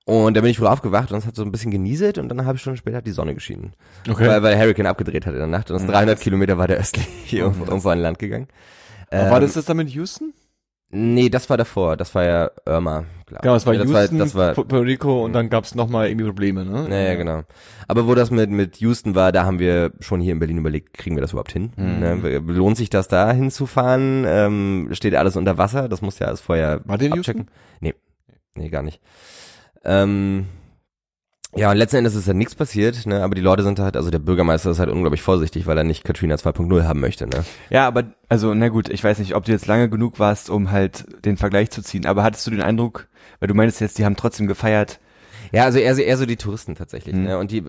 und 0.04 0.36
da 0.36 0.41
bin 0.41 0.49
ich 0.49 0.58
früh 0.58 0.66
aufgewacht 0.66 1.14
und 1.14 1.20
es 1.20 1.26
hat 1.26 1.38
so 1.38 1.43
ein 1.43 1.52
bisschen 1.54 1.72
genieselt 1.72 2.18
und 2.18 2.28
dann 2.28 2.38
eine 2.38 2.45
halbe 2.45 2.60
Stunde 2.60 2.76
später 2.76 2.97
hat 2.97 3.08
die 3.08 3.12
Sonne 3.12 3.34
geschienen. 3.34 3.74
Okay. 4.10 4.28
Weil, 4.28 4.43
weil 4.43 4.60
Hurricane 4.60 4.88
abgedreht 4.88 5.26
hat 5.26 5.34
in 5.34 5.39
der 5.39 5.47
Nacht 5.47 5.72
und 5.72 5.78
es 5.78 5.88
300 5.88 6.20
Kilometer 6.20 6.58
weiter 6.58 6.74
östlich 6.74 7.08
hier 7.24 7.43
irgendwo, 7.43 7.64
irgendwo 7.64 7.88
an 7.88 7.99
Land 7.99 8.20
gegangen. 8.20 8.49
Aber 9.10 9.30
war 9.30 9.38
Ähm, 9.38 9.43
das 9.43 9.54
das 9.54 9.64
dann 9.64 9.78
mit 9.78 9.89
Houston? 9.89 10.34
Nee, 10.93 11.29
das 11.29 11.49
war 11.49 11.57
davor. 11.57 11.95
Das 11.95 12.13
war 12.15 12.23
ja 12.23 12.51
Irma. 12.65 13.05
Glaub. 13.25 13.45
Ja, 13.45 13.55
es 13.55 13.65
war 13.65 13.73
das 13.73 13.89
Houston, 13.89 14.19
War, 14.19 14.25
das 14.25 14.35
war, 14.35 14.53
Puerto 14.53 14.79
Rico 14.79 15.23
und 15.23 15.31
dann 15.31 15.49
gab's 15.49 15.73
noch 15.73 15.87
mal 15.87 16.09
irgendwie 16.09 16.25
Probleme, 16.25 16.65
ne? 16.65 16.87
ja, 16.89 16.99
ja, 16.99 17.15
genau. 17.15 17.43
Aber 17.87 18.05
wo 18.07 18.13
das 18.13 18.29
mit, 18.29 18.49
mit 18.49 18.77
Houston 18.77 19.15
war, 19.15 19.31
da 19.31 19.45
haben 19.45 19.59
wir 19.59 19.93
schon 20.01 20.19
hier 20.19 20.33
in 20.33 20.39
Berlin 20.39 20.57
überlegt, 20.57 20.93
kriegen 20.93 21.15
wir 21.15 21.21
das 21.21 21.31
überhaupt 21.31 21.53
hin? 21.53 21.71
Mhm. 21.77 21.99
Ne? 21.99 22.39
Lohnt 22.45 22.75
sich 22.75 22.89
das 22.89 23.07
da 23.07 23.31
hinzufahren? 23.31 24.25
Ähm, 24.27 24.89
steht 24.91 25.15
alles 25.15 25.37
unter 25.37 25.57
Wasser? 25.57 25.87
Das 25.87 26.01
muss 26.01 26.19
ja 26.19 26.27
alles 26.27 26.41
vorher 26.41 26.81
War 26.83 27.01
abchecken. 27.01 27.49
Nee, 27.79 27.95
nee, 28.55 28.67
gar 28.67 28.83
nicht. 28.83 28.99
Ähm, 29.85 30.47
ja, 31.56 31.70
und 31.72 31.78
letzten 31.78 31.97
Endes 31.97 32.16
ist 32.16 32.28
ja 32.28 32.34
nichts 32.34 32.56
passiert, 32.56 33.06
ne? 33.06 33.24
aber 33.24 33.36
die 33.36 33.41
Leute 33.41 33.64
sind 33.64 33.80
halt, 33.80 33.97
also 33.97 34.10
der 34.10 34.20
Bürgermeister 34.20 34.72
ist 34.72 34.80
halt 34.80 34.89
unglaublich 34.89 35.22
vorsichtig, 35.22 35.66
weil 35.68 35.78
er 35.78 35.84
nicht 35.84 36.04
Katrina 36.04 36.36
2.0 36.36 36.84
haben 36.84 36.99
möchte. 36.99 37.28
Ne? 37.28 37.43
Ja, 37.70 37.88
aber, 37.88 38.06
also, 38.30 38.54
na 38.54 38.70
gut, 38.70 38.89
ich 38.89 39.04
weiß 39.04 39.20
nicht, 39.20 39.36
ob 39.36 39.45
du 39.45 39.52
jetzt 39.52 39.68
lange 39.68 39.89
genug 39.89 40.18
warst, 40.20 40.49
um 40.49 40.72
halt 40.72 41.06
den 41.26 41.38
Vergleich 41.38 41.70
zu 41.72 41.82
ziehen, 41.82 42.06
aber 42.06 42.24
hattest 42.24 42.47
du 42.47 42.52
den 42.52 42.62
Eindruck, 42.62 43.08
weil 43.39 43.47
du 43.47 43.54
meinst 43.54 43.82
jetzt, 43.82 43.97
die 43.97 44.06
haben 44.06 44.16
trotzdem 44.16 44.47
gefeiert, 44.47 44.99
Ja, 45.52 45.66
also 45.66 45.80
eher, 45.80 45.95
so- 45.95 46.02
eher 46.02 46.18
so 46.18 46.26
die 46.26 46.38
Touristen 46.38 46.76
tatsächlich. 46.76 47.14
Mhm. 47.16 47.24
Ne? 47.24 47.38
Und 47.38 47.52
die 47.52 47.64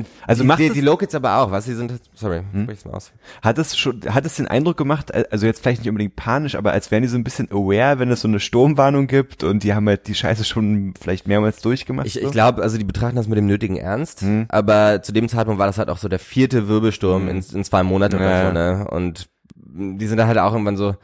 und 0.00 0.06
Also 0.26 0.42
die, 0.42 0.46
macht 0.48 0.58
die, 0.60 0.66
es- 0.66 0.72
die 0.74 0.80
Locals 0.80 1.14
aber 1.14 1.36
auch, 1.38 1.50
was 1.50 1.64
sie 1.66 1.74
sind, 1.74 1.92
sorry, 2.14 2.42
Hm? 2.52 2.62
sprich's 2.64 2.84
mal 2.84 2.94
aus. 2.94 3.12
Hat 3.42 3.58
es 3.58 3.76
schon, 3.76 4.00
hat 4.08 4.24
es 4.24 4.36
den 4.36 4.46
Eindruck 4.48 4.76
gemacht, 4.76 5.12
also 5.32 5.46
jetzt 5.46 5.60
vielleicht 5.62 5.80
nicht 5.80 5.88
unbedingt 5.88 6.16
panisch, 6.16 6.54
aber 6.54 6.72
als 6.72 6.90
wären 6.90 7.02
die 7.02 7.08
so 7.08 7.16
ein 7.16 7.24
bisschen 7.24 7.48
aware, 7.50 7.98
wenn 7.98 8.10
es 8.10 8.20
so 8.20 8.28
eine 8.28 8.40
Sturmwarnung 8.40 9.06
gibt 9.06 9.42
und 9.44 9.62
die 9.64 9.74
haben 9.74 9.88
halt 9.88 10.06
die 10.06 10.14
Scheiße 10.14 10.44
schon 10.44 10.94
vielleicht 11.00 11.26
mehrmals 11.26 11.60
durchgemacht? 11.62 12.06
Ich, 12.06 12.14
so? 12.14 12.20
ich 12.20 12.30
glaube, 12.30 12.62
also 12.62 12.78
die 12.78 12.84
betrachten 12.84 13.16
das 13.16 13.28
mit 13.28 13.36
dem 13.38 13.46
nötigen 13.46 13.76
Ernst, 13.76 14.20
Hm. 14.22 14.46
aber 14.48 15.02
zu 15.02 15.12
dem 15.12 15.28
Zeitpunkt 15.28 15.58
war 15.58 15.66
das 15.66 15.78
halt 15.78 15.88
auch 15.88 15.98
so 15.98 16.08
der 16.08 16.18
vierte 16.18 16.68
Wirbelsturm 16.68 17.28
in, 17.28 17.44
in 17.52 17.64
zwei 17.64 17.82
Monaten 17.82 18.16
oder 18.16 18.30
Ja. 18.30 18.46
so, 18.48 18.52
ne? 18.52 18.86
Und 18.90 19.28
die 19.54 20.06
sind 20.06 20.18
da 20.18 20.26
halt 20.26 20.38
auch 20.38 20.52
irgendwann 20.52 20.76
so, 20.76 20.94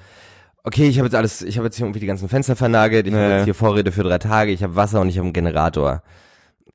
okay, 0.64 0.86
ich 0.88 0.99
habe 0.99 1.07
jetzt 1.07 1.14
alles, 1.16 1.43
ich 1.43 1.57
habe 1.59 1.66
jetzt 1.66 1.76
hier 1.76 1.86
irgendwie 1.86 1.99
die 2.01 2.07
ganzen 2.07 2.28
Fenster 2.28 2.55
vernagelt, 2.57 3.07
ich 3.07 3.12
Ja. 3.12 3.18
habe 3.20 3.32
jetzt 3.34 3.45
hier 3.45 3.55
Vorräte 3.55 3.90
für 3.93 4.05
drei 4.05 4.18
Tage, 4.18 4.53
ich 4.53 4.62
habe 4.62 4.76
Wasser 4.76 5.01
und 5.01 5.09
ich 5.09 5.16
habe 5.18 5.24
einen 5.26 5.32
Generator. 5.32 6.03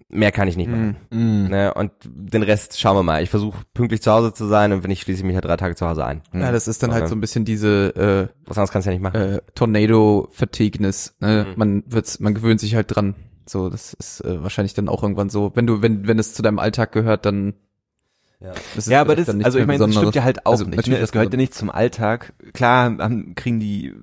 Mehr 0.10 0.32
kann 0.32 0.48
ich 0.48 0.56
nicht 0.56 0.70
machen. 0.70 0.96
Mhm. 1.12 1.48
Ne? 1.50 1.74
Und 1.74 1.92
den 2.06 2.42
Rest 2.44 2.80
schauen 2.80 2.96
wir 2.96 3.04
mal. 3.04 3.22
Ich 3.24 3.30
versuche 3.30 3.60
pünktlich 3.74 4.02
zu 4.02 4.10
Hause 4.12 4.34
zu 4.34 4.46
sein 4.46 4.72
und 4.72 4.84
wenn 4.84 4.92
ich 4.92 5.02
schließe 5.02 5.20
ich 5.20 5.26
mich 5.26 5.36
halt 5.36 5.44
drei 5.44 5.58
Tage 5.58 5.76
zu 5.76 5.86
Hause 5.86 6.06
ein. 6.06 6.22
Ja, 6.34 6.52
das 6.54 6.70
ist 6.70 6.82
dann 6.82 6.92
halt 6.94 7.04
Okay. 7.04 7.10
so 7.10 7.16
ein 7.16 7.22
bisschen 7.22 7.44
diese 7.44 8.30
Was 8.46 8.58
anderes 8.58 8.72
kannst 8.72 8.86
du 8.86 8.92
ja 8.92 8.94
nicht 8.94 9.04
machen. 9.04 9.16
äh, 9.20 9.36
äh, 9.36 9.42
Tornado-Fatigueness. 9.54 11.16
Ne? 11.20 11.46
Mhm. 11.50 11.54
Man 11.58 11.84
wird's, 11.88 12.20
man 12.20 12.34
gewöhnt 12.34 12.60
sich 12.60 12.76
halt 12.76 12.96
dran. 12.96 13.16
So, 13.46 13.70
das 13.70 13.94
ist 13.94 14.22
äh, 14.22 14.42
wahrscheinlich 14.44 14.74
dann 14.74 14.90
auch 14.90 15.04
irgendwann 15.04 15.30
so. 15.30 15.52
Wenn 15.56 15.68
du, 15.68 15.82
wenn, 15.82 16.08
wenn 16.08 16.20
es 16.20 16.34
zu 16.34 16.42
deinem 16.42 16.60
Alltag 16.60 16.92
gehört, 16.92 17.26
dann 17.26 17.54
Ja. 18.40 18.52
ist 18.52 18.78
es 18.78 18.86
ja, 18.88 19.02
aber 19.02 19.16
das, 19.16 19.30
also 19.30 19.58
ich 19.60 19.66
meine, 19.66 19.80
das 19.80 19.96
stimmt 19.96 20.16
ja 20.16 20.24
halt 20.24 20.46
auch 20.46 20.52
Also 20.52 20.66
nicht. 20.66 20.76
natürlich 20.78 20.98
Ne? 21.00 21.02
Das 21.02 21.12
gehört 21.12 21.34
ja 21.34 21.38
nicht 21.38 21.54
zum 21.54 21.70
Alltag. 21.70 22.34
Klar 22.54 22.98
haben, 23.00 23.36
kriegen 23.36 23.60
die 23.60 23.94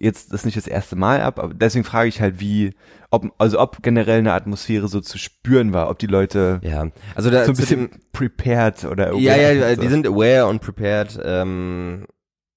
jetzt 0.00 0.32
das 0.32 0.44
nicht 0.44 0.56
das 0.56 0.66
erste 0.66 0.96
Mal 0.96 1.20
ab, 1.20 1.38
aber 1.38 1.52
deswegen 1.54 1.84
frage 1.84 2.08
ich 2.08 2.20
halt, 2.20 2.40
wie, 2.40 2.72
ob, 3.10 3.32
also 3.38 3.60
ob 3.60 3.82
generell 3.82 4.18
eine 4.20 4.32
Atmosphäre 4.32 4.88
so 4.88 5.00
zu 5.00 5.18
spüren 5.18 5.72
war, 5.74 5.90
ob 5.90 5.98
die 5.98 6.06
Leute 6.06 6.58
ja. 6.62 6.86
Also 7.14 7.30
da 7.30 7.44
so 7.44 7.52
ein 7.52 7.56
bisschen 7.56 7.90
dem- 7.90 8.00
prepared 8.12 8.84
oder 8.86 9.12
Ja, 9.14 9.34
aware 9.34 9.54
ja, 9.54 9.74
so. 9.74 9.80
die 9.82 9.88
sind 9.88 10.06
aware 10.06 10.46
und 10.46 10.60
prepared. 10.62 11.20
Ähm, 11.22 12.06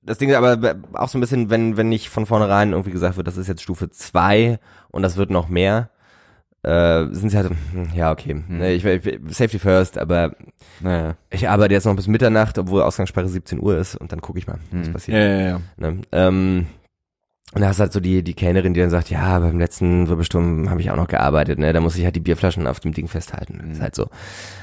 das 0.02 0.18
Ding 0.18 0.30
ist 0.30 0.36
aber 0.36 0.76
auch 0.94 1.10
so 1.10 1.18
ein 1.18 1.22
bisschen, 1.22 1.50
wenn, 1.50 1.76
wenn 1.78 1.90
nicht 1.90 2.10
von 2.10 2.26
vornherein 2.26 2.72
irgendwie 2.72 2.92
gesagt 2.92 3.18
wird, 3.18 3.28
das 3.28 3.38
ist 3.38 3.48
jetzt 3.48 3.62
Stufe 3.62 3.90
2 3.90 4.60
und 4.92 5.02
das 5.04 5.18
wird 5.18 5.30
noch 5.30 5.48
mehr, 5.50 5.90
äh, 6.64 7.08
sind 7.12 7.30
sie 7.30 7.36
halt, 7.38 7.48
so, 7.50 7.54
hm, 7.74 7.90
ja, 7.94 8.12
okay, 8.12 8.42
ne, 8.48 8.72
ich, 8.74 8.86
ich, 8.86 9.04
Safety 9.30 9.60
first, 9.60 9.98
aber 9.98 10.34
Naja. 10.80 11.16
ich 11.30 11.50
arbeite 11.50 11.74
jetzt 11.74 11.86
noch 11.86 11.96
bis 11.96 12.08
Mitternacht, 12.08 12.58
obwohl 12.58 12.82
Ausgangssperre 12.84 13.28
17 13.28 13.62
Uhr 13.62 13.78
ist 13.78 13.96
und 13.98 14.14
dann 14.14 14.22
gucke 14.22 14.40
ich 14.40 14.48
mal, 14.48 14.60
was 14.72 14.88
Hm. 14.88 14.94
passiert. 14.94 15.18
Ja, 15.18 15.26
ja, 15.26 15.48
ja. 15.48 15.62
Ne? 15.76 16.02
Ähm, 16.14 16.68
und 17.54 17.62
da 17.62 17.68
hast 17.68 17.80
halt 17.80 17.94
so 17.94 18.00
die, 18.00 18.24
die 18.24 18.34
Kellnerin, 18.34 18.74
die 18.74 18.80
dann 18.80 18.90
sagt, 18.90 19.10
ja, 19.10 19.40
beim 19.40 19.60
letzten 19.60 20.08
Wirbelsturm 20.08 20.70
habe 20.70 20.82
ich 20.82 20.90
auch 20.92 20.96
noch 20.96 21.08
gearbeitet, 21.08 21.60
ne? 21.60 21.72
Da 21.72 21.82
muss 21.82 21.96
ich 21.96 22.04
halt 22.04 22.16
die 22.16 22.20
Bierflaschen 22.20 22.66
auf 22.68 22.80
dem 22.80 22.94
Ding 22.94 23.08
festhalten. 23.08 23.60
Das 23.62 23.78
ist 23.78 23.82
halt 23.82 23.96
so. 23.96 24.10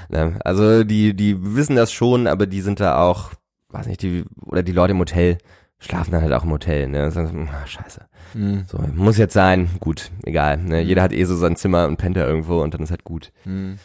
Ne? 0.09 0.39
Also 0.45 0.83
die, 0.85 1.15
die 1.15 1.55
wissen 1.55 1.77
das 1.77 1.93
schon, 1.93 2.27
aber 2.27 2.47
die 2.47 2.61
sind 2.61 2.81
da 2.81 3.01
auch, 3.01 3.31
weiß 3.69 3.87
nicht, 3.87 4.03
die, 4.03 4.25
oder 4.45 4.63
die 4.63 4.73
Leute 4.73 4.93
im 4.93 4.99
Hotel 4.99 5.39
schlafen 5.79 6.11
dann 6.11 6.23
halt 6.23 6.33
auch 6.33 6.45
im 6.45 6.51
Hotel, 6.51 6.89
ne? 6.89 7.07
Ist, 7.07 7.17
ah, 7.17 7.67
scheiße. 7.67 8.07
Mhm. 8.35 8.65
So, 8.67 8.79
muss 8.95 9.19
jetzt 9.19 9.35
sein, 9.35 9.71
gut, 9.81 10.11
egal. 10.25 10.59
Ne? 10.59 10.81
Jeder 10.83 11.03
hat 11.03 11.13
eh 11.13 11.25
so 11.25 11.37
sein 11.37 11.57
Zimmer 11.57 11.87
und 11.87 11.97
pennt 11.97 12.17
da 12.17 12.27
irgendwo 12.27 12.61
und 12.61 12.75
dann 12.75 12.83
ist 12.83 12.91
halt 12.91 13.05
gut. 13.05 13.33
Mhm. 13.45 13.79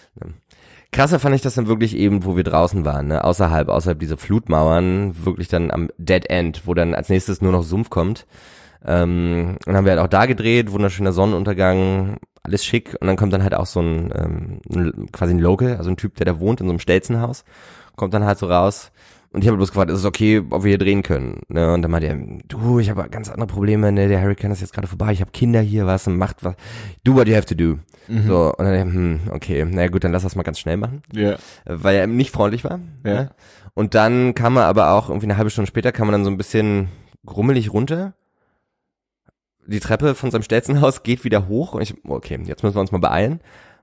Krasser 0.92 1.20
fand 1.20 1.36
ich 1.36 1.42
das 1.42 1.56
dann 1.56 1.68
wirklich 1.68 1.96
eben, 1.96 2.26
wo 2.26 2.36
wir 2.36 2.44
draußen 2.44 2.86
waren, 2.86 3.08
ne? 3.08 3.24
außerhalb, 3.24 3.70
außerhalb 3.70 4.00
dieser 4.00 4.18
Flutmauern, 4.18 5.26
wirklich 5.26 5.48
dann 5.48 5.72
am 5.72 5.90
Dead 5.98 6.30
End, 6.30 6.64
wo 6.66 6.74
dann 6.74 6.94
als 6.94 7.10
nächstes 7.10 7.42
nur 7.42 7.52
noch 7.52 7.64
Sumpf 7.64 7.90
kommt. 7.90 8.26
Ähm, 8.86 9.58
und 9.66 9.76
haben 9.76 9.86
wir 9.86 9.92
halt 9.94 10.02
auch 10.02 10.08
da 10.08 10.26
gedreht, 10.26 10.72
wunderschöner 10.72 11.12
Sonnenuntergang, 11.12 12.18
alles 12.44 12.64
schick. 12.64 12.96
Und 13.00 13.08
dann 13.08 13.16
kommt 13.18 13.34
dann 13.34 13.44
halt 13.44 13.56
auch 13.56 13.66
so 13.66 13.82
ein, 13.82 14.12
ähm, 14.16 14.60
ein 14.74 15.12
quasi 15.12 15.34
ein 15.34 15.40
Local, 15.40 15.78
also 15.78 15.90
ein 15.90 15.98
Typ, 15.98 16.16
der 16.16 16.26
da 16.26 16.40
wohnt 16.40 16.62
in 16.62 16.68
so 16.68 16.72
einem 16.72 16.80
Stelzenhaus, 16.80 17.44
kommt 17.96 18.14
dann 18.14 18.26
halt 18.26 18.38
so 18.38 18.46
raus. 18.48 18.92
Und 19.32 19.42
ich 19.42 19.48
habe 19.48 19.58
bloß 19.58 19.72
gefragt, 19.72 19.92
ist 19.92 20.00
es 20.00 20.06
okay, 20.06 20.42
ob 20.50 20.64
wir 20.64 20.70
hier 20.70 20.78
drehen 20.78 21.04
können? 21.04 21.42
Ne? 21.50 21.74
Und 21.74 21.82
dann 21.82 21.92
meinte 21.92 22.08
er, 22.08 22.16
du, 22.48 22.80
ich 22.80 22.90
habe 22.90 23.10
ganz 23.10 23.30
andere 23.30 23.48
Probleme, 23.48 23.92
ne? 23.92 24.08
der 24.08 24.22
Hurricane 24.22 24.52
ist 24.52 24.62
jetzt 24.62 24.72
gerade 24.72 24.88
vorbei, 24.88 25.12
ich 25.12 25.20
habe 25.20 25.32
Kinder 25.32 25.60
hier, 25.60 25.86
was, 25.86 26.08
macht 26.08 26.44
was, 26.46 26.56
do 27.04 27.16
what 27.16 27.28
you 27.28 27.36
have 27.36 27.46
to 27.46 27.56
do. 27.56 27.80
So, 28.08 28.54
und 28.54 28.64
dann, 28.64 28.94
hm, 28.94 29.20
okay, 29.32 29.66
na 29.70 29.88
gut, 29.88 30.04
dann 30.04 30.12
lass 30.12 30.24
das 30.24 30.36
mal 30.36 30.44
ganz 30.44 30.60
schnell 30.60 30.78
machen 30.78 31.02
Ja. 31.12 31.38
weil 31.66 31.96
er 31.96 32.08
nicht 32.08 32.32
freundlich 32.32 32.64
war. 32.64 32.80
Ja. 33.04 33.14
Ne? 33.14 33.30
Und 33.74 33.94
dann 33.96 34.36
kam 34.36 34.56
er 34.58 34.66
aber 34.68 34.92
auch 34.92 35.10
irgendwie 35.10 35.26
eine 35.26 35.38
halbe 35.38 35.50
Stunde 35.50 35.68
später 35.68 35.92
kam 35.92 36.08
er 36.10 36.14
dann 36.14 36.24
so 36.24 36.30
ein 36.30 36.38
bisschen 36.38 36.88
grummelig 37.26 37.74
runter. 37.74 38.14
Die 39.68 39.80
Treppe 39.80 40.16
von 40.16 40.32
seinem 40.32 40.44
Stelzenhaus 40.44 41.04
geht 41.04 41.24
wieder 41.24 41.48
hoch 41.48 41.74
und 41.74 41.82
ich, 41.82 41.96
okay, 42.08 42.40
jetzt 42.46 42.64
müssen 42.64 42.76
wir 42.76 42.82
uns 42.82 42.92
mal 42.92 43.00
beeilen. 43.00 43.34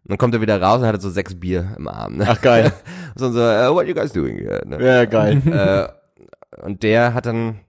Und 0.04 0.10
dann 0.10 0.18
kommt 0.18 0.34
er 0.34 0.40
wieder 0.40 0.60
raus 0.60 0.80
und 0.80 0.86
hat 0.86 1.00
so 1.00 1.10
sechs 1.10 1.38
Bier 1.38 1.74
im 1.76 1.86
Arm. 1.88 2.16
Ne? 2.16 2.26
Ach, 2.28 2.40
geil. 2.40 2.72
so, 3.14 3.30
so 3.30 3.40
uh, 3.40 3.74
what 3.74 3.86
you 3.86 3.94
guys 3.94 4.12
doing 4.12 4.36
here? 4.38 4.62
Ne? 4.66 4.84
Ja, 4.84 5.04
geil. 5.04 5.40
äh, 5.46 6.62
und 6.64 6.82
der 6.82 7.14
hat 7.14 7.26
dann, 7.26 7.60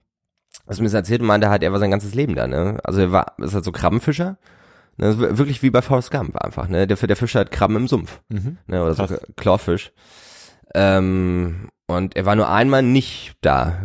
was 0.65 0.79
mir 0.79 0.85
das 0.85 0.93
erzählt 0.93 1.21
und 1.21 1.27
meinte, 1.27 1.49
halt, 1.49 1.63
er 1.63 1.71
war 1.71 1.79
sein 1.79 1.91
ganzes 1.91 2.15
Leben 2.15 2.35
da, 2.35 2.47
ne? 2.47 2.79
Also 2.83 3.01
er 3.01 3.11
war, 3.11 3.33
ist 3.39 3.53
halt 3.53 3.63
so 3.63 3.71
Krabbenfischer. 3.71 4.37
Ne? 4.97 5.37
Wirklich 5.37 5.61
wie 5.63 5.69
bei 5.69 5.81
Forrest 5.81 6.11
Gump 6.11 6.35
einfach, 6.37 6.67
ne? 6.67 6.87
Der, 6.87 6.97
der 6.97 7.15
Fischer 7.15 7.39
hat 7.41 7.51
Krabben 7.51 7.75
im 7.75 7.87
Sumpf 7.87 8.19
Mhm. 8.29 8.57
ne, 8.67 8.83
oder 8.83 8.93
so 8.93 9.05
Krass. 9.05 9.21
Chlorfisch. 9.37 9.91
Ähm, 10.75 11.69
und 11.87 12.15
er 12.15 12.25
war 12.25 12.35
nur 12.35 12.49
einmal 12.49 12.81
nicht 12.83 13.35
da 13.41 13.77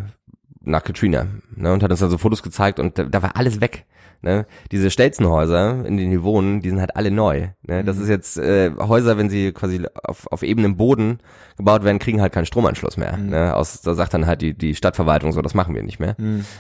nach 0.61 0.85
Katrina 0.85 1.27
ne, 1.55 1.73
und 1.73 1.83
hat 1.83 1.91
uns 1.91 2.01
dann 2.01 2.11
so 2.11 2.19
Fotos 2.19 2.43
gezeigt 2.43 2.79
und 2.81 2.99
da, 2.99 3.05
da 3.05 3.23
war 3.23 3.37
alles 3.37 3.61
weg. 3.61 3.87
Ne? 4.21 4.47
Diese 4.73 4.91
Stelzenhäuser, 4.91 5.87
in 5.87 5.97
denen 5.97 6.11
die 6.11 6.23
wohnen, 6.23 6.61
die 6.61 6.71
sind 6.71 6.81
halt 6.81 6.97
alle 6.97 7.13
neu. 7.13 7.49
Ne? 7.63 7.85
Das 7.85 7.99
ist 7.99 8.09
jetzt 8.09 8.37
äh, 8.37 8.73
Häuser, 8.77 9.17
wenn 9.17 9.31
sie 9.31 9.53
quasi 9.53 9.85
auf, 10.03 10.27
auf 10.33 10.43
ebenem 10.43 10.77
Boden 10.77 11.21
gebaut 11.57 11.85
werden, 11.85 12.01
kriegen 12.01 12.21
halt 12.21 12.33
keinen 12.33 12.47
Stromanschluss 12.47 12.97
mehr. 12.97 13.17
Ne? 13.17 13.55
Aus, 13.55 13.81
da 13.83 13.95
sagt 13.95 14.15
dann 14.15 14.27
halt 14.27 14.43
die, 14.43 14.55
die 14.55 14.75
Stadtverwaltung 14.75 15.31
so, 15.31 15.41
das 15.41 15.55
machen 15.55 15.75
wir 15.75 15.85
nicht 15.85 16.01
mehr. 16.01 16.17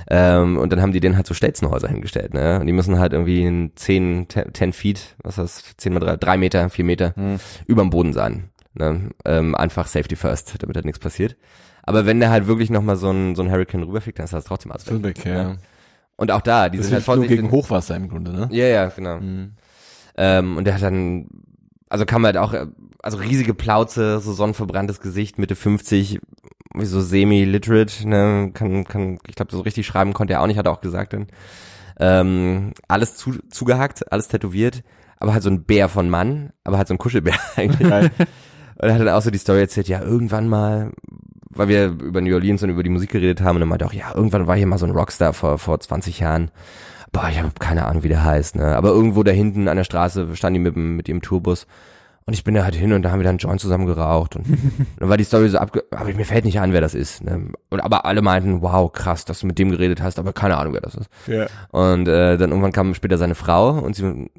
Ähm, 0.08 0.56
und 0.56 0.72
dann 0.72 0.80
haben 0.80 0.92
die 0.92 1.00
denen 1.00 1.16
halt 1.16 1.26
so 1.26 1.34
Stelzenhäuser 1.34 1.88
hingestellt. 1.88 2.32
Ne? 2.32 2.60
Und 2.60 2.66
die 2.66 2.72
müssen 2.72 2.98
halt 2.98 3.12
irgendwie 3.12 3.44
in 3.44 3.72
10, 3.74 4.26
10, 4.28 4.54
10 4.54 4.72
Feet, 4.72 5.16
was 5.22 5.38
ist 5.38 5.66
das, 5.66 5.76
10 5.78 5.94
mal 5.94 6.00
3, 6.00 6.16
3 6.16 6.36
Meter, 6.36 6.70
4 6.70 6.84
Meter 6.84 7.14
überm 7.66 7.90
Boden 7.90 8.12
sein. 8.12 8.50
Ne? 8.74 9.10
Ähm, 9.24 9.54
einfach 9.56 9.88
Safety 9.88 10.14
first, 10.14 10.62
damit 10.62 10.76
halt 10.76 10.86
nichts 10.86 11.00
passiert. 11.00 11.36
Aber 11.82 12.06
wenn 12.06 12.20
der 12.20 12.30
halt 12.30 12.46
wirklich 12.46 12.70
nochmal 12.70 12.96
so 12.96 13.10
ein, 13.10 13.34
so 13.34 13.42
ein 13.42 13.50
Hurricane 13.50 13.82
rüberfliegt, 13.82 14.18
dann 14.18 14.24
ist 14.24 14.34
das 14.34 14.44
trotzdem 14.44 14.70
alles 14.70 14.86
weg. 14.90 15.02
weg, 15.02 15.24
ja. 15.24 15.56
Und 16.18 16.30
auch 16.32 16.42
da, 16.42 16.68
die 16.68 16.76
Das 16.78 16.88
sind 16.88 16.94
halt 16.94 17.04
hilft 17.04 17.06
nur 17.06 17.14
vorsichtig. 17.16 17.38
gegen 17.38 17.50
Hochwasser 17.52 17.96
im 17.96 18.08
Grunde, 18.08 18.32
ne? 18.32 18.48
Ja, 18.50 18.66
ja, 18.66 18.86
genau. 18.86 19.20
Mhm. 19.20 19.52
Ähm, 20.16 20.56
und 20.56 20.64
der 20.64 20.74
hat 20.74 20.82
dann, 20.82 21.28
also 21.88 22.04
kam 22.04 22.26
halt 22.26 22.36
auch, 22.36 22.52
also 23.02 23.18
riesige 23.18 23.54
Plauze, 23.54 24.18
so 24.18 24.32
sonnenverbranntes 24.32 25.00
Gesicht, 25.00 25.38
Mitte 25.38 25.54
50, 25.54 26.18
wie 26.74 26.84
so 26.84 27.00
semi-literate, 27.00 28.08
ne, 28.08 28.50
kann, 28.52 28.84
kann, 28.84 29.18
ich 29.28 29.36
glaube, 29.36 29.52
so 29.52 29.60
richtig 29.60 29.86
schreiben 29.86 30.12
konnte 30.12 30.34
er 30.34 30.42
auch 30.42 30.48
nicht, 30.48 30.58
hat 30.58 30.66
er 30.66 30.72
auch 30.72 30.80
gesagt 30.80 31.12
dann. 31.12 31.28
Ähm, 32.00 32.72
alles 32.88 33.16
zu, 33.16 33.38
zugehackt, 33.48 34.10
alles 34.12 34.26
tätowiert, 34.28 34.82
aber 35.18 35.32
halt 35.32 35.44
so 35.44 35.50
ein 35.50 35.64
Bär 35.64 35.88
von 35.88 36.10
Mann, 36.10 36.52
aber 36.64 36.78
halt 36.78 36.88
so 36.88 36.94
ein 36.94 36.98
Kuschelbär 36.98 37.34
eigentlich. 37.56 37.86
Und 37.90 38.88
er 38.88 38.94
hat 38.94 39.00
dann 39.00 39.08
auch 39.08 39.22
so 39.22 39.30
die 39.30 39.38
Story 39.38 39.60
erzählt, 39.60 39.88
ja, 39.88 40.02
irgendwann 40.02 40.48
mal, 40.48 40.92
weil 41.50 41.68
wir 41.68 41.86
über 41.86 42.20
New 42.20 42.34
Orleans 42.34 42.62
und 42.62 42.70
über 42.70 42.82
die 42.82 42.90
Musik 42.90 43.10
geredet 43.10 43.40
haben, 43.40 43.56
und 43.56 43.60
dann 43.60 43.68
meinte 43.68 43.86
auch, 43.86 43.92
ja, 43.92 44.14
irgendwann 44.14 44.46
war 44.46 44.56
hier 44.56 44.66
mal 44.66 44.78
so 44.78 44.86
ein 44.86 44.92
Rockstar 44.92 45.32
vor, 45.32 45.58
vor 45.58 45.80
20 45.80 46.20
Jahren. 46.20 46.50
Boah, 47.12 47.28
ich 47.30 47.38
habe 47.38 47.50
keine 47.58 47.86
Ahnung, 47.86 48.02
wie 48.02 48.08
der 48.08 48.24
heißt, 48.24 48.56
ne? 48.56 48.76
Aber 48.76 48.90
irgendwo 48.90 49.22
da 49.22 49.30
hinten 49.32 49.66
an 49.68 49.76
der 49.78 49.84
Straße 49.84 50.36
stand 50.36 50.54
die 50.54 50.60
mit, 50.60 50.74
dem- 50.76 50.96
mit 50.96 51.08
ihrem 51.08 51.22
Tourbus. 51.22 51.66
Und 52.26 52.34
ich 52.34 52.44
bin 52.44 52.54
da 52.54 52.62
halt 52.62 52.74
hin 52.74 52.92
und 52.92 53.00
da 53.00 53.10
haben 53.10 53.20
wir 53.20 53.24
dann 53.24 53.38
Joint 53.38 53.58
zusammen 53.58 53.86
geraucht. 53.86 54.36
Und 54.36 54.44
dann 54.98 55.08
war 55.08 55.16
die 55.16 55.24
Story 55.24 55.48
so 55.48 55.56
abge... 55.56 55.84
Aber 55.90 56.12
mir 56.12 56.26
fällt 56.26 56.44
nicht 56.44 56.60
an, 56.60 56.74
wer 56.74 56.82
das 56.82 56.94
ist. 56.94 57.24
Ne? 57.24 57.52
Und 57.70 57.80
aber 57.80 58.04
alle 58.04 58.20
meinten, 58.20 58.60
wow, 58.60 58.92
krass, 58.92 59.24
dass 59.24 59.40
du 59.40 59.46
mit 59.46 59.58
dem 59.58 59.70
geredet 59.70 60.02
hast, 60.02 60.18
aber 60.18 60.34
keine 60.34 60.58
Ahnung, 60.58 60.74
wer 60.74 60.82
das 60.82 60.94
ist. 60.94 61.08
Ja. 61.26 61.46
Und 61.70 62.06
äh, 62.06 62.36
dann 62.36 62.50
irgendwann 62.50 62.72
kam 62.72 62.92
später 62.92 63.16
seine 63.16 63.34
Frau 63.34 63.70
und 63.70 63.96
sie, 63.96 64.30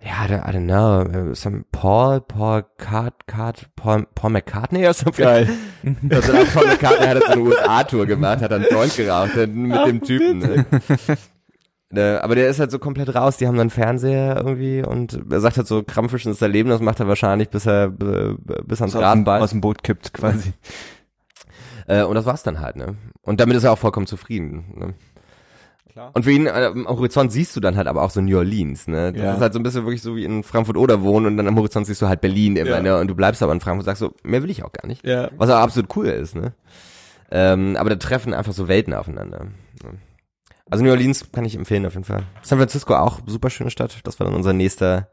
ja, 0.00 0.24
I 0.24 0.28
don't, 0.28 0.48
I 0.48 0.52
don't 0.52 0.66
know, 0.66 1.30
uh, 1.30 1.34
some 1.34 1.64
Paul, 1.72 2.20
Paul 2.20 2.62
Cart, 2.76 3.26
Cart, 3.26 3.68
Paul, 3.74 4.06
Paul 4.14 4.30
McCartney 4.30 4.80
oder 4.80 4.94
so. 4.94 5.10
Geil. 5.10 5.48
Also 6.10 6.32
dann 6.32 6.46
Paul 6.48 6.66
McCartney 6.66 7.06
hat 7.06 7.22
so 7.22 7.32
eine 7.32 7.40
USA-Tour 7.40 8.06
gemacht, 8.06 8.40
hat 8.42 8.50
dann 8.50 8.66
Joint 8.68 8.96
geraucht 8.96 9.36
äh, 9.36 9.46
mit 9.46 9.86
dem 9.86 10.02
Typen. 10.02 10.38
Ne? 10.38 10.66
Ne, 11.90 12.20
aber 12.22 12.34
der 12.34 12.48
ist 12.48 12.58
halt 12.60 12.70
so 12.70 12.78
komplett 12.78 13.14
raus, 13.14 13.36
die 13.36 13.46
haben 13.46 13.54
dann 13.54 13.62
einen 13.62 13.70
Fernseher 13.70 14.36
irgendwie 14.36 14.82
und 14.82 15.20
er 15.30 15.40
sagt 15.40 15.56
halt 15.56 15.66
so, 15.66 15.82
Krampfischen 15.82 16.32
ist 16.32 16.40
sein 16.40 16.50
Leben, 16.50 16.68
das 16.68 16.80
macht 16.80 17.00
er 17.00 17.08
wahrscheinlich, 17.08 17.48
bis 17.48 17.66
er 17.66 17.90
bis 17.90 18.80
ans 18.82 18.96
aus, 18.96 19.02
Rad 19.02 19.14
dem, 19.16 19.24
beißt. 19.24 19.42
aus 19.44 19.50
dem 19.50 19.60
Boot 19.60 19.82
kippt 19.82 20.12
quasi. 20.12 20.52
Äh, 21.86 22.02
und 22.02 22.14
das 22.16 22.26
war's 22.26 22.42
dann 22.42 22.60
halt, 22.60 22.76
ne? 22.76 22.96
Und 23.22 23.40
damit 23.40 23.56
ist 23.56 23.64
er 23.64 23.72
auch 23.72 23.78
vollkommen 23.78 24.06
zufrieden. 24.06 24.74
Ne? 24.76 24.94
Klar. 25.98 26.10
Und 26.14 26.22
für 26.22 26.30
ihn 26.30 26.46
äh, 26.46 26.50
am 26.50 26.86
Horizont 26.86 27.32
siehst 27.32 27.56
du 27.56 27.60
dann 27.60 27.76
halt 27.76 27.88
aber 27.88 28.02
auch 28.02 28.10
so 28.10 28.20
New 28.20 28.38
Orleans, 28.38 28.86
ne? 28.86 29.12
Das 29.12 29.20
Ja. 29.20 29.34
ist 29.34 29.40
halt 29.40 29.52
so 29.52 29.58
ein 29.58 29.64
bisschen 29.64 29.84
wirklich 29.84 30.00
so 30.00 30.14
wie 30.14 30.24
in 30.24 30.44
Frankfurt 30.44 30.76
oder 30.76 31.02
wohnen 31.02 31.26
und 31.26 31.36
dann 31.36 31.48
am 31.48 31.56
Horizont 31.56 31.86
siehst 31.86 32.00
du 32.00 32.06
halt 32.08 32.20
Berlin 32.20 32.54
immer, 32.56 32.70
Ja. 32.70 32.80
ne? 32.80 32.98
Und 32.98 33.08
du 33.08 33.16
bleibst 33.16 33.42
aber 33.42 33.50
in 33.52 33.58
Frankfurt 33.60 33.80
und 33.80 33.84
sagst 33.86 33.98
so, 34.00 34.14
mehr 34.22 34.42
will 34.44 34.50
ich 34.50 34.62
auch 34.62 34.70
gar 34.70 34.86
nicht. 34.86 35.04
Ja. 35.04 35.28
Was 35.36 35.50
auch 35.50 35.56
absolut 35.58 35.94
cool 35.96 36.06
ist, 36.06 36.36
ne? 36.36 36.52
Ähm, 37.32 37.76
aber 37.76 37.90
da 37.90 37.96
treffen 37.96 38.32
einfach 38.32 38.52
so 38.52 38.68
Welten 38.68 38.94
aufeinander. 38.94 39.48
Also 40.70 40.84
New 40.84 40.90
Orleans 40.90 41.32
kann 41.32 41.44
ich 41.44 41.56
empfehlen 41.56 41.84
auf 41.84 41.94
jeden 41.94 42.04
Fall. 42.04 42.22
San 42.42 42.58
Francisco 42.58 42.94
auch, 42.94 43.20
super 43.26 43.50
schöne 43.50 43.70
Stadt. 43.70 43.98
Das 44.04 44.20
war 44.20 44.26
dann 44.26 44.36
unser 44.36 44.52
nächster 44.52 45.08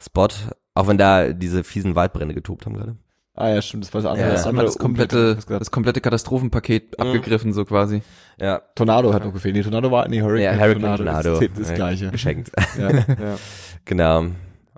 Spot. 0.00 0.28
Auch 0.74 0.88
wenn 0.88 0.98
da 0.98 1.32
diese 1.32 1.62
fiesen 1.64 1.94
Waldbrände 1.94 2.34
getobt 2.34 2.66
haben 2.66 2.74
gerade. 2.74 2.96
Ah 3.36 3.50
ja, 3.50 3.60
stimmt, 3.62 3.84
das 3.84 3.92
war 3.94 4.00
das 4.02 4.10
andere. 4.10 4.26
Ja, 4.28 4.32
das 4.32 4.46
andere 4.46 4.64
das 4.66 4.78
komplette, 4.78 5.36
das 5.46 5.70
komplette 5.70 6.00
Katastrophenpaket 6.00 6.98
Mhm. 6.98 7.06
abgegriffen, 7.06 7.52
so 7.52 7.64
quasi. 7.66 8.02
Ja, 8.40 8.62
Tornado 8.74 9.12
hat 9.12 9.24
noch 9.24 9.32
gefehlt. 9.32 9.54
Nee, 9.54 9.62
Tornado 9.62 9.90
war, 9.90 10.08
nee, 10.08 10.22
Hurricane, 10.22 10.54
ja 10.56 10.60
Hurricane 10.60 10.80
Tornado, 10.96 11.04
Tornado. 11.04 11.32
ist 11.40 11.50
das, 11.58 11.66
das 11.68 11.74
gleiche. 11.74 12.10
Geschenkt. 12.10 12.50
Ja, 12.78 12.90
ja. 12.90 13.04
Genau. 13.84 14.24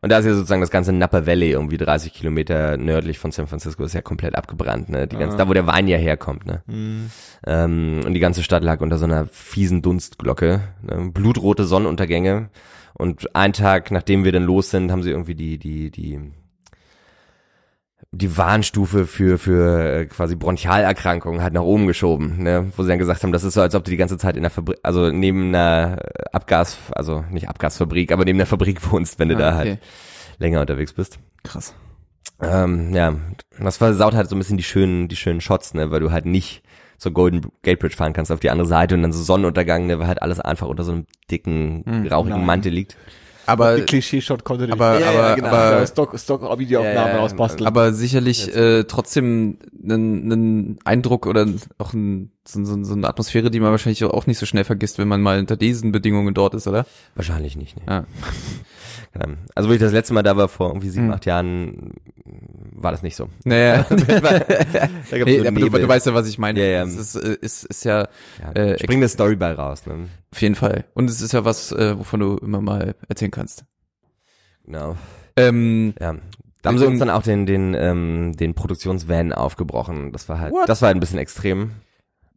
Und 0.01 0.13
da 0.13 0.19
ist 0.19 0.27
ja 0.27 0.35
sozusagen 0.35 0.61
das 0.61 0.71
ganze 0.71 0.93
Napa 0.93 1.27
Valley, 1.27 1.51
irgendwie 1.51 1.77
30 1.77 2.13
Kilometer 2.13 2.77
nördlich 2.77 3.19
von 3.19 3.33
San 3.33 3.49
Francisco, 3.49 3.83
ist 3.85 3.95
ja 3.95 4.01
komplett 4.03 4.37
abgebrannt, 4.37 4.89
ne? 4.91 5.09
Die 5.09 5.17
ganze, 5.17 5.35
Ah. 5.35 5.39
da 5.39 5.49
wo 5.49 5.55
der 5.55 5.67
Wein 5.67 5.89
ja 5.89 5.97
herkommt, 5.97 6.47
ne? 6.47 6.63
Hm. 6.69 7.11
Ähm, 7.47 8.01
und 8.07 8.15
die 8.15 8.21
ganze 8.21 8.43
Stadt 8.45 8.63
lag 8.63 8.81
unter 8.81 8.97
so 8.99 9.07
einer 9.07 9.27
fiesen 9.27 9.83
Dunstglocke, 9.83 10.61
ne? 10.83 11.11
blutrote 11.13 11.65
Sonnenuntergänge. 11.65 12.51
Und 12.95 13.35
einen 13.35 13.53
Tag, 13.55 13.91
nachdem 13.91 14.25
wir 14.25 14.31
dann 14.33 14.45
los 14.45 14.71
sind, 14.71 14.93
haben 14.93 15.03
sie 15.03 15.11
irgendwie 15.11 15.35
die, 15.35 15.59
die, 15.59 15.91
die, 15.91 16.21
die 18.11 18.37
Warnstufe 18.39 19.07
für, 19.07 19.39
für 19.39 20.01
äh, 20.01 20.07
quasi 20.07 20.35
Bronchialerkrankungen 20.35 21.43
halt 21.43 21.53
nach 21.53 21.63
oben 21.63 21.87
geschoben, 21.87 22.43
ne? 22.43 22.73
wo 22.77 22.83
sie 22.83 22.89
dann 22.89 22.99
gesagt 22.99 23.23
haben, 23.23 23.33
das 23.33 23.45
ist 23.45 23.55
so, 23.55 23.61
als 23.61 23.75
ob 23.75 23.85
du 23.85 23.91
die 23.91 23.97
ganze 23.99 24.17
Zeit 24.17 24.37
in 24.37 24.43
der 24.43 24.51
Fabrik, 24.51 24.79
also 24.83 25.11
neben 25.11 25.49
einer 25.49 25.99
Abgas, 26.33 26.79
also 26.93 27.25
nicht 27.31 27.49
Abgasfabrik, 27.49 28.11
aber 28.13 28.25
neben 28.25 28.39
der 28.39 28.47
Fabrik 28.47 28.91
wohnst, 28.91 29.19
wenn 29.19 29.29
du 29.29 29.37
da 29.37 29.51
Ah, 29.51 29.55
halt 29.57 29.69
okay. 29.73 29.79
länger 30.39 30.61
unterwegs 30.63 30.93
bist. 30.95 31.19
Krass. 31.45 31.75
Ähm, 32.41 32.95
ja, 32.95 33.15
das 33.61 33.77
versaut 33.79 34.15
halt 34.15 34.29
so 34.29 34.37
ein 34.37 34.39
bisschen 34.39 34.57
die 34.57 34.63
schönen, 34.63 35.09
die 35.09 35.17
schönen 35.17 35.41
Shots, 35.41 35.75
ne, 35.75 35.91
weil 35.91 36.01
du 36.01 36.11
halt 36.13 36.25
nicht 36.25 36.63
zur 36.97 37.13
Golden 37.13 37.43
Gate 37.63 37.79
Bridge 37.79 37.97
fahren 37.97 38.13
kannst 38.13 38.33
auf 38.33 38.41
die 38.41 38.51
andere 38.51 38.67
Seite 38.67 38.95
und 38.95 39.03
dann 39.03 39.13
so 39.13 39.23
Sonnenuntergang, 39.23 39.87
ne, 39.87 39.99
weil 39.99 40.07
halt 40.07 40.23
alles 40.23 40.41
einfach 40.41 40.67
unter 40.69 40.85
so 40.85 40.93
einem 40.93 41.07
dicken, 41.31 41.85
Hm, 41.87 42.07
rauchigen 42.07 42.39
nein. 42.39 42.47
Mantel 42.47 42.73
liegt. 42.73 42.97
Aber, 43.49 43.77
Die 43.77 43.83
Klischee-Shot 43.83 44.45
konnte 44.45 44.65
nicht. 44.65 44.73
aber, 44.73 45.01
Ja, 45.01 45.13
ja, 45.13 45.19
aber, 45.21 45.35
genau. 45.37 45.49
aber, 45.49 45.79
ja, 45.81 45.87
Stock, 45.87 46.19
Stock 46.19 46.59
Videoaufnahmen 46.59 46.97
Ja, 46.97 47.09
ja, 47.15 47.19
rausbasteln. 47.19 47.67
aber 47.67 47.93
sicherlich 47.93 48.55
äh, 48.55 48.85
trotzdem 48.85 49.59
einen, 49.83 50.33
einen 50.33 50.79
Eindruck 50.85 51.27
oder 51.27 51.47
auch 51.79 51.93
ein, 51.93 52.31
so, 52.47 52.65
so, 52.65 52.83
so 52.85 52.95
eine 52.95 53.09
Atmosphäre, 53.09 53.51
die 53.51 53.61
man 53.61 53.71
wahrscheinlich 53.71 54.05
auch 54.05 54.27
nicht 54.27 54.39
so 54.39 54.47
schnell 54.47 54.65
vergisst, 54.65 54.99
wenn 54.99 55.09
man 55.09 55.21
mal 55.21 55.39
unter 55.39 55.57
diesen 55.57 55.93
Bedingungen 55.93 56.35
dort 56.35 56.55
ist, 56.55 56.67
oder? 56.67 56.87
Wahrscheinlich 57.15 57.57
nicht, 57.57 57.77
ne. 57.77 57.83
Ja. 57.89 58.05
Ja. 59.15 59.27
Also 59.55 59.69
wo 59.69 59.73
ich 59.73 59.81
das 59.81 59.93
letzte 59.93 60.15
Mal 60.15 60.23
da 60.23 60.37
war, 60.37 60.49
vor 60.49 60.69
irgendwie 60.69 60.91
sieben, 60.91 61.07
Hm. 61.07 61.13
acht 61.15 61.27
Jahren, 61.27 61.95
war 62.73 62.93
das 62.93 63.03
nicht 63.03 63.17
so. 63.17 63.29
Naja, 63.45 63.85
da 63.89 63.97
nee, 65.25 65.39
so 65.43 65.51
du, 65.51 65.69
du 65.71 65.89
weißt 65.89 66.07
ja, 66.07 66.15
was 66.15 66.29
ich 66.29 66.39
meine. 66.39 66.61
Ja, 66.61 66.67
ja. 66.67 66.83
Es 66.85 66.97
ist, 66.97 67.15
äh, 67.17 67.37
ist, 67.41 67.65
ist 67.65 67.85
ja 67.85 68.07
ja, 68.41 68.53
äh, 68.53 68.79
spring 68.79 69.01
das 69.01 69.13
Story 69.13 69.37
bei 69.37 69.53
raus, 69.53 69.87
ne. 69.87 70.09
auf 70.33 70.41
jeden 70.43 70.55
Fall. 70.55 70.85
Und 70.95 71.09
es 71.11 71.21
ist 71.21 71.33
ja 71.33 71.45
was, 71.45 71.73
äh, 71.73 71.99
wovon 71.99 72.21
du 72.21 72.37
immer 72.37 72.61
mal 72.61 72.95
erzählen 73.09 73.31
kannst. 73.31 73.65
Genau. 74.65 74.97
Ähm, 75.37 75.95
Ja. 76.01 76.17
Da 76.61 76.71
haben 76.71 76.79
sie 76.79 76.87
uns 76.87 76.99
dann 76.99 77.09
auch 77.09 77.23
den, 77.23 77.47
den, 77.47 77.75
ähm, 77.75 78.37
den 78.37 78.55
Produktionsvan 78.55 79.33
aufgebrochen. 79.33 80.11
Das 80.11 80.29
war 80.29 80.41
halt, 80.41 80.53
What? 80.53 80.69
das 80.69 80.83
war 80.83 80.89
halt 80.89 80.97
ein 80.97 81.01
bisschen 81.01 81.21
extrem. 81.21 81.71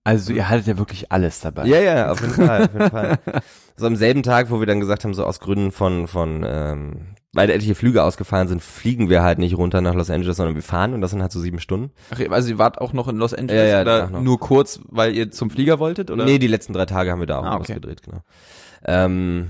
Also 0.03 0.33
ihr 0.33 0.49
hattet 0.49 0.65
ja 0.67 0.77
wirklich 0.79 1.11
alles 1.11 1.41
dabei. 1.41 1.65
Ja, 1.67 1.79
ja, 1.79 2.11
auf 2.11 2.21
jeden 2.21 2.33
Fall, 2.33 2.63
auf 2.65 2.73
jeden 2.73 2.89
Fall. 2.91 3.19
So 3.77 3.87
am 3.87 3.95
selben 3.95 4.21
Tag, 4.21 4.51
wo 4.51 4.59
wir 4.59 4.67
dann 4.67 4.79
gesagt 4.79 5.05
haben, 5.05 5.13
so 5.15 5.25
aus 5.25 5.39
Gründen 5.39 5.71
von, 5.71 6.07
von, 6.07 6.43
ähm, 6.47 7.15
weil 7.33 7.49
etliche 7.49 7.73
Flüge 7.73 8.03
ausgefallen 8.03 8.47
sind, 8.47 8.61
fliegen 8.61 9.09
wir 9.09 9.23
halt 9.23 9.39
nicht 9.39 9.57
runter 9.57 9.81
nach 9.81 9.95
Los 9.95 10.11
Angeles, 10.11 10.37
sondern 10.37 10.53
wir 10.55 10.61
fahren 10.61 10.93
und 10.93 11.01
das 11.01 11.11
sind 11.11 11.21
halt 11.21 11.31
so 11.31 11.39
sieben 11.39 11.59
Stunden. 11.59 11.91
ach, 12.13 12.19
also 12.29 12.49
ihr 12.49 12.59
wart 12.59 12.79
auch 12.79 12.93
noch 12.93 13.07
in 13.07 13.15
Los 13.15 13.33
Angeles 13.33 13.61
Ja, 13.69 13.77
ja, 13.77 13.81
oder 13.81 13.97
danach 13.99 14.11
noch. 14.11 14.21
nur 14.21 14.39
kurz, 14.39 14.81
weil 14.89 15.15
ihr 15.15 15.31
zum 15.31 15.49
Flieger 15.49 15.79
wolltet, 15.79 16.11
oder? 16.11 16.25
Nee, 16.25 16.37
die 16.37 16.47
letzten 16.47 16.73
drei 16.73 16.85
Tage 16.85 17.09
haben 17.11 17.21
wir 17.21 17.27
da 17.27 17.39
auch 17.39 17.43
Ah, 17.45 17.53
was 17.55 17.61
okay. 17.61 17.75
gedreht, 17.75 18.03
genau. 18.03 18.21
Ähm, 18.85 19.47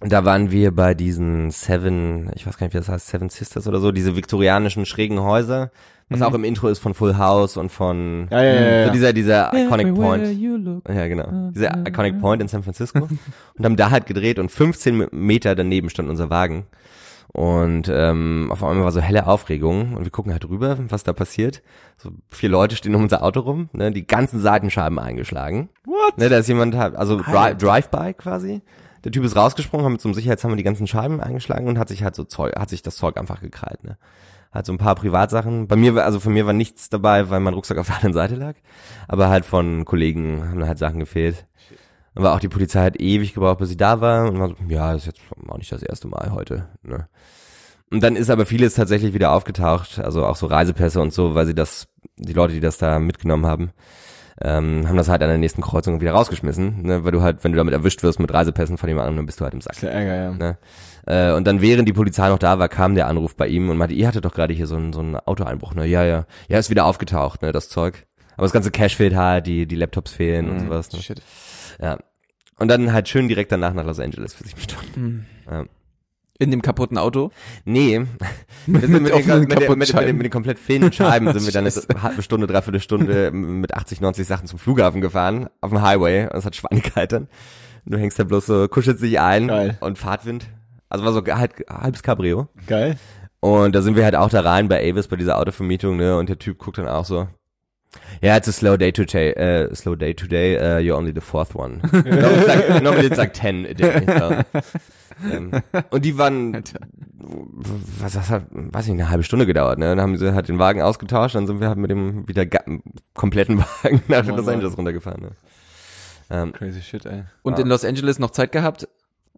da 0.00 0.24
waren 0.24 0.50
wir 0.50 0.74
bei 0.74 0.94
diesen 0.94 1.50
Seven, 1.52 2.28
ich 2.34 2.44
weiß 2.46 2.56
gar 2.58 2.66
nicht, 2.66 2.74
wie 2.74 2.78
das 2.78 2.88
heißt, 2.88 3.06
Seven 3.06 3.28
Sisters 3.28 3.68
oder 3.68 3.78
so, 3.78 3.92
diese 3.92 4.16
viktorianischen 4.16 4.84
schrägen 4.84 5.20
Häuser, 5.20 5.70
was 6.12 6.20
Mhm. 6.20 6.26
auch 6.26 6.34
im 6.34 6.44
Intro 6.44 6.68
ist 6.68 6.78
von 6.78 6.94
Full 6.94 7.16
House 7.18 7.56
und 7.56 7.70
von 7.70 8.28
ja, 8.30 8.42
ja, 8.42 8.54
ja, 8.54 8.60
ja. 8.80 8.86
so 8.86 8.92
dieser, 8.92 9.12
dieser 9.12 9.52
Iconic 9.54 9.94
Point. 9.94 10.26
You 10.38 10.56
look. 10.56 10.88
Ja, 10.88 11.06
genau. 11.08 11.24
Ah, 11.24 11.50
Dieser 11.54 11.74
ah, 11.74 11.84
Iconic 11.86 12.14
ah. 12.16 12.20
Point 12.20 12.42
in 12.42 12.48
San 12.48 12.62
Francisco. 12.62 13.08
und 13.58 13.64
haben 13.64 13.76
da 13.76 13.90
halt 13.90 14.06
gedreht 14.06 14.38
und 14.38 14.50
15 14.50 15.08
Meter 15.12 15.54
daneben 15.54 15.90
stand 15.90 16.08
unser 16.08 16.30
Wagen. 16.30 16.66
Und 17.32 17.90
ähm, 17.90 18.48
auf 18.52 18.62
einmal 18.62 18.84
war 18.84 18.92
so 18.92 19.00
helle 19.00 19.26
Aufregung 19.26 19.94
und 19.94 20.04
wir 20.04 20.10
gucken 20.10 20.32
halt 20.32 20.46
rüber, 20.46 20.76
was 20.90 21.02
da 21.02 21.14
passiert. 21.14 21.62
So 21.96 22.10
vier 22.28 22.50
Leute 22.50 22.76
stehen 22.76 22.94
um 22.94 23.02
unser 23.04 23.22
Auto 23.22 23.40
rum, 23.40 23.70
ne, 23.72 23.90
die 23.90 24.06
ganzen 24.06 24.38
Seitenscheiben 24.40 24.98
eingeschlagen. 24.98 25.70
What? 25.86 26.18
Ne, 26.18 26.28
da 26.28 26.36
ist 26.38 26.48
jemand 26.48 26.76
halt, 26.76 26.94
also 26.94 27.16
Dri. 27.22 27.56
Drive-by 27.56 28.12
quasi. 28.14 28.60
Der 29.04 29.12
Typ 29.12 29.24
ist 29.24 29.34
rausgesprungen, 29.34 29.84
hat 29.86 29.92
mit 29.92 30.00
so 30.02 30.08
einem 30.08 30.14
Sicherheitshammer 30.14 30.56
die 30.56 30.62
ganzen 30.62 30.86
Scheiben 30.86 31.20
eingeschlagen 31.22 31.66
und 31.68 31.78
hat 31.78 31.88
sich 31.88 32.04
halt 32.04 32.14
so 32.14 32.24
Zeug, 32.24 32.54
hat 32.56 32.68
sich 32.68 32.82
das 32.82 32.96
Zeug 32.96 33.16
einfach 33.16 33.40
gekrallt, 33.40 33.82
ne. 33.82 33.96
Halt 34.52 34.66
so 34.66 34.72
ein 34.72 34.78
paar 34.78 34.94
Privatsachen. 34.94 35.66
Bei 35.66 35.76
mir, 35.76 35.94
war- 35.94 36.04
also 36.04 36.20
von 36.20 36.32
mir 36.32 36.46
war 36.46 36.52
nichts 36.52 36.88
dabei, 36.90 37.30
weil 37.30 37.40
mein 37.40 37.54
Rucksack 37.54 37.78
auf 37.78 37.86
der 37.86 37.96
anderen 37.96 38.12
Seite 38.12 38.34
lag. 38.34 38.54
Aber 39.08 39.28
halt 39.28 39.44
von 39.44 39.84
Kollegen 39.84 40.48
haben 40.50 40.60
da 40.60 40.66
halt 40.66 40.78
Sachen 40.78 40.98
gefehlt. 40.98 41.46
Aber 42.14 42.34
auch 42.34 42.40
die 42.40 42.48
Polizei 42.48 42.84
hat 42.84 43.00
ewig 43.00 43.32
gebraucht, 43.32 43.58
bis 43.58 43.70
sie 43.70 43.76
da 43.78 44.00
war. 44.02 44.28
Und 44.28 44.38
war 44.38 44.48
so, 44.48 44.56
ja, 44.68 44.92
das 44.92 45.02
ist 45.02 45.06
jetzt 45.06 45.20
auch 45.48 45.56
nicht 45.56 45.72
das 45.72 45.82
erste 45.82 46.08
Mal 46.08 46.32
heute. 46.32 46.68
Ne? 46.82 47.08
Und 47.90 48.02
dann 48.02 48.16
ist 48.16 48.28
aber 48.30 48.44
vieles 48.46 48.74
tatsächlich 48.74 49.14
wieder 49.14 49.32
aufgetaucht, 49.32 49.98
also 49.98 50.24
auch 50.26 50.36
so 50.36 50.46
Reisepässe 50.46 51.00
und 51.00 51.12
so, 51.12 51.34
weil 51.34 51.46
sie 51.46 51.54
das, 51.54 51.88
die 52.16 52.32
Leute, 52.32 52.54
die 52.54 52.60
das 52.60 52.78
da 52.78 52.98
mitgenommen 52.98 53.44
haben, 53.46 53.70
ähm, 54.40 54.88
haben 54.88 54.96
das 54.96 55.08
halt 55.08 55.22
an 55.22 55.28
der 55.28 55.36
nächsten 55.38 55.60
Kreuzung 55.60 56.00
wieder 56.00 56.12
rausgeschmissen, 56.12 56.82
ne? 56.82 57.04
weil 57.04 57.12
du 57.12 57.20
halt, 57.22 57.44
wenn 57.44 57.52
du 57.52 57.58
damit 57.58 57.74
erwischt 57.74 58.02
wirst 58.02 58.18
mit 58.18 58.32
Reisepässen 58.32 58.78
von 58.78 58.88
jemand 58.88 59.04
anderem, 59.08 59.18
dann 59.18 59.26
bist 59.26 59.40
du 59.40 59.44
halt 59.44 59.52
im 59.54 59.60
Sack. 59.60 59.74
ist 59.76 59.82
ja 59.82 59.90
Ärger, 59.90 60.16
ja. 60.16 60.30
Ne? 60.32 60.58
Äh, 61.06 61.32
und 61.32 61.46
dann, 61.46 61.60
während 61.60 61.88
die 61.88 61.92
Polizei 61.92 62.28
noch 62.28 62.38
da 62.38 62.58
war, 62.58 62.68
kam 62.68 62.94
der 62.94 63.06
Anruf 63.08 63.34
bei 63.36 63.48
ihm 63.48 63.68
und 63.70 63.76
meinte, 63.76 63.94
ihr 63.94 64.06
hattet 64.06 64.24
doch 64.24 64.34
gerade 64.34 64.54
hier 64.54 64.66
so 64.66 64.76
einen, 64.76 64.92
so 64.92 65.00
einen 65.00 65.16
Autoeinbruch, 65.16 65.74
ne? 65.74 65.86
Ja, 65.86 66.04
ja. 66.04 66.26
Ja, 66.48 66.58
ist 66.58 66.70
wieder 66.70 66.84
aufgetaucht, 66.86 67.42
ne, 67.42 67.52
das 67.52 67.68
Zeug. 67.68 68.06
Aber 68.36 68.44
das 68.44 68.52
ganze 68.52 68.70
Cash 68.70 68.96
fehlt 68.96 69.14
halt, 69.16 69.46
die, 69.46 69.66
die 69.66 69.76
Laptops 69.76 70.12
fehlen 70.12 70.48
und 70.48 70.56
Mhm. 70.56 70.64
sowas. 70.66 70.92
Ne? 70.92 71.02
Shit. 71.02 71.22
Ja. 71.80 71.98
Und 72.58 72.68
dann 72.68 72.92
halt 72.92 73.08
schön 73.08 73.28
direkt 73.28 73.50
danach 73.52 73.74
nach 73.74 73.84
Los 73.84 73.98
Angeles 73.98 74.34
für 74.34 74.44
sieben 74.44 74.60
Stunden. 74.60 74.94
Hm. 74.94 75.24
Ja. 75.50 75.64
In 76.38 76.50
dem 76.50 76.62
kaputten 76.62 76.96
Auto? 76.98 77.30
Nee. 77.64 77.98
Mit, 78.66 78.82
den, 78.84 78.94
offenen 78.94 79.02
mit, 79.02 79.12
den, 79.12 79.12
mit, 79.12 79.28
den, 79.28 79.40
mit, 79.40 79.50
Kaputtscheiben. 79.50 80.06
den, 80.06 80.16
mit 80.16 80.24
den 80.26 80.30
komplett 80.32 80.58
fehlenden 80.58 80.92
Scheiben 80.92 81.32
sind 81.32 81.44
wir 81.44 81.52
dann 81.52 81.66
eine 81.88 82.02
halbe 82.02 82.22
Stunde, 82.22 82.46
dreiviertel 82.46 82.80
Stunde 82.80 83.30
mit 83.32 83.74
80, 83.74 84.00
90 84.00 84.26
Sachen 84.26 84.46
zum 84.46 84.58
Flughafen 84.58 85.00
gefahren, 85.00 85.48
auf 85.60 85.70
dem 85.70 85.82
Highway. 85.82 86.24
Und 86.24 86.36
es 86.36 86.44
hat 86.44 86.54
Schweinigkeit 86.56 87.12
dann. 87.12 87.28
Du 87.84 87.98
hängst 87.98 88.18
da 88.18 88.24
bloß 88.24 88.46
so, 88.46 88.68
kuschelst 88.68 89.02
dich 89.02 89.18
ein 89.20 89.48
Geil. 89.48 89.76
und 89.80 89.98
Fahrtwind. 89.98 90.46
Also 90.92 91.06
war 91.06 91.12
so 91.14 91.24
halt 91.26 91.52
halbes 91.70 92.02
Cabrio. 92.02 92.48
Geil. 92.66 92.96
Und 93.40 93.74
da 93.74 93.80
sind 93.80 93.96
wir 93.96 94.04
halt 94.04 94.14
auch 94.14 94.28
da 94.28 94.42
rein 94.42 94.68
bei 94.68 94.78
Avis 94.90 95.08
bei 95.08 95.16
dieser 95.16 95.38
Autovermietung, 95.38 95.96
ne? 95.96 96.18
Und 96.18 96.28
der 96.28 96.38
Typ 96.38 96.58
guckt 96.58 96.76
dann 96.76 96.86
auch 96.86 97.06
so. 97.06 97.28
Yeah, 98.22 98.36
it's 98.36 98.46
a 98.46 98.52
slow 98.52 98.76
day 98.76 98.92
today. 98.92 99.32
Uh, 99.32 99.74
slow 99.74 99.96
day 99.96 100.12
today. 100.12 100.58
Uh, 100.58 100.78
you're 100.80 100.96
only 100.96 101.12
the 101.14 101.22
fourth 101.22 101.54
one. 101.54 101.80
normally, 101.92 102.36
it's 102.36 102.46
like, 102.46 102.82
normally 102.82 103.06
it's 103.06 103.16
like 103.16 103.32
ten 103.32 103.64
a 103.64 103.72
day. 103.72 104.04
So. 104.06 104.60
Ähm, 105.30 105.62
und 105.90 106.04
die 106.04 106.18
waren, 106.18 106.62
was 108.02 108.12
das 108.12 108.28
hat, 108.28 108.44
weiß 108.50 108.86
ich, 108.86 108.92
eine 108.92 109.08
halbe 109.08 109.22
Stunde 109.22 109.46
gedauert. 109.46 109.78
Ne? 109.78 109.86
Dann 109.86 110.00
haben 110.00 110.18
sie 110.18 110.34
halt 110.34 110.48
den 110.48 110.58
Wagen 110.58 110.82
ausgetauscht, 110.82 111.34
dann 111.34 111.46
sind 111.46 111.60
wir 111.60 111.68
halt 111.68 111.78
mit 111.78 111.90
dem 111.90 112.28
wieder 112.28 112.46
kompletten 113.14 113.58
Wagen 113.82 114.02
nach 114.08 114.26
Mann, 114.26 114.36
Los. 114.36 114.48
Angeles 114.48 114.76
runtergefahren. 114.76 115.22
Ne? 115.22 115.30
Ähm, 116.28 116.52
Crazy 116.52 116.82
shit, 116.82 117.06
ey. 117.06 117.24
Und 117.42 117.58
in 117.58 117.66
Los 117.66 117.84
Angeles 117.84 118.18
noch 118.18 118.30
Zeit 118.30 118.52
gehabt? 118.52 118.88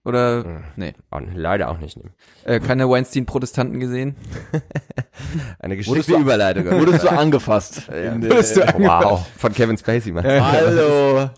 Oder? 0.05 0.45
Mhm. 0.45 0.65
Nee. 0.77 0.93
leider 1.35 1.71
auch 1.71 1.79
nicht. 1.79 1.99
Äh, 2.45 2.61
keine 2.61 2.89
Weinstein-Protestanten 2.91 3.81
gesehen? 3.81 4.17
Eine 5.59 5.75
Wurdest 5.77 5.89
geschickte 5.89 6.13
du- 6.13 6.19
Überleitung. 6.21 6.71
Wurdest 6.71 7.05
du 7.05 7.09
angefasst? 7.11 7.83
Ja. 7.89 8.13
In 8.13 8.21
der- 8.21 8.31
Wurdest 8.31 8.57
du 8.57 8.61
wow. 8.79 9.27
Von 9.39 9.53
Kevin 9.55 9.79
Spacey, 9.79 10.13
Mann. 10.13 10.25
Hallo. 10.27 11.31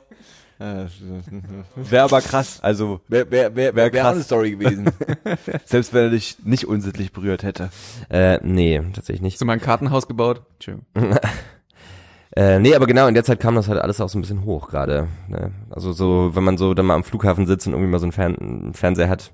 Wäre 0.59 2.05
aber 2.05 2.21
krass. 2.23 2.61
Also, 2.63 3.01
Wäre 3.09 3.31
wär, 3.31 3.55
wär, 3.55 3.75
Wär 3.77 3.93
wär 3.93 4.03
krass. 4.03 4.15
eine 4.15 4.23
Story 4.25 4.53
gewesen. 4.53 4.87
selbst 5.67 5.93
wenn 5.93 6.05
er 6.05 6.11
dich 6.11 6.39
nicht 6.45 6.67
unsittlich 6.67 7.13
berührt 7.13 7.43
hätte. 7.43 7.69
Äh, 8.09 8.39
nee, 8.43 8.81
tatsächlich 8.95 9.21
nicht. 9.23 9.35
Hast 9.35 9.43
du 9.43 9.45
mal 9.45 9.53
ein 9.53 9.61
Kartenhaus 9.61 10.09
gebaut? 10.09 10.43
Entschuldigung. 10.55 11.19
Äh, 12.37 12.59
nee, 12.59 12.75
aber 12.75 12.87
genau, 12.87 13.07
in 13.09 13.15
der 13.15 13.25
Zeit 13.25 13.41
kam 13.41 13.55
das 13.55 13.67
halt 13.69 13.81
alles 13.81 14.01
auch 14.01 14.09
so 14.11 14.19
ein 14.19 14.21
bisschen 14.21 14.45
hoch 14.45 14.69
gerade. 14.69 15.09
Ne? 15.29 15.53
Also 15.71 15.93
so, 15.93 16.33
wenn 16.35 16.45
man 16.45 16.59
so 16.59 16.75
dann 16.75 16.85
mal 16.87 16.95
am 16.95 17.03
Flughafen 17.05 17.47
sitzt 17.47 17.67
und 17.67 17.73
irgendwie 17.73 17.91
mal 17.91 17.99
so 17.99 18.05
einen, 18.05 18.13
Fern 18.13 18.37
einen 18.37 18.75
Fernseher 18.75 19.09
hat. 19.09 19.33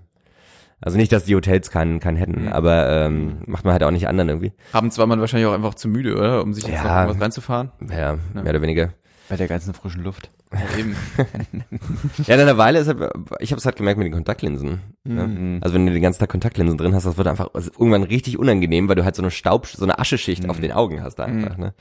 Also 0.80 0.96
nicht, 0.98 1.12
dass 1.12 1.24
die 1.24 1.34
Hotels 1.36 1.70
keinen, 1.70 2.00
keinen 2.00 2.16
hätten, 2.16 2.42
Mhm. 2.46 2.52
aber 2.52 2.88
ähm, 2.90 3.38
macht 3.46 3.64
man 3.64 3.72
halt 3.72 3.82
auch 3.84 3.90
nicht 3.90 4.08
anderen 4.08 4.28
irgendwie. 4.28 4.52
Abends 4.72 4.98
war 4.98 5.06
man 5.06 5.20
wahrscheinlich 5.20 5.48
auch 5.48 5.52
einfach 5.54 5.74
zu 5.74 5.88
müde, 5.88 6.16
oder? 6.16 6.42
Um 6.42 6.54
sich 6.54 6.64
jetzt 6.66 6.82
Ja. 6.82 7.04
noch 7.06 7.14
was 7.14 7.20
reinzufahren. 7.20 7.70
Ja, 7.90 8.18
mehr 8.34 8.44
oder 8.50 8.62
weniger. 8.62 8.90
Bei 9.28 9.36
der 9.36 9.46
ganzen 9.48 9.74
frischen 9.74 10.02
Luft. 10.04 10.30
Ja, 10.52 10.78
eben. 10.78 10.96
Ja, 12.26 12.36
nach 12.36 12.42
einer 12.42 12.58
Weile 12.58 12.80
ist 12.80 12.88
halt, 12.88 12.98
ich 13.40 13.50
habe 13.52 13.58
es 13.58 13.64
halt 13.64 13.76
gemerkt 13.76 13.98
mit 13.98 14.06
den 14.06 14.12
Kontaktlinsen. 14.12 14.80
Ne? 15.04 15.26
Mhm. 15.26 15.58
Also 15.62 15.74
wenn 15.74 15.86
du 15.86 15.92
den 15.92 16.02
ganzen 16.02 16.20
Tag 16.20 16.28
Kontaktlinsen 16.28 16.76
drin 16.78 16.94
hast, 16.94 17.06
das 17.06 17.16
wird 17.16 17.26
einfach 17.28 17.48
also 17.54 17.70
irgendwann 17.78 18.02
richtig 18.02 18.38
unangenehm, 18.38 18.88
weil 18.88 18.96
du 18.96 19.04
halt 19.04 19.16
so 19.16 19.22
eine 19.22 19.30
Staub, 19.30 19.66
so 19.66 19.84
eine 19.84 19.98
Ascheschicht 19.98 20.48
auf 20.48 20.60
den 20.60 20.72
Augen 20.72 21.02
hast 21.02 21.18
einfach. 21.20 21.56
Ne? 21.56 21.74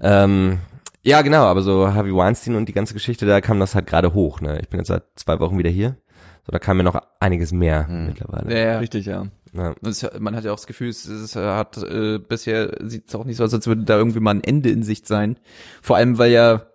Ähm, 0.00 0.58
ja, 1.02 1.22
genau, 1.22 1.44
aber 1.44 1.62
so 1.62 1.92
Harvey 1.94 2.14
Weinstein 2.14 2.56
und 2.56 2.68
die 2.68 2.72
ganze 2.72 2.94
Geschichte, 2.94 3.26
da 3.26 3.40
kam 3.40 3.60
das 3.60 3.74
halt 3.74 3.86
gerade 3.86 4.12
hoch. 4.14 4.40
Ne? 4.40 4.58
Ich 4.60 4.68
bin 4.68 4.80
jetzt 4.80 4.88
seit 4.88 5.04
zwei 5.14 5.38
Wochen 5.40 5.56
wieder 5.58 5.70
hier. 5.70 5.96
So, 6.44 6.52
da 6.52 6.58
kam 6.58 6.76
mir 6.76 6.82
noch 6.82 7.00
einiges 7.20 7.52
mehr 7.52 7.86
mittlerweile. 7.88 8.52
Ja, 8.52 8.72
ja. 8.72 8.78
Richtig, 8.78 9.06
ja. 9.06 9.26
Ja. 9.52 9.74
Es, 9.82 10.06
man 10.18 10.36
hat 10.36 10.44
ja 10.44 10.52
auch 10.52 10.56
das 10.56 10.66
Gefühl, 10.66 10.88
es, 10.90 11.06
es 11.06 11.34
hat 11.34 11.76
äh, 11.78 12.18
bisher 12.18 12.76
sieht 12.82 13.08
es 13.08 13.14
auch 13.14 13.24
nicht 13.24 13.36
so 13.36 13.44
aus, 13.44 13.54
als 13.54 13.66
würde 13.66 13.84
da 13.84 13.96
irgendwie 13.96 14.20
mal 14.20 14.32
ein 14.34 14.44
Ende 14.44 14.68
in 14.70 14.82
Sicht 14.82 15.06
sein. 15.06 15.38
Vor 15.80 15.96
allem, 15.96 16.18
weil 16.18 16.30
ja, 16.30 16.66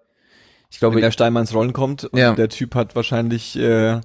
ich 0.70 0.80
glaube, 0.80 0.96
Wenn 0.96 1.04
der 1.04 1.12
Steinmanns 1.12 1.54
Rollen 1.54 1.74
kommt 1.74 2.06
und 2.06 2.18
Ja. 2.18 2.34
der 2.34 2.50
Typ 2.50 2.76
hat 2.76 2.96
wahrscheinlich, 2.96 3.58
äh, 3.60 4.00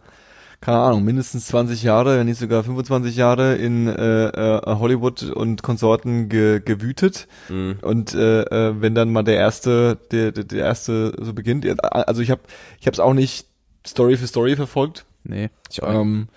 keine 0.67 0.79
Ahnung, 0.79 1.05
mindestens 1.05 1.47
20 1.47 1.85
Jahre, 1.85 2.19
wenn 2.19 2.27
nicht 2.27 2.41
sogar 2.41 2.64
25 2.64 3.14
Jahre 3.14 3.55
in 3.55 3.87
äh, 3.87 4.27
äh, 4.27 4.61
Hollywood 4.67 5.23
und 5.23 5.62
Konsorten 5.62 6.29
ge 6.29 6.59
gewütet. 6.59 7.29
Mhm. 7.49 7.79
Und 7.83 8.17
äh, 8.17 8.41
äh, 8.43 8.75
wenn 8.81 8.97
dann 8.97 9.12
mal 9.12 9.23
der 9.23 9.37
erste, 9.37 9.97
der, 10.11 10.33
der, 10.33 10.43
der 10.43 10.59
erste 10.59 11.12
so 11.21 11.35
beginnt, 11.35 11.64
also 11.81 12.21
ich 12.21 12.33
habe 12.33 12.41
ich 12.81 12.87
habe 12.89 12.95
es 12.95 12.99
auch 12.99 13.14
nicht 13.14 13.47
Story 13.87 14.17
für 14.17 14.27
Story 14.27 14.57
verfolgt, 14.57 15.07
nee, 15.23 15.51
ich 15.71 15.85
auch 15.85 15.89
nicht. 15.89 16.01
ähm, 16.01 16.29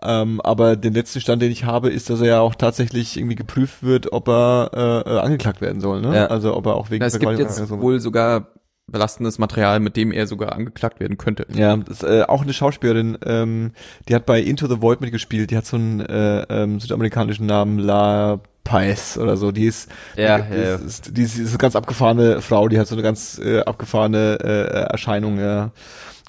ähm, 0.00 0.40
aber 0.42 0.76
den 0.76 0.94
letzten 0.94 1.20
Stand, 1.20 1.42
den 1.42 1.50
ich 1.50 1.64
habe, 1.64 1.90
ist, 1.90 2.08
dass 2.08 2.20
er 2.20 2.26
ja 2.28 2.40
auch 2.40 2.54
tatsächlich 2.54 3.16
irgendwie 3.16 3.34
geprüft 3.34 3.82
wird, 3.82 4.12
ob 4.12 4.28
er 4.28 4.70
äh, 4.74 5.10
äh, 5.10 5.18
angeklagt 5.18 5.60
werden 5.60 5.80
soll. 5.80 6.02
Ne? 6.02 6.14
Ja. 6.14 6.26
Also 6.26 6.54
ob 6.54 6.66
er 6.66 6.76
auch 6.76 6.90
wegen 6.90 7.00
Na, 7.00 7.06
es 7.06 7.14
gibt 7.14 7.24
Vergewaltigung 7.24 7.66
jetzt 7.66 7.80
wohl 7.80 7.98
sogar 7.98 8.46
belastendes 8.86 9.38
Material, 9.38 9.80
mit 9.80 9.96
dem 9.96 10.12
er 10.12 10.26
sogar 10.26 10.52
angeklagt 10.52 11.00
werden 11.00 11.16
könnte. 11.18 11.46
Ja, 11.54 11.76
das 11.76 12.02
ist 12.02 12.08
äh, 12.08 12.22
auch 12.22 12.42
eine 12.42 12.52
Schauspielerin, 12.52 13.16
ähm, 13.24 13.72
die 14.08 14.14
hat 14.14 14.26
bei 14.26 14.40
Into 14.40 14.66
the 14.66 14.82
Void 14.82 15.00
mitgespielt, 15.00 15.50
die 15.50 15.56
hat 15.56 15.66
so 15.66 15.76
einen 15.76 16.00
äh, 16.00 16.42
ähm, 16.50 16.80
südamerikanischen 16.80 17.46
Namen, 17.46 17.78
La 17.78 18.40
Pais 18.64 19.18
oder 19.18 19.36
so, 19.36 19.50
die 19.50 19.64
ist, 19.66 19.90
Ja, 20.16 20.38
die, 20.40 20.54
ja, 20.54 20.62
ja. 20.62 20.74
Ist, 20.76 21.16
die 21.16 21.22
ist, 21.22 21.36
die 21.38 21.42
ist 21.42 21.48
eine 21.50 21.58
ganz 21.58 21.74
abgefahrene 21.76 22.40
Frau, 22.42 22.68
die 22.68 22.78
hat 22.78 22.86
so 22.86 22.94
eine 22.94 23.02
ganz 23.02 23.40
äh, 23.42 23.60
abgefahrene 23.60 24.38
äh, 24.42 24.90
Erscheinung, 24.90 25.38
ja. 25.38 25.70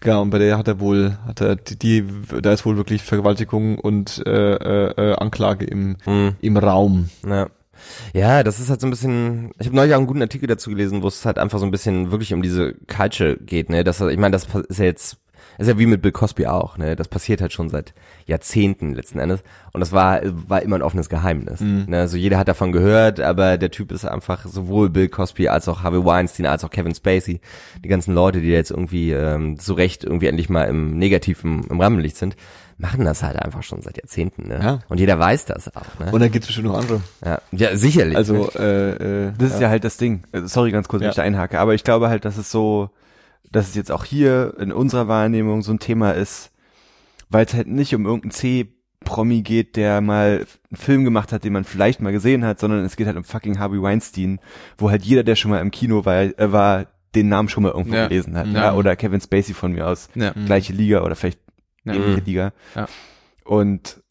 Ja, 0.03 0.17
und 0.17 0.31
bei 0.31 0.37
der 0.37 0.57
hat 0.57 0.67
er 0.67 0.81
wohl, 0.81 1.17
hat 1.25 1.39
er, 1.39 1.55
die, 1.55 1.77
die 1.77 2.05
da 2.41 2.51
ist 2.51 2.65
wohl 2.65 2.75
wirklich 2.75 3.03
Vergewaltigung 3.03 3.77
und 3.79 4.21
äh, 4.25 4.55
äh, 4.55 5.11
äh, 5.11 5.15
Anklage 5.15 5.65
im, 5.65 5.95
Mhm. 6.05 6.35
im 6.41 6.57
Raum. 6.57 7.09
Ja. 7.25 7.47
Ja, 8.13 8.43
das 8.43 8.59
ist 8.59 8.69
halt 8.69 8.81
so 8.81 8.87
ein 8.87 8.91
bisschen, 8.91 9.51
ich 9.59 9.67
habe 9.67 9.75
neulich 9.75 9.93
auch 9.93 9.97
einen 9.97 10.07
guten 10.07 10.21
Artikel 10.21 10.47
dazu 10.47 10.69
gelesen, 10.69 11.01
wo 11.01 11.07
es 11.07 11.25
halt 11.25 11.37
einfach 11.37 11.59
so 11.59 11.65
ein 11.65 11.71
bisschen 11.71 12.11
wirklich 12.11 12.33
um 12.33 12.41
diese 12.41 12.73
Culture 12.87 13.37
geht, 13.37 13.69
ne? 13.69 13.83
Das, 13.83 14.01
ich 14.01 14.17
meine, 14.17 14.31
das 14.31 14.47
ist 14.67 14.79
ja 14.79 14.85
jetzt, 14.85 15.17
ist 15.57 15.67
ja 15.67 15.77
wie 15.77 15.85
mit 15.85 16.01
Bill 16.01 16.11
Cosby 16.11 16.47
auch, 16.47 16.77
ne? 16.77 16.95
Das 16.95 17.07
passiert 17.07 17.41
halt 17.41 17.53
schon 17.53 17.69
seit 17.69 17.93
Jahrzehnten 18.25 18.93
letzten 18.93 19.19
Endes. 19.19 19.43
Und 19.73 19.81
das 19.81 19.91
war, 19.91 20.21
war 20.23 20.61
immer 20.61 20.77
ein 20.77 20.81
offenes 20.81 21.09
Geheimnis. 21.09 21.61
Ne? 21.87 21.99
Also 21.99 22.17
jeder 22.17 22.37
hat 22.37 22.47
davon 22.47 22.71
gehört, 22.71 23.19
aber 23.19 23.57
der 23.57 23.71
Typ 23.71 23.91
ist 23.91 24.05
einfach 24.05 24.45
sowohl 24.45 24.89
Bill 24.89 25.09
Cosby 25.09 25.47
als 25.49 25.67
auch 25.67 25.83
Harvey 25.83 26.03
Weinstein, 26.05 26.45
als 26.45 26.63
auch 26.63 26.69
Kevin 26.69 26.95
Spacey, 26.95 27.41
die 27.83 27.89
ganzen 27.89 28.13
Leute, 28.13 28.41
die 28.41 28.47
jetzt 28.47 28.71
irgendwie 28.71 29.11
ähm, 29.11 29.57
so 29.59 29.73
recht 29.73 30.03
irgendwie 30.03 30.27
endlich 30.27 30.49
mal 30.49 30.65
im 30.65 30.97
Negativen 30.97 31.65
im 31.69 31.81
Rampenlicht 31.81 32.17
sind, 32.17 32.35
machen 32.83 33.05
das 33.05 33.23
halt 33.23 33.37
einfach 33.37 33.63
schon 33.63 33.81
seit 33.81 33.95
Jahrzehnten. 33.97 34.49
Ne? 34.49 34.59
Ja. 34.61 34.79
Und 34.89 34.99
jeder 34.99 35.17
weiß 35.17 35.45
das 35.45 35.73
auch. 35.75 35.99
Ne? 35.99 36.11
Und 36.11 36.19
dann 36.19 36.31
gibt's 36.31 36.47
bestimmt 36.47 36.67
noch 36.67 36.77
andere. 36.77 37.01
Ja, 37.25 37.41
ja 37.51 37.75
sicherlich. 37.77 38.17
Also, 38.17 38.49
äh, 38.51 39.27
äh, 39.27 39.31
Das 39.37 39.53
ist 39.53 39.61
ja 39.61 39.69
halt 39.69 39.83
das 39.85 39.97
Ding. 39.97 40.23
Äh, 40.33 40.41
Sorry, 40.41 40.71
ganz 40.71 40.87
kurz, 40.87 40.99
wenn 40.99 41.05
Ja. 41.05 41.09
ich 41.11 41.15
da 41.15 41.23
einhake. 41.23 41.59
Aber 41.59 41.73
ich 41.73 41.83
glaube 41.83 42.09
halt, 42.09 42.25
dass 42.25 42.37
es 42.37 42.51
so, 42.51 42.89
dass 43.51 43.69
es 43.69 43.75
jetzt 43.75 43.91
auch 43.91 44.03
hier 44.03 44.55
in 44.59 44.71
unserer 44.71 45.07
Wahrnehmung 45.07 45.61
so 45.61 45.71
ein 45.71 45.79
Thema 45.79 46.11
ist, 46.11 46.51
weil 47.29 47.45
es 47.45 47.53
halt 47.53 47.67
nicht 47.67 47.95
um 47.95 48.05
irgendeinen 48.05 48.31
C-Promi 48.31 49.41
geht, 49.43 49.75
der 49.75 50.01
mal 50.01 50.45
einen 50.69 50.77
Film 50.77 51.03
gemacht 51.05 51.31
hat, 51.31 51.43
den 51.43 51.53
man 51.53 51.63
vielleicht 51.63 52.01
mal 52.01 52.11
gesehen 52.11 52.43
hat, 52.45 52.59
sondern 52.59 52.83
es 52.85 52.95
geht 52.95 53.07
halt 53.07 53.17
um 53.17 53.23
fucking 53.23 53.59
Harvey 53.59 53.81
Weinstein, 53.81 54.39
wo 54.77 54.89
halt 54.91 55.03
jeder, 55.03 55.23
der 55.23 55.35
schon 55.35 55.51
mal 55.51 55.61
im 55.61 55.71
Kino 55.71 56.05
war, 56.05 56.15
äh, 56.21 56.51
war 56.51 56.85
den 57.15 57.29
Namen 57.29 57.47
schon 57.47 57.63
mal 57.63 57.71
irgendwo 57.71 57.95
Ja. 57.95 58.07
gelesen 58.07 58.35
hat. 58.37 58.47
Ja. 58.47 58.53
Ja. 58.53 58.73
Oder 58.73 58.95
Kevin 58.95 59.21
Spacey 59.21 59.53
von 59.53 59.71
mir 59.71 59.87
aus. 59.87 60.09
Ja. 60.15 60.31
Gleiche 60.45 60.73
Liga 60.73 61.01
oder 61.03 61.15
vielleicht 61.15 61.39
Ja. 61.85 61.93
ähnliche 61.93 62.19
Mhm. 62.21 62.25
Liga. 62.25 62.53
Ja. 62.75 62.87
Und 63.45 64.01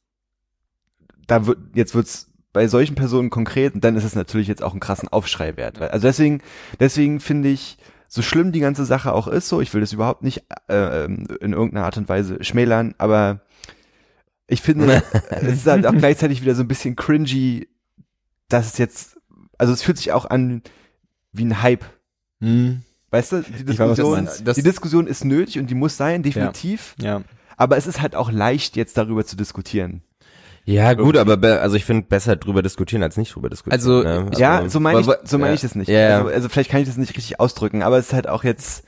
da 1.27 1.47
wird, 1.47 1.59
jetzt 1.75 1.95
wird's 1.95 2.29
bei 2.53 2.69
solchen 2.69 2.95
Personen 2.95 3.31
konkret, 3.31 3.75
und 3.75 3.83
dann 3.85 3.97
ist 3.97 4.05
es 4.05 4.15
natürlich 4.15 4.49
jetzt 4.49 4.63
auch 4.63 4.73
einen 4.73 4.81
krassen 4.81 5.09
Aufschrei 5.09 5.57
wert. 5.57 5.81
Also 5.81 6.07
deswegen, 6.07 6.43
deswegen 6.81 7.21
finde 7.21 7.49
ich, 7.49 7.79
so 8.09 8.21
schlimm 8.21 8.53
die 8.53 8.61
ganze 8.61 8.85
Sache 8.85 9.15
auch 9.15 9.27
ist, 9.27 9.49
so, 9.49 9.63
ich 9.63 9.73
will 9.73 9.81
das 9.81 9.95
überhaupt 9.95 10.23
nicht 10.23 10.43
äh, 10.69 11.05
ähm, 11.05 11.27
in 11.41 11.55
irgendeiner 11.55 11.87
Art 11.87 11.97
und 11.97 12.11
Weise 12.11 12.45
schmälern, 12.45 12.95
aber 12.99 13.41
ich 14.49 14.61
finde, 14.61 15.03
es 15.31 15.43
ist 15.55 15.67
halt 15.67 15.87
auch 15.87 15.95
gleichzeitig 15.97 16.43
wieder 16.43 16.55
so 16.55 16.63
ein 16.63 16.69
bisschen 16.69 16.95
cringy, 16.95 17.69
dass 18.51 18.67
es 18.73 18.77
jetzt, 18.79 19.17
also 19.57 19.73
es 19.73 19.83
fühlt 19.83 19.97
sich 19.97 20.13
auch 20.13 20.27
an 20.27 20.61
wie 21.33 21.47
ein 21.47 21.63
Hype. 21.63 21.87
hm, 22.41 22.83
Weißt 23.11 23.33
du, 23.33 23.41
die 23.43 23.51
weiß, 23.67 23.77
Diskussion. 23.97 24.29
Das- 24.45 24.57
die 24.57 24.63
Diskussion 24.63 25.07
ist 25.07 25.25
nötig 25.25 25.59
und 25.59 25.69
die 25.71 25.75
muss 25.75 25.97
sein, 25.97 26.23
definitiv. 26.23 26.95
ja. 27.01 27.23
Aber 27.63 27.77
es 27.77 27.87
ist 27.87 28.03
halt 28.03 28.17
auch 28.17 28.33
leicht, 28.33 28.75
jetzt 28.77 28.97
darüber 28.99 29.25
zu 29.25 29.37
diskutieren. 29.37 30.03
Ja, 30.65 30.95
gut, 30.95 31.17
aber 31.17 31.37
be 31.37 31.61
also 31.61 31.77
ich 31.77 31.85
finde 31.85 32.07
besser 32.09 32.35
drüber 32.37 32.61
diskutieren 32.63 33.03
als 33.05 33.17
nicht 33.17 33.35
drüber 33.35 33.49
diskutieren. 33.51 33.79
Also, 33.81 34.03
ne? 34.03 34.31
Ja, 34.37 34.69
so 34.69 34.81
meine 34.81 34.99
ich, 35.01 35.07
aber- 35.09 35.21
so 35.25 35.39
meine 35.39 35.51
ja. 35.51 35.55
ich 35.55 35.61
das 35.61 35.75
nicht. 35.77 35.89
Ja. 35.89 36.19
Also, 36.19 36.29
also 36.31 36.49
vielleicht 36.49 36.71
kann 36.71 36.81
ich 36.81 36.89
das 36.89 36.97
nicht 36.97 37.17
richtig 37.17 37.39
ausdrücken, 37.39 37.83
aber 37.83 37.99
es 37.99 38.07
ist 38.07 38.13
halt 38.15 38.29
auch 38.29 38.43
jetzt, 38.45 38.85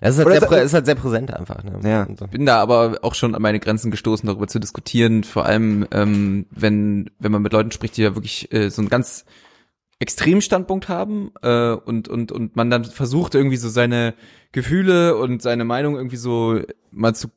Das 0.00 0.16
ist 0.18 0.24
halt, 0.24 0.40
sehr, 0.40 0.48
prä- 0.50 0.62
ist 0.62 0.74
halt 0.74 0.86
sehr 0.86 0.94
präsent 0.94 1.32
einfach. 1.34 1.62
Ne? 1.64 1.78
Ja. 1.82 2.06
So. 2.18 2.26
bin 2.26 2.44
da 2.46 2.60
aber 2.60 2.98
auch 3.02 3.14
schon 3.14 3.34
an 3.34 3.42
meine 3.42 3.60
Grenzen 3.60 3.90
gestoßen, 3.90 4.26
darüber 4.26 4.48
zu 4.48 4.58
diskutieren. 4.58 5.24
Vor 5.24 5.44
allem, 5.46 5.86
ähm, 5.92 6.46
wenn 6.50 7.10
wenn 7.18 7.32
man 7.32 7.42
mit 7.42 7.52
Leuten 7.52 7.70
spricht, 7.72 7.96
die 7.96 8.02
ja 8.02 8.14
wirklich 8.14 8.52
äh, 8.52 8.70
so 8.70 8.80
einen 8.82 8.88
ganz 8.90 9.24
extremen 10.04 10.42
Standpunkt 10.42 10.90
haben 10.90 11.32
äh, 11.40 11.72
und 11.72 12.08
und 12.08 12.30
und 12.30 12.56
man 12.56 12.68
dann 12.68 12.84
versucht 12.84 13.34
irgendwie 13.34 13.56
so 13.56 13.70
seine 13.70 14.12
Gefühle 14.52 15.16
und 15.16 15.40
seine 15.40 15.64
Meinung 15.64 15.96
irgendwie 15.96 16.18
so 16.18 16.60
mal 16.90 17.14
zu 17.14 17.28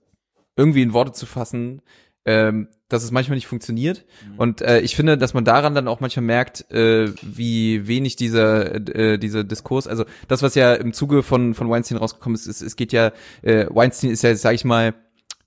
irgendwie 0.58 0.82
in 0.82 0.92
Worte 0.92 1.14
zu 1.14 1.26
fassen, 1.26 1.82
ähm, 2.26 2.68
dass 2.90 3.06
es 3.06 3.12
manchmal 3.12 3.38
nicht 3.38 3.48
funktioniert. 3.48 4.04
Und 4.36 4.62
äh, 4.62 4.82
ich 4.82 4.98
finde, 4.98 5.18
dass 5.18 5.34
man 5.34 5.46
daran 5.46 5.76
dann 5.76 5.88
auch 5.88 6.02
manchmal 6.02 6.26
merkt, 6.26 6.70
äh, 6.70 7.14
wie 7.22 7.88
wenig 7.88 8.18
dieser 8.18 8.76
äh, 8.94 9.18
dieser 9.18 9.46
Diskurs, 9.46 9.88
also 9.88 10.04
das, 10.28 10.42
was 10.42 10.54
ja 10.56 10.74
im 10.74 10.92
Zuge 10.92 11.24
von 11.24 11.54
von 11.54 11.70
Weinstein 11.70 11.98
rausgekommen 11.98 12.36
ist, 12.36 12.48
ist 12.48 12.62
es 12.62 12.76
geht 12.76 12.92
ja, 12.92 13.14
äh, 13.44 13.68
Weinstein 13.70 14.12
ist 14.12 14.24
ja, 14.24 14.36
sag 14.36 14.56
ich 14.56 14.66
mal, 14.66 14.94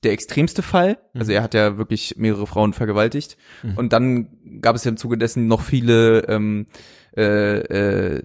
der 0.04 0.12
extremste 0.12 0.62
Fall. 0.62 0.96
Also 1.12 1.32
er 1.32 1.42
hat 1.42 1.52
ja 1.52 1.76
wirklich 1.76 2.14
mehrere 2.16 2.46
Frauen 2.46 2.72
vergewaltigt. 2.72 3.36
Und 3.76 3.92
dann 3.92 4.28
gab 4.62 4.74
es 4.74 4.84
ja 4.84 4.90
im 4.90 4.96
Zuge 4.96 5.18
dessen 5.18 5.46
noch 5.46 5.60
viele 5.60 6.20
ähm, 6.28 6.66
äh, 7.16 7.58
äh, 8.16 8.22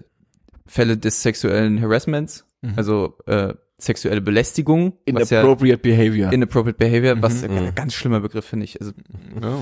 Fälle 0.66 0.96
des 0.96 1.22
sexuellen 1.22 1.80
Harassments, 1.80 2.44
also 2.74 3.18
äh, 3.26 3.54
sexuelle 3.78 4.20
Belästigung, 4.20 4.94
was 5.12 5.30
ja 5.30 5.40
Inappropriate 5.40 5.78
Behavior. 5.78 6.32
inappropriate 6.32 6.78
behavior, 6.78 7.16
was 7.20 7.42
ja 7.42 7.48
ein 7.48 7.74
ganz 7.74 7.94
schlimmer 7.94 8.20
Begriff 8.20 8.44
finde 8.46 8.64
ich. 8.64 8.80
Also 8.80 8.92
ja. 9.40 9.58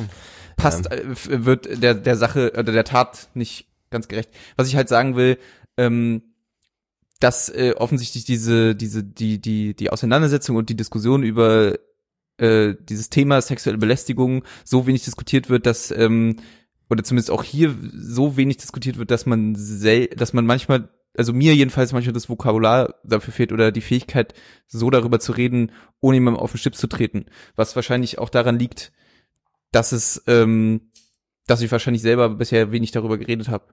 passt, 0.56 0.90
äh, 0.90 1.02
f- 1.10 1.28
wird 1.30 1.82
der, 1.82 1.94
der 1.94 2.16
Sache 2.16 2.52
oder 2.52 2.72
der 2.72 2.84
Tat 2.84 3.28
nicht 3.34 3.66
ganz 3.90 4.08
gerecht. 4.08 4.30
Was 4.56 4.68
ich 4.68 4.76
halt 4.76 4.88
sagen 4.88 5.16
will, 5.16 5.36
ähm, 5.76 6.22
dass 7.20 7.48
äh, 7.48 7.74
offensichtlich 7.76 8.24
diese, 8.24 8.74
diese, 8.74 9.02
die, 9.04 9.40
die, 9.40 9.74
die 9.74 9.90
Auseinandersetzung 9.90 10.56
und 10.56 10.68
die 10.68 10.76
Diskussion 10.76 11.22
über 11.22 11.74
äh, 12.38 12.74
dieses 12.88 13.10
Thema 13.10 13.40
sexuelle 13.40 13.78
Belästigung 13.78 14.44
so 14.64 14.86
wenig 14.86 15.04
diskutiert 15.04 15.50
wird, 15.50 15.66
dass 15.66 15.90
ähm, 15.90 16.36
oder 16.94 17.04
zumindest 17.04 17.30
auch 17.30 17.42
hier 17.42 17.74
so 17.92 18.36
wenig 18.36 18.56
diskutiert 18.56 18.98
wird, 18.98 19.10
dass 19.10 19.26
man 19.26 19.54
sel 19.54 20.08
dass 20.08 20.32
man 20.32 20.46
manchmal, 20.46 20.88
also 21.16 21.32
mir 21.32 21.54
jedenfalls 21.54 21.92
manchmal 21.92 22.12
das 22.12 22.28
Vokabular 22.28 22.94
dafür 23.04 23.32
fehlt 23.32 23.52
oder 23.52 23.72
die 23.72 23.80
Fähigkeit, 23.80 24.34
so 24.66 24.90
darüber 24.90 25.20
zu 25.20 25.32
reden, 25.32 25.72
ohne 26.00 26.16
jemandem 26.16 26.42
auf 26.42 26.52
den 26.52 26.58
Stips 26.58 26.78
zu 26.78 26.86
treten. 26.86 27.26
Was 27.56 27.76
wahrscheinlich 27.76 28.18
auch 28.18 28.30
daran 28.30 28.58
liegt, 28.58 28.92
dass 29.72 29.92
es, 29.92 30.22
ähm, 30.26 30.92
dass 31.46 31.60
ich 31.60 31.70
wahrscheinlich 31.70 32.02
selber 32.02 32.28
bisher 32.30 32.72
wenig 32.72 32.90
darüber 32.92 33.18
geredet 33.18 33.48
habe. 33.48 33.64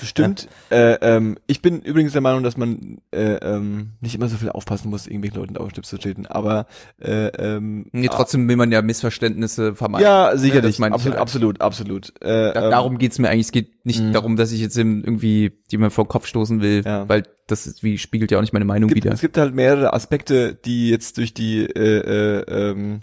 Bestimmt. 0.00 0.48
Äh, 0.70 0.98
ähm, 1.00 1.38
ich 1.46 1.62
bin 1.62 1.80
übrigens 1.80 2.12
der 2.12 2.20
Meinung, 2.20 2.42
dass 2.42 2.58
man 2.58 2.98
äh, 3.10 3.36
ähm, 3.36 3.92
nicht 4.02 4.14
immer 4.14 4.28
so 4.28 4.36
viel 4.36 4.50
aufpassen 4.50 4.90
muss, 4.90 5.06
irgendwelchen 5.06 5.38
Leuten 5.40 5.56
auf 5.56 5.68
den 5.68 5.70
Stips 5.70 5.88
zu 5.88 5.96
treten. 5.98 6.26
Aber 6.26 6.66
äh, 7.00 7.28
ähm, 7.28 7.86
Nee, 7.92 8.08
trotzdem 8.08 8.46
will 8.50 8.56
man 8.56 8.70
ja 8.70 8.82
Missverständnisse 8.82 9.74
vermeiden. 9.74 10.04
ja, 10.04 10.30
Das 10.32 10.42
sicherlich. 10.42 10.78
ich 10.78 10.84
absolut, 10.84 11.14
halt. 11.14 11.22
absolut, 11.22 11.60
absolut. 11.62 12.08
Äh, 12.20 12.52
Da, 12.52 12.64
ähm, 12.66 12.70
darum 12.70 12.98
geht's 12.98 13.18
mir 13.18 13.30
eigentlich. 13.30 13.46
Es 13.46 13.52
geht 13.52 13.86
nicht 13.86 14.02
Mhm. 14.02 14.12
darum, 14.12 14.36
dass 14.36 14.52
ich 14.52 14.60
jetzt 14.60 14.76
irgendwie 14.76 15.52
jemand 15.70 15.94
vor 15.94 16.04
den 16.04 16.08
Kopf 16.10 16.26
stoßen 16.26 16.60
will, 16.60 16.82
Ja. 16.84 17.08
weil 17.08 17.22
das 17.46 17.66
ist, 17.66 17.82
wie 17.82 17.96
spiegelt 17.96 18.30
ja 18.30 18.36
auch 18.36 18.42
nicht 18.42 18.52
meine 18.52 18.66
Meinung 18.66 18.88
gibt, 18.90 19.04
wider. 19.04 19.14
es 19.14 19.22
gibt 19.22 19.38
halt 19.38 19.54
mehrere 19.54 19.94
Aspekte, 19.94 20.54
die 20.54 20.90
jetzt 20.90 21.16
durch 21.16 21.32
die, 21.32 21.64
äh, 21.64 22.42
äh, 22.42 22.70
ähm, 22.72 23.00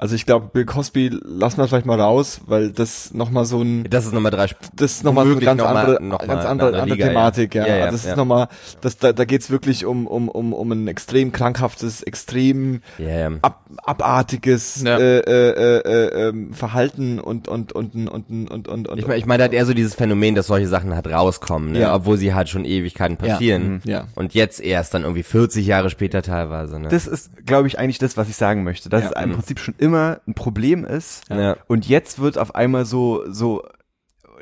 also 0.00 0.14
ich 0.14 0.26
glaube, 0.26 0.50
Bill 0.52 0.64
Cosby 0.64 1.10
lassen 1.24 1.58
wir 1.58 1.66
vielleicht 1.66 1.84
mal 1.84 2.00
raus, 2.00 2.40
weil 2.46 2.70
das 2.70 3.12
nochmal 3.12 3.46
so 3.46 3.62
ein... 3.62 3.82
Das 3.90 4.06
ist 4.06 4.12
nochmal 4.12 4.30
drei... 4.30 4.46
Das 4.72 4.92
ist 4.92 5.04
nochmal 5.04 5.26
so 5.26 5.32
eine 5.32 5.40
ganz 5.40 5.60
noch 5.60 5.66
andere, 5.66 6.00
mal, 6.00 6.18
ganz 6.18 6.44
andere, 6.44 6.68
andere 6.68 6.94
Liga, 6.94 7.08
Thematik, 7.08 7.56
ja. 7.56 7.66
ja. 7.66 7.68
ja, 7.68 7.74
also 7.74 7.84
ja 7.86 7.90
das 7.90 8.04
ja. 8.04 8.10
ist 8.12 8.16
nochmal, 8.16 8.48
das, 8.80 8.98
da, 8.98 9.12
da 9.12 9.24
geht's 9.24 9.50
wirklich 9.50 9.84
um, 9.84 10.06
um, 10.06 10.28
um, 10.28 10.52
um 10.52 10.70
ein 10.70 10.86
extrem 10.86 11.32
krankhaftes, 11.32 12.04
extrem 12.04 12.82
ab, 13.42 13.64
abartiges 13.82 14.84
äh, 14.84 15.18
äh, 15.18 15.80
äh, 15.80 16.28
äh, 16.28 16.52
Verhalten 16.52 17.18
und 17.18 17.48
und 17.48 17.72
und 17.72 17.96
und 17.96 18.08
und 18.08 18.50
und 18.52 18.68
und... 18.68 18.88
und 18.88 18.98
ich 19.00 19.06
meine, 19.08 19.18
ich 19.18 19.26
mein, 19.26 19.38
da 19.38 19.46
hat 19.46 19.52
er 19.52 19.66
so 19.66 19.74
dieses 19.74 19.96
Phänomen, 19.96 20.36
dass 20.36 20.46
solche 20.46 20.68
Sachen 20.68 20.94
halt 20.94 21.08
rauskommen, 21.08 21.72
ne? 21.72 21.80
ja. 21.80 21.94
obwohl 21.96 22.18
sie 22.18 22.34
halt 22.34 22.48
schon 22.48 22.64
Ewigkeiten 22.64 23.16
passieren. 23.16 23.68
Mhm. 23.68 23.80
Ja. 23.82 24.06
Und 24.14 24.32
jetzt 24.34 24.60
erst 24.60 24.94
dann 24.94 25.02
irgendwie 25.02 25.24
40 25.24 25.66
Jahre 25.66 25.90
später 25.90 26.22
teilweise. 26.22 26.78
Ne? 26.78 26.86
Das 26.86 27.08
ist, 27.08 27.44
glaube 27.46 27.66
ich, 27.66 27.80
eigentlich 27.80 27.98
das, 27.98 28.16
was 28.16 28.28
ich 28.28 28.36
sagen 28.36 28.62
möchte. 28.62 28.88
Das 28.88 29.06
ist 29.06 29.16
im 29.20 29.30
mhm. 29.30 29.34
Prinzip 29.34 29.58
schon 29.58 29.74
immer 29.78 29.87
ein 29.94 30.34
Problem 30.34 30.84
ist. 30.84 31.28
ja. 31.30 31.56
Und 31.66 31.88
jetzt 31.88 32.18
wird 32.18 32.38
auf 32.38 32.54
einmal 32.54 32.84
so, 32.84 33.24
so, 33.30 33.62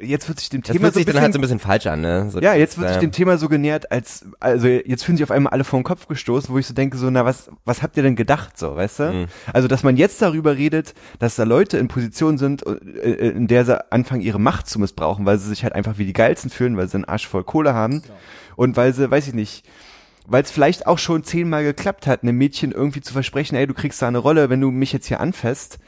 jetzt 0.01 0.29
wird 0.29 0.41
sich 0.41 0.49
dem 0.49 0.63
Das 0.63 0.73
Thema 0.73 0.89
so 0.89 0.95
sich 0.95 1.07
ein 1.07 1.13
dann 1.13 1.23
halt 1.23 1.33
so 1.33 1.41
bisschen, 1.41 1.57
ein 1.57 1.59
bisschen 1.59 1.71
falsch 1.71 1.87
an, 1.87 2.01
ne? 2.01 2.29
So, 2.31 2.41
ja, 2.41 2.55
jetzt 2.55 2.79
wird 2.79 2.89
äh, 2.89 2.93
sich 2.93 3.01
dem 3.01 3.13
Thema 3.13 3.39
so 3.39 3.49
genähert, 3.49 3.91
als, 3.91 4.25
also 4.41 4.67
jetzt 4.67 5.05
fühlen 5.05 5.17
sich 5.17 5.25
auf 5.25 5.31
einmal 5.31 5.53
alle 5.53 5.65
vor 5.65 5.79
den 5.79 5.85
Kopf 5.85 6.07
gestoßen, 6.07 6.53
wo 6.53 6.59
ich 6.59 6.67
so 6.67 6.75
denke, 6.75 6.97
so, 6.97 7.11
na, 7.11 7.25
was, 7.25 7.51
was 7.65 7.83
habt 7.83 7.97
ihr 7.97 8.03
denn 8.03 8.17
gedacht, 8.17 8.59
so, 8.59 8.77
weißt 8.77 8.99
du? 9.01 9.13
Mhm. 9.13 9.27
Also, 9.53 9.69
dass 9.69 9.83
man 9.83 9.97
jetzt 9.97 10.21
darüber 10.23 10.57
redet, 10.57 10.95
dass 11.19 11.37
da 11.37 11.45
Leute 11.45 11.79
in 11.79 11.89
Positionen 11.89 12.39
sind, 12.39 12.65
äh, 12.67 13.31
in 13.31 13.47
der 13.47 13.65
sie 13.65 13.93
anfangen, 13.93 14.21
ihre 14.21 14.41
Macht 14.41 14.69
zu 14.69 14.79
missbrauchen, 14.79 15.27
weil 15.27 15.39
sie 15.39 15.49
sich 15.49 15.63
halt 15.63 15.75
einfach 15.75 15.99
wie 15.99 16.07
die 16.07 16.13
Geilsten 16.13 16.51
fühlen, 16.51 16.77
weil 16.77 16.89
sie 16.89 16.97
einen 16.97 17.05
Arsch 17.05 17.27
voll 17.27 17.45
Kohle 17.45 17.75
haben 17.75 18.03
und 18.57 18.77
weil 18.77 18.93
sie, 18.93 19.11
weiß 19.11 19.29
ich 19.29 19.35
nicht, 19.35 19.67
weil 20.27 20.43
es 20.43 20.51
vielleicht 20.51 20.87
auch 20.87 20.99
schon 20.99 21.25
zehnmal 21.25 21.63
geklappt 21.63 22.07
hat, 22.07 22.23
einem 22.23 22.37
Mädchen 22.37 22.73
irgendwie 22.73 23.01
zu 23.01 23.13
versprechen, 23.13 23.57
ey, 23.57 23.67
du 23.67 23.75
kriegst 23.75 24.03
da 24.03 24.09
eine 24.09 24.19
Rolle, 24.19 24.51
wenn 24.51 24.61
du 24.61 24.71
mich 24.71 24.93
jetzt 24.93 25.07
hier 25.07 25.21
anfasst. 25.21 25.79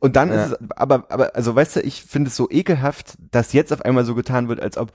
Und 0.00 0.16
dann 0.16 0.30
ja. 0.30 0.44
ist 0.44 0.52
es, 0.52 0.70
aber, 0.76 1.06
aber, 1.08 1.34
also 1.36 1.54
weißt 1.54 1.76
du, 1.76 1.80
ich 1.80 2.02
finde 2.02 2.28
es 2.28 2.36
so 2.36 2.48
ekelhaft, 2.50 3.16
dass 3.30 3.52
jetzt 3.52 3.72
auf 3.72 3.82
einmal 3.82 4.04
so 4.04 4.14
getan 4.14 4.48
wird, 4.48 4.60
als 4.60 4.76
ob, 4.76 4.92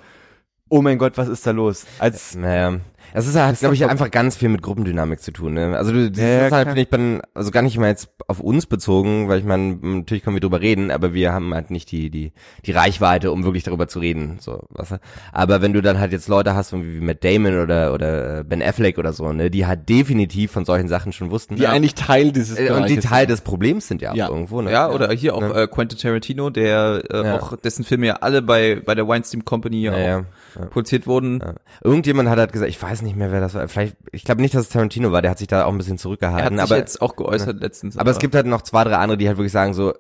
oh 0.69 0.81
mein 0.81 0.97
Gott, 0.97 1.17
was 1.17 1.27
ist 1.27 1.47
da 1.47 1.51
los? 1.51 1.85
Als, 1.99 2.35
Naja. 2.35 2.79
Es 3.14 3.28
ist 3.28 3.36
halt, 3.36 3.60
glaube 3.60 3.76
ich, 3.76 3.86
einfach 3.86 4.12
ganz 4.12 4.38
viel 4.38 4.49
mit 4.49 4.62
Gruppendynamik 4.62 5.20
zu 5.22 5.32
tun. 5.32 5.53
Ne? 5.53 5.76
Also 5.78 5.91
du, 5.91 6.12
das 6.12 6.20
Ja, 6.20 6.45
ist 6.47 6.51
halt, 6.51 6.68
finde 6.68 6.82
ich, 6.82 6.89
bei, 6.89 7.22
also 7.34 7.51
gar 7.51 7.62
nicht 7.62 7.78
mal 7.78 7.88
jetzt 7.88 8.10
auf 8.28 8.39
uns 8.39 8.66
bezogen, 8.66 9.28
weil 9.28 9.39
ich 9.39 9.45
meine, 9.45 9.78
natürlich 9.82 10.24
können 10.24 10.36
wir 10.36 10.41
drüber 10.41 10.62
reden, 10.62 10.91
aber 10.91 11.14
wir 11.14 11.34
haben 11.34 11.53
halt 11.53 11.72
nicht 11.72 11.91
die 11.91 12.10
die 12.10 12.32
die 12.66 12.72
Reichweite, 12.72 13.32
um 13.32 13.43
wirklich 13.43 13.64
darüber 13.64 13.88
zu 13.88 13.99
reden. 13.99 14.38
So, 14.39 14.64
was? 14.70 14.93
Aber 15.32 15.62
wenn 15.62 15.74
du 15.74 15.82
dann 15.82 15.99
halt 15.99 16.12
jetzt 16.12 16.28
Leute 16.28 16.55
hast, 16.55 16.74
wie 16.74 16.99
Matt 16.99 17.24
Damon 17.24 17.60
oder 17.60 17.93
oder 17.93 18.43
Ben 18.43 18.62
Affleck 18.62 18.97
oder 18.97 19.14
so, 19.14 19.32
ne, 19.34 19.49
die 19.49 19.66
halt 19.66 19.89
definitiv 19.89 20.51
von 20.51 20.66
solchen 20.66 20.88
Sachen 20.88 21.12
schon 21.12 21.32
wussten. 21.32 21.55
die 21.55 21.68
eigentlich 21.68 21.95
Teil 21.95 22.32
dieses 22.32 22.57
Äh, 22.60 22.72
und 22.72 22.88
die 22.89 22.97
Teil 22.97 23.22
sind. 23.22 23.30
des 23.32 23.41
Problems 23.41 23.88
sind 23.88 24.01
ja 24.01 24.12
auch 24.12 24.16
Ja. 24.16 24.30
irgendwo. 24.30 24.62
Ne? 24.62 24.72
Ja, 24.72 24.89
oder 24.89 25.12
hier 25.14 25.36
auch 25.36 25.41
Ne? 25.41 25.53
äh, 25.64 25.68
Quentin 25.68 25.97
Tarantino, 25.97 26.49
der 26.49 27.01
äh, 27.12 27.24
Ja. 27.24 27.36
auch 27.39 27.55
dessen 27.57 27.84
Filme 27.84 28.07
ja 28.07 28.14
alle 28.22 28.41
bei 28.41 28.82
bei 28.86 28.93
der 28.95 29.07
Weinstein 29.07 29.43
Company 29.45 29.82
ja, 29.82 29.97
Ja, 29.97 30.26
ja. 30.57 30.65
produziert 30.65 31.07
wurden. 31.07 31.39
Ja. 31.39 31.53
Irgendjemand 31.83 32.29
hat 32.29 32.37
halt 32.39 32.51
gesagt, 32.51 32.69
ich 32.69 32.81
weiß 32.81 33.01
nicht 33.01 33.15
mehr, 33.15 33.31
wer 33.31 33.41
das 33.41 33.53
war. 33.53 33.67
Vielleicht, 33.67 33.97
ich 34.11 34.23
glaube 34.23 34.41
nicht, 34.41 34.53
dass 34.53 34.63
es 34.63 34.69
Tarantino 34.69 35.11
war. 35.11 35.21
Der 35.21 35.31
hat 35.31 35.37
sich 35.39 35.47
da 35.47 35.65
auch 35.65 35.71
ein 35.71 35.77
bisschen 35.77 35.93
Er 35.93 35.95
hat 35.95 36.01
zurückgehalten. 36.01 36.57
sich 36.57 36.63
aber 36.63 36.77
jetzt 36.77 37.01
auch 37.01 37.15
geäußert 37.15 37.59
letztens. 37.61 37.97
Aber 37.97 38.11
es 38.11 38.19
gibt 38.19 38.35
halt 38.35 38.45
noch 38.45 38.61
zwei, 38.61 38.83
drei 38.83 38.95
andere, 38.95 39.17
die 39.17 39.27
halt 39.27 39.37
wirklich 39.37 39.51
sagen 39.51 39.73
so, 39.73 39.93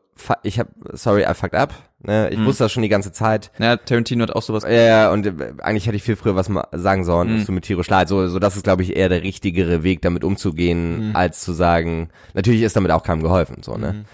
ich 0.43 0.59
hab, 0.59 0.67
sorry, 0.93 1.23
I 1.29 1.33
fucked 1.33 1.55
up. 1.55 1.73
Ne? 2.01 2.29
Ich 2.29 2.43
wusste 2.45 2.63
das 2.65 2.71
schon 2.71 2.83
die 2.83 2.89
ganze 2.89 3.11
Zeit. 3.11 3.51
ja, 3.59 3.75
Tarantino 3.77 4.23
hat 4.23 4.31
auch 4.35 4.41
sowas. 4.41 4.63
Ja, 4.63 4.69
ja, 4.71 5.11
und 5.11 5.25
äh, 5.25 5.33
eigentlich 5.61 5.85
hätte 5.87 5.95
ich 5.97 6.03
viel 6.03 6.15
früher 6.15 6.35
was 6.35 6.47
mal 6.49 6.67
sagen 6.71 7.03
sollen, 7.05 7.33
Mhm. 7.33 7.45
tut 7.45 7.55
mir 7.55 7.61
tierisch 7.61 7.89
leid. 7.89 8.07
So, 8.07 8.27
so 8.27 8.39
das 8.39 8.55
ist, 8.55 8.63
glaube 8.63 8.83
ich, 8.83 8.95
eher 8.95 9.09
der 9.09 9.21
richtigere 9.23 9.83
Weg, 9.83 10.01
damit 10.01 10.23
umzugehen, 10.23 11.11
als 11.13 11.41
zu 11.41 11.51
sagen, 11.53 12.09
natürlich 12.33 12.61
ist 12.63 12.75
damit 12.75 12.91
auch 12.91 13.03
keinem 13.03 13.21
geholfen, 13.21 13.63
so, 13.63 13.77
ne? 13.77 14.05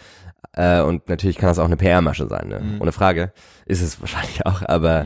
Äh, 0.56 0.82
und 0.82 1.10
natürlich 1.10 1.38
kann 1.38 1.49
das 1.49 1.60
auch 1.60 1.66
eine 1.66 1.76
PR-Masche 1.78 2.28
sein, 2.28 2.47
ne? 2.47 2.78
Ohne 2.80 2.91
Frage. 2.93 3.34
Ist 3.66 3.82
es 3.82 3.99
wahrscheinlich 4.01 4.45
auch, 4.45 4.62
aber 4.66 5.06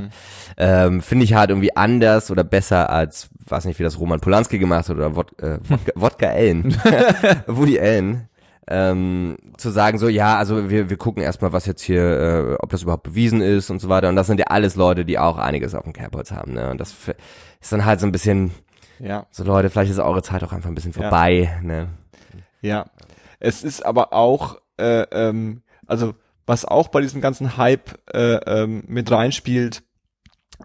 ähm, 0.57 1.01
finde 1.01 1.25
ich 1.25 1.33
halt 1.33 1.49
irgendwie 1.49 1.75
anders 1.75 2.29
oder 2.29 2.43
besser 2.43 2.89
als, 2.89 3.29
weiß 3.47 3.65
nicht, 3.65 3.79
wie 3.79 3.83
das 3.83 3.99
Roman 3.99 4.19
Polanski 4.19 4.59
gemacht 4.59 4.89
hat 4.89 4.95
oder 4.95 5.15
Wod 5.15 5.37
äh, 5.41 5.57
Wodka, 5.69 5.91
Wodka 5.95 6.27
Allen. 6.27 6.75
Woody 7.47 7.79
Allen. 7.79 8.29
Ähm, 8.71 9.37
zu 9.57 9.71
sagen 9.71 9.97
so, 9.97 10.07
ja, 10.07 10.37
also 10.37 10.69
wir, 10.69 10.91
wir 10.91 10.97
gucken 10.97 11.23
erstmal, 11.23 11.51
was 11.53 11.65
jetzt 11.65 11.81
hier, 11.81 12.03
äh, 12.03 12.55
ob 12.59 12.69
das 12.69 12.83
überhaupt 12.83 13.01
bewiesen 13.01 13.41
ist 13.41 13.71
und 13.71 13.79
so 13.79 13.89
weiter. 13.89 14.09
Und 14.09 14.15
das 14.15 14.27
sind 14.27 14.39
ja 14.39 14.45
alles 14.47 14.75
Leute, 14.75 15.05
die 15.05 15.17
auch 15.17 15.39
einiges 15.39 15.73
auf 15.73 15.85
dem 15.85 15.93
Kerbholz 15.93 16.31
haben, 16.31 16.53
ne? 16.53 16.69
Und 16.69 16.79
das 16.79 16.93
ist 17.59 17.71
dann 17.71 17.85
halt 17.85 17.99
so 17.99 18.05
ein 18.05 18.11
bisschen, 18.11 18.51
Ja, 18.99 19.25
so 19.31 19.43
Leute, 19.43 19.71
vielleicht 19.71 19.89
ist 19.91 19.97
eure 19.97 20.21
Zeit 20.21 20.43
auch 20.43 20.53
einfach 20.53 20.69
ein 20.69 20.75
bisschen 20.75 20.93
vorbei, 20.93 21.49
ne? 21.63 21.87
ja. 22.61 22.85
Es 23.39 23.63
ist 23.63 23.85
aber 23.85 24.13
auch, 24.13 24.59
äh, 24.77 25.05
ähm, 25.11 25.61
also 25.87 26.15
was 26.45 26.65
auch 26.65 26.87
bei 26.87 27.01
diesem 27.01 27.21
ganzen 27.21 27.57
Hype 27.57 27.99
äh, 28.13 28.35
ähm, 28.45 28.83
mit 28.87 29.11
reinspielt, 29.11 29.83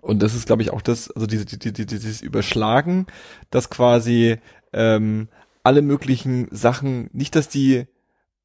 und 0.00 0.22
das 0.22 0.34
ist, 0.34 0.46
glaube 0.46 0.62
ich, 0.62 0.72
auch 0.72 0.82
das, 0.82 1.10
also 1.10 1.26
diese, 1.26 1.44
die, 1.44 1.58
die, 1.58 1.72
die, 1.72 1.86
dieses 1.86 2.20
Überschlagen, 2.20 3.06
dass 3.50 3.70
quasi 3.70 4.38
ähm, 4.72 5.28
alle 5.62 5.82
möglichen 5.82 6.48
Sachen, 6.50 7.10
nicht, 7.12 7.36
dass 7.36 7.48
die 7.48 7.86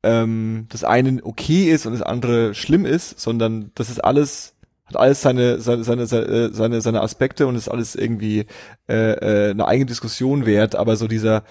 ähm, 0.04 0.68
das 0.70 0.84
eine 0.84 1.20
okay 1.24 1.72
ist 1.72 1.86
und 1.86 1.94
das 1.94 2.02
andere 2.02 2.54
schlimm 2.54 2.86
ist, 2.86 3.20
sondern 3.20 3.72
das 3.76 3.90
ist 3.90 4.00
alles 4.00 4.56
hat 4.86 4.98
alles 4.98 5.22
seine 5.22 5.60
seine 5.60 5.84
seine 5.84 6.08
seine 6.08 6.54
seine, 6.54 6.82
seine 6.82 7.02
Aspekte 7.02 7.46
und 7.46 7.56
ist 7.56 7.68
alles 7.68 7.96
irgendwie 7.96 8.46
äh, 8.88 9.50
äh, 9.50 9.52
eine 9.52 9.68
eigene 9.68 9.86
Diskussion 9.86 10.46
wert, 10.46 10.76
aber 10.76 10.96
so 10.96 11.08
dieser 11.08 11.44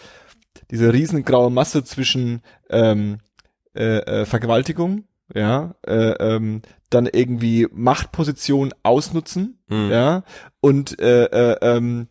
diese 0.71 0.93
riesengraue 0.93 1.51
Masse 1.51 1.85
zwischen 1.85 2.43
ähm, 2.71 3.19
äh, 3.75 3.99
äh, 3.99 4.25
Vergewaltigung, 4.27 5.05
ja, 5.35 5.75
äh, 5.87 6.13
ähm, 6.13 6.63
dann 6.91 7.07
irgendwie 7.07 7.67
Machtposition 7.73 8.73
ausnutzen, 8.83 9.59
Mhm. 9.69 9.91
ja, 9.91 10.23
und 10.61 10.99
äh, 11.01 11.25
äh, 11.27 11.57
ähm, 11.61 12.09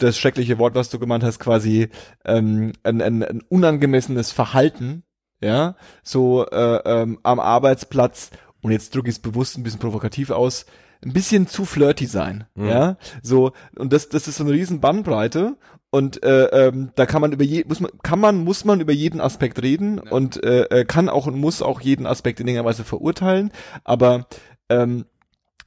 das 0.00 0.18
schreckliche 0.18 0.58
Wort, 0.58 0.74
was 0.74 0.90
du 0.90 0.98
gemeint 0.98 1.22
hast, 1.22 1.38
quasi 1.38 1.88
ähm, 2.24 2.72
ein, 2.82 3.00
ein, 3.00 3.22
ein 3.22 3.42
unangemessenes 3.48 4.32
Verhalten, 4.32 5.04
ja, 5.40 5.76
so 6.02 6.44
äh, 6.46 6.80
ähm, 6.84 7.18
am 7.22 7.38
Arbeitsplatz, 7.40 8.30
und 8.60 8.72
jetzt 8.72 8.94
drücke 8.94 9.08
ich 9.08 9.16
es 9.16 9.22
bewusst 9.22 9.56
ein 9.56 9.62
bisschen 9.62 9.80
provokativ 9.80 10.30
aus, 10.30 10.66
ein 11.04 11.12
bisschen 11.12 11.46
zu 11.46 11.64
flirty 11.64 12.06
sein, 12.06 12.44
Mhm. 12.56 12.66
ja, 12.68 12.96
so, 13.22 13.52
und 13.76 13.92
das, 13.92 14.08
das 14.08 14.26
ist 14.26 14.36
so 14.38 14.44
eine 14.44 14.52
riesen 14.52 14.80
Bandbreite, 14.80 15.56
und 15.92 16.22
äh, 16.24 16.46
ähm, 16.46 16.90
da 16.94 17.04
kann 17.04 17.20
man 17.20 17.32
über 17.32 17.44
je, 17.44 17.64
muss 17.68 17.80
man, 17.80 17.90
kann 18.02 18.18
man, 18.18 18.42
muss 18.44 18.64
man 18.64 18.80
über 18.80 18.94
jeden 18.94 19.20
Aspekt 19.20 19.60
reden 19.60 19.98
und 19.98 20.42
äh, 20.42 20.62
äh, 20.64 20.84
kann 20.86 21.10
auch 21.10 21.26
und 21.26 21.38
muss 21.38 21.60
auch 21.60 21.82
jeden 21.82 22.06
Aspekt 22.06 22.40
in 22.40 22.48
irgendeiner 22.48 22.68
Weise 22.70 22.82
verurteilen, 22.82 23.52
aber 23.84 24.26
ähm, 24.70 25.04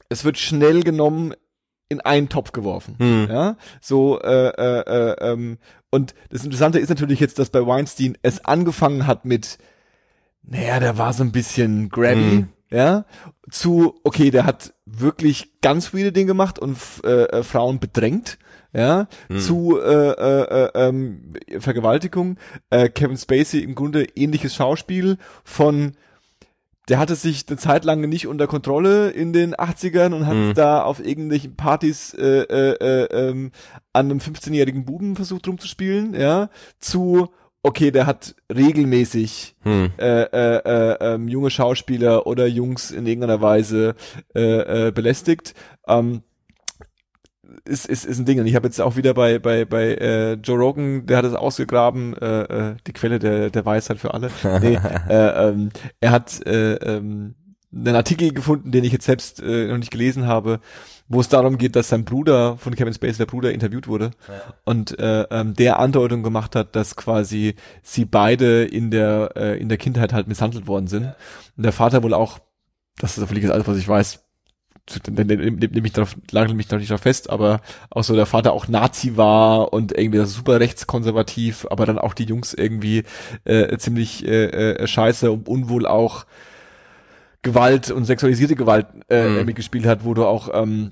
es 0.10 0.26
wird 0.26 0.40
schnell 0.40 0.82
genommen 0.82 1.36
in 1.90 2.02
einen 2.02 2.28
Topf 2.28 2.54
geworfen. 2.54 2.96
Hm. 2.98 3.28
Ja, 3.30 3.58
so 3.82 4.20
äh, 4.20 4.48
äh, 4.48 4.80
äh, 4.80 5.32
ähm, 5.32 5.60
und 5.92 6.16
das 6.32 6.44
Interessante 6.44 6.80
ist 6.80 6.90
natürlich 6.90 7.20
jetzt, 7.20 7.38
dass 7.38 7.52
bei 7.52 7.66
Weinstein 7.66 8.18
es 8.24 8.44
angefangen 8.46 9.06
hat 9.06 9.26
mit, 9.26 9.60
naja, 10.42 10.80
der 10.80 10.98
war 10.98 11.14
so 11.14 11.24
ein 11.24 11.32
bisschen 11.32 11.90
grabby, 11.90 12.16
Hm. 12.16 12.48
ja, 12.72 13.06
zu, 13.52 14.00
okay, 14.04 14.32
der 14.32 14.48
hat 14.48 14.74
wirklich 14.88 15.62
ganz 15.62 15.90
viele 15.90 16.12
Dinge 16.12 16.26
gemacht 16.26 16.58
und 16.58 16.78
äh, 17.04 17.26
äh, 17.26 17.44
Frauen 17.44 17.80
bedrängt, 17.80 18.40
ja, 18.76 19.08
Hm. 19.30 19.40
zu 19.40 19.80
äh, 19.80 20.12
äh, 20.12 20.66
äh, 20.66 20.70
ähm, 20.76 21.34
Vergewaltigung, 21.60 22.38
äh, 22.70 22.90
Kevin 22.90 23.18
Spacey 23.18 23.62
im 23.64 23.76
Grunde 23.76 24.04
ähnliches 24.16 24.56
Schauspiel 24.56 25.18
von 25.44 25.94
der 26.88 27.00
hatte 27.00 27.16
sich 27.16 27.46
eine 27.48 27.58
Zeit 27.58 27.84
lang 27.84 28.02
nicht 28.02 28.28
unter 28.28 28.46
Kontrolle 28.46 29.10
in 29.10 29.34
den 29.34 29.56
80ern 29.56 30.14
und 30.14 30.28
hat 30.28 30.36
Mhm. 30.36 30.54
da 30.54 30.84
auf 30.84 31.04
irgendwelchen 31.04 31.56
Partys 31.56 32.14
äh, 32.14 32.42
äh, 32.44 32.76
äh, 32.80 33.30
ähm, 33.30 33.52
an 33.92 34.06
einem 34.12 34.20
15-jährigen 34.20 34.86
Buben 34.86 35.16
versucht 35.16 35.48
rumzuspielen, 35.48 36.14
ja, 36.14 36.50
zu 36.80 37.30
okay, 37.64 37.90
der 37.90 38.06
hat 38.06 38.36
regelmäßig 38.54 39.56
Hm. 39.64 39.94
äh, 39.98 40.22
äh, 40.26 40.58
äh, 40.64 40.98
ähm, 41.16 41.28
junge 41.28 41.50
Schauspieler 41.50 42.28
oder 42.28 42.46
Jungs 42.46 42.92
in 42.92 43.08
irgendeiner 43.08 43.42
Weise 43.42 43.96
äh, 44.36 44.88
äh, 44.88 44.92
belästigt. 44.92 45.56
Ähm, 45.88 46.22
ist, 47.68 47.86
ist, 47.86 48.06
ist 48.06 48.20
ein 48.20 48.26
Ding. 48.26 48.40
Und 48.40 48.48
ich 48.48 48.56
habe 48.56 48.68
jetzt 48.68 48.80
auch 48.80 48.96
wieder 48.96 49.14
bei, 49.14 49.40
bei, 49.40 49.66
bei 49.66 49.96
äh, 49.96 50.34
Joe 50.34 50.58
Rogan, 50.58 51.06
der 51.06 51.18
hat 51.18 51.26
es 51.26 51.34
ausgegraben, 51.34 52.16
äh, 52.18 52.42
äh, 52.42 52.76
die 52.88 52.94
Quelle 52.94 53.20
der, 53.20 53.50
der 53.50 53.66
Weisheit 53.66 54.00
für 54.00 54.14
alle. 54.14 54.30
Nee, 54.62 54.80
äh, 55.10 55.50
ähm, 55.50 55.70
er 56.00 56.12
hat 56.12 56.46
äh, 56.48 56.76
ähm, 56.76 57.36
einen 57.74 57.96
Artikel 57.96 58.32
gefunden, 58.32 58.72
den 58.72 58.84
ich 58.84 58.94
jetzt 58.94 59.06
selbst 59.06 59.42
äh, 59.42 59.68
noch 59.68 59.78
nicht 59.78 59.92
gelesen 59.92 60.28
habe, 60.28 60.60
wo 61.08 61.20
es 61.20 61.28
darum 61.30 61.58
geht, 61.58 61.76
dass 61.76 61.90
sein 61.90 62.06
Bruder 62.06 62.58
von 62.58 62.74
Kevin 62.74 62.94
Spacey, 62.94 63.18
der 63.18 63.26
Bruder, 63.26 63.52
interviewt 63.52 63.88
wurde 63.88 64.12
und 64.64 64.98
äh, 64.98 65.24
ähm, 65.24 65.54
der 65.56 65.80
Andeutung 65.80 66.24
gemacht 66.24 66.56
hat, 66.56 66.76
dass 66.76 66.96
quasi 66.96 67.56
sie 67.84 68.06
beide 68.06 68.64
in 68.64 68.92
der 68.92 69.32
äh, 69.36 69.60
in 69.60 69.68
der 69.70 69.78
Kindheit 69.78 70.14
halt 70.14 70.28
misshandelt 70.28 70.68
worden 70.68 70.88
sind 70.88 71.14
und 71.58 71.64
der 71.64 71.74
Vater 71.74 72.02
wohl 72.02 72.14
auch, 72.14 72.40
das 72.98 73.18
ist 73.18 73.28
völlig 73.28 73.50
alles, 73.50 73.68
was 73.68 73.78
ich 73.78 73.88
weiß, 73.88 74.25
nehme 75.08 75.82
mich 75.82 75.94
darauf, 75.94 76.16
lagere 76.32 76.54
mich 76.56 76.70
noch 76.70 76.78
nicht 76.78 76.92
darauf 76.92 77.02
fest, 77.02 77.30
aber 77.30 77.62
auch 77.90 78.04
so 78.04 78.16
der 78.16 78.26
Vater 78.28 78.54
auch 78.54 78.68
Nazi 78.68 79.18
war 79.18 79.74
und 79.74 79.98
irgendwie 79.98 80.24
super 80.26 80.60
rechtskonservativ, 80.60 81.66
aber 81.70 81.86
dann 81.86 81.98
auch 81.98 82.14
die 82.14 82.26
Jungs 82.26 82.54
irgendwie 82.54 83.04
äh, 83.46 83.78
ziemlich 83.78 84.26
äh, 84.28 84.46
äh, 84.76 84.88
scheiße 84.88 85.32
und 85.32 85.48
unwohl 85.48 85.88
auch 85.88 86.26
Gewalt 87.42 87.92
und 87.92 88.06
sexualisierte 88.06 88.56
Gewalt 88.56 88.88
äh, 89.10 89.28
Mhm. 89.30 89.46
mitgespielt 89.46 89.86
hat, 89.86 90.04
wo 90.04 90.14
du 90.14 90.26
auch 90.26 90.50
ähm, 90.54 90.92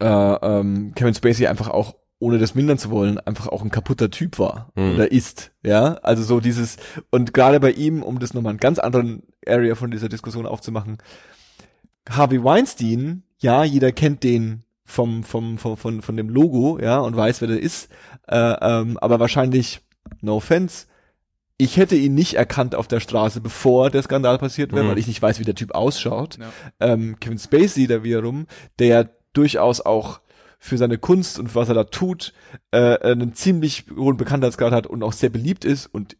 äh, 0.00 0.06
ähm, 0.06 0.92
Kevin 0.94 1.14
Spacey 1.14 1.46
einfach 1.46 1.68
auch 1.68 1.94
ohne 2.22 2.38
das 2.38 2.54
mindern 2.54 2.76
zu 2.76 2.90
wollen, 2.90 3.18
einfach 3.18 3.46
auch 3.48 3.62
ein 3.62 3.70
kaputter 3.70 4.10
Typ 4.10 4.38
war 4.38 4.72
Mhm. 4.74 4.94
oder 4.94 5.10
ist, 5.12 5.52
ja, 5.62 5.94
also 6.02 6.22
so 6.22 6.40
dieses 6.40 6.76
und 7.10 7.32
gerade 7.32 7.60
bei 7.60 7.70
ihm, 7.70 8.02
um 8.02 8.18
das 8.18 8.34
nochmal 8.34 8.50
einen 8.50 8.60
ganz 8.60 8.78
anderen 8.78 9.22
Area 9.46 9.74
von 9.74 9.90
dieser 9.90 10.08
Diskussion 10.08 10.44
aufzumachen, 10.44 10.98
Harvey 12.08 12.42
Weinstein, 12.42 13.22
ja, 13.38 13.64
jeder 13.64 13.92
kennt 13.92 14.22
den 14.24 14.64
vom, 14.84 15.22
vom, 15.22 15.58
vom, 15.58 15.76
von, 15.76 16.02
von 16.02 16.16
dem 16.16 16.28
Logo, 16.28 16.78
ja, 16.80 16.98
und 16.98 17.16
weiß, 17.16 17.40
wer 17.40 17.48
der 17.48 17.60
ist, 17.60 17.88
äh, 18.28 18.36
ähm, 18.36 18.98
aber 18.98 19.20
wahrscheinlich, 19.20 19.80
no 20.20 20.36
offense, 20.36 20.86
ich 21.58 21.76
hätte 21.76 21.94
ihn 21.94 22.14
nicht 22.14 22.34
erkannt 22.34 22.74
auf 22.74 22.88
der 22.88 23.00
Straße, 23.00 23.40
bevor 23.40 23.90
der 23.90 24.02
Skandal 24.02 24.38
passiert 24.38 24.72
wäre, 24.72 24.84
Mhm. 24.84 24.88
weil 24.88 24.98
ich 24.98 25.06
nicht 25.06 25.20
weiß, 25.20 25.38
wie 25.40 25.44
der 25.44 25.54
Typ 25.54 25.74
ausschaut. 25.74 26.38
Ja. 26.38 26.50
Ähm, 26.80 27.16
Kevin 27.20 27.38
Spacey 27.38 27.86
da 27.86 28.02
wiederum, 28.02 28.46
der 28.78 29.10
durchaus 29.34 29.80
auch 29.80 30.20
für 30.58 30.78
seine 30.78 30.98
Kunst 30.98 31.38
und 31.38 31.54
was 31.54 31.68
er 31.68 31.74
da 31.74 31.84
tut, 31.84 32.32
äh, 32.70 32.98
einen 33.00 33.34
ziemlich 33.34 33.84
hohen 33.94 34.16
Bekanntheitsgrad 34.16 34.72
hat 34.72 34.86
und 34.86 35.02
auch 35.02 35.12
sehr 35.12 35.30
beliebt 35.30 35.64
ist 35.64 35.86
und 35.86 36.16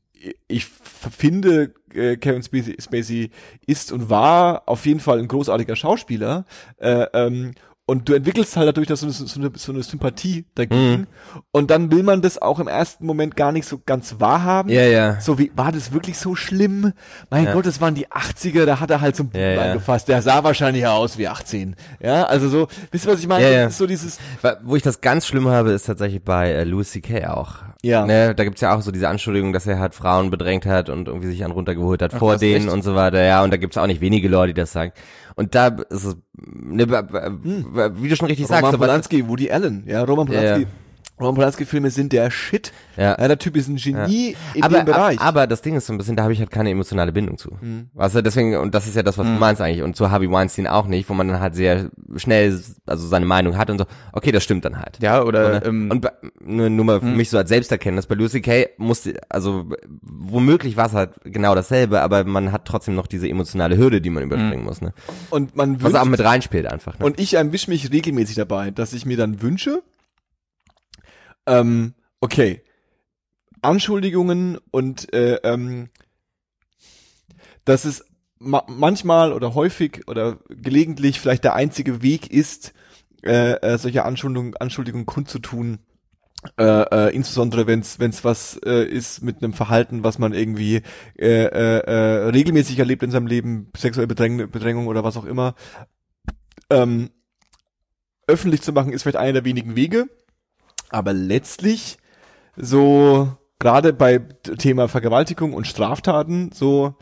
ich 0.48 0.66
finde, 0.66 1.74
äh, 1.94 2.16
Kevin 2.16 2.42
Spacey, 2.42 2.76
Spacey 2.80 3.30
ist 3.66 3.92
und 3.92 4.10
war 4.10 4.64
auf 4.66 4.86
jeden 4.86 5.00
Fall 5.00 5.18
ein 5.18 5.28
großartiger 5.28 5.76
Schauspieler. 5.76 6.44
Äh, 6.78 7.06
ähm, 7.14 7.52
und 7.90 8.08
du 8.08 8.14
entwickelst 8.14 8.56
halt 8.56 8.68
dadurch 8.68 8.86
dass 8.86 9.00
so 9.00 9.06
eine, 9.06 9.12
so 9.12 9.40
eine, 9.40 9.50
so 9.56 9.72
eine 9.72 9.82
Sympathie 9.82 10.44
dagegen. 10.54 11.00
Mhm. 11.00 11.06
Und 11.50 11.72
dann 11.72 11.90
will 11.90 12.04
man 12.04 12.22
das 12.22 12.40
auch 12.40 12.60
im 12.60 12.68
ersten 12.68 13.04
Moment 13.04 13.34
gar 13.34 13.50
nicht 13.50 13.66
so 13.66 13.80
ganz 13.84 14.14
wahrhaben. 14.20 14.70
Ja, 14.70 14.82
ja. 14.82 15.20
So 15.20 15.40
wie, 15.40 15.50
war 15.56 15.72
das 15.72 15.92
wirklich 15.92 16.16
so 16.16 16.36
schlimm? 16.36 16.92
Mein 17.30 17.46
Ja. 17.46 17.52
Gott, 17.52 17.66
das 17.66 17.80
waren 17.80 17.96
die 17.96 18.06
80er, 18.06 18.64
da 18.64 18.78
hat 18.78 18.92
er 18.92 19.00
halt 19.00 19.16
so 19.16 19.24
ein 19.24 19.30
Buch 19.30 19.40
Ja, 19.40 19.54
ja. 19.54 19.62
angefasst. 19.72 20.06
Der 20.06 20.22
sah 20.22 20.44
wahrscheinlich 20.44 20.86
aus 20.86 21.18
wie 21.18 21.26
18. 21.26 21.74
Ja, 22.00 22.26
also 22.26 22.48
so, 22.48 22.68
wisst 22.92 23.06
ihr, 23.06 23.12
was 23.12 23.18
ich 23.18 23.26
meine? 23.26 23.42
Ja, 23.42 23.50
ja. 23.50 23.64
Das 23.64 23.72
ist 23.72 23.78
so 23.78 23.88
dieses, 23.88 24.18
Wo 24.62 24.76
ich 24.76 24.84
das 24.84 25.00
ganz 25.00 25.26
schlimm 25.26 25.48
habe, 25.48 25.72
ist 25.72 25.86
tatsächlich 25.86 26.22
bei 26.22 26.48
äh, 26.48 26.62
Louis 26.62 26.92
C.K. 26.92 27.26
auch. 27.26 27.56
Ja. 27.82 28.06
Ne, 28.06 28.36
da 28.36 28.44
gibt's 28.44 28.60
ja 28.60 28.76
auch 28.76 28.82
so 28.82 28.92
diese 28.92 29.08
Anschuldigung, 29.08 29.52
dass 29.52 29.66
er 29.66 29.80
halt 29.80 29.96
Frauen 29.96 30.30
bedrängt 30.30 30.64
hat 30.64 30.90
und 30.90 31.08
irgendwie 31.08 31.26
sich 31.26 31.42
einen 31.42 31.52
runtergeholt 31.52 32.02
hat 32.02 32.12
vor 32.12 32.34
was, 32.34 32.40
denen 32.40 32.66
echt? 32.66 32.72
und 32.72 32.82
so 32.82 32.94
weiter. 32.94 33.20
Ja, 33.24 33.42
und 33.42 33.50
da 33.50 33.56
gibt's 33.56 33.76
auch 33.78 33.86
nicht 33.88 34.00
wenige 34.00 34.28
Leute, 34.28 34.54
die 34.54 34.60
das 34.60 34.70
sagen. 34.70 34.92
Und 35.40 35.54
da 35.54 35.68
ist 35.68 36.04
es, 36.04 36.16
ne, 36.36 36.86
ba- 36.86 37.08
wie 37.96 38.08
du 38.10 38.14
schon 38.16 38.28
richtig 38.28 38.46
sagst, 38.46 38.60
Roman 38.62 38.72
so 38.74 38.78
was- 38.80 38.86
Polanski, 38.88 39.26
Woody 39.26 39.50
Allen, 39.50 39.84
ja, 39.86 40.02
Roman 40.04 40.26
Polanski. 40.26 40.62
ja. 40.64 40.68
Roman 41.20 41.34
Polanski 41.34 41.64
Filme 41.66 41.90
sind 41.90 42.12
der 42.12 42.30
Shit. 42.30 42.72
Ja. 42.96 43.16
Ja, 43.18 43.28
der 43.28 43.38
Typ 43.38 43.56
ist 43.56 43.68
ein 43.68 43.76
Genie 43.76 44.36
in 44.54 44.62
aber, 44.62 44.78
dem 44.78 44.86
Bereich. 44.86 45.18
ab- 45.20 45.26
aber 45.26 45.46
das 45.46 45.62
Ding 45.62 45.74
ist 45.76 45.86
so 45.86 45.92
ein 45.92 45.98
bisschen, 45.98 46.16
da 46.16 46.22
habe 46.24 46.32
ich 46.32 46.38
halt 46.40 46.50
keine 46.50 46.70
emotionale 46.70 47.12
Bindung 47.12 47.38
zu. 47.38 47.50
Weißt 47.94 48.14
du, 48.16 48.22
deswegen, 48.22 48.56
und 48.56 48.74
das 48.74 48.86
ist 48.86 48.96
ja 48.96 49.02
das, 49.02 49.16
was 49.18 49.26
du 49.26 49.32
meinst 49.32 49.60
eigentlich, 49.62 49.82
und 49.82 49.96
zu 49.96 50.10
Harvey 50.10 50.30
Weinstein 50.30 50.66
auch 50.66 50.86
nicht, 50.86 51.08
wo 51.08 51.14
man 51.14 51.28
dann 51.28 51.40
halt 51.40 51.54
sehr 51.54 51.90
schnell, 52.16 52.60
also 52.86 53.06
seine 53.06 53.26
Meinung 53.26 53.56
hat 53.56 53.70
und 53.70 53.78
so, 53.78 53.84
okay, 54.12 54.32
das 54.32 54.42
stimmt 54.44 54.64
dann 54.64 54.78
halt. 54.78 54.98
Ja, 55.00 55.22
oder, 55.22 55.46
Oder? 55.58 55.66
ähm, 55.66 55.90
und 55.90 56.06
nur, 56.44 56.68
nur 56.70 56.84
mal 56.84 57.00
für 57.00 57.06
mich 57.06 57.30
so 57.30 57.38
als 57.38 57.48
Selbsterkenntnis, 57.48 58.06
bei 58.06 58.14
Lucy 58.14 58.40
Kay 58.40 58.68
musste, 58.78 59.14
also 59.28 59.66
womöglich 60.02 60.76
war 60.76 60.86
es 60.86 60.92
halt 60.92 61.12
genau 61.24 61.54
dasselbe, 61.54 62.00
aber 62.02 62.24
man 62.24 62.52
hat 62.52 62.64
trotzdem 62.64 62.94
noch 62.94 63.06
diese 63.06 63.28
emotionale 63.28 63.76
Hürde, 63.76 64.00
die 64.00 64.10
man 64.10 64.22
überspringen 64.22 64.64
muss, 64.64 64.80
ne? 64.80 64.92
und 65.30 65.56
man 65.56 65.76
Was 65.82 65.92
wünscht, 65.92 65.96
auch 66.04 66.08
mit 66.08 66.20
reinspielt 66.20 66.66
einfach. 66.66 66.98
Ne? 66.98 67.04
und 67.06 67.18
ich 67.20 67.34
erwisch 67.34 67.68
mich 67.68 67.90
regelmäßig 67.92 68.36
dabei, 68.36 68.70
dass 68.70 68.92
ich 68.92 69.06
mir 69.06 69.16
dann 69.16 69.42
wünsche, 69.42 69.82
ähm, 71.50 71.94
okay, 72.20 72.62
Anschuldigungen 73.62 74.58
und 74.70 75.12
äh, 75.12 75.34
ähm, 75.42 75.90
dass 77.64 77.84
es 77.84 78.04
ma 78.38 78.64
manchmal 78.68 79.32
oder 79.32 79.54
häufig 79.54 80.08
oder 80.08 80.38
gelegentlich 80.48 81.20
vielleicht 81.20 81.44
der 81.44 81.54
einzige 81.54 82.02
Weg 82.02 82.30
ist, 82.30 82.72
äh, 83.22 83.52
äh, 83.52 83.78
solche 83.78 84.04
Anschuldigungen, 84.04 84.56
Anschuldigungen 84.56 85.06
kundzutun, 85.06 85.80
äh, 86.58 86.64
äh, 86.64 87.14
insbesondere 87.14 87.66
wenn 87.66 87.80
es 87.80 87.98
wenn 87.98 88.10
es 88.10 88.24
was 88.24 88.58
äh, 88.64 88.84
ist 88.84 89.22
mit 89.22 89.42
einem 89.42 89.52
Verhalten, 89.52 90.04
was 90.04 90.18
man 90.18 90.32
irgendwie 90.32 90.82
äh, 91.18 91.44
äh, 91.44 91.78
äh, 91.80 92.28
regelmäßig 92.30 92.78
erlebt 92.78 93.02
in 93.02 93.10
seinem 93.10 93.26
Leben, 93.26 93.70
sexuelle 93.76 94.06
Bedräng 94.06 94.50
Bedrängung 94.50 94.86
oder 94.86 95.04
was 95.04 95.18
auch 95.18 95.26
immer, 95.26 95.54
ähm, 96.70 97.10
öffentlich 98.26 98.62
zu 98.62 98.72
machen, 98.72 98.92
ist 98.92 99.02
vielleicht 99.02 99.18
einer 99.18 99.34
der 99.34 99.44
wenigen 99.44 99.76
Wege, 99.76 100.08
aber 100.90 101.12
letztlich 101.12 101.98
so 102.56 103.36
gerade 103.58 103.92
bei 103.92 104.18
Thema 104.18 104.88
Vergewaltigung 104.88 105.54
und 105.54 105.66
Straftaten 105.66 106.50
so 106.52 106.94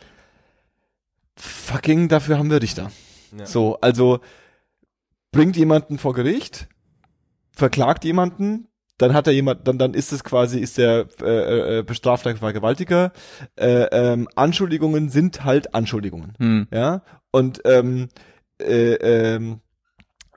fucking 1.37 2.09
dafür 2.09 2.39
haben 2.39 2.51
wir 2.51 2.63
Richter. 2.63 2.91
Ja. 3.37 3.47
So, 3.47 3.79
also 3.81 4.21
bringt 5.33 5.57
jemanden 5.57 5.99
vor 5.99 6.15
Gericht, 6.15 6.69
verklagt 7.53 8.05
jemanden, 8.05 8.69
dann 8.99 9.15
hat 9.15 9.29
er 9.29 9.33
jemand, 9.33 9.69
dann 9.69 9.79
dann 9.79 9.95
ist 9.95 10.13
es 10.13 10.25
quasi 10.25 10.59
ist 10.59 10.77
der 10.77 11.07
äh, 11.23 11.79
äh, 11.79 11.83
bestrafter 11.83 12.37
Vergewaltiger. 12.37 13.13
Äh, 13.55 13.85
ähm, 13.93 14.29
Anschuldigungen 14.35 15.09
sind 15.09 15.45
halt 15.45 15.75
Anschuldigungen, 15.75 16.35
hm. 16.39 16.67
ja. 16.73 17.03
Und 17.31 17.61
ähm, 17.65 18.09
äh, 18.61 18.95
ähm, 18.95 19.61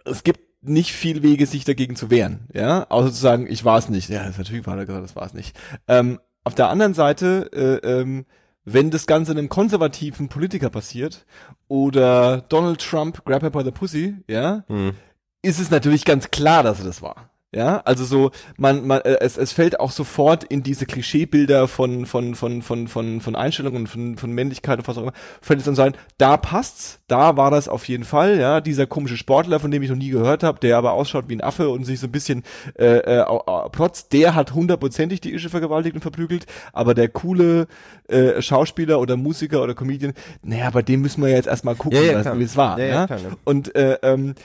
es 0.05 0.23
gibt 0.23 0.50
nicht 0.61 0.91
viel 0.93 1.23
Wege, 1.23 1.45
sich 1.47 1.65
dagegen 1.65 1.95
zu 1.95 2.09
wehren, 2.11 2.47
ja, 2.53 2.85
außer 2.89 3.09
zu 3.11 3.19
sagen, 3.19 3.47
ich 3.49 3.65
war 3.65 3.77
es 3.77 3.89
nicht. 3.89 4.09
Ja, 4.09 4.23
das 4.25 4.37
natürlich 4.37 4.65
war 4.67 4.77
er 4.77 4.85
gesagt, 4.85 5.03
das 5.03 5.15
war 5.15 5.25
es 5.25 5.33
nicht. 5.33 5.57
Ähm, 5.87 6.19
auf 6.43 6.55
der 6.55 6.69
anderen 6.69 6.93
Seite, 6.93 7.49
äh, 7.53 7.87
ähm, 8.01 8.25
wenn 8.63 8.91
das 8.91 9.07
Ganze 9.07 9.31
einem 9.31 9.49
konservativen 9.49 10.29
Politiker 10.29 10.69
passiert 10.69 11.25
oder 11.67 12.41
Donald 12.41 12.79
Trump, 12.79 13.25
grab 13.25 13.41
her 13.41 13.49
by 13.49 13.63
the 13.63 13.71
pussy, 13.71 14.15
ja, 14.27 14.63
Hm. 14.67 14.93
ist 15.41 15.59
es 15.59 15.71
natürlich 15.71 16.05
ganz 16.05 16.29
klar, 16.29 16.61
dass 16.61 16.79
er 16.79 16.85
das 16.85 17.01
war. 17.01 17.30
Ja, 17.53 17.81
also 17.83 18.05
so, 18.05 18.31
man, 18.55 18.87
man, 18.87 19.01
äh, 19.01 19.17
es, 19.19 19.35
es 19.37 19.51
fällt 19.51 19.77
auch 19.81 19.91
sofort 19.91 20.45
in 20.45 20.63
diese 20.63 20.85
Klischeebilder 20.85 21.67
von, 21.67 22.05
von, 22.05 22.33
von, 22.33 22.61
von, 22.61 22.87
von, 22.87 23.19
von 23.19 23.35
Einstellungen, 23.35 23.87
von, 23.87 24.15
von 24.17 24.31
Männlichkeit 24.31 24.79
und 24.79 24.87
was 24.87 24.97
auch 24.97 25.01
immer, 25.01 25.11
fällt 25.41 25.59
es 25.59 25.65
dann 25.65 25.75
sein, 25.75 25.93
da 26.17 26.37
passt's, 26.37 26.99
da 27.09 27.35
war 27.35 27.51
das 27.51 27.67
auf 27.67 27.83
jeden 27.89 28.05
Fall, 28.05 28.39
ja, 28.39 28.61
dieser 28.61 28.87
komische 28.87 29.17
Sportler, 29.17 29.59
von 29.59 29.69
dem 29.69 29.83
ich 29.83 29.89
noch 29.89 29.97
nie 29.97 30.11
gehört 30.11 30.43
habe, 30.43 30.61
der 30.61 30.77
aber 30.77 30.93
ausschaut 30.93 31.25
wie 31.27 31.35
ein 31.35 31.41
Affe 31.43 31.67
und 31.67 31.83
sich 31.83 31.99
so 31.99 32.07
ein 32.07 32.11
bisschen 32.13 32.43
äh, 32.79 32.99
äh, 32.99 33.25
protzt, 33.73 34.13
der 34.13 34.33
hat 34.33 34.53
hundertprozentig 34.53 35.19
die 35.19 35.33
Ische 35.33 35.49
vergewaltigt 35.49 35.95
und 35.95 36.01
verprügelt, 36.01 36.45
aber 36.71 36.93
der 36.93 37.09
coole 37.09 37.67
äh, 38.07 38.41
Schauspieler 38.41 39.01
oder 39.01 39.17
Musiker 39.17 39.61
oder 39.61 39.73
Comedian, 39.75 40.13
naja, 40.41 40.69
bei 40.69 40.83
dem 40.83 41.01
müssen 41.01 41.21
wir 41.21 41.29
jetzt 41.31 41.47
erstmal 41.49 41.75
gucken, 41.75 41.97
Ja, 42.01 42.13
ja, 42.13 42.23
was- 42.23 42.39
wie 42.39 42.43
es 42.43 42.55
war. 42.55 42.79
Ja, 42.79 42.85
Ja, 42.85 42.93
ja, 42.93 43.07
klar? 43.07 43.19
Und 43.43 43.75
äh, 43.75 43.97
ähm, 44.03 44.35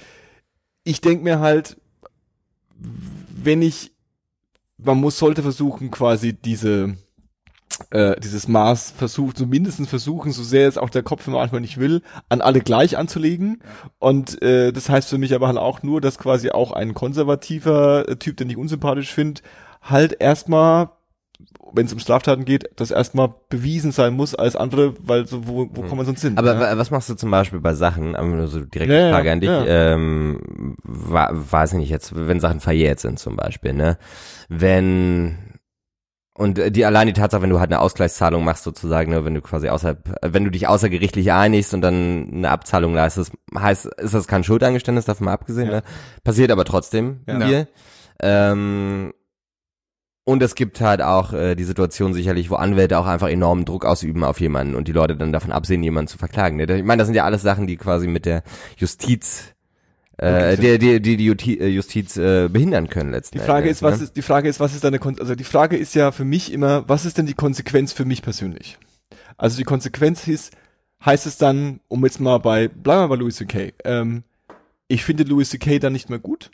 ich 0.82 1.00
denk 1.00 1.22
mir 1.22 1.38
halt, 1.38 1.76
wenn 2.78 3.62
ich, 3.62 3.92
man 4.78 4.98
muss, 4.98 5.18
sollte 5.18 5.42
versuchen, 5.42 5.90
quasi 5.90 6.32
diese, 6.32 6.96
äh, 7.90 8.18
dieses 8.20 8.48
Maß 8.48 8.92
versucht, 8.92 9.38
so 9.38 9.46
mindestens 9.46 9.88
versuchen, 9.88 10.32
so 10.32 10.42
sehr 10.42 10.68
es 10.68 10.78
auch 10.78 10.90
der 10.90 11.02
Kopf 11.02 11.26
manchmal 11.26 11.60
nicht 11.60 11.78
will, 11.78 12.02
an 12.28 12.40
alle 12.40 12.60
gleich 12.60 12.96
anzulegen. 12.96 13.62
Und 13.98 14.40
äh, 14.42 14.72
das 14.72 14.88
heißt 14.88 15.08
für 15.08 15.18
mich 15.18 15.34
aber 15.34 15.48
halt 15.48 15.58
auch 15.58 15.82
nur, 15.82 16.00
dass 16.00 16.18
quasi 16.18 16.50
auch 16.50 16.72
ein 16.72 16.94
konservativer 16.94 18.08
äh, 18.08 18.16
Typ, 18.16 18.36
den 18.36 18.50
ich 18.50 18.56
unsympathisch 18.56 19.12
finde, 19.12 19.42
halt 19.82 20.16
erstmal 20.20 20.90
wenn 21.72 21.86
es 21.86 21.92
um 21.92 21.98
Straftaten 21.98 22.44
geht, 22.44 22.70
das 22.76 22.90
erstmal 22.90 23.34
bewiesen 23.48 23.92
sein 23.92 24.14
muss 24.14 24.34
als 24.34 24.56
andere, 24.56 24.94
weil 24.98 25.26
so, 25.26 25.46
wo, 25.46 25.68
wo 25.72 25.82
kommen 25.82 26.00
wir 26.00 26.04
sonst 26.04 26.22
hin? 26.22 26.38
Aber 26.38 26.54
ja? 26.54 26.60
wa- 26.60 26.78
was 26.78 26.90
machst 26.90 27.08
du 27.10 27.14
zum 27.14 27.30
Beispiel 27.30 27.60
bei 27.60 27.74
Sachen, 27.74 28.16
aber 28.16 28.26
nur 28.28 28.46
so 28.48 28.60
direkte 28.64 28.94
Ja, 28.94 29.06
ja, 29.08 29.12
Frage 29.12 29.32
an 29.32 29.40
dich, 29.40 29.50
ja. 29.50 29.64
ähm, 29.66 30.76
wa- 30.84 31.30
weiß 31.32 31.72
ich 31.74 31.78
nicht 31.78 31.90
jetzt, 31.90 32.12
wenn 32.14 32.40
Sachen 32.40 32.60
verjährt 32.60 33.00
sind 33.00 33.18
zum 33.18 33.36
Beispiel, 33.36 33.72
ne? 33.72 33.98
Wenn 34.48 35.38
und 36.38 36.60
die 36.76 36.84
allein 36.84 37.06
die 37.06 37.14
Tatsache, 37.14 37.40
wenn 37.40 37.48
du 37.50 37.60
halt 37.60 37.70
eine 37.72 37.80
Ausgleichszahlung 37.80 38.44
machst 38.44 38.62
sozusagen, 38.64 39.10
ne, 39.10 39.24
wenn 39.24 39.32
du 39.34 39.40
quasi 39.40 39.70
außerhalb, 39.70 40.22
äh, 40.22 40.34
wenn 40.34 40.44
du 40.44 40.50
dich 40.50 40.68
außergerichtlich 40.68 41.32
einigst 41.32 41.72
und 41.72 41.80
dann 41.80 42.28
eine 42.30 42.50
Abzahlung 42.50 42.92
leistest, 42.94 43.32
heißt, 43.56 43.86
ist 43.86 44.12
das 44.12 44.28
kein 44.28 44.44
Schuldeingeständnis, 44.44 45.06
davon 45.06 45.24
mal 45.26 45.32
abgesehen, 45.32 45.68
Ja. 45.68 45.76
ne? 45.76 45.82
Passiert 46.24 46.50
aber 46.50 46.66
trotzdem 46.66 47.20
Ja. 47.26 47.42
hier. 47.46 47.68
Ähm, 48.20 49.14
und 50.28 50.42
es 50.42 50.56
gibt 50.56 50.80
halt 50.80 51.00
auch 51.02 51.32
äh, 51.32 51.54
die 51.54 51.62
Situation 51.62 52.12
sicherlich, 52.12 52.50
wo 52.50 52.56
Anwälte 52.56 52.98
auch 52.98 53.06
einfach 53.06 53.28
enormen 53.28 53.64
Druck 53.64 53.84
ausüben 53.84 54.24
auf 54.24 54.40
jemanden 54.40 54.74
und 54.74 54.88
die 54.88 54.92
Leute 54.92 55.16
dann 55.16 55.32
davon 55.32 55.52
absehen, 55.52 55.84
jemanden 55.84 56.08
zu 56.08 56.18
verklagen. 56.18 56.56
Ne? 56.56 56.64
Ich 56.78 56.84
meine, 56.84 56.98
das 56.98 57.06
sind 57.06 57.14
ja 57.14 57.24
alles 57.24 57.42
Sachen, 57.42 57.68
die 57.68 57.76
quasi 57.76 58.08
mit 58.08 58.26
der 58.26 58.42
Justiz, 58.76 59.54
äh, 60.18 60.56
die, 60.56 60.78
die, 60.78 61.00
die, 61.00 61.36
die 61.36 61.60
äh, 61.60 61.68
Justiz 61.68 62.16
äh, 62.16 62.48
behindern 62.48 62.88
können 62.88 63.12
letzten 63.12 63.38
Die 63.38 63.44
Frage 63.44 63.68
Endes, 63.68 63.78
ist, 63.78 63.82
was 63.82 63.98
ne? 63.98 64.04
ist, 64.04 64.16
die 64.16 64.22
Frage 64.22 64.48
ist, 64.48 64.58
was 64.58 64.74
ist 64.74 64.82
deine, 64.82 64.98
Kon 64.98 65.16
also 65.20 65.36
die 65.36 65.44
Frage 65.44 65.76
ist 65.76 65.94
ja 65.94 66.10
für 66.10 66.24
mich 66.24 66.52
immer, 66.52 66.88
was 66.88 67.04
ist 67.04 67.18
denn 67.18 67.26
die 67.26 67.34
Konsequenz 67.34 67.92
für 67.92 68.04
mich 68.04 68.20
persönlich? 68.22 68.78
Also 69.36 69.56
die 69.58 69.64
Konsequenz 69.64 70.26
ist, 70.26 70.52
heißt 71.04 71.26
es 71.26 71.38
dann, 71.38 71.78
um 71.86 72.04
jetzt 72.04 72.18
mal 72.20 72.38
bei, 72.38 72.66
bleiben 72.66 73.02
wir 73.04 73.08
bei 73.08 73.16
Louis 73.16 73.36
C.K., 73.36 73.74
ähm, 73.84 74.24
ich 74.88 75.04
finde 75.04 75.22
Louis 75.22 75.50
C.K. 75.50 75.78
dann 75.78 75.92
nicht 75.92 76.10
mehr 76.10 76.18
gut, 76.18 76.50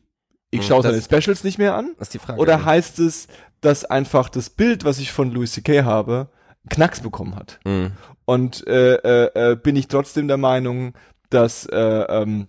ich 0.51 0.61
Hm, 0.61 0.67
schaue 0.69 0.83
seine 0.83 1.01
Specials 1.01 1.43
nicht 1.45 1.57
mehr 1.57 1.75
an, 1.75 1.93
Das 1.99 2.09
ist 2.09 2.15
die 2.15 2.19
Frage. 2.19 2.39
oder 2.39 2.65
heißt 2.67 2.99
es, 2.99 3.29
dass 3.63 3.85
einfach 3.85 4.29
das 4.29 4.51
Bild, 4.51 4.85
was 4.85 4.99
ich 4.99 5.13
von 5.13 5.31
Louis 5.31 5.53
C.K. 5.53 5.85
habe, 5.85 6.29
Knacks 6.69 7.01
bekommen 7.01 7.35
hat? 7.35 7.59
Mhm. 7.65 7.93
Und 8.25 8.67
äh, 8.67 8.97
äh, 8.97 9.53
äh, 9.53 9.57
bin 9.57 9.77
ich 9.77 9.89
trotzdem 9.89 10.29
der 10.29 10.37
Meinung, 10.37 10.93
dass 11.31 11.67
äh, 11.67 11.79
ähm, 11.79 12.49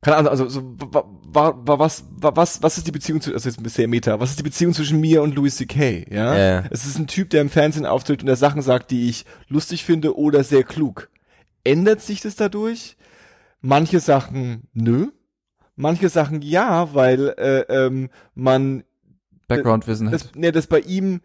keine 0.00 0.16
Ahnung, 0.16 0.30
also 0.30 0.48
so, 0.48 0.62
wa, 0.62 1.04
wa, 1.24 1.54
wa, 1.56 1.78
was, 1.78 2.04
wa, 2.10 2.30
was, 2.34 2.62
was 2.62 2.78
ist 2.78 2.86
die 2.86 2.92
Beziehung 2.92 3.20
zu, 3.20 3.32
also 3.32 3.48
jetzt 3.48 3.58
ein 3.58 3.64
bisschen 3.64 3.90
Meta, 3.90 4.20
was 4.20 4.30
ist 4.30 4.38
die 4.38 4.44
Beziehung 4.44 4.72
zwischen 4.72 5.00
mir 5.00 5.22
und 5.22 5.34
Louis 5.34 5.56
C.K., 5.56 6.06
ja? 6.08 6.34
Ja, 6.34 6.38
ja. 6.38 6.64
Es 6.70 6.86
ist 6.86 6.98
ein 6.98 7.08
Typ, 7.08 7.30
der 7.30 7.40
im 7.40 7.50
Fernsehen 7.50 7.84
auftritt 7.84 8.20
und 8.20 8.26
der 8.26 8.36
Sachen 8.36 8.62
sagt, 8.62 8.92
die 8.92 9.08
ich 9.08 9.24
lustig 9.48 9.84
finde 9.84 10.16
oder 10.16 10.44
sehr 10.44 10.62
klug. 10.62 11.10
Ändert 11.64 12.00
sich 12.00 12.20
das 12.20 12.36
dadurch? 12.36 12.96
Manche 13.60 13.98
Sachen 13.98 14.68
nö. 14.72 15.08
Manche 15.74 16.08
Sachen 16.08 16.42
ja, 16.42 16.94
weil 16.94 17.30
äh, 17.36 17.60
ähm, 17.68 18.10
man 18.34 18.84
Background-Wissen 19.48 20.10
das, 20.10 20.24
hat. 20.24 20.36
nee, 20.36 20.52
das 20.52 20.66
bei 20.66 20.80
ihm 20.80 21.20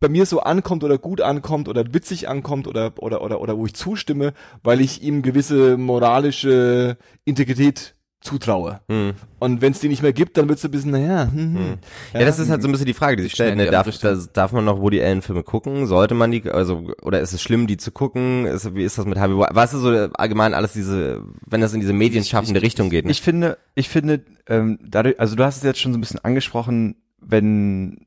bei 0.00 0.08
mir 0.08 0.26
so 0.26 0.40
ankommt 0.40 0.84
oder 0.84 0.98
gut 0.98 1.22
ankommt 1.22 1.68
oder 1.68 1.94
witzig 1.94 2.28
ankommt 2.28 2.66
oder 2.66 2.92
oder 2.98 3.22
oder 3.22 3.40
oder 3.40 3.56
wo 3.56 3.64
ich 3.64 3.74
zustimme, 3.74 4.34
weil 4.62 4.80
ich 4.80 5.02
ihm 5.02 5.22
gewisse 5.22 5.78
moralische 5.78 6.98
Integrität 7.24 7.94
zutraue. 8.24 8.80
Mhm. 8.88 9.12
Und 9.38 9.60
wenn 9.60 9.72
es 9.72 9.80
die 9.80 9.88
nicht 9.88 10.02
mehr 10.02 10.14
gibt, 10.14 10.36
dann 10.36 10.48
wird 10.48 10.58
es 10.58 10.64
ein 10.64 10.70
bisschen, 10.70 10.92
naja, 10.92 11.30
hm, 11.30 11.38
hm. 11.38 11.52
Mhm. 11.52 11.78
Ja, 12.14 12.20
das 12.20 12.38
ist 12.38 12.48
halt 12.48 12.62
so 12.62 12.68
ein 12.68 12.72
bisschen 12.72 12.86
die 12.86 12.94
Frage, 12.94 13.16
die 13.16 13.22
sich 13.24 13.32
stellt. 13.32 13.54
Ne? 13.56 13.70
Darf, 13.70 13.86
das, 13.98 14.32
darf 14.32 14.52
man 14.52 14.64
noch 14.64 14.80
Woody 14.80 15.02
Allen 15.02 15.20
Filme 15.20 15.42
gucken? 15.42 15.86
Sollte 15.86 16.14
man 16.14 16.30
die, 16.30 16.50
also, 16.50 16.90
oder 17.02 17.20
ist 17.20 17.34
es 17.34 17.42
schlimm, 17.42 17.66
die 17.66 17.76
zu 17.76 17.92
gucken? 17.92 18.46
Ist, 18.46 18.74
wie 18.74 18.82
ist 18.82 18.96
das 18.96 19.04
mit 19.04 19.18
Harvey 19.18 19.36
Weinstein? 19.36 19.56
Was 19.56 19.74
ist 19.74 19.80
so 19.82 19.90
allgemein 20.14 20.54
alles 20.54 20.72
diese, 20.72 21.22
wenn 21.46 21.60
das 21.60 21.74
in 21.74 21.80
diese 21.80 21.92
medienschaffende 21.92 22.62
Richtung 22.62 22.88
geht? 22.88 23.04
Ne? 23.04 23.10
Ich 23.10 23.20
finde, 23.20 23.58
ich 23.74 23.90
finde, 23.90 24.24
ähm, 24.48 24.78
dadurch, 24.82 25.20
also 25.20 25.36
du 25.36 25.44
hast 25.44 25.58
es 25.58 25.62
jetzt 25.62 25.80
schon 25.80 25.92
so 25.92 25.98
ein 25.98 26.00
bisschen 26.00 26.24
angesprochen, 26.24 26.96
wenn 27.26 28.06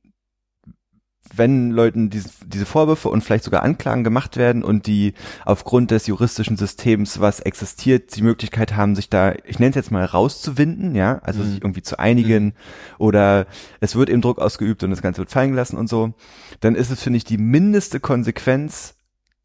wenn 1.35 1.71
Leuten 1.71 2.09
diese, 2.09 2.29
diese 2.45 2.65
Vorwürfe 2.65 3.09
und 3.09 3.21
vielleicht 3.23 3.43
sogar 3.43 3.63
Anklagen 3.63 4.03
gemacht 4.03 4.37
werden 4.37 4.63
und 4.63 4.87
die 4.87 5.13
aufgrund 5.45 5.91
des 5.91 6.07
juristischen 6.07 6.57
Systems, 6.57 7.19
was 7.19 7.39
existiert, 7.39 8.15
die 8.15 8.21
Möglichkeit 8.21 8.75
haben, 8.75 8.95
sich 8.95 9.09
da, 9.09 9.33
ich 9.45 9.59
nenne 9.59 9.71
es 9.71 9.75
jetzt 9.75 9.91
mal 9.91 10.05
rauszuwinden, 10.05 10.95
ja, 10.95 11.19
also 11.23 11.41
Mhm. 11.41 11.45
sich 11.47 11.61
irgendwie 11.61 11.81
zu 11.81 11.99
einigen 11.99 12.53
oder 12.97 13.47
es 13.79 13.95
wird 13.95 14.09
eben 14.09 14.21
Druck 14.21 14.39
ausgeübt 14.39 14.83
und 14.83 14.91
das 14.91 15.01
Ganze 15.01 15.19
wird 15.19 15.31
fallen 15.31 15.51
gelassen 15.51 15.77
und 15.77 15.87
so, 15.87 16.13
dann 16.59 16.75
ist 16.75 16.91
es, 16.91 17.03
finde 17.03 17.17
ich, 17.17 17.23
die 17.23 17.37
mindeste 17.37 17.99
Konsequenz, 17.99 18.95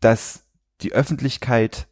dass 0.01 0.44
die 0.82 0.93
Öffentlichkeit 0.93 1.89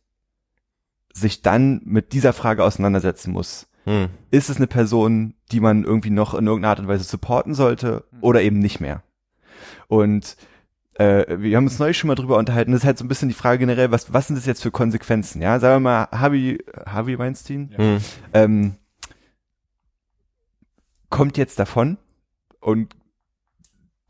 sich 1.13 1.43
dann 1.43 1.81
mit 1.85 2.13
dieser 2.13 2.33
Frage 2.33 2.65
auseinandersetzen 2.65 3.33
muss 3.33 3.67
Hm. 3.85 4.09
ist 4.31 4.51
es 4.51 4.59
eine 4.59 4.67
Person, 4.67 5.35
die 5.53 5.61
man 5.61 5.85
irgendwie 5.85 6.11
noch 6.11 6.35
in 6.35 6.47
irgendeiner 6.47 6.71
Art 6.71 6.81
und 6.81 6.89
Weise 6.89 7.05
supporten 7.05 7.55
sollte 7.55 8.05
oder 8.21 8.43
eben 8.43 8.59
nicht 8.59 8.81
mehr. 8.81 9.03
Und 9.89 10.37
äh, 10.95 11.39
wir 11.41 11.57
haben 11.57 11.65
uns 11.65 11.79
neulich 11.79 11.97
schon 11.97 12.09
mal 12.09 12.15
drüber 12.15 12.37
unterhalten. 12.37 12.73
Das 12.73 12.83
ist 12.83 12.87
halt 12.87 12.99
so 12.99 13.05
ein 13.05 13.09
bisschen 13.09 13.29
die 13.29 13.35
Frage 13.35 13.59
generell, 13.59 13.91
was, 13.91 14.13
was 14.13 14.27
sind 14.27 14.37
das 14.37 14.45
jetzt 14.47 14.63
für 14.63 14.71
Konsequenzen? 14.71 15.41
Ja, 15.41 15.59
sagen 15.59 15.83
wir 15.83 15.91
mal, 15.91 16.09
Harvey, 16.13 16.59
Harvey 16.87 17.19
Weinstein 17.19 17.71
Hm. 17.75 17.99
ähm, 18.35 18.75
kommt 21.09 21.37
jetzt 21.39 21.59
davon 21.59 21.97
und 22.61 22.95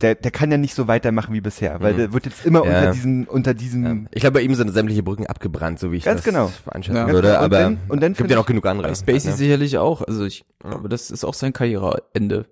der, 0.01 0.15
der 0.15 0.31
kann 0.31 0.51
ja 0.51 0.57
nicht 0.57 0.75
so 0.75 0.89
weitermachen 0.89 1.35
wie 1.35 1.41
bisher, 1.41 1.81
weil 1.81 1.93
Mhm. 1.95 1.97
der 1.99 2.13
wird 2.13 2.25
jetzt 2.27 2.45
immer 2.47 2.65
Ja. 2.65 2.79
unter 2.81 2.93
diesem, 2.93 3.25
unter 3.25 3.55
diesem 3.55 3.85
Ja. 3.85 4.09
Ich 4.13 4.21
glaube, 4.21 4.35
bei 4.35 4.41
ihm 4.43 4.55
sind 4.55 4.73
sämtliche 4.73 5.03
Brücken 5.03 5.27
abgebrannt, 5.27 5.79
so 5.79 5.93
wie 5.93 5.97
ich 5.97 6.05
Ganz 6.05 6.19
das 6.23 6.25
genau. 6.25 6.51
einschätzen 6.67 6.97
Ja. 6.97 7.07
würde. 7.13 7.29
Ganz 7.29 7.35
genau. 7.35 7.39
Und 7.39 7.45
Aber 7.45 7.59
dann- 7.59 7.79
und 7.89 8.03
dann 8.03 8.13
gibt 8.15 8.31
ja 8.31 8.37
noch 8.37 8.47
genug 8.47 8.67
andere. 8.67 8.95
Spacey 8.95 9.33
sicherlich 9.33 9.79
auch. 9.79 10.03
Also 10.03 10.25
ich 10.25 10.45
glaube, 10.61 10.89
das 10.89 11.11
ist 11.11 11.25
auch 11.25 11.35
sein 11.35 11.53
Karriereende. 11.53 12.47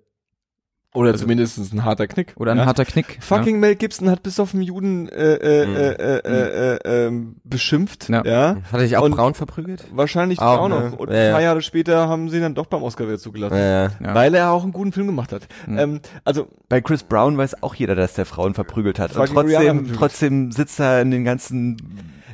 Oder 0.94 1.14
zumindest 1.14 1.58
ein 1.72 1.84
harter 1.84 2.06
Knick. 2.06 2.32
Oder 2.36 2.52
ein 2.52 2.58
ja? 2.58 2.66
harter 2.66 2.86
Knick. 2.86 3.18
Fucking 3.20 3.60
Mel 3.60 3.76
Gibson 3.76 4.10
hat 4.10 4.22
bis 4.22 4.40
auf 4.40 4.52
den 4.52 4.62
Juden 4.62 5.08
äh, 5.10 5.34
äh, 5.34 5.66
Mhm. 5.66 5.76
äh, 5.76 5.88
äh, 5.92 6.18
äh, 6.24 6.76
äh, 6.76 7.06
ähm, 7.06 7.36
beschimpft, 7.44 8.08
Ja. 8.08 8.24
ja. 8.24 8.56
Hat 8.72 8.72
er 8.72 8.80
sich 8.80 8.96
auch 8.96 9.04
Und- 9.04 9.10
braun 9.12 9.34
verprügelt? 9.34 9.84
Wahrscheinlich 9.92 10.38
Auch, 10.40 10.60
auch, 10.60 10.68
ne? 10.68 10.90
noch. 10.90 10.98
Und 10.98 11.10
Ja, 11.10 11.14
ein 11.18 11.26
ja. 11.26 11.32
paar 11.32 11.42
Jahre 11.42 11.60
später 11.62 12.08
haben 12.08 12.30
sie 12.30 12.36
ihn 12.36 12.42
dann 12.42 12.54
doch 12.54 12.66
beim 12.66 12.82
Oscar 12.82 13.06
wieder 13.06 13.18
zugelassen. 13.18 13.56
Ja. 13.58 13.82
Ja. 13.84 14.14
Weil 14.14 14.34
er 14.34 14.50
auch 14.50 14.62
einen 14.62 14.72
guten 14.72 14.92
Film 14.92 15.06
gemacht 15.08 15.30
hat. 15.32 15.42
Mhm. 15.66 15.78
Ähm, 15.78 16.00
also, 16.24 16.48
Bei 16.70 16.80
Chris 16.80 17.02
Brown 17.02 17.36
weiß 17.36 17.62
auch 17.62 17.74
jeder, 17.74 17.94
dass 17.94 18.14
der 18.14 18.24
Frauen 18.24 18.54
verprügelt 18.54 18.98
hat. 18.98 19.14
Und 19.14 19.26
trotzdem, 19.28 19.92
trotzdem 19.94 20.52
sitzt 20.52 20.80
er 20.80 21.02
in 21.02 21.10
den 21.10 21.24
ganzen 21.24 21.76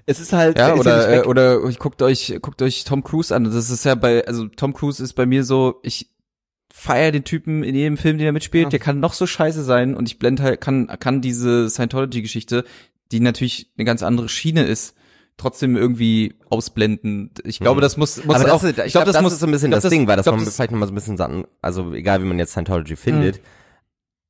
es 0.06 0.20
ist 0.20 0.32
halt, 0.34 0.58
Ja, 0.58 0.68
er 0.68 0.74
ist 0.74 0.80
oder, 0.80 0.96
nicht 0.98 1.06
äh, 1.08 1.18
weg. 1.20 1.26
oder 1.26 1.58
guckt 1.78 2.02
euch, 2.02 2.38
guckt 2.42 2.60
euch 2.60 2.84
Tom 2.84 3.02
Cruise 3.02 3.34
an. 3.34 3.44
Das 3.44 3.70
ist 3.70 3.84
ja 3.84 3.94
bei, 3.94 4.26
also 4.26 4.46
Tom 4.48 4.74
Cruise 4.74 5.02
ist 5.02 5.14
bei 5.14 5.24
mir 5.24 5.44
so, 5.44 5.76
ich 5.82 6.10
feier 6.76 7.12
den 7.12 7.22
Typen 7.22 7.62
in 7.62 7.76
jedem 7.76 7.96
Film, 7.96 8.18
den 8.18 8.26
er 8.26 8.32
mitspielt. 8.32 8.64
Ja. 8.64 8.70
Der 8.70 8.78
kann 8.80 8.98
noch 8.98 9.12
so 9.12 9.28
scheiße 9.28 9.62
sein 9.62 9.94
und 9.94 10.08
ich 10.08 10.18
blende 10.18 10.42
halt, 10.42 10.60
kann, 10.60 10.88
kann 10.98 11.20
diese 11.20 11.70
Scientology-Geschichte, 11.70 12.64
die 13.12 13.20
natürlich 13.20 13.70
eine 13.78 13.84
ganz 13.84 14.02
andere 14.02 14.28
Schiene 14.28 14.64
ist, 14.64 14.96
trotzdem 15.36 15.76
irgendwie 15.76 16.34
ausblenden. 16.50 17.30
Ich 17.44 17.60
glaube, 17.60 17.78
Mhm. 17.78 17.82
das 17.82 17.96
muss, 17.96 18.24
muss 18.24 18.34
aber 18.36 18.52
auch, 18.52 18.60
das, 18.60 18.72
ist, 18.72 18.86
ich 18.86 18.92
glaube, 18.92 19.06
das, 19.06 19.16
ist 19.32 19.38
so 19.38 19.46
ein 19.46 19.52
bisschen 19.52 19.68
ich 19.68 19.70
glaub, 19.70 19.82
das, 19.82 19.90
Ding, 19.90 20.08
weil 20.08 20.16
das, 20.16 20.26
ich 20.26 20.32
glaub, 20.32 20.40
man 20.40 20.50
vielleicht 20.50 20.72
nochmal 20.72 20.88
so 20.88 20.92
ein 20.92 21.16
bisschen, 21.16 21.46
also 21.62 21.92
egal 21.94 22.20
wie 22.20 22.26
man 22.26 22.40
jetzt 22.40 22.50
Scientology 22.50 22.96
findet, 22.96 23.40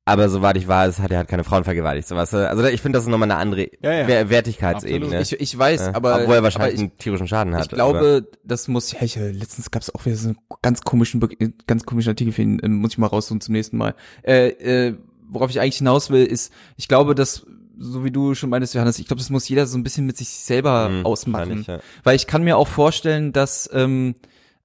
aber 0.07 0.29
soweit 0.29 0.55
ich 0.55 0.67
weiß, 0.67 0.99
hat 0.99 1.09
er 1.11 1.17
halt 1.17 1.27
keine 1.27 1.43
Frauen 1.43 1.63
vergewaltigt, 1.63 2.07
sowas. 2.07 2.31
Also 2.33 2.63
ich 2.65 2.79
finde, 2.81 2.97
das 2.97 3.05
ist 3.05 3.09
nochmal 3.09 3.31
eine 3.31 3.39
andere 3.39 3.69
Ja, 3.81 3.91
ja. 3.91 4.07
Wer 4.07 4.29
Wertigkeitsebene. 4.29 5.19
ich, 5.21 5.33
ich 5.39 5.57
weiß, 5.57 5.81
Ja. 5.81 5.95
aber, 5.95 6.21
Obwohl 6.21 6.35
er 6.35 6.43
wahrscheinlich 6.43 6.73
aber 6.75 6.83
ich, 6.83 6.91
einen 6.91 6.97
tierischen 6.99 7.27
Schaden 7.27 7.55
hat. 7.55 7.63
Ich 7.63 7.69
glaube, 7.69 8.27
das 8.43 8.67
muss, 8.67 8.91
ja, 8.91 9.01
ich, 9.01 9.15
letztens 9.15 9.71
gab 9.71 9.81
es 9.81 9.93
auch 9.93 10.05
wieder 10.05 10.15
so 10.15 10.29
einen 10.29 10.37
ganz 10.61 10.81
komischen, 10.81 11.27
ganz 11.65 11.85
komischen 11.85 12.11
Artikel 12.11 12.33
für 12.33 12.43
ihn, 12.43 12.59
äh, 12.59 12.67
muss 12.67 12.91
ich 12.91 12.97
mal 12.99 13.07
raussuchen 13.07 13.41
zum 13.41 13.53
nächsten 13.53 13.77
Mal. 13.77 13.95
Äh, 14.23 14.49
äh, 14.89 14.95
worauf 15.27 15.49
ich 15.49 15.59
eigentlich 15.59 15.77
hinaus 15.79 16.11
will, 16.11 16.23
ist, 16.23 16.53
ich 16.77 16.87
glaube, 16.87 17.15
dass, 17.15 17.45
so 17.79 18.05
wie 18.05 18.11
du 18.11 18.35
schon 18.35 18.51
meintest, 18.51 18.75
Johannes, 18.75 18.99
ich 18.99 19.07
glaube, 19.07 19.19
das 19.21 19.31
muss 19.31 19.49
jeder 19.49 19.65
so 19.65 19.75
ein 19.77 19.83
bisschen 19.83 20.05
mit 20.05 20.17
sich 20.17 20.29
selber 20.29 20.69
aber, 20.69 20.89
hm, 20.99 21.05
ausmachen. 21.05 21.65
Ja. 21.67 21.79
Weil 22.03 22.15
ich 22.15 22.27
kann 22.27 22.43
mir 22.43 22.57
auch 22.57 22.67
vorstellen, 22.67 23.33
dass, 23.33 23.67
ähm, 23.73 24.13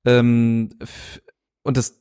ähm, 0.04 0.68
und 1.62 1.76
das, 1.78 1.99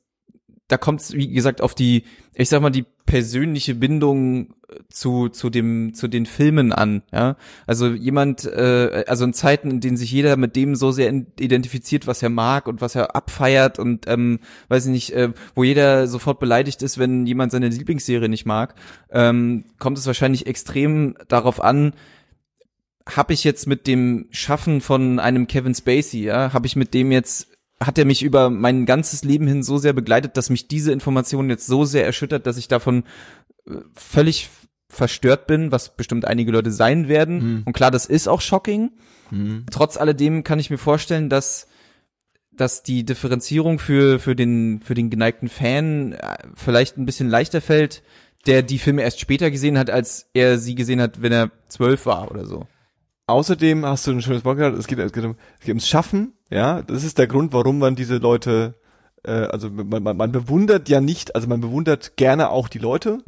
da 0.70 0.78
kommt 0.78 1.02
es, 1.02 1.14
wie 1.14 1.28
gesagt, 1.28 1.62
auf 1.62 1.76
die, 1.76 2.04
ich 2.36 2.48
sag 2.48 2.62
mal, 2.62 2.70
die 2.70 2.86
persönliche 3.08 3.74
Bindung 3.74 4.54
äh, 4.70 4.76
zu, 4.88 5.28
zu 5.28 5.50
dem, 5.50 5.96
zu 5.96 6.08
den 6.08 6.28
Filmen 6.28 6.72
an, 6.72 7.02
ja. 7.12 7.38
Also 7.66 7.88
jemand, 7.88 8.46
äh, 8.46 9.04
also 9.08 9.26
in 9.26 9.34
Zeiten, 9.34 9.72
in 9.72 9.80
denen 9.82 9.98
sich 9.98 10.12
jeder 10.12 10.38
mit 10.38 10.56
dem 10.56 10.76
so 10.76 10.92
sehr 10.92 11.12
identifiziert, 11.40 12.06
was 12.06 12.22
er 12.22 12.30
mag 12.30 12.68
und 12.68 12.82
was 12.82 12.94
er 12.94 13.16
abfeiert 13.16 13.80
und, 13.80 14.08
ähm, 14.08 14.40
weiß 14.68 14.86
ich 14.86 14.92
nicht, 14.92 15.14
äh, 15.14 15.34
wo 15.56 15.64
jeder 15.64 16.08
sofort 16.08 16.40
beleidigt 16.40 16.84
ist, 16.84 17.00
wenn 17.00 17.26
jemand 17.26 17.52
seine 17.52 17.70
Lieblingsserie 17.70 18.30
nicht 18.30 18.46
mag, 18.46 18.76
ähm, 19.12 19.66
kommt 19.80 19.98
es 19.98 20.06
wahrscheinlich 20.06 20.46
extrem 20.46 21.16
darauf 21.28 21.62
an, 21.62 21.94
habe 23.08 23.34
ich 23.34 23.44
jetzt 23.44 23.66
mit 23.66 23.88
dem 23.88 24.28
Schaffen 24.30 24.82
von 24.82 25.18
einem 25.18 25.48
Kevin 25.48 25.74
Spacey, 25.74 26.24
ja, 26.24 26.54
habe 26.54 26.68
ich 26.68 26.76
mit 26.76 26.94
dem 26.94 27.12
jetzt 27.12 27.49
hat 27.82 27.98
er 27.98 28.06
mich 28.06 28.24
über 28.24 28.50
mein 28.50 28.86
ganzes 28.86 29.24
Leben 29.24 29.48
hin 29.48 29.64
so 29.64 29.78
sehr 29.78 29.94
begleitet, 29.94 30.36
dass 30.38 30.50
mich 30.50 30.68
diese 30.68 30.92
Information 30.92 31.50
jetzt 31.50 31.66
so 31.66 31.86
sehr 31.86 32.06
erschüttert, 32.06 32.46
dass 32.46 32.58
ich 32.58 32.68
davon 32.68 33.04
äh, 33.68 33.76
völlig 33.94 34.50
verstört 34.90 35.48
bin, 35.48 35.72
was 35.72 35.96
bestimmt 35.96 36.26
einige 36.26 36.52
Leute 36.52 36.72
sein 36.72 37.08
werden. 37.08 37.38
Mhm. 37.38 37.64
Und 37.66 37.74
klar, 37.74 37.92
das 37.92 38.06
ist 38.06 38.28
auch 38.28 38.42
shocking. 38.42 38.92
Mhm. 39.32 39.66
Trotz 39.72 39.98
alledem 39.98 40.44
kann 40.44 40.60
ich 40.60 40.70
mir 40.70 40.78
vorstellen, 40.78 41.30
dass 41.30 41.68
dass 42.52 42.84
die 42.84 43.06
Differenzierung 43.06 43.80
für 43.80 44.20
für 44.20 44.36
den 44.36 44.82
für 44.82 44.96
den 44.96 45.10
geneigten 45.10 45.48
Fan 45.48 46.14
äh, 46.14 46.38
vielleicht 46.56 46.98
ein 46.98 47.06
bisschen 47.06 47.30
leichter 47.30 47.62
fällt, 47.62 48.04
der 48.46 48.64
die 48.64 48.80
Filme 48.80 49.04
erst 49.04 49.20
später 49.20 49.52
gesehen 49.52 49.78
hat, 49.78 49.90
als 49.90 50.30
er 50.34 50.58
sie 50.58 50.76
gesehen 50.76 51.02
hat, 51.02 51.22
wenn 51.22 51.32
er 51.32 51.52
zwölf 51.70 52.06
war 52.06 52.32
oder 52.32 52.46
so. 52.46 52.68
Außerdem 53.28 53.86
hast 53.86 54.08
du 54.08 54.12
ein 54.12 54.22
schönes 54.22 54.44
Wort 54.44 54.58
gesagt, 54.58 54.78
es 54.78 54.88
geht, 54.88 54.98
es 54.98 55.14
geht, 55.14 55.24
um, 55.24 55.36
es 55.60 55.66
geht 55.66 55.70
ums 55.70 55.88
Schaffen, 55.88 56.34
ja. 56.50 56.82
Das 56.82 57.04
ist 57.04 57.18
der 57.18 57.28
Grund, 57.28 57.54
warum 57.54 57.80
man 57.80 57.96
diese 57.96 58.18
Leute, 58.18 58.76
äh, 59.24 59.32
also 59.32 59.70
man, 59.70 60.04
man, 60.04 60.18
man 60.18 60.32
bewundert 60.32 60.90
ja 60.90 61.02
nicht, 61.02 61.36
also 61.36 61.48
man 61.48 61.62
bewundert 61.62 62.18
gerne 62.18 62.50
auch 62.50 62.68
die 62.68 62.80
Leute, 62.80 63.20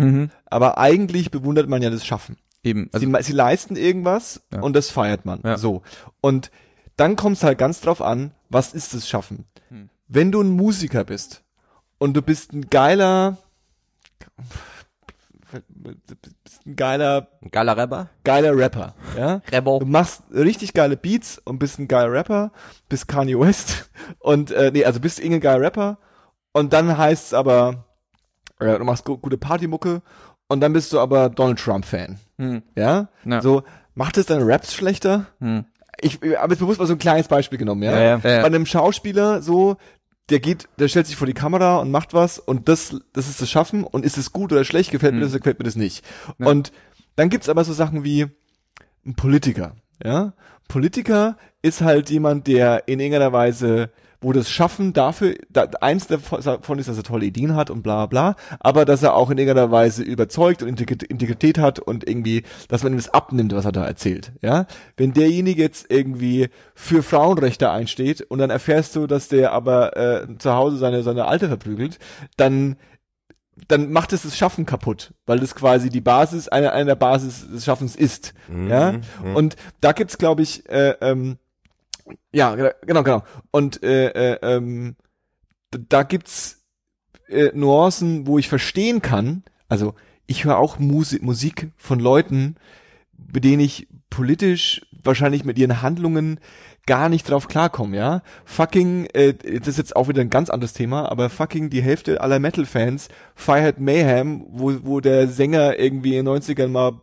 aber 0.45 0.77
eigentlich 0.77 1.31
bewundert 1.31 1.67
man 1.69 1.81
ja 1.81 1.89
das 1.89 2.05
Schaffen. 2.05 2.37
Eben. 2.63 2.89
Also, 2.91 3.07
sie, 3.07 3.23
sie 3.23 3.33
leisten 3.33 3.75
irgendwas 3.75 4.41
Ja. 4.53 4.61
und 4.61 4.75
das 4.75 4.89
feiert 4.91 5.25
man. 5.25 5.41
Ja. 5.43 5.57
So. 5.57 5.81
Und 6.21 6.51
dann 6.95 7.15
kommt 7.15 7.37
es 7.37 7.43
halt 7.43 7.57
ganz 7.57 7.81
drauf 7.81 8.01
an, 8.01 8.31
was 8.49 8.73
ist 8.73 8.93
das 8.93 9.09
Schaffen? 9.09 9.45
Hm. 9.69 9.89
Wenn 10.07 10.31
du 10.31 10.41
ein 10.41 10.49
Musiker 10.51 11.03
bist 11.03 11.41
und 11.97 12.13
du 12.13 12.21
bist 12.21 12.53
ein 12.53 12.69
geiler, 12.69 13.37
bist 15.69 16.65
ein 16.65 16.75
geiler, 16.75 17.27
Ein 17.41 17.51
Geiler 17.51 17.77
Rapper? 17.77 18.09
geiler 18.23 18.55
Rapper, 18.57 18.95
ja? 19.17 19.41
Rebel. 19.51 19.79
Du 19.79 19.85
machst 19.85 20.23
richtig 20.33 20.73
geile 20.73 20.97
Beats 20.97 21.39
und 21.43 21.59
bist 21.59 21.79
ein 21.79 21.87
geiler 21.87 22.11
Rapper, 22.11 22.51
bist 22.89 23.07
Kanye 23.07 23.39
West 23.39 23.89
und 24.19 24.51
äh, 24.51 24.71
nee, 24.71 24.85
also 24.85 24.99
bist 24.99 25.19
irgendein 25.19 25.41
geiler 25.41 25.61
Rapper 25.65 25.97
und 26.53 26.73
dann 26.73 26.97
heißt's 26.97 27.33
aber, 27.33 27.85
äh, 28.59 28.77
du 28.77 28.83
machst 28.83 29.05
gu 29.05 29.17
gute 29.17 29.37
Partymucke 29.37 30.01
und 30.47 30.59
dann 30.61 30.73
bist 30.73 30.91
du 30.93 30.99
aber 30.99 31.29
Donald 31.29 31.59
Trump 31.59 31.85
Fan, 31.85 32.19
Hm. 32.37 32.61
ja? 32.75 33.09
Ja. 33.25 33.41
So 33.41 33.63
macht 33.93 34.17
es 34.17 34.25
deine 34.27 34.45
Raps 34.47 34.73
schlechter? 34.73 35.25
Hm. 35.39 35.65
Ich 36.03 36.15
habe 36.15 36.53
jetzt 36.53 36.59
bewusst 36.59 36.79
mal 36.79 36.87
so 36.87 36.93
ein 36.93 36.99
kleines 36.99 37.27
Beispiel 37.27 37.57
genommen, 37.59 37.83
ja? 37.83 37.91
Ja, 37.91 37.99
ja. 37.99 38.09
Ja. 38.17 38.19
Bei 38.41 38.45
einem 38.45 38.65
Schauspieler 38.65 39.41
so, 39.41 39.77
der 40.29 40.39
geht, 40.39 40.69
der 40.79 40.87
stellt 40.87 41.07
sich 41.07 41.15
vor 41.17 41.27
die 41.27 41.33
Kamera 41.33 41.77
und 41.77 41.91
macht 41.91 42.13
was 42.13 42.39
und 42.39 42.69
das, 42.69 42.95
das 43.13 43.27
ist 43.29 43.41
das 43.41 43.49
Schaffen 43.49 43.83
und 43.83 44.05
ist 44.05 44.17
es 44.17 44.31
gut 44.31 44.51
oder 44.53 44.63
schlecht, 44.63 44.91
gefällt 44.91 45.13
mir 45.13 45.19
Mhm. 45.19 45.23
das, 45.23 45.33
gefällt 45.33 45.59
mir 45.59 45.65
das 45.65 45.75
nicht. 45.75 46.05
Ja. 46.39 46.47
Und 46.47 46.71
dann 47.15 47.29
gibt's 47.29 47.49
aber 47.49 47.63
so 47.63 47.73
Sachen 47.73 48.03
wie 48.03 48.27
ein 49.05 49.15
Politiker, 49.15 49.75
ja? 50.03 50.33
Politiker 50.67 51.37
ist 51.61 51.81
halt 51.81 52.09
jemand, 52.09 52.47
der 52.47 52.87
in 52.87 52.99
irgendeiner 52.99 53.33
Weise, 53.33 53.91
wo 54.21 54.33
das 54.33 54.49
Schaffen 54.49 54.93
dafür, 54.93 55.35
da, 55.49 55.63
eins 55.81 56.07
davon 56.07 56.79
ist, 56.79 56.87
dass 56.87 56.97
er 56.97 57.03
tolle 57.03 57.25
Ideen 57.25 57.55
hat 57.55 57.71
und 57.71 57.81
bla 57.81 58.05
bla, 58.05 58.35
aber 58.59 58.85
dass 58.85 59.01
er 59.01 59.15
auch 59.15 59.31
in 59.31 59.39
irgendeiner 59.39 59.71
Weise 59.71 60.03
überzeugt 60.03 60.61
und 60.61 60.69
Integri- 60.69 61.09
Integrität 61.09 61.57
hat 61.57 61.79
und 61.79 62.07
irgendwie, 62.07 62.43
dass 62.67 62.83
man 62.83 62.93
ihm 62.93 62.97
das 62.97 63.13
abnimmt, 63.13 63.53
was 63.53 63.65
er 63.65 63.71
da 63.71 63.85
erzählt, 63.85 64.31
ja. 64.41 64.67
Wenn 64.95 65.13
derjenige 65.13 65.61
jetzt 65.61 65.87
irgendwie 65.89 66.49
für 66.75 67.01
Frauenrechte 67.01 67.71
einsteht 67.71 68.21
und 68.21 68.37
dann 68.37 68.51
erfährst 68.51 68.95
du, 68.95 69.07
dass 69.07 69.27
der 69.27 69.51
aber 69.53 69.97
äh, 69.97 70.37
zu 70.37 70.53
Hause 70.53 70.77
seine, 70.77 71.01
seine 71.01 71.25
Alte 71.25 71.47
verprügelt, 71.47 71.97
dann 72.37 72.77
dann 73.67 73.91
macht 73.91 74.13
es 74.13 74.23
das 74.23 74.37
Schaffen 74.37 74.65
kaputt, 74.65 75.13
weil 75.25 75.39
das 75.39 75.53
quasi 75.53 75.89
die 75.89 76.01
Basis, 76.01 76.47
eine, 76.47 76.71
eine 76.71 76.85
der 76.85 76.95
Basis 76.95 77.47
des 77.51 77.65
Schaffens 77.65 77.95
ist. 77.95 78.33
Ja. 78.49 78.93
Mhm. 78.93 79.35
Und 79.35 79.55
da 79.81 79.91
gibt's, 79.91 80.17
glaube 80.17 80.41
ich, 80.41 80.67
äh, 80.69 80.95
ähm, 81.01 81.37
ja, 82.31 82.55
ge- 82.55 82.73
genau, 82.85 83.03
genau. 83.03 83.23
Und 83.51 83.83
äh, 83.83 84.07
äh, 84.33 84.39
ähm, 84.41 84.95
da 85.71 86.03
gibt's 86.03 86.63
äh, 87.27 87.51
Nuancen, 87.53 88.27
wo 88.27 88.37
ich 88.37 88.49
verstehen 88.49 89.01
kann. 89.01 89.43
Also 89.69 89.93
ich 90.27 90.45
höre 90.45 90.57
auch 90.57 90.79
Musik, 90.79 91.21
Musik 91.23 91.71
von 91.77 91.99
Leuten, 91.99 92.55
mit 93.33 93.43
denen 93.43 93.61
ich 93.61 93.87
politisch 94.09 94.81
wahrscheinlich 95.03 95.45
mit 95.45 95.57
ihren 95.57 95.81
Handlungen 95.81 96.39
gar 96.85 97.09
nicht 97.09 97.29
drauf 97.29 97.47
klarkomme, 97.47 97.95
ja. 97.95 98.21
Fucking, 98.43 99.05
äh, 99.13 99.33
das 99.33 99.67
ist 99.69 99.77
jetzt 99.77 99.95
auch 99.95 100.07
wieder 100.07 100.21
ein 100.21 100.29
ganz 100.29 100.49
anderes 100.49 100.73
Thema, 100.73 101.09
aber 101.11 101.29
fucking 101.29 101.69
die 101.69 101.81
Hälfte 101.81 102.21
aller 102.21 102.39
Metal-Fans 102.39 103.07
feiert 103.35 103.79
Mayhem, 103.79 104.45
wo, 104.49 104.73
wo 104.83 104.99
der 104.99 105.27
Sänger 105.27 105.77
irgendwie 105.79 106.17
in 106.17 106.25
den 106.25 106.35
90ern 106.41 106.67
mal 106.69 106.99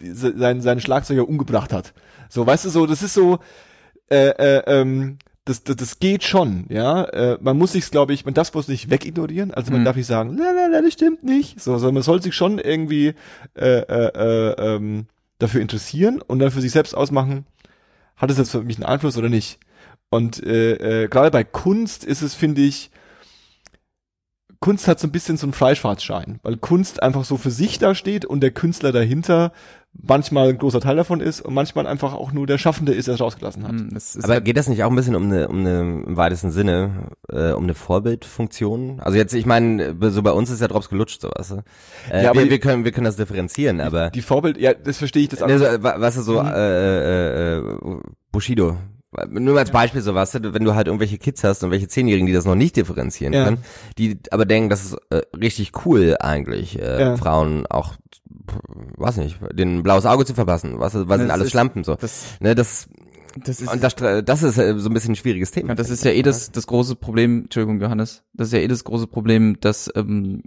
se- 0.00 0.36
seinen, 0.36 0.62
seinen 0.62 0.80
Schlagzeuger 0.80 1.28
umgebracht 1.28 1.72
hat. 1.72 1.92
So, 2.30 2.46
weißt 2.46 2.64
du, 2.64 2.70
so, 2.70 2.86
das 2.86 3.02
ist 3.02 3.14
so, 3.14 3.38
äh, 4.10 4.28
äh, 4.28 4.62
ähm, 4.66 5.18
das, 5.44 5.62
das, 5.62 5.76
das 5.76 5.98
geht 5.98 6.24
schon, 6.24 6.64
ja. 6.70 7.04
Äh, 7.04 7.38
man 7.40 7.58
muss 7.58 7.72
sich's, 7.72 7.90
glaube 7.90 8.14
ich, 8.14 8.24
man 8.24 8.32
darf 8.34 8.54
es 8.54 8.68
nicht 8.68 8.88
wegignorieren. 8.90 9.52
Also 9.52 9.70
man 9.72 9.82
Mhm. 9.82 9.84
darf 9.84 9.96
nicht 9.96 10.06
sagen, 10.06 10.36
la, 10.38 10.50
la, 10.52 10.66
la, 10.68 10.80
das 10.82 10.92
stimmt 10.94 11.22
nicht. 11.22 11.60
So, 11.60 11.72
sondern 11.76 11.94
man 11.94 12.02
soll 12.02 12.22
sich 12.22 12.34
schon 12.34 12.58
irgendwie 12.58 13.14
äh, 13.54 13.78
äh, 13.80 14.10
äh, 14.14 14.76
ähm, 14.76 15.06
dafür 15.38 15.60
interessieren 15.60 16.22
und 16.22 16.38
dann 16.38 16.50
für 16.50 16.60
sich 16.62 16.72
selbst 16.72 16.94
ausmachen, 16.94 17.44
hat 18.16 18.30
es 18.30 18.38
jetzt 18.38 18.52
für 18.52 18.62
mich 18.62 18.76
einen 18.76 18.86
Einfluss 18.86 19.18
oder 19.18 19.28
nicht. 19.28 19.58
Und 20.08 20.42
äh, 20.42 21.02
äh, 21.04 21.08
gerade 21.08 21.30
bei 21.30 21.44
Kunst 21.44 22.04
ist 22.04 22.22
es, 22.22 22.34
finde 22.34 22.62
ich, 22.62 22.90
Kunst 24.60 24.88
hat 24.88 24.98
so 24.98 25.06
ein 25.06 25.12
bisschen 25.12 25.36
so 25.36 25.44
einen 25.46 25.52
Freischwarzschein, 25.52 26.38
weil 26.42 26.56
Kunst 26.56 27.02
einfach 27.02 27.24
so 27.24 27.36
für 27.36 27.50
sich 27.50 27.78
da 27.78 27.94
steht 27.94 28.24
und 28.24 28.40
der 28.40 28.50
Künstler 28.50 28.92
dahinter 28.92 29.52
manchmal 30.02 30.48
ein 30.50 30.58
großer 30.58 30.80
Teil 30.80 30.96
davon 30.96 31.20
ist 31.20 31.40
und 31.40 31.54
manchmal 31.54 31.86
einfach 31.86 32.12
auch 32.14 32.32
nur 32.32 32.46
der 32.46 32.58
Schaffende 32.58 32.92
ist, 32.92 33.06
der 33.06 33.14
es 33.14 33.20
rausgelassen 33.20 33.62
hat. 33.64 33.70
Hm, 33.70 33.90
das 33.94 34.16
ist 34.16 34.24
Aber 34.24 34.34
halt, 34.34 34.44
geht 34.44 34.56
das 34.56 34.68
nicht 34.68 34.82
auch 34.84 34.90
ein 34.90 34.96
bisschen 34.96 35.14
um 35.14 35.24
eine, 35.24 35.48
um 35.48 35.60
eine 35.60 35.80
im 35.80 36.16
weitesten 36.16 36.50
Sinne, 36.50 37.10
äh, 37.30 37.52
um 37.52 37.64
eine 37.64 37.74
Vorbildfunktion? 37.74 39.00
Also 39.00 39.16
jetzt, 39.18 39.32
ich 39.34 39.46
meine, 39.46 39.94
so 40.10 40.22
bei 40.22 40.32
uns 40.32 40.50
ist 40.50 40.60
ja 40.60 40.68
Drops 40.68 40.88
gelutscht, 40.88 41.20
sowas. 41.20 41.54
Äh, 42.10 42.24
Ja, 42.24 42.30
aber 42.30 42.42
wir, 42.42 42.50
wir 42.50 42.58
können, 42.58 42.84
wir 42.84 42.92
können 42.92 43.04
das 43.06 43.16
differenzieren, 43.16 43.80
aber 43.80 44.10
Die 44.10 44.22
Vorbild, 44.22 44.58
ja, 44.58 44.74
das 44.74 44.98
verstehe 44.98 45.22
ich 45.22 45.28
das 45.28 45.40
ne, 45.40 45.58
so, 45.58 45.64
wa- 45.82 45.96
was 45.98 46.16
ist 46.16 46.24
so, 46.26 46.42
Mhm. 46.42 46.48
äh, 46.48 47.56
äh, 47.56 47.58
äh, 47.58 47.78
Bushido. 48.32 48.76
Nur 49.28 49.54
mal 49.54 49.60
als 49.60 49.70
Beispiel 49.70 50.00
so 50.00 50.14
was, 50.14 50.34
wenn 50.34 50.64
du 50.64 50.74
halt 50.74 50.86
irgendwelche 50.86 51.18
Kids 51.18 51.44
hast 51.44 51.62
und 51.64 51.70
welche 51.70 51.88
Zehnjährigen, 51.88 52.26
die 52.26 52.32
das 52.32 52.44
noch 52.44 52.54
nicht 52.54 52.76
differenzieren 52.76 53.32
Ja. 53.32 53.44
können, 53.44 53.58
die 53.98 54.18
aber 54.30 54.44
denken, 54.46 54.68
das 54.70 54.84
ist 54.84 54.96
äh, 55.10 55.22
richtig 55.36 55.72
cool 55.86 56.16
eigentlich, 56.20 56.78
äh, 56.78 57.00
Ja. 57.00 57.16
Frauen 57.16 57.66
auch, 57.66 57.94
weiß 58.96 59.16
nicht, 59.18 59.38
den 59.52 59.78
ein 59.78 59.82
blaues 59.82 60.06
Auge 60.06 60.24
zu 60.24 60.34
verpassen, 60.34 60.78
was, 60.78 60.94
was 60.94 61.18
sind 61.18 61.28
Das 61.28 61.30
alles 61.30 61.46
ist- 61.46 61.50
Schlampen 61.52 61.84
so. 61.84 61.94
das, 61.94 62.24
Ne, 62.40 62.54
das, 62.54 62.88
das 63.44 63.60
ist, 63.60 63.72
und 63.72 63.82
das, 63.82 63.94
das 63.96 64.42
ist 64.44 64.58
äh, 64.58 64.78
so 64.78 64.88
ein 64.88 64.94
bisschen 64.94 65.12
ein 65.12 65.16
schwieriges 65.16 65.50
Thema. 65.50 65.70
ja, 65.70 65.74
das 65.74 65.90
ist 65.90 66.04
ja 66.04 66.12
eh 66.12 66.22
das, 66.22 66.52
das 66.52 66.66
große 66.66 66.94
Problem, 66.96 67.42
Entschuldigung, 67.44 67.80
Johannes, 67.80 68.22
das 68.32 68.48
ist 68.48 68.52
ja 68.52 68.60
eh 68.60 68.68
das 68.68 68.84
große 68.84 69.06
Problem, 69.08 69.58
dass 69.60 69.90
ähm, 69.96 70.42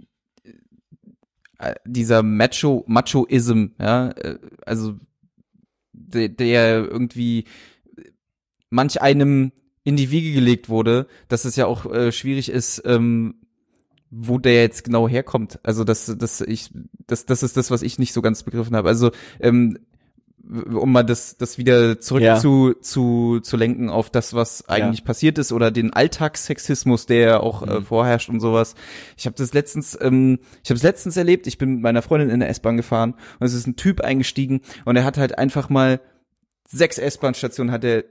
äh, 1.58 1.74
dieser 1.84 2.22
Macho, 2.22 2.84
Machoism, 2.86 3.66
ja, 3.80 4.08
äh, 4.10 4.38
also 4.64 4.94
der, 5.92 6.28
der 6.28 6.84
irgendwie 6.88 7.44
manch 8.70 9.00
einem 9.02 9.52
in 9.84 9.96
die 9.96 10.10
Wiege 10.10 10.32
gelegt 10.32 10.68
wurde, 10.68 11.06
dass 11.28 11.44
es 11.44 11.56
ja 11.56 11.66
auch 11.66 11.86
äh, 11.86 12.12
schwierig 12.12 12.50
ist, 12.50 12.82
ähm, 12.84 13.36
wo 14.10 14.38
der 14.38 14.62
jetzt 14.62 14.84
genau 14.84 15.08
herkommt. 15.08 15.58
Also 15.62 15.84
das, 15.84 16.14
das 16.18 16.40
ich, 16.40 16.70
das, 17.06 17.26
das 17.26 17.42
ist 17.42 17.56
das, 17.56 17.70
was 17.70 17.82
ich 17.82 17.98
nicht 17.98 18.12
so 18.12 18.22
ganz 18.22 18.42
begriffen 18.42 18.76
habe. 18.76 18.88
Also 18.88 19.10
ähm, 19.40 19.78
um 20.50 20.92
mal 20.92 21.02
das, 21.02 21.36
das 21.36 21.58
wieder 21.58 22.00
zurück 22.00 22.22
Ja. 22.22 22.38
zu, 22.38 22.72
zu, 22.80 23.40
zu 23.40 23.56
lenken 23.58 23.90
auf 23.90 24.08
das, 24.08 24.32
was 24.32 24.66
eigentlich 24.68 25.04
passiert 25.04 25.36
ist 25.36 25.52
oder 25.52 25.70
den 25.70 25.92
Alltagssexismus, 25.92 27.04
der 27.04 27.18
ja 27.18 27.40
auch 27.40 27.62
äh, 27.66 27.80
Mhm. 27.80 27.84
vorherrscht 27.84 28.30
und 28.30 28.40
sowas. 28.40 28.74
Ich 29.18 29.26
habe 29.26 29.36
das 29.36 29.52
letztens, 29.52 29.98
ähm, 30.00 30.38
ich 30.64 30.70
habe 30.70 30.76
es 30.78 30.82
letztens 30.82 31.16
erlebt. 31.18 31.46
Ich 31.46 31.58
bin 31.58 31.74
mit 31.74 31.82
meiner 31.82 32.00
Freundin 32.00 32.30
in 32.30 32.40
der 32.40 32.48
S-Bahn 32.48 32.78
gefahren 32.78 33.14
und 33.40 33.46
es 33.46 33.52
ist 33.52 33.66
ein 33.66 33.76
Typ 33.76 34.00
eingestiegen 34.00 34.62
und 34.86 34.96
er 34.96 35.04
hat 35.04 35.18
halt 35.18 35.36
einfach 35.38 35.68
mal 35.68 36.00
sechs 36.66 36.96
S-Bahn-Stationen 36.98 37.70
hat 37.72 37.84
er 37.84 38.04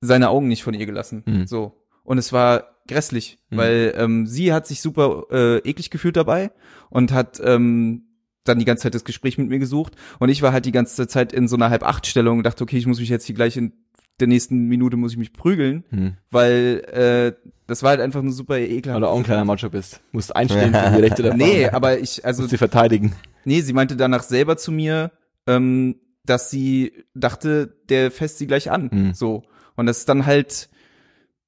seine 0.00 0.28
Augen 0.30 0.48
nicht 0.48 0.62
von 0.62 0.74
ihr 0.74 0.86
gelassen. 0.86 1.22
Mhm. 1.26 1.46
So. 1.46 1.80
Und 2.02 2.18
es 2.18 2.32
war 2.32 2.64
grässlich, 2.86 3.38
Mhm. 3.50 3.56
weil 3.56 3.94
ähm, 3.96 4.26
sie 4.26 4.52
hat 4.52 4.66
sich 4.66 4.80
super 4.82 5.24
äh, 5.30 5.58
eklig 5.68 5.90
gefühlt 5.90 6.16
dabei 6.16 6.50
und 6.90 7.12
hat 7.12 7.40
ähm, 7.42 8.02
dann 8.44 8.58
die 8.58 8.66
ganze 8.66 8.82
Zeit 8.82 8.94
das 8.94 9.04
Gespräch 9.04 9.38
mit 9.38 9.48
mir 9.48 9.58
gesucht. 9.58 9.94
Und 10.18 10.28
ich 10.28 10.42
war 10.42 10.52
halt 10.52 10.66
die 10.66 10.72
ganze 10.72 11.06
Zeit 11.08 11.32
in 11.32 11.48
so 11.48 11.56
einer 11.56 11.70
Halb-Acht-Stellung 11.70 12.38
und 12.38 12.44
dachte, 12.44 12.62
okay, 12.62 12.76
ich 12.76 12.86
muss 12.86 13.00
mich 13.00 13.08
jetzt 13.08 13.24
hier 13.24 13.34
gleich 13.34 13.56
in 13.56 13.72
der 14.20 14.28
nächsten 14.28 14.68
Minute 14.68 14.96
muss 14.96 15.10
ich 15.12 15.18
mich 15.18 15.32
prügeln, 15.32 15.82
Hm. 15.90 16.16
weil 16.30 16.84
äh, 16.92 17.48
das 17.66 17.82
war 17.82 17.90
halt 17.90 18.00
einfach 18.00 18.22
nur 18.22 18.32
super 18.32 18.58
ekelhaft. 18.58 18.94
Weil 18.94 19.00
du 19.00 19.08
auch 19.08 19.16
ein 19.16 19.24
kleiner 19.24 19.44
Macho 19.44 19.70
bist. 19.70 20.02
Musst 20.12 20.36
einstehen 20.36 20.72
für 20.72 20.90
die 20.94 21.00
Rechte 21.02 21.22
der 21.24 21.34
Nee, 21.36 21.68
aber 21.68 21.98
ich, 21.98 22.24
also 22.24 22.42
Musst 22.42 22.50
sie 22.50 22.58
verteidigen. 22.58 23.14
Nee, 23.44 23.62
sie 23.62 23.72
meinte 23.72 23.96
danach 23.96 24.22
selber 24.22 24.56
zu 24.56 24.70
mir, 24.70 25.10
ähm, 25.48 25.96
dass 26.24 26.48
sie 26.50 26.92
dachte, 27.14 27.76
der 27.88 28.10
fässt 28.12 28.38
sie 28.38 28.46
gleich 28.46 28.70
an. 28.70 28.88
Mhm. 28.92 29.14
So. 29.14 29.42
Und 29.76 29.86
das 29.86 29.98
ist 29.98 30.08
dann 30.08 30.26
halt, 30.26 30.68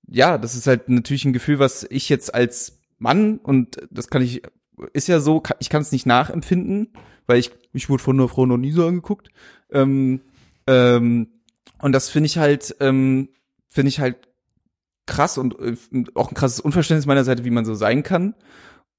ja, 0.06 0.38
das 0.38 0.54
ist 0.54 0.66
halt 0.66 0.88
natürlich 0.88 1.24
ein 1.24 1.32
Gefühl, 1.32 1.58
was 1.58 1.86
ich 1.88 2.08
jetzt 2.08 2.34
als 2.34 2.80
Mann, 2.98 3.38
und 3.38 3.76
das 3.90 4.08
kann 4.08 4.22
ich, 4.22 4.42
ist 4.92 5.08
ja 5.08 5.20
so, 5.20 5.42
ich 5.58 5.68
kann 5.68 5.82
es 5.82 5.92
nicht 5.92 6.06
nachempfinden, 6.06 6.92
weil 7.26 7.38
ich, 7.38 7.50
ich 7.72 7.88
wurde 7.88 8.02
von 8.02 8.18
einer 8.18 8.28
Frau 8.28 8.46
noch 8.46 8.56
nie 8.56 8.72
so 8.72 8.86
angeguckt. 8.86 9.28
Ähm, 9.70 10.20
ähm, 10.66 11.28
und 11.78 11.92
das 11.92 12.08
finde 12.08 12.26
ich 12.26 12.38
halt, 12.38 12.76
ähm, 12.80 13.28
finde 13.68 13.88
ich 13.88 14.00
halt 14.00 14.16
krass 15.06 15.38
und 15.38 15.58
äh, 15.60 15.76
auch 16.14 16.30
ein 16.30 16.34
krasses 16.34 16.60
Unverständnis 16.60 17.06
meiner 17.06 17.24
Seite, 17.24 17.44
wie 17.44 17.50
man 17.50 17.64
so 17.64 17.74
sein 17.74 18.02
kann. 18.02 18.34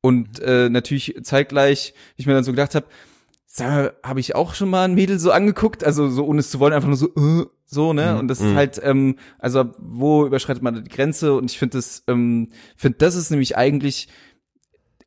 Und 0.02 0.40
äh, 0.40 0.70
natürlich 0.70 1.18
zeitgleich, 1.24 1.94
ich 2.16 2.28
mir 2.28 2.34
dann 2.34 2.44
so 2.44 2.52
gedacht 2.52 2.76
habe, 2.76 2.88
mal, 3.60 3.94
habe 4.04 4.20
ich 4.20 4.36
auch 4.36 4.54
schon 4.54 4.70
mal 4.70 4.86
ein 4.86 4.96
Mädel 4.96 5.20
so 5.20 5.32
angeguckt, 5.32 5.84
also 5.84 6.10
so 6.10 6.26
ohne 6.26 6.40
es 6.40 6.50
zu 6.50 6.60
wollen, 6.60 6.74
einfach 6.74 6.88
nur 6.88 6.98
so, 6.98 7.08
äh, 7.16 7.46
so, 7.66 7.94
ne? 7.94 8.14
Mhm. 8.14 8.20
Und 8.20 8.28
das 8.28 8.40
Mhm. 8.40 8.48
ist 8.50 8.56
halt, 8.56 8.82
ähm, 8.84 9.16
also 9.40 9.66
wo 9.78 10.26
überschreitet 10.26 10.64
man 10.64 10.84
die 10.84 10.90
Grenze? 10.90 11.34
Und 11.34 11.52
ich 11.52 11.60
finde 11.60 11.78
das, 11.78 12.04
ähm, 12.08 12.50
finde 12.76 12.98
das 13.00 13.16
ist 13.16 13.30
nämlich 13.30 13.58
eigentlich, 13.58 14.08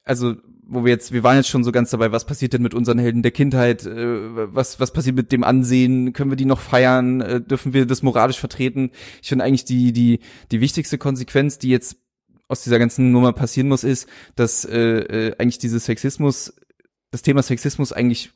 also 0.05 0.35
wo 0.73 0.85
wir 0.85 0.93
jetzt, 0.93 1.13
wir 1.13 1.25
waren 1.25 1.37
jetzt 1.37 1.49
schon 1.49 1.65
so 1.65 1.73
ganz 1.73 1.91
dabei, 1.91 2.13
was 2.13 2.27
passiert 2.27 2.53
denn 2.53 2.63
mit 2.63 2.75
unseren 2.75 2.99
Helden 2.99 3.23
der 3.23 3.33
Kindheit, 3.33 3.87
äh, 3.87 4.55
was, 4.55 4.79
was 4.79 4.93
passiert 4.93 5.17
mit 5.17 5.33
dem 5.33 5.43
Ansehen, 5.43 6.13
können 6.13 6.31
wir 6.31 6.37
die 6.37 6.45
noch 6.45 6.61
feiern, 6.61 7.21
äh, 7.21 7.41
dürfen 7.41 7.73
wir 7.73 7.87
das 7.87 8.03
moralisch 8.03 8.39
vertreten? 8.39 8.93
Ich 9.21 9.29
finde 9.29 9.45
eigentlich 9.45 9.65
die, 9.65 9.93
die, 9.93 10.21
die 10.53 10.61
wichtigste 10.61 10.97
Konsequenz, 10.97 11.59
die 11.59 11.71
jetzt 11.71 11.97
aus 12.47 12.63
dieser 12.63 12.79
ganzen 12.79 13.11
Nummer 13.11 13.33
passieren 13.33 13.69
muss, 13.69 13.83
ist, 13.85 14.09
dass 14.37 14.65
äh, 14.65 14.79
äh, 14.79 15.37
eigentlich 15.39 15.59
dieses 15.59 15.87
Sexismus, 15.87 16.55
das 17.11 17.23
Thema 17.23 17.43
Sexismus 17.43 17.93
eigentlich 17.93 18.33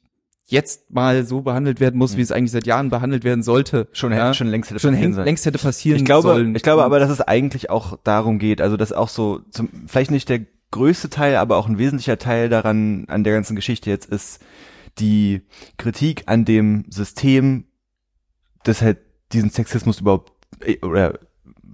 jetzt 0.47 0.91
mal 0.91 1.25
so 1.25 1.41
behandelt 1.41 1.81
werden 1.81 1.97
muss, 1.99 2.17
wie 2.17 2.21
es 2.21 2.31
eigentlich 2.31 2.51
seit 2.53 2.67
Jahren 2.67 2.91
behandelt 2.91 3.25
werden 3.25 3.43
sollte. 3.43 3.89
Schon, 3.93 4.13
ja? 4.13 4.35
schon 4.35 4.47
längst 4.49 4.71
hätte 4.71 4.81
schon 4.81 4.93
passieren 4.93 5.15
sollen. 5.15 5.25
längst 5.25 5.47
hätte 5.47 5.59
passieren 5.59 5.99
ich 5.99 6.05
glaube, 6.05 6.29
sollen. 6.29 6.55
ich 6.55 6.63
glaube 6.63 6.85
aber, 6.85 6.99
dass 6.99 7.11
es 7.11 7.21
eigentlich 7.23 7.71
auch 7.71 7.99
darum 8.05 8.39
geht, 8.39 8.61
also 8.61 8.77
dass 8.77 8.93
auch 8.93 9.09
so, 9.09 9.41
zum, 9.51 9.69
vielleicht 9.87 10.11
nicht 10.11 10.29
der 10.29 10.41
größte 10.71 11.09
Teil, 11.09 11.37
aber 11.37 11.57
auch 11.57 11.67
ein 11.69 11.79
wesentlicher 11.79 12.19
Teil 12.19 12.49
daran, 12.49 13.05
an 13.09 13.25
der 13.25 13.33
ganzen 13.33 13.57
Geschichte 13.57 13.89
jetzt 13.91 14.07
ist 14.11 14.41
die 14.99 15.43
Kritik 15.79 16.25
an 16.27 16.45
dem 16.45 16.85
System, 16.91 17.65
das 18.65 18.83
halt 18.83 18.99
diesen 19.33 19.51
Sexismus 19.51 20.01
überhaupt, 20.01 20.33
äh, 20.61 20.79
oder 20.85 21.19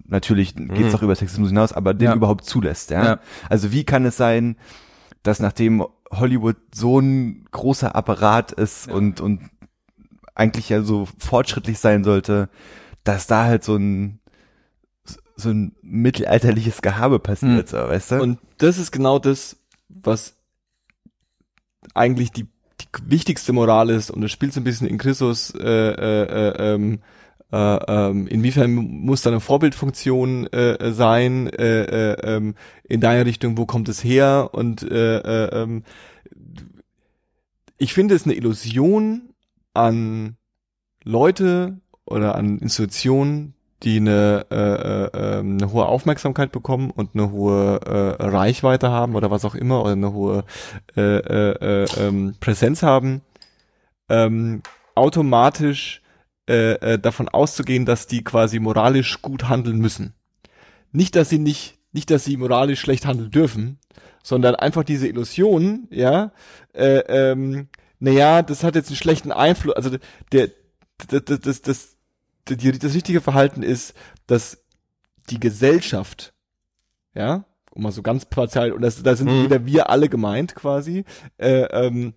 natürlich 0.07 0.55
geht 0.55 0.71
es 0.71 0.93
Mhm. 0.93 0.95
auch 0.99 1.03
über 1.03 1.15
Sexismus 1.17 1.49
hinaus, 1.49 1.73
aber 1.73 1.93
den 1.95 2.07
Ja. 2.07 2.15
überhaupt 2.15 2.45
zulässt, 2.45 2.91
ja? 2.91 3.05
Ja. 3.05 3.21
Also 3.49 3.73
wie 3.73 3.85
kann 3.85 4.05
es 4.05 4.17
sein, 4.17 4.57
dass 5.23 5.41
nachdem 5.41 5.85
Hollywood 6.11 6.57
so 6.74 6.99
ein 7.01 7.45
großer 7.51 7.95
Apparat 7.95 8.53
ist 8.53 8.87
Ja. 8.89 8.95
und, 8.95 9.20
und 9.20 9.43
eigentlich 10.35 10.69
ja 10.69 10.82
so 10.82 11.07
fortschrittlich 11.19 11.78
sein 11.78 12.05
sollte, 12.05 12.49
dass 13.05 13.27
da 13.27 13.45
halt 13.45 13.65
so 13.65 13.77
ein 13.77 14.19
so 15.37 15.49
ein 15.51 15.74
mittelalterliches 15.81 16.82
Gehabe 16.82 17.19
passiert, 17.19 17.69
so, 17.70 17.78
weißt 17.78 18.11
du? 18.12 18.23
Und 18.23 18.39
das 18.59 18.77
ist 18.77 18.91
genau 18.93 19.19
das, 19.19 19.57
was 19.89 20.37
eigentlich 21.95 22.31
die, 22.31 22.45
die 22.45 22.87
wichtigste 23.07 23.55
Moral 23.55 23.89
ist 23.89 24.11
und 24.11 24.20
das 24.20 24.31
spielt 24.32 24.53
so 24.53 24.61
ein 24.61 24.65
bisschen 24.65 24.87
in 24.87 24.99
Christus, 24.99 25.55
äh, 25.55 25.62
äh, 25.62 26.23
äh, 26.24 26.74
ähm, 26.74 27.01
äh, 27.53 27.57
ähm, 27.57 28.27
inwiefern 28.27 28.73
muss 28.73 29.23
da 29.23 29.31
eine 29.31 29.41
Vorbildfunktion 29.41 30.47
äh, 30.49 30.93
sein? 30.93 31.49
Äh, 31.49 31.83
äh, 31.83 32.37
ähm, 32.37 32.55
in 32.85 33.01
deiner 33.01 33.27
Richtung, 33.27 33.59
wo 33.59 33.67
kommt 33.67 33.89
es 33.89 34.05
her? 34.05 34.51
Und 34.53 34.83
äh, 34.83 35.19
äh, 35.19 35.63
ähm, 35.63 35.83
ich 37.79 37.95
finde 37.95 38.15
es 38.15 38.25
eine 38.25 38.35
Illusion 38.35 39.31
an 39.75 40.37
Leute 41.03 41.79
oder 42.05 42.35
an 42.35 42.59
Institutionen, 42.59 43.55
die 43.83 43.97
eine, 43.97 44.47
äh, 44.51 44.57
äh, 44.57 45.39
ähm, 45.39 45.57
eine 45.59 45.73
hohe 45.73 45.87
Aufmerksamkeit 45.87 46.53
bekommen 46.53 46.91
und 46.91 47.15
eine 47.15 47.31
hohe 47.31 47.81
äh, 47.87 48.23
Reichweite 48.23 48.91
haben 48.91 49.15
oder 49.15 49.31
was 49.31 49.45
auch 49.45 49.55
immer 49.55 49.81
oder 49.83 49.93
eine 49.93 50.13
hohe 50.13 50.45
äh, 50.97 51.01
äh, 51.01 51.85
äh, 51.85 51.87
ähm, 51.99 52.35
Präsenz 52.41 52.83
haben, 52.83 53.23
ähm, 54.11 54.63
automatisch 54.95 56.00
äh, 56.51 56.73
äh, 56.95 56.99
davon 56.99 57.29
auszugehen, 57.29 57.87
dass 57.87 58.09
die 58.09 58.25
quasi 58.25 58.59
moralisch 58.59 59.23
gut 59.23 59.49
handeln 59.49 59.79
müssen. 59.79 60.15
Nicht, 60.91 61.15
dass 61.15 61.29
sie 61.29 61.39
nicht, 61.39 61.79
nicht, 61.93 62.11
dass 62.11 62.25
sie 62.25 62.37
moralisch 62.37 62.81
schlecht 62.81 63.07
handeln 63.07 63.31
dürfen, 63.31 63.79
sondern 64.25 64.57
einfach 64.57 64.83
diese 64.83 65.07
Illusion, 65.07 65.87
ja, 65.91 66.33
äh, 66.75 66.99
ähm, 67.07 67.69
naja, 68.01 68.43
das 68.43 68.65
hat 68.65 68.75
jetzt 68.75 68.89
einen 68.89 68.97
schlechten 68.97 69.31
Einfluss, 69.31 69.77
also 69.77 69.91
der, 70.33 70.49
das, 71.07 71.23
das, 71.25 71.41
das, 71.41 71.63
das, 71.63 71.97
die, 72.49 72.77
das 72.77 72.95
richtige 72.95 73.21
Verhalten 73.21 73.63
ist, 73.63 73.95
dass 74.27 74.59
die 75.31 75.39
Gesellschaft, 75.39 76.35
ja, 77.15 77.45
um 77.71 77.85
mal 77.85 77.93
so 77.93 78.03
ganz 78.03 78.25
partial, 78.25 78.73
und 78.73 78.83
das, 78.83 79.01
da 79.05 79.15
sind 79.15 79.29
Mhm. 79.29 79.45
wieder 79.45 79.67
wir 79.67 79.89
alle 79.89 80.09
gemeint 80.09 80.57
quasi, 80.57 81.05
äh, 81.39 81.63
ähm, 81.67 82.15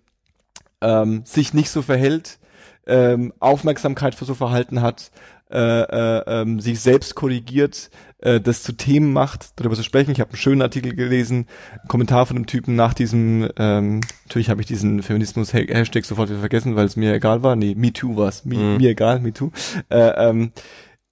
ähm, 0.80 1.22
sich 1.24 1.54
nicht 1.54 1.70
so 1.70 1.82
verhält, 1.82 2.40
ähm, 2.86 3.32
Aufmerksamkeit 3.40 4.14
für 4.14 4.24
so 4.24 4.34
Verhalten 4.34 4.82
hat, 4.82 5.10
äh, 5.50 5.58
äh, 5.58 6.22
ähm, 6.26 6.58
sich 6.58 6.80
selbst 6.80 7.14
korrigiert, 7.14 7.90
äh, 8.18 8.40
das 8.40 8.62
zu 8.62 8.72
Themen 8.72 9.12
macht, 9.12 9.50
darüber 9.56 9.76
zu 9.76 9.82
sprechen. 9.82 10.10
Ich 10.10 10.20
habe 10.20 10.30
einen 10.30 10.38
schönen 10.38 10.62
Artikel 10.62 10.94
gelesen, 10.94 11.46
einen 11.70 11.88
Kommentar 11.88 12.26
von 12.26 12.36
einem 12.36 12.46
Typen 12.46 12.74
nach 12.74 12.94
diesem, 12.94 13.48
ähm, 13.58 14.00
natürlich 14.24 14.50
habe 14.50 14.62
ich 14.62 14.66
diesen 14.66 15.02
Feminismus-Hashtag 15.02 16.04
sofort 16.04 16.30
wieder 16.30 16.40
vergessen, 16.40 16.76
weil 16.76 16.86
es 16.86 16.96
mir 16.96 17.14
egal 17.14 17.42
war. 17.42 17.56
Nee, 17.56 17.74
Me 17.76 17.92
Too 17.92 18.16
war 18.16 18.28
es. 18.28 18.44
Mhm. 18.44 18.78
Mir 18.78 18.90
egal, 18.90 19.20
Me 19.20 19.32
Too. 19.32 19.50
Äh, 19.90 20.28
ähm, 20.28 20.52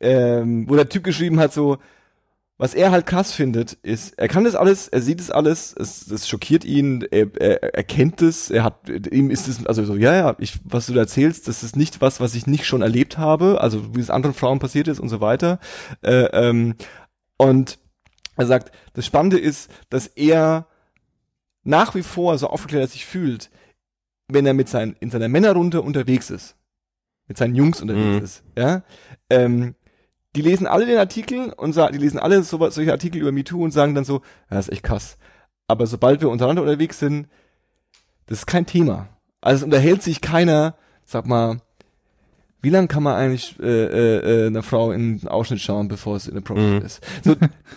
ähm, 0.00 0.68
wo 0.68 0.74
der 0.74 0.88
Typ 0.88 1.04
geschrieben 1.04 1.38
hat 1.38 1.52
so, 1.52 1.78
was 2.62 2.74
er 2.74 2.92
halt 2.92 3.06
krass 3.06 3.32
findet, 3.32 3.72
ist, 3.82 4.16
er 4.20 4.28
kann 4.28 4.44
das 4.44 4.54
alles, 4.54 4.86
er 4.86 5.02
sieht 5.02 5.18
es 5.18 5.32
alles, 5.32 5.74
es, 5.76 6.08
es 6.08 6.28
schockiert 6.28 6.64
ihn, 6.64 7.02
er, 7.10 7.26
er, 7.40 7.74
er 7.74 7.82
kennt 7.82 8.22
es, 8.22 8.52
er 8.52 8.62
hat, 8.62 8.88
ihm 8.88 9.30
ist 9.30 9.48
es, 9.48 9.66
also 9.66 9.84
so, 9.84 9.96
ja, 9.96 10.14
ja, 10.14 10.36
ich, 10.38 10.60
was 10.62 10.86
du 10.86 10.92
da 10.92 11.00
erzählst, 11.00 11.48
das 11.48 11.64
ist 11.64 11.74
nicht 11.74 12.00
was, 12.00 12.20
was 12.20 12.36
ich 12.36 12.46
nicht 12.46 12.64
schon 12.64 12.80
erlebt 12.80 13.18
habe, 13.18 13.60
also 13.60 13.96
wie 13.96 14.00
es 14.00 14.10
anderen 14.10 14.32
Frauen 14.32 14.60
passiert 14.60 14.86
ist 14.86 15.00
und 15.00 15.08
so 15.08 15.20
weiter. 15.20 15.58
Äh, 16.02 16.26
ähm, 16.26 16.76
und 17.36 17.80
er 18.36 18.46
sagt, 18.46 18.70
das 18.92 19.06
Spannende 19.06 19.40
ist, 19.40 19.68
dass 19.90 20.06
er 20.06 20.68
nach 21.64 21.96
wie 21.96 22.04
vor 22.04 22.38
so 22.38 22.46
aufgeklärt 22.46 22.90
sich 22.90 23.06
fühlt, 23.06 23.50
wenn 24.28 24.46
er 24.46 24.54
mit 24.54 24.68
seinen, 24.68 24.94
in 25.00 25.10
seiner 25.10 25.28
Männerrunde 25.28 25.82
unterwegs 25.82 26.30
ist, 26.30 26.54
mit 27.26 27.38
seinen 27.38 27.56
Jungs 27.56 27.82
unterwegs 27.82 28.18
Mhm. 28.18 28.24
ist, 28.24 28.44
ja, 28.56 28.84
ähm, 29.30 29.74
die 30.34 30.42
lesen 30.42 30.66
alle 30.66 30.86
den 30.86 30.98
Artikel 30.98 31.52
und 31.52 31.72
sagen, 31.72 31.92
die 31.92 31.98
lesen 31.98 32.18
alle 32.18 32.42
so, 32.42 32.58
solche 32.70 32.92
Artikel 32.92 33.20
über 33.20 33.32
MeToo 33.32 33.62
und 33.62 33.70
sagen 33.70 33.94
dann 33.94 34.04
so, 34.04 34.16
ja, 34.50 34.56
das 34.56 34.68
ist 34.68 34.72
echt 34.72 34.82
krass. 34.84 35.16
Aber 35.68 35.86
sobald 35.86 36.20
wir 36.20 36.28
untereinander 36.30 36.62
unterwegs 36.62 36.98
sind, 36.98 37.28
das 38.26 38.38
ist 38.40 38.46
kein 38.46 38.66
Thema. 38.66 39.08
Also 39.40 39.58
es 39.58 39.64
unterhält 39.64 40.02
sich 40.02 40.20
keiner, 40.20 40.74
sag 41.04 41.26
mal, 41.26 41.58
wie 42.62 42.70
lange 42.70 42.86
kann 42.86 43.02
man 43.02 43.16
eigentlich 43.16 43.58
äh, 43.60 43.64
äh, 43.66 44.44
äh, 44.44 44.46
einer 44.46 44.62
Frau 44.62 44.92
in 44.92 45.18
den 45.18 45.28
Ausschnitt 45.28 45.60
schauen, 45.60 45.88
bevor 45.88 46.14
es 46.16 46.28
inappropriate 46.28 46.78
Mhm. 46.80 46.86
ist? 46.86 47.00
So, 47.24 47.34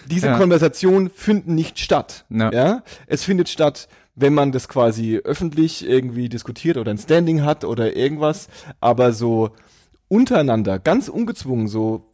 diese 0.10 0.28
Ja. 0.28 0.38
Konversationen 0.38 1.10
finden 1.10 1.56
nicht 1.56 1.80
statt. 1.80 2.26
Ja. 2.30 2.52
Ja. 2.52 2.84
Es 3.08 3.24
findet 3.24 3.50
statt, 3.50 3.88
wenn 4.14 4.34
man 4.36 4.52
das 4.52 4.68
quasi 4.70 5.18
öffentlich 5.24 5.86
irgendwie 5.90 6.30
diskutiert 6.30 6.78
oder 6.78 6.92
ein 6.92 7.00
Standing 7.00 7.44
hat 7.44 7.66
oder 7.66 7.96
irgendwas, 7.96 8.48
aber 8.80 9.12
so 9.12 9.50
untereinander, 10.08 10.78
ganz 10.80 11.10
ungezwungen, 11.10 11.68
so 11.68 12.06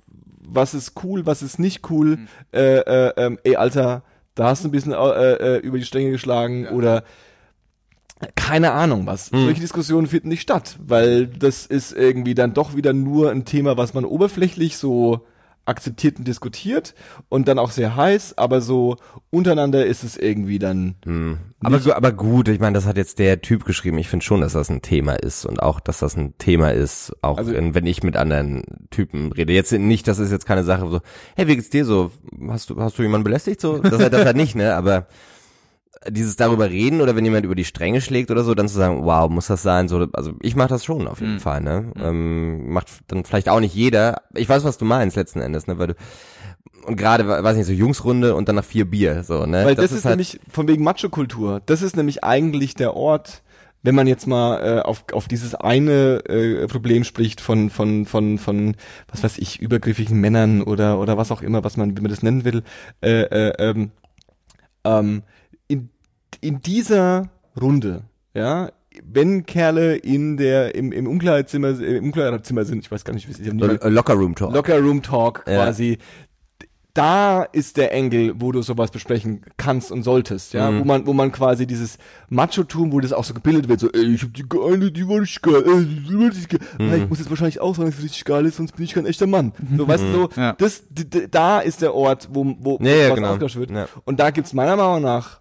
was 0.54 0.74
ist 0.74 0.94
cool, 1.04 1.26
was 1.26 1.42
ist 1.42 1.60
nicht 1.60 1.90
cool, 1.90 2.18
Mhm. 2.18 2.28
äh, 2.54 2.78
äh, 2.80 3.14
ähm, 3.18 3.40
ey 3.44 3.56
Alter, 3.56 4.04
da 4.36 4.46
hast 4.48 4.64
du 4.64 4.68
ein 4.68 4.72
bisschen 4.72 4.94
äh, 4.94 5.34
äh, 5.34 5.58
über 5.60 5.78
die 5.78 5.86
Stränge 5.86 6.12
geschlagen 6.12 6.68
oder 6.68 7.04
keine 8.36 8.72
Ahnung 8.72 9.08
was. 9.08 9.32
Mhm. 9.32 9.46
Solche 9.46 9.62
Diskussionen 9.62 10.08
finden 10.08 10.30
nicht 10.30 10.42
statt, 10.42 10.78
weil 10.86 11.26
das 11.28 11.66
ist 11.66 11.92
irgendwie 11.92 12.36
dann 12.36 12.54
doch 12.54 12.76
wieder 12.76 12.94
nur 12.94 13.32
ein 13.32 13.46
Thema, 13.46 13.78
was 13.78 13.94
man 13.94 14.06
oberflächlich 14.06 14.78
so 14.78 15.26
akzeptiert 15.66 16.18
und 16.18 16.28
diskutiert 16.28 16.96
und 17.30 17.48
dann 17.48 17.60
auch 17.60 17.72
sehr 17.72 17.96
heiß, 17.96 18.38
aber 18.38 18.62
so 18.62 18.98
untereinander 19.30 19.86
ist 19.86 20.04
es 20.04 20.18
irgendwie 20.18 20.60
dann 20.60 20.96
Hm. 21.06 21.38
Aber, 21.64 21.80
aber 21.96 22.12
gut, 22.12 22.48
ich 22.48 22.60
meine, 22.60 22.74
das 22.74 22.88
hat 22.88 22.98
jetzt 22.98 23.20
der 23.20 23.42
Typ 23.42 23.66
geschrieben. 23.66 24.00
Ich 24.00 24.08
finde 24.10 24.26
schon, 24.26 24.42
dass 24.42 24.54
das 24.54 24.70
ein 24.70 24.82
Thema 24.82 25.14
ist 25.14 25.46
und 25.46 25.62
auch, 25.62 25.80
dass 25.80 26.00
das 26.00 26.18
ein 26.18 26.36
Thema 26.40 26.72
ist, 26.74 27.14
auch 27.22 27.38
Also- 27.38 27.54
wenn 27.54 27.86
ich 27.86 28.02
mit 28.02 28.18
anderen 28.18 28.64
Typen 28.90 29.32
rede. 29.32 29.54
Jetzt 29.54 29.72
nicht, 29.72 30.08
das 30.08 30.18
ist 30.18 30.32
jetzt 30.32 30.48
keine 30.48 30.64
Sache 30.64 30.90
so, 30.90 31.02
hey, 31.36 31.48
wie 31.48 31.56
geht's 31.56 31.70
dir 31.70 31.86
so? 31.86 32.12
Hast 32.50 32.70
du, 32.72 32.82
hast 32.82 32.98
du 32.98 33.04
jemanden 33.04 33.24
belästigt 33.24 33.62
so? 33.62 33.78
Das 33.78 33.98
das 33.98 34.26
halt 34.26 34.38
nicht, 34.38 34.56
ne? 34.56 34.76
Aber 34.76 35.08
dieses 36.10 36.36
darüber 36.36 36.70
reden 36.70 37.02
oder 37.02 37.16
wenn 37.16 37.26
jemand 37.26 37.46
über 37.46 37.56
die 37.56 37.66
Stränge 37.66 38.02
schlägt 38.02 38.32
oder 38.32 38.44
so, 38.44 38.56
dann 38.56 38.68
zu 38.68 38.76
sagen, 38.76 39.06
wow, 39.06 39.30
muss 39.30 39.48
das 39.48 39.62
sein? 39.62 39.88
So, 39.88 40.08
also 40.14 40.34
ich 40.42 40.56
mache 40.56 40.70
das 40.70 40.84
schon 40.84 41.08
auf 41.08 41.20
jeden 41.22 41.36
Mhm. 41.36 41.40
Fall, 41.40 41.62
ne? 41.62 41.92
Ähm, 42.00 42.72
macht 42.72 42.88
dann 43.08 43.24
vielleicht 43.24 43.50
auch 43.50 43.60
nicht 43.60 43.76
jeder. 43.76 44.24
Ich 44.34 44.50
weiß, 44.50 44.64
was 44.64 44.78
du 44.78 44.86
meinst 44.86 45.16
letzten 45.16 45.42
Endes, 45.42 45.68
ne? 45.68 45.78
Weil 45.78 45.88
du 45.88 45.96
und 46.86 46.96
gerade, 46.96 47.28
weiß 47.28 47.56
nicht, 47.56 47.68
so 47.68 47.74
Jungsrunde 47.74 48.34
und 48.34 48.50
dann 48.50 48.56
nach 48.56 48.64
vier 48.66 48.86
Bier, 48.86 49.24
so, 49.24 49.46
ne? 49.46 49.66
Weil 49.66 49.76
das, 49.76 49.92
ist, 49.92 50.04
halt, 50.06 50.14
nämlich 50.14 50.40
von 50.50 50.68
wegen 50.68 50.84
Macho-Kultur. 50.84 51.62
Das 51.68 51.84
ist 51.84 51.96
nämlich 51.96 52.24
eigentlich 52.24 52.74
der 52.74 52.96
Ort, 52.96 53.44
wenn 53.84 53.94
man 53.94 54.08
jetzt 54.08 54.26
mal 54.26 54.78
äh, 54.78 54.82
auf, 54.82 55.06
auf 55.14 55.28
dieses 55.28 55.54
eine 55.54 56.24
äh, 56.28 56.68
Problem 56.68 57.04
spricht 57.04 57.42
von 57.42 57.70
von 57.70 58.06
von 58.08 58.40
von 58.40 58.76
was 59.12 59.24
weiß 59.24 59.38
ich 59.38 59.60
übergriffigen 59.60 60.20
Männern 60.20 60.64
oder 60.64 61.00
oder 61.00 61.18
was 61.18 61.32
auch 61.32 61.44
immer, 61.44 61.64
was 61.64 61.78
man 61.78 61.96
wie 61.98 62.02
man 62.02 62.10
das 62.10 62.24
nennen 62.24 62.46
will. 62.46 62.64
Äh, 63.02 63.22
äh, 63.24 63.54
ähm, 63.60 63.92
ähm, 64.84 65.24
in 66.40 66.62
dieser 66.62 67.30
Runde, 67.60 68.04
ja, 68.34 68.70
wenn 69.04 69.46
Kerle 69.46 69.96
in 69.96 70.38
der 70.38 70.76
im 70.76 70.92
im 70.92 71.08
Umkleidezimmer 71.08 71.80
im 71.80 72.06
Umkleidezimmer 72.06 72.66
sind, 72.66 72.80
ich 72.80 72.92
weiß 72.92 73.04
gar 73.06 73.14
nicht, 73.14 73.28
wie 73.28 73.32
es 73.34 73.40
ist, 73.40 73.54
Lo- 73.54 73.90
Locker 73.90 74.14
Room 74.14 74.36
Talk. 74.36 74.54
Locker 74.54 74.80
Room 74.80 75.02
Talk 75.02 75.44
Ja. 75.48 75.64
quasi. 75.66 75.98
Da 76.94 77.44
ist 77.44 77.78
der 77.78 77.94
Engel, 77.94 78.34
wo 78.38 78.52
du 78.52 78.62
sowas 78.62 78.92
besprechen 78.92 79.44
kannst 79.56 79.94
und 79.94 80.04
solltest, 80.04 80.52
ja, 80.54 80.70
Mhm. 80.70 80.80
wo 80.82 80.84
man, 80.84 81.08
wo 81.08 81.14
man 81.14 81.32
quasi 81.32 81.66
dieses 81.66 81.98
Macho-Tum, 82.28 82.92
wo 82.92 83.00
das 83.00 83.14
auch 83.14 83.24
so 83.24 83.34
gebildet 83.34 83.70
wird, 83.70 83.80
so, 83.80 83.90
ey, 83.94 84.14
ich 84.16 84.24
hab 84.24 84.34
die 84.34 84.44
geile, 84.44 84.92
die 84.92 85.08
war 85.08 85.22
richtig 85.22 85.42
geil, 85.42 85.64
ey, 85.66 85.86
die 85.86 86.14
war 86.20 86.28
richtig 86.28 86.50
geil. 86.50 86.60
Mhm. 86.80 86.90
Ja, 86.90 86.96
ich 86.98 87.08
muss 87.10 87.20
jetzt 87.20 87.30
wahrscheinlich 87.30 87.62
auch 87.62 87.74
sagen, 87.76 87.90
dass 87.90 87.98
es 88.00 88.04
richtig 88.04 88.26
geil 88.26 88.46
ist, 88.46 88.58
sonst 88.58 88.74
bin 88.76 88.84
ich 88.84 88.94
kein 88.94 89.06
echter 89.06 89.26
Mann. 89.26 89.54
So, 89.78 89.88
weißt 89.88 90.04
du, 90.04 90.12
so, 90.12 90.30
Ja. 90.36 90.52
das, 90.58 90.84
da 91.32 91.62
ist 91.62 91.82
der 91.82 91.96
Ort, 91.96 92.28
wo, 92.34 92.58
wo 92.60 92.78
Ja, 92.82 92.92
ja, 92.92 93.08
was 93.10 93.16
genau. 93.16 93.28
ausgetauscht 93.30 93.56
wird. 93.56 93.72
Ja. 93.72 93.88
Und 94.04 94.20
da 94.20 94.32
gibt's 94.32 94.52
meiner 94.52 94.76
Meinung 94.76 95.02
nach 95.02 95.40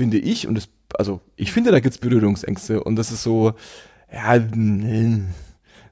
finde 0.00 0.16
ich, 0.16 0.48
und 0.48 0.54
das, 0.54 0.70
also 0.96 1.20
ich 1.36 1.52
finde, 1.52 1.72
da 1.72 1.80
gibt's 1.80 1.98
Berührungsängste 1.98 2.82
und 2.82 2.96
das 2.96 3.12
ist 3.12 3.22
so, 3.22 3.52
ja, 4.10 4.38
nee. 4.38 5.24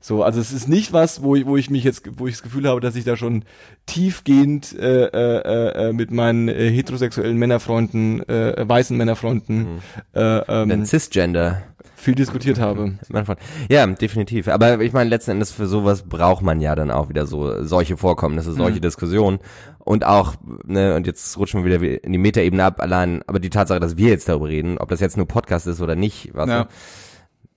so, 0.00 0.22
also 0.22 0.40
es 0.40 0.50
ist 0.50 0.66
nicht 0.66 0.94
was, 0.94 1.22
wo 1.22 1.36
ich, 1.36 1.44
wo 1.44 1.58
ich 1.58 1.68
mich 1.68 1.84
jetzt, 1.84 2.08
wo 2.18 2.26
ich 2.26 2.32
das 2.32 2.42
Gefühl 2.42 2.66
habe, 2.66 2.80
dass 2.80 2.96
ich 2.96 3.04
da 3.04 3.18
schon 3.18 3.44
tiefgehend 3.84 4.74
äh, 4.78 5.08
äh, 5.08 5.88
äh, 5.88 5.92
mit 5.92 6.10
meinen 6.10 6.48
äh, 6.48 6.70
heterosexuellen 6.70 7.36
Männerfreunden, 7.36 8.26
äh, 8.30 8.66
weißen 8.66 8.96
Männerfreunden 8.96 9.82
äh, 10.14 10.40
Dann 10.46 10.70
ähm, 10.70 10.86
Cisgender. 10.86 11.64
Viel 11.98 12.14
diskutiert 12.14 12.58
habe. 12.60 12.94
Ja, 13.70 13.86
definitiv. 13.86 14.48
Aber 14.48 14.80
ich 14.80 14.92
meine, 14.92 15.10
letzten 15.10 15.32
Endes 15.32 15.50
für 15.52 15.66
sowas 15.66 16.02
braucht 16.02 16.42
man 16.42 16.60
ja 16.60 16.74
dann 16.74 16.90
auch 16.90 17.08
wieder 17.08 17.26
so 17.26 17.62
solche 17.64 17.96
Vorkommnisse, 17.96 18.52
solche 18.52 18.80
Diskussionen. 18.80 19.38
Und 19.80 20.04
auch, 20.04 20.34
ne, 20.64 20.94
und 20.94 21.06
jetzt 21.06 21.36
rutschen 21.38 21.64
wir 21.64 21.80
wieder 21.80 22.04
in 22.04 22.12
die 22.12 22.18
Metaebene 22.18 22.62
ab, 22.64 22.80
allein, 22.80 23.22
aber 23.26 23.38
die 23.40 23.50
Tatsache, 23.50 23.80
dass 23.80 23.96
wir 23.96 24.10
jetzt 24.10 24.28
darüber 24.28 24.48
reden, 24.48 24.78
ob 24.78 24.88
das 24.90 25.00
jetzt 25.00 25.16
nur 25.16 25.26
Podcast 25.26 25.66
ist 25.66 25.80
oder 25.80 25.96
nicht, 25.96 26.30
was 26.34 26.48
Ja. 26.48 26.68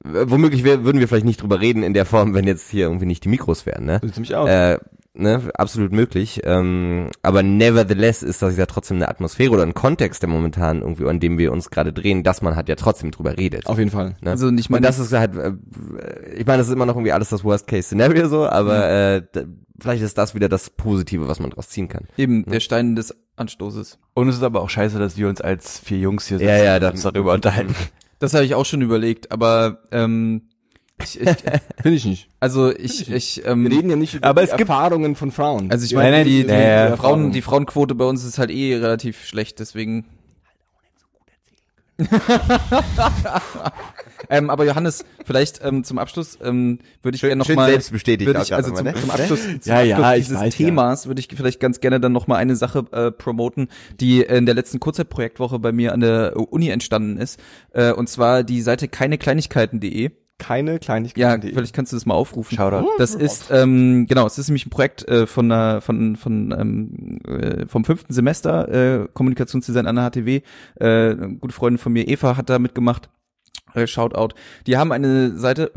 womöglich 0.04 0.64
wär, 0.64 0.84
würden 0.84 1.00
wir 1.00 1.08
vielleicht 1.08 1.26
nicht 1.26 1.42
drüber 1.42 1.60
reden 1.62 1.84
in 1.84 1.94
der 1.94 2.06
Form, 2.06 2.34
wenn 2.34 2.48
jetzt 2.48 2.70
hier 2.70 2.86
irgendwie 2.86 3.06
nicht 3.06 3.24
die 3.24 3.30
Mikros 3.30 3.66
wären, 3.66 3.86
ne? 3.86 4.00
Äh, 4.48 4.78
ne, 5.14 5.50
absolut 5.56 5.92
möglich. 5.92 6.42
Ähm, 6.44 7.10
aber 7.22 7.44
nevertheless 7.44 8.24
ist 8.24 8.42
das 8.42 8.58
ja 8.58 8.66
trotzdem 8.66 8.98
eine 8.98 9.10
Atmosphäre 9.10 9.52
oder 9.52 9.64
ein 9.64 9.74
Kontext, 9.74 10.22
der 10.22 10.30
momentan 10.30 10.82
irgendwie, 10.82 11.08
an 11.08 11.20
dem 11.20 11.38
wir 11.38 11.52
uns 11.52 11.70
gerade 11.70 11.94
drehen, 11.94 12.24
dass 12.24 12.42
man 12.42 12.56
halt 12.56 12.70
ja 12.70 12.76
trotzdem 12.76 13.12
drüber 13.12 13.38
redet. 13.38 13.68
Auf 13.68 13.78
jeden 13.78 13.92
Fall. 13.92 14.16
Ne? 14.22 14.32
Also, 14.32 14.48
und 14.48 14.58
ich 14.60 14.70
meine- 14.70 14.80
und 14.80 14.84
das 14.86 15.00
ist 15.00 15.14
halt, 15.14 15.36
äh, 15.36 15.54
ich 16.36 16.46
meine, 16.46 16.60
das 16.60 16.68
ist 16.68 16.74
immer 16.74 16.86
noch 16.86 16.96
irgendwie 16.96 17.12
alles 17.12 17.30
das 17.30 17.44
Worst-Case-Szenario 17.44 18.28
so, 18.28 18.46
aber 18.48 18.90
äh, 18.90 19.22
d- 19.36 19.46
vielleicht 19.80 20.04
ist 20.04 20.18
das 20.18 20.36
wieder 20.36 20.48
das 20.50 20.70
Positive, 20.70 21.28
was 21.28 21.40
man 21.40 21.50
daraus 21.50 21.70
ziehen 21.70 21.88
kann. 21.88 22.06
Eben, 22.18 22.46
der 22.46 22.60
Stein 22.60 22.96
des 22.96 23.16
Anstoßes. 23.36 23.98
Und 24.14 24.28
es 24.28 24.36
ist 24.36 24.44
aber 24.44 24.62
auch 24.62 24.70
scheiße, 24.70 25.00
dass 25.00 25.18
wir 25.18 25.28
uns 25.28 25.42
als 25.42 25.80
vier 25.80 25.98
Jungs 26.00 26.28
hier 26.28 26.38
Ja, 26.40 26.58
ja, 26.58 26.76
und 26.78 26.94
uns 26.94 27.02
darüber 27.02 27.34
unterhalten. 27.34 27.76
Das 28.20 28.36
habe 28.36 28.46
ich 28.46 28.54
auch 28.54 28.66
schon 28.66 28.82
überlegt, 28.84 29.32
aber 29.32 29.80
ähm, 29.92 30.44
ich, 31.04 31.20
ich, 31.20 31.28
Finde 31.82 31.98
ich 31.98 32.06
nicht. 32.06 32.30
also 32.40 32.72
ich, 32.76 33.12
ich 33.12 33.46
ähm, 33.46 33.64
Wir 33.70 33.78
reden 33.78 33.90
ja 33.90 33.96
nicht 33.96 34.14
über 34.16 34.28
Aber 34.28 34.42
die 34.42 34.50
es 34.50 34.58
gibt- 34.58 34.70
Erfahrungen 34.70 35.16
von 35.16 35.32
Frauen. 35.32 35.72
also 35.72 35.86
ich 35.86 35.94
meine, 35.94 36.18
reden 36.18 36.30
die, 36.30 36.44
die, 36.44 36.50
ja, 36.50 36.60
ja, 36.60 36.90
die 36.92 36.98
Frauen, 36.98 37.32
die 37.32 37.42
Frauenquote 37.42 37.96
bei 37.96 38.06
uns 38.06 38.24
ist 38.24 38.38
halt 38.38 38.52
eh 38.52 38.76
relativ 38.76 39.26
schlecht, 39.26 39.60
deswegen. 39.60 40.06
ähm, 44.30 44.50
aber 44.50 44.66
Johannes, 44.66 45.06
vielleicht 45.26 45.64
ähm, 45.64 45.84
zum 45.84 46.00
Abschluss 46.00 46.38
ähm, 46.44 46.80
würde 47.04 47.16
ich 47.16 47.22
gerne 47.22 47.36
noch 47.36 47.46
schön 47.46 47.56
mal 47.56 47.70
selbst 47.70 47.92
bestätigt 47.92 48.30
ich, 48.30 48.54
also 48.56 48.72
zum, 48.74 48.86
ne? 48.86 48.94
zum 48.96 49.12
Abschluss, 49.12 49.42
zum 49.62 49.72
Ja, 49.72 49.82
ja, 49.82 49.98
Abschluss 49.98 50.18
ich 50.18 50.26
dieses 50.28 50.42
weiß, 50.42 50.58
ja. 50.58 50.66
Themas 50.66 51.08
würde 51.08 51.20
ich 51.20 51.28
vielleicht 51.36 51.60
ganz 51.60 51.80
gerne 51.80 52.00
dann 52.00 52.12
noch 52.12 52.26
mal 52.28 52.38
eine 52.38 52.56
Sache 52.56 52.86
äh, 52.92 53.12
promoten, 53.12 53.68
die 54.00 54.22
in 54.22 54.46
der 54.48 54.56
letzten 54.56 54.80
Kurzzeitprojektwoche 54.80 55.60
bei 55.60 55.72
mir 55.72 55.94
an 55.94 56.00
der 56.00 56.34
Uni 56.38 56.70
entstanden 56.70 57.18
ist, 57.18 57.40
äh, 57.74 57.92
und 57.92 58.10
zwar 58.10 58.44
die 58.44 58.62
Seite 58.62 58.88
keinekleinigkeiten.de. 58.88 60.12
keine 60.42 60.80
Kleinigkeiten. 60.80 61.46
Ja, 61.48 61.54
vielleicht 61.54 61.76
kannst 61.76 61.92
du 61.92 61.96
das 61.96 62.08
mal 62.08 62.16
aufrufen. 62.16 62.58
Shoutout. 62.58 62.90
Das 62.98 63.14
ist 63.14 63.52
ähm, 63.52 64.08
genau, 64.08 64.26
es 64.26 64.40
ist 64.40 64.48
nämlich 64.48 64.66
ein 64.66 64.72
Projekt 64.72 65.08
äh, 65.08 65.28
von 65.28 65.52
einer, 65.52 65.82
von 65.82 66.16
von 66.16 66.52
ähm, 66.52 67.20
äh, 67.28 67.68
vom 67.68 67.86
fünften 67.86 68.12
Semester 68.12 69.04
äh, 69.04 69.08
Kommunikationsdesign 69.14 69.86
an 69.86 69.96
der 69.96 70.10
HTW. 70.10 70.42
Äh, 70.80 71.16
gute 71.40 71.54
Freundin 71.54 71.78
von 71.78 71.94
mir 71.94 72.08
Eva 72.08 72.38
hat 72.38 72.50
da 72.50 72.58
mitgemacht. 72.58 73.10
Äh, 73.76 73.86
Shoutout. 73.86 74.30
Die 74.66 74.78
haben 74.78 74.92
eine 74.92 75.38
Seite. 75.38 75.72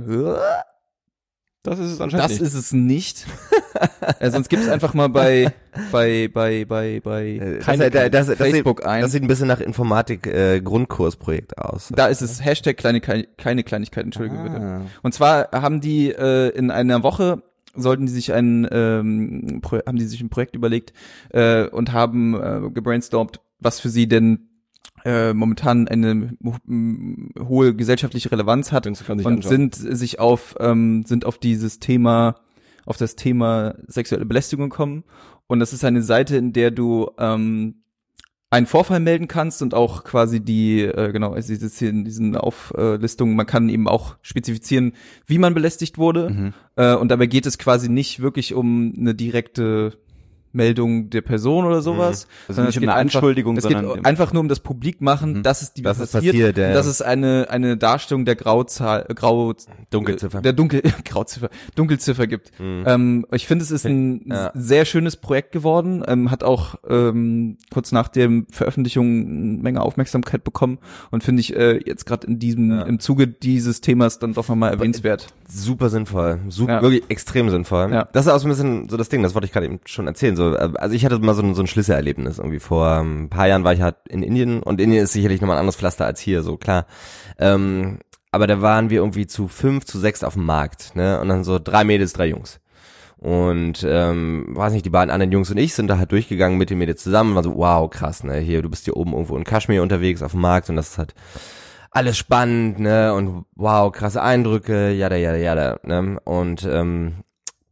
Das 1.65 1.79
ist 1.79 1.93
es 1.93 2.01
anscheinend 2.01 2.25
Das 2.25 2.33
nicht. 2.33 2.43
ist 2.43 2.55
es 2.55 2.73
nicht. 2.73 3.27
äh, 4.21 4.31
sonst 4.31 4.51
gibt's 4.51 4.69
einfach 4.69 4.93
mal 4.93 5.09
bei 5.09 5.51
bei 5.91 6.29
bei 6.33 6.67
bei 6.67 7.01
bei 7.03 7.27
Äh, 7.27 7.59
keine, 7.59 7.91
das, 7.91 8.11
das, 8.11 8.27
das, 8.27 8.37
Facebook 8.37 8.81
sieht, 8.81 8.87
ein. 8.87 9.01
Das 9.01 9.13
sieht 9.13 9.23
ein 9.23 9.29
bisschen 9.29 9.49
nach 9.49 9.61
Informatik 9.61 10.27
äh, 10.27 10.61
Grundkursprojekt 10.61 11.57
aus. 11.57 11.91
da 11.97 12.09
ist 12.09 12.21
es 12.21 12.45
Hashtag 12.45 12.77
kleine 12.77 13.01
keine, 13.01 13.25
Kleinigkeit. 13.65 14.05
Entschuldige 14.05 14.43
bitte. 14.43 14.57
Ah. 14.57 14.81
Und 15.03 15.15
zwar 15.15 15.49
haben 15.53 15.81
die 15.81 16.11
äh, 16.11 16.51
in 16.51 16.71
einer 16.71 17.03
Woche 17.03 17.43
sollten 17.75 18.07
die 18.07 18.13
sich 18.13 18.33
ein 18.35 18.69
ähm, 18.71 19.63
haben 19.87 19.97
die 19.97 20.05
sich 20.05 20.21
ein 20.21 20.29
Projekt 20.29 20.55
überlegt 20.55 20.93
äh, 21.31 21.67
und 21.67 21.93
haben 21.93 22.35
äh, 22.35 22.71
gebrainstormt, 22.71 23.41
was 23.59 23.81
für 23.81 23.89
sie 23.89 24.07
denn 24.07 24.51
äh, 25.05 25.35
momentan 25.35 25.89
eine 25.89 26.37
ho- 26.45 27.49
hohe 27.49 27.75
gesellschaftliche 27.75 28.31
Relevanz 28.31 28.73
hat 28.73 28.87
und 28.87 29.37
anschauen. 29.39 29.73
sind 29.73 29.75
sich 29.75 30.19
auf 30.21 30.55
ähm, 30.61 31.05
sind 31.07 31.25
auf 31.25 31.39
dieses 31.39 31.79
Thema 31.79 32.37
auf 32.87 32.97
das 32.97 33.17
Thema 33.17 33.75
sexuelle 33.87 34.27
Belästigung 34.27 34.71
gekommen 34.71 35.05
und 35.47 35.61
das 35.61 35.73
ist 35.73 35.85
eine 35.85 36.03
Seite, 36.03 36.37
in 36.37 36.53
der 36.53 36.71
du 36.71 37.11
ähm, 37.19 37.83
einen 38.51 38.67
Vorfall 38.67 39.01
melden 39.01 39.27
kannst 39.27 39.63
und 39.63 39.75
auch 39.75 40.05
quasi 40.05 40.39
die, 40.39 40.83
äh, 40.83 41.11
genau, 41.11 41.33
also 41.33 41.49
dieses 41.49 41.77
hier 41.77 41.91
in 41.91 42.05
diesen 42.05 42.37
Auflistungen, 42.37 43.35
man 43.35 43.47
kann 43.47 43.69
eben 43.69 43.89
auch 43.89 44.17
spezifizieren, 44.23 44.93
wie 45.27 45.39
man 45.39 45.55
belästigt 45.55 45.99
wurde. 45.99 46.31
Mhm. 46.31 46.53
Äh, 46.77 46.95
und 46.95 47.09
dabei 47.09 47.27
geht 47.27 47.47
es 47.47 47.59
quasi 47.59 47.89
nicht 47.89 48.21
wirklich 48.21 48.55
um 48.55 48.95
eine 48.97 49.15
direkte 49.15 49.99
Meldung 50.55 51.11
der 51.11 51.21
Person 51.21 51.65
oder 51.65 51.83
sowas. 51.83 52.27
Also 52.49 52.55
sondern 52.55 52.67
nicht 52.67 52.77
es 52.77 52.83
um 52.83 52.89
eine 52.89 52.95
einfach- 52.95 53.17
Anschuldigung, 53.17 53.57
Es 53.57 53.67
geht 53.69 53.77
einfach 54.05 54.33
nur 54.33 54.41
um 54.41 54.49
das 54.49 54.61
Publik 54.61 55.01
machen, 55.01 55.39
Mhm. 55.39 55.43
dass 55.43 55.63
es 55.63 55.73
die 55.75 55.83
Dass 55.83 55.99
es 56.01 56.13
passiert. 56.13 56.35
passiert, 56.35 56.57
ja. 56.59 56.73
Das 56.73 56.87
ist 56.87 57.03
eine, 57.03 57.47
eine 57.51 57.77
Darstellung 57.77 58.25
der 58.25 58.37
Grauzahl, 58.37 59.07
äh, 59.09 59.15
Grau, 59.15 59.55
Dunkelziffer. 59.91 60.41
der 60.41 60.53
Dunkel, 60.53 60.83
Grauziffer, 61.05 61.49
Dunkelziffer 61.75 62.27
gibt. 62.27 62.53
Mhm. 62.61 62.85
Ähm, 62.87 63.27
ich 63.33 63.47
finde, 63.47 63.65
es 63.65 63.71
ist 63.71 63.85
ein 63.87 64.23
Ja. 64.27 64.51
sehr 64.55 64.85
schönes 64.85 65.17
Projekt 65.17 65.53
geworden, 65.53 66.03
ähm, 66.07 66.31
hat 66.31 66.45
auch 66.45 66.77
ähm, 66.89 67.59
kurz 67.73 67.93
nach 67.93 68.09
der 68.09 68.31
Veröffentlichung 68.51 69.07
eine 69.27 69.63
Menge 69.63 69.81
Aufmerksamkeit 69.83 70.45
bekommen 70.45 70.79
und 71.11 71.23
finde 71.25 71.41
ich 71.41 71.57
äh, 71.57 71.81
jetzt 71.85 72.07
gerade 72.07 72.27
in 72.27 72.39
diesem 72.39 72.71
Ja. 72.71 72.83
im 72.83 73.01
Zuge 73.01 73.27
dieses 73.27 73.81
Themas 73.81 74.19
dann 74.19 74.35
doch 74.35 74.49
nochmal 74.49 74.73
erwähnenswert. 74.73 75.27
super 75.49 75.89
sinnvoll, 75.91 76.41
super, 76.49 76.83
wirklich 76.83 77.05
extrem 77.09 77.51
sinnvoll. 77.51 77.91
Ja. 77.93 78.09
Das 78.13 78.27
ist 78.27 78.33
auch 78.33 78.39
so 78.39 78.47
ein 78.47 78.51
bisschen 78.51 78.89
so 78.89 78.97
das 78.97 79.09
Ding, 79.09 79.23
das 79.23 79.35
wollte 79.35 79.47
ich 79.47 79.53
gerade 79.53 79.67
eben 79.67 79.81
schon 79.85 80.07
erzählen. 80.07 80.37
So, 80.37 80.44
äh, 80.53 80.73
also 80.77 80.95
ich 80.95 81.05
hatte 81.05 81.19
mal 81.19 81.35
so 81.35 81.43
ein, 81.43 81.55
so 81.55 81.63
ein 81.63 81.67
Schlüsselerlebnis 81.67 82.39
irgendwie 82.39 82.61
vor 82.61 83.01
ähm, 83.01 83.25
ein 83.25 83.31
paar 83.31 83.49
Jahren 83.49 83.65
war 83.65 83.73
ich 83.73 83.81
halt 83.81 83.97
in 84.09 84.23
Indien 84.23 84.63
und 84.63 84.81
Indien 84.81 85.03
ist 85.05 85.13
sicherlich 85.13 85.41
nochmal 85.41 85.57
ein 85.57 85.61
anderes 85.61 85.77
Pflaster 85.77 86.05
als 86.07 86.21
hier, 86.21 86.43
so 86.43 86.57
klar. 86.57 86.87
Ähm, 87.39 87.99
aber 88.31 88.47
da 88.47 88.61
waren 88.61 88.91
wir 88.91 88.99
irgendwie 88.99 89.27
zu 89.27 89.49
fünf, 89.49 89.85
zu 89.85 89.99
sechs 89.99 90.25
auf 90.25 90.35
dem 90.35 90.45
Markt, 90.45 90.97
ne? 90.97 91.21
Und 91.21 91.29
dann 91.29 91.45
so 91.45 91.59
drei 91.59 91.85
Mädels, 91.85 92.13
drei 92.15 92.27
Jungs. 92.27 92.61
Und 93.17 93.87
ähm, 93.89 94.47
weiß 94.51 94.73
nicht, 94.73 94.85
die 94.85 94.91
beiden 94.91 95.11
anderen 95.11 95.33
Jungs 95.33 95.51
und 95.51 95.57
ich 95.57 95.73
sind 95.75 95.87
da 95.89 95.99
halt 95.99 96.13
durchgegangen 96.13 96.59
mit 96.59 96.69
den 96.69 96.79
Mädels 96.79 97.03
zusammen, 97.03 97.35
war 97.35 97.43
so, 97.43 97.57
wow, 97.57 97.89
krass, 97.89 98.25
ne? 98.25 98.39
Hier, 98.39 98.61
du 98.61 98.69
bist 98.69 98.85
hier 98.85 98.97
oben 98.97 99.13
irgendwo 99.13 99.37
in 99.37 99.45
Kaschmir 99.45 99.83
unterwegs 99.83 100.23
auf 100.23 100.33
dem 100.33 100.41
Markt 100.41 100.69
und 100.69 100.77
das 100.77 100.91
ist 100.91 100.99
halt 100.99 101.15
alles 101.91 102.19
spannend, 102.19 102.81
ne? 102.81 103.15
Und 103.15 103.45
wow, 103.55 103.93
krasse 103.93 104.21
Eindrücke, 104.21 104.91
jada, 104.91 105.17
jada, 105.17 105.39
jada, 105.39 105.79
ne? 105.85 106.19
Und 106.25 106.69
ähm, 106.71 107.23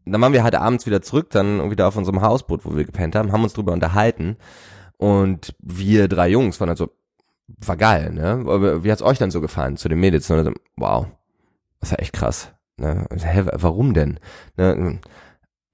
dann 0.04 0.20
waren 0.20 0.32
wir 0.32 0.42
halt 0.42 0.54
abends 0.54 0.86
wieder 0.86 1.02
zurück, 1.02 1.30
dann 1.30 1.58
irgendwie 1.58 1.76
da 1.76 1.88
auf 1.88 1.96
unserem 1.96 2.22
Hausboot, 2.22 2.64
wo 2.64 2.76
wir 2.76 2.84
gepennt 2.84 3.14
haben, 3.14 3.32
haben 3.32 3.44
uns 3.44 3.52
drüber 3.52 3.72
unterhalten. 3.72 4.36
Und 4.96 5.54
wir 5.60 6.08
drei 6.08 6.28
Jungs 6.28 6.60
waren 6.60 6.68
halt 6.68 6.78
so, 6.78 6.90
war 7.46 7.76
geil, 7.76 8.12
ne? 8.12 8.44
Wie 8.84 8.90
hat's 8.90 9.02
euch 9.02 9.18
dann 9.18 9.30
so 9.30 9.40
gefallen 9.40 9.76
zu 9.76 9.88
den 9.88 10.00
Mädels? 10.00 10.30
Und 10.30 10.36
dann 10.36 10.46
so, 10.46 10.52
wow, 10.76 11.06
das 11.80 11.90
war 11.90 12.00
echt 12.00 12.12
krass. 12.12 12.52
Ne? 12.76 13.06
Hä, 13.20 13.44
warum 13.52 13.94
denn? 13.94 14.18
Ne? 14.56 15.00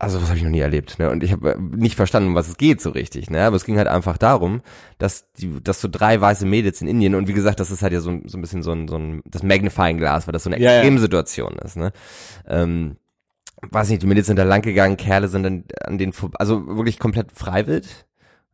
Also 0.01 0.21
was 0.23 0.29
habe 0.29 0.39
ich 0.39 0.45
noch 0.45 0.51
nie 0.51 0.61
erlebt, 0.61 0.99
ne? 1.01 1.11
Und 1.11 1.25
ich 1.25 1.33
habe 1.33 1.57
nicht 1.59 1.97
verstanden, 1.97 2.31
um 2.31 2.35
was 2.37 2.49
es 2.49 2.57
geht 2.57 2.81
so 2.81 2.91
richtig, 2.91 3.31
ne? 3.31 3.45
Aber 3.45 3.57
es 3.57 3.65
ging 3.65 3.79
halt 3.79 3.89
einfach 3.89 4.17
darum, 4.17 4.63
dass 4.99 5.33
die, 5.33 5.61
dass 5.63 5.81
so 5.81 5.89
drei 5.91 6.21
weiße 6.21 6.47
Mädels 6.47 6.81
in 6.81 6.87
Indien 6.89 7.17
und 7.17 7.27
wie 7.27 7.33
gesagt, 7.33 7.59
das 7.59 7.73
ist 7.73 7.83
halt 7.83 7.93
ja 7.93 8.01
so, 8.01 8.17
so 8.25 8.39
ein 8.39 8.41
bisschen 8.41 8.63
so 8.63 8.71
ein, 8.71 8.87
so 8.87 8.97
ein 8.97 9.23
das 9.27 9.43
Magnifying 9.43 9.99
Glas, 9.99 10.29
weil 10.29 10.33
das 10.33 10.45
so 10.45 10.51
eine 10.51 10.61
Ja, 10.61 10.71
ja. 10.71 10.79
Extremsituation 10.79 11.55
ist, 11.65 11.77
ne? 11.77 11.93
Ähm, 12.47 12.97
weiß 13.71 13.89
nicht, 13.91 14.03
die 14.03 14.07
Mädels 14.07 14.27
sind 14.27 14.37
da 14.39 14.45
lang 14.45 14.63
gegangen, 14.63 14.97
Kerle 14.97 15.29
sind 15.29 15.43
dann 15.43 15.65
an 15.85 15.99
den, 15.99 16.13
vor- 16.13 16.31
also 16.39 16.67
wirklich 16.77 16.99
komplett 16.99 17.33
freiwillig, 17.33 17.87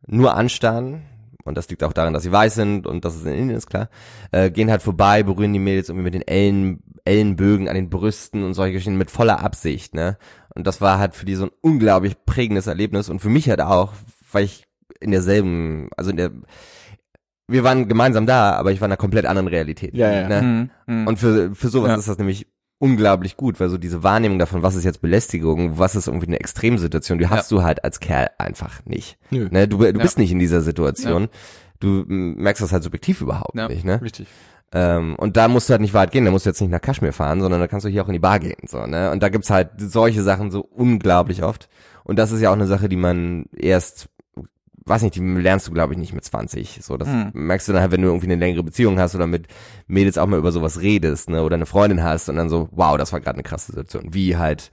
nur 0.07 0.35
anstarren. 0.35 1.03
Und 1.43 1.55
das 1.57 1.69
liegt 1.69 1.83
auch 1.83 1.93
daran, 1.93 2.11
dass 2.13 2.23
sie 2.23 2.31
weiß 2.31 2.55
sind 2.55 2.87
und 2.87 3.05
dass 3.05 3.13
es 3.15 3.23
in 3.23 3.33
Indien 3.35 3.57
ist, 3.57 3.67
klar. 3.67 3.89
Äh, 4.31 4.49
gehen 4.49 4.71
halt 4.71 4.81
vorbei, 4.81 5.21
berühren 5.21 5.53
die 5.53 5.59
Mädels 5.59 5.89
irgendwie 5.89 6.05
mit 6.05 6.15
den 6.15 6.23
Ellen, 6.27 6.81
Ellenbögen 7.05 7.69
an 7.69 7.75
den 7.75 7.91
Brüsten 7.91 8.43
und 8.43 8.55
solche 8.55 8.73
Geschichten 8.73 8.97
mit 8.97 9.11
voller 9.11 9.41
Absicht, 9.43 9.93
ne? 9.93 10.17
Und 10.55 10.65
das 10.65 10.81
war 10.81 10.97
halt 10.97 11.13
für 11.13 11.25
die 11.27 11.35
so 11.35 11.45
ein 11.45 11.51
unglaublich 11.61 12.15
prägendes 12.25 12.65
Erlebnis 12.65 13.09
und 13.09 13.19
für 13.19 13.29
mich 13.29 13.47
halt 13.47 13.61
auch, 13.61 13.93
weil 14.31 14.45
ich 14.45 14.65
in 15.01 15.11
derselben, 15.11 15.89
also 15.95 16.09
in 16.09 16.17
der, 16.17 16.31
wir 17.47 17.63
waren 17.63 17.87
gemeinsam 17.87 18.25
da, 18.25 18.53
aber 18.53 18.71
ich 18.71 18.81
war 18.81 18.87
in 18.87 18.91
einer 18.93 18.97
komplett 18.97 19.27
anderen 19.27 19.47
Realität. 19.47 19.95
Ja, 19.95 20.11
ja. 20.11 20.27
Ne? 20.27 20.41
Mhm. 20.41 20.69
Mhm. 21.01 21.07
Und 21.07 21.19
für, 21.19 21.53
für 21.53 21.67
sowas 21.67 21.89
Ja. 21.89 21.95
ist 21.97 22.07
das 22.07 22.17
nämlich 22.17 22.47
unglaublich 22.79 23.37
gut, 23.37 23.59
weil 23.59 23.69
so 23.69 23.77
diese 23.77 24.03
Wahrnehmung 24.03 24.39
davon, 24.39 24.61
was 24.63 24.75
ist 24.75 24.83
jetzt 24.83 25.01
Belästigung, 25.01 25.77
was 25.77 25.95
ist 25.95 26.07
irgendwie 26.07 26.27
eine 26.27 26.39
Extremsituation, 26.39 27.17
die 27.19 27.27
hast 27.27 27.51
du 27.51 27.63
halt 27.63 27.83
als 27.83 27.99
Kerl 27.99 28.29
einfach 28.37 28.85
nicht. 28.85 29.17
Nö. 29.31 29.47
Ne? 29.51 29.67
Du, 29.67 29.77
du 29.77 29.85
Ja. 29.85 29.91
bist 29.91 30.17
nicht 30.17 30.31
in 30.31 30.39
dieser 30.39 30.61
Situation. 30.61 31.29
Du 31.79 32.01
m, 32.07 32.35
merkst 32.35 32.61
das 32.63 32.71
halt 32.73 32.83
subjektiv 32.83 33.21
überhaupt 33.21 33.55
Ja. 33.55 33.67
nicht, 33.67 33.85
ne? 33.85 34.01
Richtig. 34.01 34.27
Ähm, 34.73 35.15
und 35.15 35.37
da 35.37 35.47
musst 35.47 35.69
du 35.69 35.71
halt 35.71 35.81
nicht 35.81 35.93
weit 35.93 36.11
gehen, 36.11 36.25
da 36.25 36.31
musst 36.31 36.45
du 36.45 36.49
jetzt 36.49 36.59
nicht 36.59 36.71
nach 36.71 36.81
Kaschmir 36.81 37.13
fahren, 37.13 37.39
sondern 37.39 37.59
da 37.61 37.67
kannst 37.67 37.85
du 37.85 37.89
hier 37.89 38.03
auch 38.03 38.07
in 38.07 38.13
die 38.13 38.19
Bar 38.19 38.39
gehen, 38.39 38.67
so, 38.67 38.85
ne? 38.85 39.11
Und 39.11 39.23
da 39.23 39.29
gibt's 39.29 39.49
halt 39.49 39.69
solche 39.77 40.21
Sachen 40.23 40.51
so 40.51 40.61
unglaublich 40.61 41.43
oft. 41.43 41.69
Und 42.03 42.17
das 42.19 42.31
ist 42.31 42.41
ja 42.41 42.49
auch 42.49 42.53
eine 42.55 42.67
Sache, 42.67 42.89
die 42.89 42.97
man 42.97 43.45
erst 43.55 44.09
weiß 44.85 45.01
nicht, 45.01 45.15
die 45.15 45.21
lernst 45.21 45.67
du, 45.67 45.71
glaube 45.71 45.93
ich, 45.93 45.99
nicht 45.99 46.13
mit 46.13 46.23
20. 46.23 46.79
So, 46.81 46.97
das 46.97 47.07
Hm. 47.07 47.31
merkst 47.33 47.67
du 47.67 47.73
dann 47.73 47.81
halt, 47.81 47.91
wenn 47.91 48.01
du 48.01 48.07
irgendwie 48.07 48.27
eine 48.27 48.35
längere 48.35 48.63
Beziehung 48.63 48.99
hast 48.99 49.15
oder 49.15 49.25
mit 49.27 49.47
Mädels 49.87 50.17
auch 50.17 50.27
mal 50.27 50.37
über 50.37 50.51
sowas 50.51 50.81
redest, 50.81 51.29
ne, 51.29 51.41
oder 51.43 51.55
eine 51.55 51.65
Freundin 51.65 52.03
hast 52.03 52.29
und 52.29 52.35
dann 52.35 52.49
so, 52.49 52.69
wow, 52.71 52.97
das 52.97 53.11
war 53.11 53.19
gerade 53.19 53.35
eine 53.35 53.43
krasse 53.43 53.71
Situation. 53.71 54.13
Wie 54.13 54.37
halt, 54.37 54.69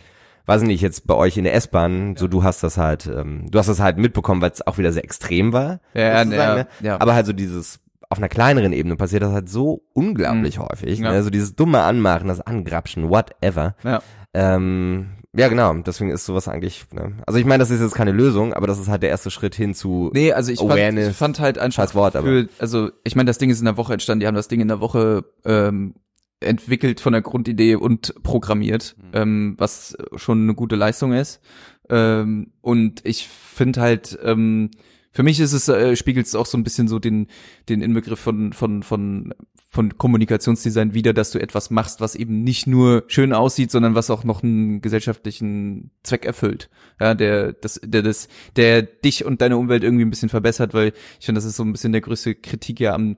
weiß 0.46 0.62
nicht, 0.62 0.82
jetzt 0.82 1.06
bei 1.06 1.14
euch 1.14 1.36
in 1.38 1.44
der 1.44 1.54
S-Bahn, 1.54 2.16
so 2.16 2.28
du 2.28 2.42
hast 2.42 2.62
das 2.62 2.76
halt, 2.76 3.06
ähm, 3.06 3.50
du 3.50 3.58
hast 3.58 3.68
das 3.68 3.80
halt 3.80 3.96
mitbekommen, 3.96 4.42
weil 4.42 4.50
es 4.50 4.66
auch 4.66 4.76
wieder 4.76 4.92
sehr 4.92 5.04
extrem 5.04 5.52
war. 5.52 5.80
Ja, 5.94 6.22
ja, 6.22 6.24
ne? 6.24 6.66
ja. 6.80 7.00
Aber 7.00 7.14
halt 7.14 7.24
so 7.26 7.32
dieses, 7.32 7.80
auf 8.10 8.18
einer 8.18 8.28
kleineren 8.28 8.74
Ebene 8.74 8.96
passiert 8.96 9.22
das 9.22 9.32
halt 9.32 9.48
so 9.48 9.82
unglaublich 9.94 10.58
häufig. 10.58 10.98
Ja. 10.98 11.08
Ne? 11.08 11.14
Also 11.16 11.30
dieses 11.30 11.54
dumme 11.56 11.80
Anmachen, 11.80 12.28
das 12.28 12.42
Angrapschen, 12.42 13.08
whatever. 13.08 13.76
Ja. 13.82 14.02
Ähm, 14.34 15.06
ja, 15.34 15.48
genau. 15.48 15.72
Deswegen 15.74 16.10
ist 16.10 16.24
sowas 16.26 16.48
eigentlich. 16.48 16.84
Ne? 16.92 17.14
Also 17.26 17.38
ich 17.38 17.44
meine, 17.46 17.60
das 17.60 17.70
ist 17.70 17.80
jetzt 17.80 17.94
keine 17.94 18.12
Lösung, 18.12 18.52
aber 18.52 18.66
das 18.66 18.78
ist 18.78 18.88
halt 18.88 19.02
der 19.02 19.10
erste 19.10 19.30
Schritt 19.30 19.54
hin 19.54 19.74
zu. 19.74 20.10
Nee, 20.12 20.32
also 20.32 20.52
ich 20.52 20.58
fand, 20.58 20.72
Awareness. 20.72 21.08
ich 21.10 21.16
fand 21.16 21.40
halt 21.40 21.58
einfach 21.58 21.82
Scheiß 21.82 21.94
Wort, 21.94 22.16
aber- 22.16 22.26
für, 22.26 22.48
also 22.58 22.90
ich 23.04 23.16
meine, 23.16 23.28
das 23.28 23.38
Ding 23.38 23.50
ist 23.50 23.58
in 23.60 23.64
der 23.64 23.76
Woche 23.76 23.92
entstanden, 23.94 24.20
die 24.20 24.26
haben 24.26 24.34
das 24.34 24.48
Ding 24.48 24.60
in 24.60 24.68
der 24.68 24.80
Woche 24.80 25.24
ähm, 25.44 25.94
entwickelt 26.40 27.00
von 27.00 27.12
der 27.12 27.22
Grundidee 27.22 27.76
und 27.76 28.14
programmiert, 28.22 28.96
Mhm. 28.98 29.10
ähm, 29.14 29.54
was 29.58 29.96
schon 30.16 30.42
eine 30.42 30.54
gute 30.54 30.76
Leistung 30.76 31.12
ist. 31.12 31.40
Ähm, 31.88 32.52
und 32.60 33.00
ich 33.04 33.26
finde 33.28 33.80
halt, 33.80 34.18
ähm, 34.24 34.70
für 35.12 35.22
mich 35.22 35.38
ist 35.40 35.52
es, 35.52 35.68
äh, 35.68 35.94
spiegelt 35.96 36.26
es 36.26 36.34
auch 36.34 36.46
so 36.46 36.56
ein 36.58 36.64
bisschen 36.64 36.88
so 36.88 36.98
den, 36.98 37.26
den 37.68 37.82
Inbegriff 37.82 38.18
von, 38.18 38.52
von, 38.52 38.82
von, 38.82 39.34
von 39.68 39.98
Kommunikationsdesign 39.98 40.94
wieder, 40.94 41.12
dass 41.12 41.30
du 41.30 41.38
etwas 41.40 41.70
machst, 41.70 42.00
was 42.00 42.14
eben 42.14 42.42
nicht 42.42 42.66
nur 42.66 43.04
schön 43.08 43.32
aussieht, 43.32 43.70
sondern 43.70 43.94
was 43.94 44.10
auch 44.10 44.24
noch 44.24 44.42
einen 44.42 44.80
gesellschaftlichen 44.80 45.90
Zweck 46.02 46.24
erfüllt. 46.24 46.70
Ja, 47.00 47.14
der, 47.14 47.52
das, 47.52 47.80
der, 47.84 48.02
das, 48.02 48.28
der 48.56 48.82
dich 48.82 49.24
und 49.24 49.40
deine 49.42 49.56
Umwelt 49.58 49.84
irgendwie 49.84 50.04
ein 50.04 50.10
bisschen 50.10 50.28
verbessert, 50.30 50.72
weil 50.74 50.92
ich 51.20 51.26
finde, 51.26 51.38
das 51.38 51.44
ist 51.44 51.56
so 51.56 51.62
ein 51.64 51.72
bisschen 51.72 51.92
der 51.92 52.00
größte 52.00 52.34
Kritik 52.34 52.80
ja 52.80 52.94
am 52.94 53.16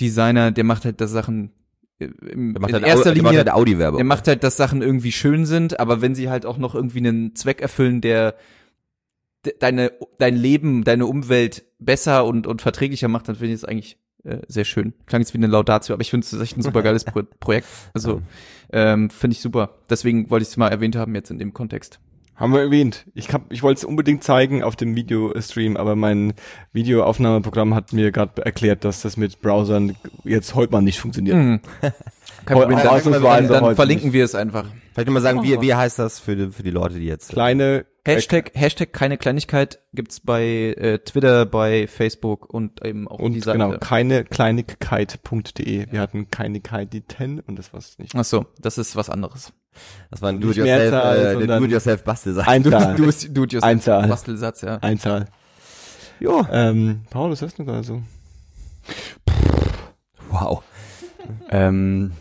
Designer, 0.00 0.50
der 0.50 0.64
macht 0.64 0.84
halt 0.84 1.00
das 1.00 1.10
Sachen 1.10 1.52
äh, 1.98 2.06
im, 2.30 2.52
Der 2.54 2.60
macht 2.60 2.70
in 2.70 2.74
halt, 2.76 2.86
erster 2.86 3.10
Au- 3.10 3.14
der 3.14 3.22
macht 3.22 3.32
Linie 3.32 3.38
halt 3.38 3.50
Audi-Werbung. 3.52 3.98
er 4.00 4.04
macht 4.04 4.28
halt, 4.28 4.42
dass 4.44 4.56
Sachen 4.56 4.82
irgendwie 4.82 5.12
schön 5.12 5.44
sind, 5.46 5.78
aber 5.80 6.00
wenn 6.00 6.14
sie 6.14 6.28
halt 6.30 6.46
auch 6.46 6.58
noch 6.58 6.74
irgendwie 6.74 6.98
einen 6.98 7.34
Zweck 7.34 7.60
erfüllen, 7.60 8.00
der 8.00 8.32
de- 8.32 8.40
deine, 9.58 9.92
dein 10.18 10.36
Leben, 10.36 10.84
deine 10.84 11.06
Umwelt 11.06 11.64
besser 11.78 12.24
und, 12.24 12.46
und 12.46 12.62
verträglicher 12.62 13.08
macht, 13.08 13.28
dann 13.28 13.36
finde 13.36 13.54
ich 13.54 13.60
es 13.60 13.64
eigentlich 13.64 13.98
äh, 14.24 14.38
sehr 14.48 14.64
schön. 14.64 14.92
Klang 15.06 15.22
jetzt 15.22 15.32
wie 15.32 15.38
eine 15.38 15.46
Laudatio, 15.46 15.94
aber 15.94 16.02
ich 16.02 16.10
finde 16.10 16.26
es 16.26 16.40
echt 16.40 16.56
ein 16.56 16.62
super 16.62 16.82
geiles 16.82 17.04
Pro 17.06 17.22
Projekt. 17.38 17.66
Also 17.94 18.22
ähm, 18.72 19.10
finde 19.10 19.34
ich 19.34 19.40
super. 19.40 19.76
Deswegen 19.88 20.30
wollte 20.30 20.42
ich 20.42 20.50
es 20.50 20.56
mal 20.56 20.68
erwähnt 20.68 20.96
haben 20.96 21.14
jetzt 21.14 21.30
in 21.30 21.38
dem 21.38 21.54
Kontext. 21.54 22.00
Haben 22.36 22.54
wir 22.54 22.60
erwähnt. 22.60 23.04
Ich, 23.14 23.32
hab, 23.34 23.52
ich 23.52 23.62
wollte 23.62 23.80
es 23.80 23.84
unbedingt 23.84 24.24
zeigen 24.24 24.62
auf 24.62 24.74
dem 24.74 24.96
Videostream, 24.96 25.76
aber 25.76 25.94
mein 25.94 26.32
Videoaufnahmeprogramm 26.72 27.74
hat 27.74 27.92
mir 27.92 28.12
gerade 28.12 28.42
erklärt, 28.42 28.84
dass 28.84 29.02
das 29.02 29.18
mit 29.18 29.42
Browsern 29.42 29.94
jetzt 30.24 30.54
heute 30.54 30.72
mal 30.72 30.80
nicht 30.80 31.00
funktioniert. 31.00 31.36
Hm. 31.36 31.60
Kein 32.46 32.56
Problem, 32.56 32.78
dann, 32.78 33.22
dann, 33.22 33.48
dann 33.48 33.76
verlinken 33.76 34.14
wir 34.14 34.24
es 34.24 34.34
einfach. 34.34 34.64
Vielleicht 34.92 35.08
mal 35.10 35.20
sagen, 35.20 35.42
wie, 35.42 35.60
wie 35.60 35.74
heißt 35.74 35.98
das 35.98 36.18
für 36.18 36.36
die, 36.36 36.50
für 36.50 36.62
die 36.62 36.70
Leute, 36.70 36.96
die 36.98 37.06
jetzt. 37.06 37.30
Kleine 37.30 37.86
Hashtag, 38.06 38.52
Hashtag 38.54 38.92
keine 38.92 39.18
Kleinigkeit 39.18 39.78
gibt's 39.92 40.20
bei 40.20 40.42
äh, 40.42 40.98
Twitter, 40.98 41.44
bei 41.46 41.86
Facebook 41.86 42.52
und 42.52 42.84
eben 42.84 43.06
auch 43.06 43.18
und 43.18 43.34
die 43.34 43.40
Seite. 43.40 43.58
genau, 43.58 43.78
keine 43.78 44.24
kleinigkeit.de. 44.24 45.92
Wir 45.92 46.00
hatten 46.00 46.30
Kleinigkeit 46.30 46.92
die 46.92 47.06
10 47.06 47.40
und 47.40 47.58
das 47.58 47.72
war's 47.72 47.98
nicht. 47.98 48.14
Ach 48.14 48.24
so, 48.24 48.46
das 48.58 48.78
ist 48.78 48.96
was 48.96 49.10
anderes. 49.10 49.52
Das 50.10 50.22
war 50.22 50.30
ein 50.30 50.40
Do-it-yourself, 50.40 50.88
äh, 50.88 50.90
der 50.90 51.32
sondern 51.34 51.58
Do-it-yourself 51.60 52.04
Bastelseite. 52.04 52.48
Einzahl. 52.48 52.96
Du 52.96 53.06
bist, 53.06 53.36
du 53.36 53.46
bist 53.46 53.62
Einzahl. 53.62 54.08
Bastelsatz, 54.08 54.62
ja. 54.62 54.78
Einzahl. 54.78 55.26
Jo. 56.18 56.46
Ähm, 56.50 57.02
Paul, 57.10 57.30
was 57.30 57.42
hast 57.42 57.58
du 57.58 57.64
gerade 57.64 57.84
so? 57.84 58.02
Wow. 60.30 60.62
Ähm, 61.50 62.12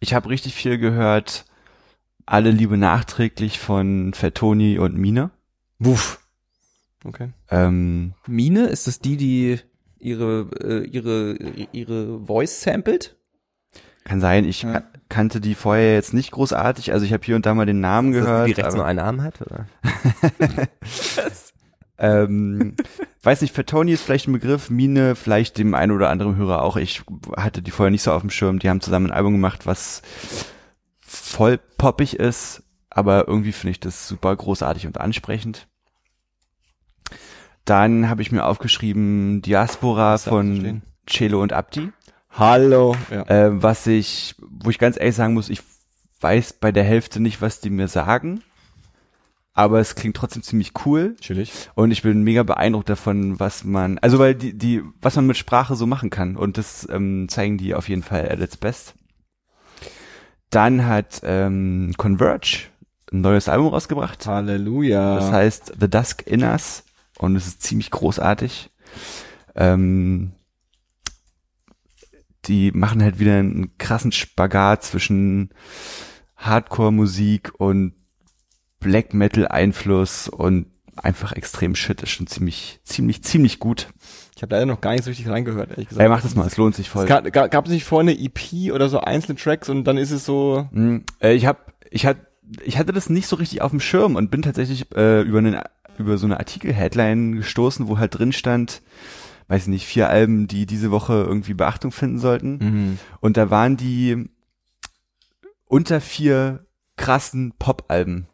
ich 0.00 0.14
habe 0.14 0.28
richtig 0.28 0.54
viel 0.54 0.78
gehört. 0.78 1.44
Alle 2.26 2.50
Liebe 2.50 2.76
nachträglich 2.76 3.58
von 3.58 4.12
Fettoni 4.14 4.78
und 4.78 4.96
Mine. 4.96 5.30
Wuff. 5.78 6.20
Okay. 7.04 7.30
Ähm, 7.50 8.12
Mine, 8.26 8.66
ist 8.66 8.86
das 8.86 9.00
die, 9.00 9.16
die 9.16 9.58
ihre, 9.98 10.50
äh, 10.62 10.84
ihre, 10.86 11.34
ihre 11.72 12.20
Voice 12.20 12.60
samplet? 12.62 13.14
kann 14.04 14.20
sein, 14.22 14.46
ich 14.46 14.62
Ja. 14.62 14.80
ka- 14.80 14.88
kannte 15.10 15.38
die 15.40 15.54
vorher 15.54 15.92
jetzt 15.94 16.14
nicht 16.14 16.30
großartig. 16.30 16.92
Also 16.92 17.04
ich 17.04 17.12
habe 17.12 17.24
hier 17.24 17.36
und 17.36 17.44
da 17.44 17.52
mal 17.54 17.66
den 17.66 17.80
Namen 17.80 18.12
Ist 18.14 18.20
das 18.20 18.24
gehört. 18.26 18.48
die, 18.48 18.54
die 18.54 18.60
rechts 18.62 18.74
nur 18.74 18.86
einen 18.86 18.98
Arm 19.00 19.22
hat? 19.22 19.40
Oder? 19.42 19.66
Ähm, 21.98 22.76
weiß 23.22 23.42
nicht, 23.42 23.54
Fettoni 23.54 23.92
ist 23.92 24.02
vielleicht 24.02 24.28
ein 24.28 24.32
Begriff, 24.32 24.70
Mine 24.70 25.16
vielleicht 25.16 25.58
dem 25.58 25.74
einen 25.74 25.92
oder 25.92 26.10
anderen 26.10 26.36
Hörer 26.36 26.62
auch. 26.62 26.76
Ich 26.76 27.02
hatte 27.36 27.62
die 27.62 27.70
vorher 27.70 27.90
nicht 27.90 28.02
so 28.02 28.12
auf 28.12 28.22
dem 28.22 28.30
Schirm. 28.30 28.58
Die 28.58 28.68
haben 28.68 28.80
zusammen 28.80 29.06
ein 29.06 29.16
Album 29.16 29.32
gemacht, 29.32 29.66
was 29.66 30.02
voll 31.00 31.58
poppig 31.78 32.16
ist, 32.16 32.62
aber 32.90 33.26
irgendwie 33.26 33.52
finde 33.52 33.72
ich 33.72 33.80
das 33.80 34.06
super 34.06 34.34
großartig 34.34 34.86
und 34.86 35.00
ansprechend. 35.00 35.66
Dann 37.64 38.08
habe 38.08 38.22
ich 38.22 38.32
mir 38.32 38.44
aufgeschrieben 38.46 39.42
Diaspora 39.42 40.18
von? 40.18 40.82
Celo 41.06 41.42
und 41.42 41.52
Abdi, 41.52 41.90
Hallo. 42.30 42.94
Ja. 43.10 43.22
äh, 43.22 43.62
was 43.62 43.86
ich, 43.86 44.36
wo 44.38 44.70
ich 44.70 44.78
ganz 44.78 44.98
ehrlich 44.98 45.16
sagen 45.16 45.34
muss, 45.34 45.48
ich 45.48 45.62
weiß 46.20 46.54
bei 46.54 46.72
der 46.72 46.84
Hälfte 46.84 47.20
nicht, 47.20 47.40
was 47.40 47.60
die 47.60 47.70
mir 47.70 47.88
sagen, 47.88 48.42
aber 49.58 49.80
es 49.80 49.96
klingt 49.96 50.16
trotzdem 50.16 50.44
ziemlich 50.44 50.70
cool. 50.86 51.16
Chillig. 51.20 51.52
Und 51.74 51.90
ich 51.90 52.02
bin 52.02 52.22
mega 52.22 52.44
beeindruckt 52.44 52.88
davon, 52.88 53.40
was 53.40 53.64
man, 53.64 53.98
also 53.98 54.20
weil 54.20 54.36
die, 54.36 54.56
die, 54.56 54.84
was 55.02 55.16
man 55.16 55.26
mit 55.26 55.36
Sprache 55.36 55.74
so 55.74 55.84
machen 55.84 56.10
kann. 56.10 56.36
Und 56.36 56.58
das 56.58 56.88
ähm, 56.88 57.28
zeigen 57.28 57.58
die 57.58 57.74
auf 57.74 57.88
jeden 57.88 58.04
Fall 58.04 58.28
at 58.30 58.38
its 58.38 58.56
best. 58.56 58.94
Dann 60.50 60.86
hat 60.86 61.22
ähm, 61.24 61.92
Converge 61.96 62.68
ein 63.12 63.20
neues 63.22 63.48
Album 63.48 63.66
rausgebracht. 63.68 64.24
Halleluja. 64.26 65.16
Das 65.16 65.32
heißt 65.32 65.72
The 65.80 65.90
Dusk 65.90 66.22
in 66.24 66.44
Us. 66.44 66.84
Und 67.18 67.34
es 67.34 67.48
ist 67.48 67.60
ziemlich 67.60 67.90
großartig. 67.90 68.70
Ähm, 69.56 70.30
die 72.44 72.70
machen 72.70 73.02
halt 73.02 73.18
wieder 73.18 73.38
einen 73.38 73.76
krassen 73.76 74.12
Spagat 74.12 74.84
zwischen 74.84 75.50
Hardcore-Musik 76.36 77.54
und 77.58 77.97
Black 78.80 79.14
Metal-Einfluss 79.14 80.28
und 80.28 80.66
einfach 80.96 81.32
extrem 81.32 81.74
shit. 81.74 82.02
Ist 82.02 82.10
schon 82.10 82.26
ziemlich, 82.26 82.80
ziemlich, 82.84 83.22
ziemlich 83.22 83.58
gut. 83.58 83.88
ich 84.36 84.42
habe 84.42 84.54
leider 84.54 84.66
noch 84.66 84.80
gar 84.80 84.92
nicht 84.92 85.04
so 85.04 85.10
richtig 85.10 85.28
reingehört, 85.28 85.70
ehrlich 85.70 85.88
gesagt. 85.88 86.02
Ey, 86.02 86.08
mach 86.08 86.22
das 86.22 86.34
mal, 86.34 86.46
es 86.46 86.56
lohnt 86.56 86.74
sich 86.74 86.90
voll. 86.90 87.04
Es 87.04 87.08
gab, 87.08 87.30
gab, 87.32 87.50
gab 87.50 87.66
es 87.66 87.72
nicht 87.72 87.84
vorne 87.84 88.12
eine 88.12 88.20
EP 88.20 88.72
oder 88.72 88.88
so 88.88 89.00
einzelne 89.00 89.38
Tracks 89.38 89.68
und 89.68 89.84
dann 89.84 89.96
ist 89.96 90.10
es 90.10 90.24
so, 90.24 90.68
Hm, 90.72 91.04
äh, 91.20 91.34
ich 91.34 91.46
hab, 91.46 91.72
ich 91.90 92.06
hat, 92.06 92.18
ich 92.64 92.78
hatte 92.78 92.92
das 92.92 93.10
nicht 93.10 93.26
so 93.28 93.36
richtig 93.36 93.62
auf 93.62 93.70
dem 93.70 93.80
Schirm 93.80 94.16
und 94.16 94.30
bin 94.30 94.42
tatsächlich 94.42 94.86
äh, 94.96 95.22
über 95.22 95.38
einen, 95.38 95.60
über 95.98 96.18
so 96.18 96.26
eine 96.26 96.38
Artikel-Headline 96.38 97.36
gestoßen, 97.36 97.88
wo 97.88 97.98
halt 97.98 98.18
drin 98.18 98.32
stand, 98.32 98.82
weiß 99.48 99.62
ich 99.62 99.68
nicht, 99.68 99.86
vier 99.86 100.08
Alben, 100.08 100.46
die 100.48 100.66
diese 100.66 100.90
Woche 100.90 101.12
irgendwie 101.12 101.54
Beachtung 101.54 101.90
finden 101.92 102.18
sollten. 102.18 102.98
Und 103.20 103.36
da 103.36 103.50
waren 103.50 103.76
die 103.76 104.28
unter 105.64 106.00
vier 106.00 106.66
krassen 106.96 107.52
Pop-Alben 107.58 108.28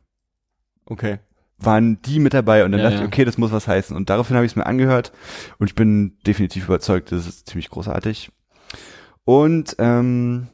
okay. 0.86 1.19
waren 1.59 2.01
die 2.02 2.19
mit 2.19 2.35
dabei 2.35 2.65
und 2.65 2.73
dann 2.73 2.81
Ja, 2.81 2.85
dachte 2.86 2.97
ja. 2.97 3.02
ich, 3.02 3.09
okay, 3.09 3.24
das 3.24 3.39
muss 3.39 3.52
was 3.52 3.69
heißen. 3.69 3.97
Und 3.97 4.11
daraufhin 4.11 4.36
habe 4.36 4.47
ich 4.47 4.52
es 4.52 4.56
mir 4.56 4.66
angehört 4.66 5.12
und 5.59 5.69
ich 5.69 5.74
bin 5.74 6.19
definitiv 6.27 6.65
überzeugt, 6.65 7.12
das 7.12 7.27
ist 7.27 7.48
ziemlich 7.48 7.70
großartig. 7.70 8.31
Und 9.24 9.77
ähm, 9.78 10.48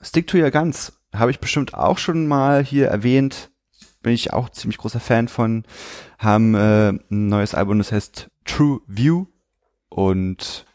Stick 0.00 0.26
to 0.26 0.38
Your 0.38 0.50
Guns 0.50 0.98
habe 1.14 1.30
ich 1.30 1.38
bestimmt 1.40 1.74
auch 1.74 1.98
schon 1.98 2.26
mal 2.26 2.64
hier 2.64 2.88
erwähnt. 2.88 3.50
Bin 4.02 4.12
ich 4.12 4.32
auch 4.32 4.48
ziemlich 4.48 4.78
großer 4.78 4.98
Fan 4.98 5.28
von. 5.28 5.64
Haben 6.18 6.54
äh, 6.54 6.88
ein 6.88 7.28
neues 7.28 7.54
Album, 7.54 7.78
das 7.78 7.92
heißt 7.92 8.28
True 8.44 8.80
View 8.88 9.26
und 9.88 10.66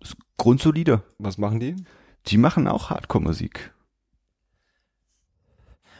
ist 0.00 0.16
grundsolide. 0.38 1.02
Was 1.18 1.36
machen 1.36 1.60
die? 1.60 1.76
Die 2.26 2.38
machen 2.38 2.66
auch 2.66 2.88
Hardcore-Musik. 2.88 3.74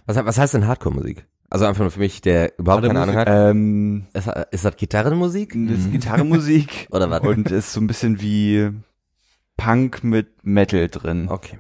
Was, 0.06 0.16
was 0.16 0.38
heißt 0.38 0.54
denn 0.54 0.66
Hardcore-Musik? 0.66 1.26
Also 1.54 1.66
einfach 1.66 1.82
nur 1.82 1.92
für 1.92 2.00
mich, 2.00 2.20
der 2.20 2.58
überhaupt 2.58 2.84
keine 2.84 3.00
Ahnung 3.00 3.14
hat. 3.14 3.28
Ähm, 3.30 4.06
Ist, 4.12 4.26
ist 4.50 4.64
das 4.64 4.76
Gitarrenmusik? 4.76 5.54
das 5.68 5.78
ist 5.78 5.92
Gitarrenmusik. 5.92 6.88
Oder 6.90 7.08
was? 7.10 7.20
Und 7.20 7.48
ist 7.52 7.72
so 7.72 7.80
ein 7.80 7.86
bisschen 7.86 8.20
wie 8.20 8.70
Punk 9.56 10.02
mit 10.02 10.44
Metal 10.44 10.88
drin. 10.88 11.28
Okay. 11.28 11.56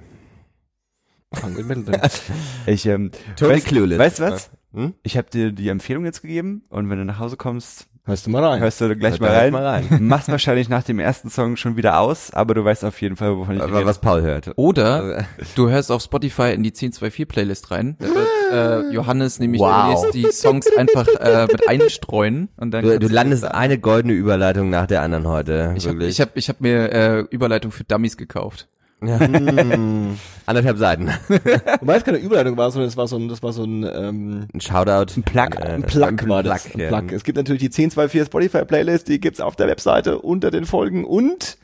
Punk 1.30 1.58
und 1.58 1.68
Metal 1.68 1.84
drin. 1.84 2.00
Ich, 2.66 2.86
ähm, 2.86 3.12
Totally 3.36 3.58
weißt, 3.58 3.66
clueless. 3.68 3.98
weißt 4.00 4.18
du 4.18 4.22
was? 4.24 4.50
Hm? 4.72 4.94
Ich 5.04 5.16
habe 5.16 5.30
dir 5.30 5.52
die 5.52 5.68
Empfehlung 5.68 6.04
jetzt 6.04 6.22
gegeben 6.22 6.64
und 6.70 6.90
wenn 6.90 6.98
du 6.98 7.04
nach 7.04 7.20
Hause 7.20 7.36
kommst, 7.36 7.86
Hörst 8.06 8.26
du 8.26 8.30
mal 8.30 8.44
rein. 8.44 8.60
Hörst 8.60 8.82
du 8.82 8.94
gleich 8.96 9.12
Hört 9.12 9.20
mal 9.22 9.30
rein. 9.30 9.52
mal 9.52 9.66
rein. 9.66 9.86
Machst 10.00 10.28
wahrscheinlich 10.28 10.68
nach 10.68 10.82
dem 10.82 10.98
ersten 10.98 11.30
Song 11.30 11.56
schon 11.56 11.78
wieder 11.78 12.00
aus, 12.00 12.32
aber 12.34 12.52
du 12.52 12.62
weißt 12.62 12.84
auf 12.84 13.00
jeden 13.00 13.16
Fall, 13.16 13.34
wovon 13.38 13.56
ich 13.56 13.62
Aber 13.62 13.76
rede. 13.78 13.86
was 13.86 13.98
Paul 13.98 14.20
hört. 14.20 14.50
Oder 14.56 15.24
du 15.54 15.70
hörst 15.70 15.90
auf 15.90 16.02
Spotify 16.02 16.52
in 16.52 16.62
die 16.62 16.68
1024 16.68 17.26
Playlist 17.26 17.70
rein. 17.70 17.96
Da 17.98 18.06
wird 18.08 18.90
äh, 18.90 18.94
Johannes 18.94 19.38
nämlich 19.38 19.62
Wow. 19.62 20.10
die 20.10 20.26
Songs 20.30 20.66
einfach 20.76 21.06
äh, 21.18 21.46
mit 21.50 21.66
einstreuen 21.66 22.50
und 22.58 22.72
dann 22.72 22.84
Du, 22.84 22.98
du 22.98 23.08
landest 23.08 23.46
eine 23.46 23.78
goldene 23.78 24.12
Überleitung 24.12 24.68
nach 24.68 24.86
der 24.86 25.00
anderen 25.00 25.26
heute. 25.26 25.72
Ich 25.74 25.88
habe 25.88 26.04
ich 26.04 26.20
hab, 26.20 26.36
ich 26.36 26.50
hab 26.50 26.60
mir 26.60 26.92
äh, 26.92 27.20
Überleitung 27.30 27.70
für 27.72 27.84
Dummies 27.84 28.18
gekauft. 28.18 28.68
Ja. 29.06 29.28
Mm. 29.28 30.18
Anderthalb 30.46 30.78
Seiten. 30.78 31.08
Wobei 31.80 31.96
es 31.96 32.04
keine 32.04 32.18
Überleitung 32.18 32.56
war, 32.56 32.70
sondern 32.70 32.88
es 32.88 32.96
war 32.96 33.06
so 33.06 33.16
ein, 33.16 33.28
das 33.28 33.42
war 33.42 33.52
so 33.52 33.64
ein, 33.64 33.82
ähm, 33.84 34.46
Ein 34.52 34.60
Shoutout. 34.60 35.14
Ein 35.16 35.22
Plug. 35.22 35.56
Äh, 35.58 35.68
ein 35.72 35.82
Plug 35.82 36.28
war 36.28 36.42
das. 36.42 36.64
Plug, 36.64 36.74
Ein 36.74 36.80
ja. 36.80 36.88
Plug. 37.00 37.12
Es 37.14 37.24
gibt 37.24 37.36
natürlich 37.36 37.60
die 37.60 37.66
1024 37.68 38.26
Spotify 38.26 38.64
Playlist, 38.64 39.08
die 39.08 39.20
gibt's 39.20 39.40
auf 39.40 39.56
der 39.56 39.68
Webseite 39.68 40.18
unter 40.18 40.50
den 40.50 40.66
Folgen 40.66 41.04
und 41.04 41.56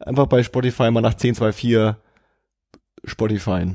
einfach 0.00 0.26
bei 0.26 0.42
Spotify 0.42 0.90
mal 0.90 1.00
nach 1.00 1.14
1024 1.14 1.94
Spotify. 3.04 3.66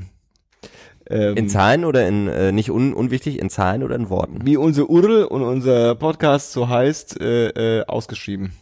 Ähm, 1.08 1.36
In 1.36 1.48
Zahlen 1.48 1.84
oder 1.84 2.06
in, 2.06 2.28
äh, 2.28 2.52
nicht 2.52 2.70
un, 2.70 2.92
unwichtig, 2.94 3.40
in 3.40 3.50
Zahlen 3.50 3.82
oder 3.82 3.96
in 3.96 4.10
Worten? 4.10 4.40
wie 4.44 4.56
unser 4.56 4.88
URL 4.88 5.24
und 5.24 5.42
unser 5.42 5.94
Podcast 5.96 6.52
so 6.52 6.68
heißt, 6.68 7.20
äh, 7.20 7.78
äh, 7.80 7.86
ausgeschrieben. 7.86 8.52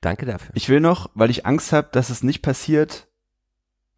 Danke 0.00 0.26
dafür. 0.26 0.50
Ich 0.54 0.68
will 0.68 0.80
noch, 0.80 1.10
weil 1.14 1.30
ich 1.30 1.46
Angst 1.46 1.72
habe, 1.72 1.88
dass 1.92 2.10
es 2.10 2.24
nicht 2.24 2.42
passiert, 2.42 3.06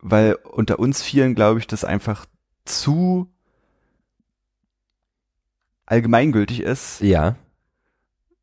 weil 0.05 0.35
unter 0.35 0.79
uns 0.79 1.03
vielen 1.03 1.35
glaube 1.35 1.59
ich, 1.59 1.67
das 1.67 1.83
einfach 1.83 2.27
zu 2.67 3.27
allgemeingültig 5.87 6.61
ist. 6.61 7.01
Ja. 7.01 7.37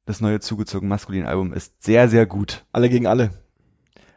Das 0.05 0.21
neue 0.21 0.39
zugezogen 0.39 0.87
maskulin 0.87 1.25
Album 1.25 1.53
ist 1.53 1.83
sehr, 1.83 2.09
sehr 2.09 2.25
gut. 2.25 2.65
Alle 2.71 2.89
gegen 2.89 3.05
alle. 3.05 3.29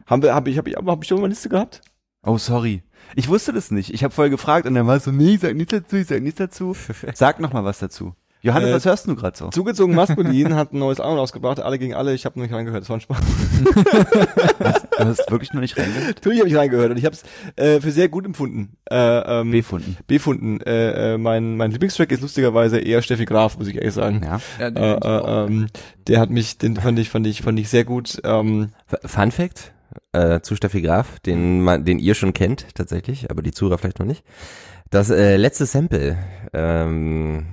Haben 0.07 0.23
wir, 0.23 0.33
hab 0.33 0.47
ich, 0.47 0.57
hab 0.57 0.67
ich, 0.67 0.75
hab 0.75 1.01
ich 1.01 1.07
schon 1.07 1.19
mal 1.19 1.25
eine 1.25 1.33
Liste 1.33 1.49
gehabt? 1.49 1.81
Oh, 2.23 2.37
sorry. 2.39 2.81
Ich 3.15 3.29
wusste 3.29 3.53
das 3.53 3.69
nicht. 3.69 3.93
Ich 3.93 4.03
habe 4.03 4.13
vorher 4.13 4.31
gefragt 4.31 4.65
und 4.65 4.73
dann 4.73 4.87
war 4.87 4.95
es 4.95 5.03
so, 5.03 5.11
nee, 5.11 5.37
sag 5.37 5.55
nichts 5.55 5.71
dazu, 5.71 5.97
ich 5.97 6.07
sag 6.07 6.23
nichts 6.23 6.39
dazu. 6.39 6.75
Sag 7.13 7.39
noch 7.39 7.53
mal 7.53 7.63
was 7.63 7.77
dazu. 7.77 8.15
Johannes, 8.41 8.69
Äh, 8.69 8.73
was 8.73 8.85
hörst 8.85 9.07
du 9.07 9.15
gerade 9.15 9.37
so? 9.37 9.49
Zugezogen 9.49 9.95
maskulin 9.95 10.55
hat 10.55 10.73
ein 10.73 10.79
neues 10.79 10.99
Album 10.99 11.19
rausgebracht, 11.19 11.59
alle 11.59 11.77
gegen 11.77 11.93
alle. 11.93 12.13
Ich 12.15 12.25
habe 12.25 12.39
noch 12.39 12.45
nicht 12.45 12.55
reingehört, 12.55 12.81
das 12.81 12.89
war 12.89 12.97
ein 12.97 13.01
Spaß. 13.01 13.23
Du 14.97 15.05
hast 15.05 15.29
wirklich 15.29 15.53
noch 15.53 15.61
nicht 15.61 15.77
reingehört? 15.77 16.15
Natürlich 16.15 16.39
habe 16.39 16.49
ich 16.49 16.55
reingehört 16.55 16.91
und 16.91 16.97
ich 16.97 17.05
habe 17.05 17.15
es 17.15 17.23
äh, 17.55 17.81
für 17.81 17.91
sehr 17.91 18.09
gut 18.09 18.25
empfunden. 18.25 18.77
Äh, 18.89 18.95
ähm, 19.41 19.51
Befunden. 19.51 19.97
befunden. 20.07 20.61
Äh, 20.61 21.13
äh, 21.13 21.17
mein, 21.17 21.57
mein 21.57 21.71
Lieblingstrack 21.71 22.11
ist 22.11 22.21
lustigerweise 22.21 22.79
eher 22.79 23.01
Steffi 23.01 23.25
Graf, 23.25 23.57
muss 23.57 23.67
ich 23.67 23.75
ehrlich 23.75 23.93
sagen. 23.93 24.21
Ja. 24.23 24.39
Ja, 24.59 24.71
den 24.71 24.83
Äh, 24.83 24.93
äh, 24.93 25.45
ähm, 25.45 25.67
der 26.07 26.19
hat 26.19 26.29
mich, 26.29 26.57
den 26.57 26.75
fand 26.75 26.99
ich, 26.99 27.09
fand 27.09 27.27
ich, 27.27 27.41
fand 27.41 27.59
ich 27.59 27.69
sehr 27.69 27.83
gut. 27.83 28.21
Ähm, 28.23 28.69
Fun 29.03 29.31
Fact 29.31 29.73
äh, 30.13 30.41
zu 30.41 30.55
Steffi 30.55 30.81
Graf, 30.81 31.19
den 31.19 31.61
man, 31.61 31.85
den 31.85 31.99
ihr 31.99 32.15
schon 32.15 32.33
kennt 32.33 32.67
tatsächlich, 32.75 33.29
aber 33.31 33.41
die 33.41 33.51
Zuhörer 33.51 33.77
vielleicht 33.77 33.99
noch 33.99 34.05
nicht. 34.05 34.23
Das 34.89 35.09
äh, 35.09 35.35
letzte 35.35 35.65
Sample 35.65 36.17
ähm, 36.53 37.47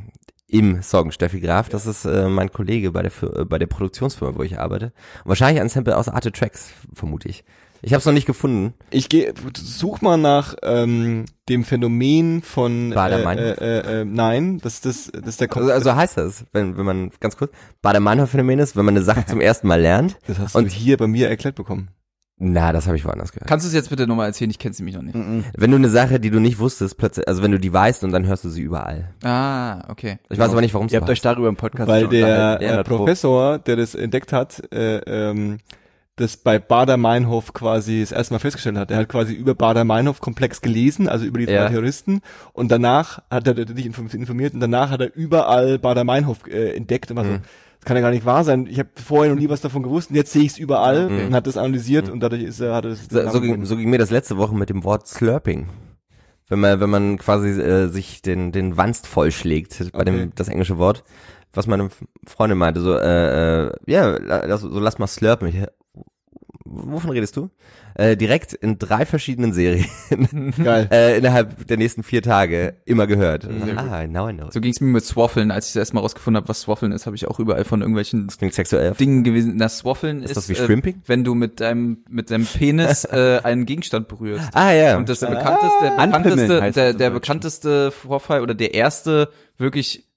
im 0.52 0.82
Song 0.82 1.10
Steffi 1.10 1.40
Graf, 1.40 1.68
das 1.68 1.86
ist 1.86 2.04
äh, 2.04 2.28
mein 2.28 2.52
Kollege 2.52 2.92
bei 2.92 3.02
der 3.02 3.10
Fir- 3.10 3.40
äh, 3.40 3.44
bei 3.44 3.58
der 3.58 3.66
Produktionsfirma, 3.66 4.36
wo 4.38 4.42
ich 4.42 4.58
arbeite. 4.60 4.92
Und 5.24 5.28
wahrscheinlich 5.30 5.60
ein 5.60 5.68
Sample 5.68 5.96
aus 5.96 6.08
Arte 6.08 6.30
Tracks, 6.30 6.70
vermute 6.92 7.28
ich. 7.28 7.42
Ich 7.84 7.92
habe 7.94 7.98
es 7.98 8.06
noch 8.06 8.12
nicht 8.12 8.26
gefunden. 8.26 8.74
ich 8.90 9.08
gehe, 9.08 9.34
such 9.56 10.02
mal 10.02 10.16
nach 10.16 10.54
ähm, 10.62 11.24
dem 11.48 11.64
Phänomen 11.64 12.40
von 12.42 12.90
Bader-Meinhof? 12.90 13.58
äh, 13.60 13.78
äh, 13.80 14.00
äh, 14.02 14.04
nein, 14.04 14.58
das, 14.62 14.80
das, 14.82 15.10
das 15.12 15.26
ist 15.26 15.40
der 15.40 15.48
Kopf. 15.48 15.62
Also, 15.62 15.72
also 15.72 15.96
heißt 15.96 16.16
das, 16.16 16.44
wenn, 16.52 16.76
wenn 16.76 16.84
man 16.86 17.10
ganz 17.18 17.36
kurz 17.36 17.50
Bader-Meinhof-Phänomen 17.82 18.60
ist, 18.60 18.76
wenn 18.76 18.84
man 18.84 18.94
eine 18.96 19.04
Sache 19.04 19.24
zum 19.26 19.40
ersten 19.40 19.66
Mal 19.66 19.80
lernt. 19.80 20.16
das 20.28 20.38
hast 20.38 20.54
und- 20.54 20.66
du 20.70 20.74
hier 20.74 20.96
bei 20.96 21.08
mir 21.08 21.28
erklärt 21.28 21.56
bekommen. 21.56 21.88
Na, 22.44 22.72
das 22.72 22.86
habe 22.88 22.96
ich 22.96 23.04
woanders 23.04 23.30
gehört. 23.30 23.48
Kannst 23.48 23.64
du 23.64 23.68
es 23.68 23.74
jetzt 23.74 23.88
bitte 23.90 24.06
nochmal 24.08 24.26
erzählen? 24.26 24.50
Ich 24.50 24.58
kenne 24.58 24.74
sie 24.74 24.82
mich 24.82 24.96
noch 24.96 25.02
nicht. 25.02 25.14
Wenn 25.56 25.70
du 25.70 25.76
eine 25.76 25.88
Sache, 25.88 26.18
die 26.18 26.30
du 26.30 26.40
nicht 26.40 26.58
wusstest, 26.58 26.96
plötzlich, 26.98 27.28
also 27.28 27.40
wenn 27.42 27.52
du 27.52 27.60
die 27.60 27.72
weißt 27.72 28.02
und 28.02 28.10
dann 28.10 28.26
hörst 28.26 28.42
du 28.44 28.48
sie 28.48 28.62
überall. 28.62 29.10
Ah, 29.22 29.88
okay. 29.88 30.18
Ich 30.28 30.38
weiß 30.40 30.50
aber 30.50 30.60
nicht, 30.60 30.74
warum 30.74 30.88
es 30.88 30.92
Ihr 30.92 31.00
habt 31.00 31.08
euch 31.08 31.20
darüber 31.20 31.48
im 31.48 31.54
Podcast 31.56 31.88
Weil 31.88 32.02
schon 32.02 32.10
der 32.10 32.24
unterhalten. 32.26 32.62
äh, 32.64 32.66
100 32.66 32.88
Pro. 32.88 32.96
Professor, 32.96 33.58
der 33.60 33.76
das 33.76 33.94
entdeckt 33.94 34.32
hat, 34.32 34.62
äh, 34.74 34.96
ähm, 35.06 35.58
das 36.16 36.36
bei 36.36 36.58
Bader-Meinhof 36.58 37.52
quasi 37.52 38.00
das 38.00 38.12
erste 38.12 38.34
Mal 38.34 38.38
festgestellt 38.40 38.76
hat. 38.76 38.90
Er 38.90 38.98
hat 38.98 39.08
quasi 39.08 39.32
über 39.34 39.54
Bader-Meinhof-Komplex 39.54 40.60
gelesen, 40.60 41.08
also 41.08 41.24
über 41.24 41.38
die 41.38 41.46
zwei 41.46 41.52
Ja. 41.54 41.68
Terroristen. 41.68 42.20
Und 42.52 42.70
danach 42.70 43.22
hat 43.30 43.46
er 43.46 43.56
inform- 43.56 44.12
informiert 44.14 44.52
und 44.52 44.60
danach 44.60 44.90
hat 44.90 45.00
er 45.00 45.14
überall 45.14 45.78
Bader-Meinhof 45.78 46.46
äh, 46.48 46.76
entdeckt 46.76 47.10
und 47.10 47.16
war 47.16 47.24
so, 47.24 47.30
Mhm. 47.30 47.40
Das 47.82 47.88
kann 47.88 47.96
ja 47.96 48.00
gar 48.00 48.12
nicht 48.12 48.24
wahr 48.24 48.44
sein. 48.44 48.68
Ich 48.70 48.78
habe 48.78 48.90
vorher 48.94 49.34
noch 49.34 49.40
nie 49.40 49.48
was 49.48 49.60
davon 49.60 49.82
gewusst 49.82 50.10
und 50.10 50.16
jetzt 50.16 50.30
sehe 50.32 50.42
ich 50.42 50.52
es 50.52 50.58
überall 50.58 51.10
Mhm. 51.10 51.26
und 51.26 51.34
hat 51.34 51.48
das 51.48 51.56
analysiert 51.56 52.08
und 52.08 52.20
dadurch 52.20 52.42
ist 52.44 52.60
er, 52.60 52.74
hat 52.76 52.84
das 52.84 53.08
So, 53.08 53.28
so, 53.28 53.40
ging, 53.40 53.64
so 53.64 53.76
ging 53.76 53.90
mir 53.90 53.98
das 53.98 54.10
letzte 54.10 54.36
Woche 54.36 54.54
mit 54.54 54.70
dem 54.70 54.84
Wort 54.84 55.08
Slurping. 55.08 55.68
Wenn 56.48 56.60
man, 56.60 56.78
wenn 56.80 56.90
man 56.90 57.18
quasi 57.18 57.48
äh, 57.60 57.88
sich 57.88 58.22
den, 58.22 58.52
den 58.52 58.76
Wanst 58.76 59.08
vollschlägt, 59.08 59.76
bei 59.92 60.00
Okay. 60.00 60.04
dem, 60.04 60.32
das 60.36 60.46
englische 60.48 60.78
Wort, 60.78 61.02
was 61.52 61.66
meine 61.66 61.88
Freundin 62.24 62.58
meinte, 62.58 62.80
so, 62.80 62.96
äh, 62.96 63.66
äh, 63.66 63.72
ja, 63.86 64.16
lass, 64.18 64.60
so 64.60 64.78
lass 64.78 64.98
mal 65.00 65.06
slurpen. 65.08 65.48
Ich, 65.48 65.56
wovon 66.64 67.10
redest 67.10 67.36
du? 67.36 67.50
Äh, 67.94 68.16
direkt 68.16 68.52
in 68.54 68.78
drei 68.78 69.04
verschiedenen 69.04 69.52
Serien, 69.52 69.86
Geil. 70.64 70.88
äh, 70.90 71.18
innerhalb 71.18 71.66
der 71.66 71.76
nächsten 71.76 72.02
vier 72.02 72.22
Tage 72.22 72.76
immer 72.84 73.06
gehört. 73.06 73.42
Sehr 73.42 73.78
ah, 73.78 74.06
now 74.06 74.28
I 74.28 74.32
know. 74.32 74.50
So 74.50 74.60
ging 74.60 74.72
es 74.72 74.80
mir 74.80 74.88
mit 74.88 75.04
Swaffeln. 75.04 75.50
Als 75.50 75.66
ich 75.66 75.72
das 75.72 75.80
erste 75.80 75.94
Mal 75.96 76.00
rausgefunden 76.00 76.38
habe, 76.40 76.48
was 76.48 76.62
Swaffeln 76.62 76.92
ist, 76.92 77.06
habe 77.06 77.16
ich 77.16 77.28
auch 77.28 77.38
überall 77.38 77.64
von 77.64 77.80
irgendwelchen 77.80 78.26
Das 78.26 78.38
klingt 78.38 78.54
sexuell. 78.54 78.92
Dingen 78.92 79.24
gewesen. 79.24 79.58
Das 79.58 79.78
Swaffeln 79.78 80.22
ist, 80.22 80.30
Ist 80.30 80.36
das 80.36 80.48
wie 80.48 80.54
äh, 80.54 80.64
Shrimping? 80.64 81.02
wenn 81.06 81.24
du 81.24 81.34
mit 81.34 81.60
deinem 81.60 81.98
mit 82.08 82.30
deinem 82.30 82.46
Penis 82.46 83.04
äh, 83.10 83.40
einen 83.42 83.66
Gegenstand 83.66 84.08
berührst. 84.08 84.48
Ah, 84.54 84.72
ja. 84.72 84.96
Und 84.96 85.08
das 85.08 85.20
der 85.20 85.28
bekannteste, 85.28 85.68
der 85.82 85.98
Anpimmeln 85.98 86.48
bekannteste, 86.48 86.48
der, 86.48 86.66
im 86.66 86.72
der 86.74 86.92
Deutschen. 86.92 87.12
bekannteste 87.14 87.90
Vorfall 87.90 88.40
oder 88.40 88.54
der 88.54 88.74
erste 88.74 89.28
wirklich 89.58 90.08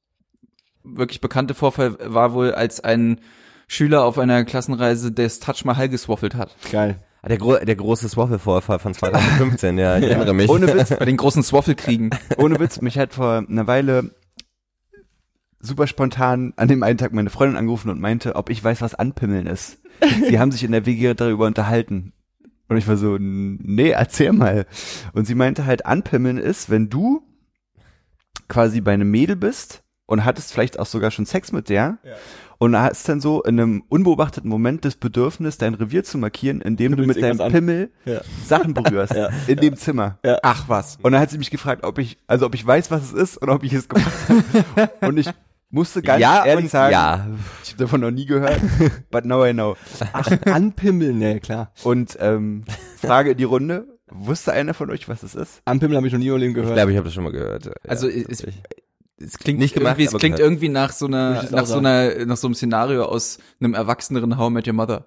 wirklich 0.84 1.20
bekannte 1.20 1.54
Vorfall 1.56 1.98
war 2.00 2.34
wohl, 2.34 2.54
als 2.54 2.80
ein 2.80 3.20
Schüler 3.68 4.04
auf 4.04 4.18
einer 4.20 4.44
Klassenreise 4.46 5.12
das 5.12 5.40
Taj 5.40 5.64
Mahal 5.66 5.90
geswaffelt 5.90 6.36
hat. 6.36 6.56
Geil. 6.72 6.98
Ah, 7.22 7.28
Der, 7.30 7.38
gro 7.38 7.56
der 7.58 7.76
große 7.76 8.08
Swaffle-Vorfall 8.08 8.78
von 8.80 8.94
2015, 8.94 9.78
ja, 9.80 9.98
ich 9.98 10.04
erinnere 10.06 10.34
mich. 10.36 10.50
Ohne 10.50 10.72
Witz, 10.74 10.90
Bei 11.00 11.06
den 11.06 11.18
großen 11.18 11.42
Swaffelkriegen. 11.42 12.12
ohne 12.38 12.60
Witz, 12.60 12.82
mich 12.82 12.98
hat 13.00 13.14
vor 13.14 13.44
einer 13.50 13.66
Weile 13.68 14.12
super 15.60 15.88
spontan 15.88 16.54
an 16.58 16.68
dem 16.68 16.84
einen 16.84 17.00
Tag 17.00 17.12
meine 17.14 17.32
Freundin 17.32 17.58
angerufen 17.58 17.90
und 17.90 18.00
meinte, 18.00 18.36
ob 18.36 18.50
ich 18.52 18.64
weiß, 18.64 18.82
was 18.82 18.94
Anpimmeln 18.94 19.48
ist. 19.48 19.80
Sie 20.28 20.38
haben 20.40 20.52
sich 20.52 20.64
in 20.64 20.72
der 20.72 20.86
WG 20.86 21.14
darüber 21.16 21.48
unterhalten. 21.48 22.14
Und 22.68 22.78
ich 22.78 22.88
war 22.88 22.98
so, 22.98 23.18
nee, 23.20 23.90
erzähl 23.90 24.32
mal. 24.34 24.66
Und 25.14 25.26
sie 25.26 25.36
meinte 25.36 25.66
halt, 25.66 25.86
Anpimmeln 25.86 26.38
ist, 26.38 26.70
wenn 26.70 26.90
du 26.90 27.24
quasi 28.48 28.82
bei 28.82 28.94
einem 28.94 29.10
Mädel 29.10 29.36
bist 29.36 29.84
und 30.06 30.24
hattest 30.26 30.54
vielleicht 30.54 30.78
auch 30.78 30.86
sogar 30.86 31.10
schon 31.10 31.26
Sex 31.26 31.52
mit 31.52 31.70
der 31.70 31.98
Ja. 32.04 32.12
Und 32.58 32.78
hast 32.78 33.08
dann 33.10 33.22
so 33.22 33.44
in 33.44 33.60
einem 33.60 33.84
unbeobachteten 33.90 34.50
Moment 34.50 34.86
das 34.86 34.96
Bedürfnis, 34.96 35.58
dein 35.58 35.74
Revier 35.74 36.04
zu 36.04 36.18
markieren, 36.18 36.62
indem 36.62 36.96
Du 36.96 37.06
mit 37.06 37.22
deinem 37.22 37.38
Pimmel 37.52 37.92
Ja. 38.06 38.22
Sachen 38.46 38.74
berührst 38.74 39.14
Ja. 39.16 39.30
in 39.48 39.58
dem 39.58 39.76
Zimmer. 39.76 40.20
Ach 40.44 40.66
was. 40.68 40.98
Und 41.02 41.12
dann 41.12 41.22
hat 41.22 41.30
sie 41.30 41.38
mich 41.38 41.52
gefragt, 41.52 41.84
ob 41.84 41.98
ich, 42.00 42.18
also 42.28 42.46
ob 42.46 42.56
ich 42.56 42.66
weiß, 42.66 42.92
was 42.92 43.04
es 43.04 43.14
ist 43.14 43.38
und 43.38 43.50
ob 43.50 43.64
ich 43.64 43.74
es 43.74 43.88
gemacht 43.90 44.12
habe. 44.76 45.08
Und 45.08 45.18
ich 45.18 45.30
musste 45.70 46.02
ganz 46.02 46.22
ja 46.22 46.46
ehrlich 46.46 46.70
sagen, 46.70 46.94
ja. 46.94 47.28
ich 47.64 47.72
habe 47.72 47.84
davon 47.84 48.00
noch 48.02 48.12
nie 48.12 48.26
gehört, 48.26 48.60
but 49.12 49.26
now 49.26 49.46
I 49.46 49.52
know. 49.54 49.76
Ach, 50.14 50.28
anpimmeln, 50.46 51.22
ja 51.22 51.38
klar. 51.40 51.72
Und 51.84 52.18
ähm, 52.22 52.64
Frage 52.98 53.32
in 53.32 53.38
die 53.38 53.44
Runde, 53.44 53.86
wusste 54.10 54.54
einer 54.54 54.74
von 54.74 54.90
euch, 54.92 55.10
was 55.10 55.24
es 55.24 55.36
ist? 55.36 55.62
Anpimmeln 55.66 55.98
habe 55.98 56.08
ich 56.08 56.14
noch 56.14 56.20
nie 56.20 56.28
im 56.28 56.38
Leben 56.38 56.52
Ich 56.52 56.56
gehört. 56.56 56.76
glaube, 56.76 56.92
ich 56.92 56.98
habe 56.98 57.06
das 57.06 57.14
schon 57.14 57.24
mal 57.26 57.34
gehört. 57.34 57.66
Ja, 57.66 57.72
Also 57.88 58.08
es, 58.08 58.24
tatsächlich. 58.28 58.64
Es 59.18 59.38
klingt 59.38 59.60
Nicht 59.60 59.74
gemacht, 59.74 59.94
irgendwie, 60.00 60.06
es 60.06 60.20
klingt 60.20 60.36
gehört. 60.38 60.52
irgendwie 60.52 60.70
nach 60.70 60.92
so 60.92 61.06
einer 61.08 61.44
nach 61.52 61.66
so 61.66 61.78
einer 61.78 62.26
nach 62.26 62.38
so 62.38 62.48
einem 62.48 62.56
Szenario 62.56 63.04
aus 63.06 63.38
einem 63.60 63.74
erwachseneren 63.74 64.38
How 64.38 64.50
I 64.50 64.54
Met 64.54 64.68
Your 64.68 64.74
Mother. 64.74 65.06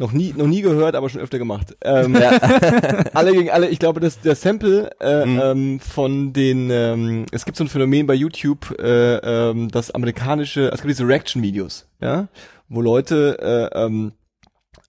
Noch 0.00 0.12
nie, 0.12 0.32
noch 0.36 0.46
nie 0.46 0.60
gehört, 0.62 0.94
aber 0.94 1.08
schon 1.08 1.20
öfter 1.20 1.38
gemacht. 1.38 1.76
Ähm, 1.82 2.14
alle 3.14 3.32
gegen 3.32 3.50
alle. 3.50 3.68
Ich 3.68 3.80
glaube, 3.80 3.98
dass 3.98 4.20
der 4.20 4.36
Sample 4.36 4.90
äh, 5.00 5.26
Mhm. 5.26 5.40
ähm, 5.42 5.80
von 5.80 6.32
den, 6.32 6.70
ähm, 6.70 7.26
es 7.32 7.44
gibt 7.44 7.56
so 7.56 7.64
ein 7.64 7.68
Phänomen 7.68 8.06
bei 8.06 8.14
YouTube, 8.14 8.78
äh, 8.78 9.16
ähm, 9.16 9.68
das 9.70 9.90
amerikanische, 9.90 10.68
es 10.72 10.82
gibt 10.82 10.90
diese 10.90 11.06
Reaction-Videos, 11.08 11.88
ja, 12.00 12.28
wo 12.68 12.80
Leute, 12.80 13.70
äh, 13.74 13.76
ähm, 13.86 14.12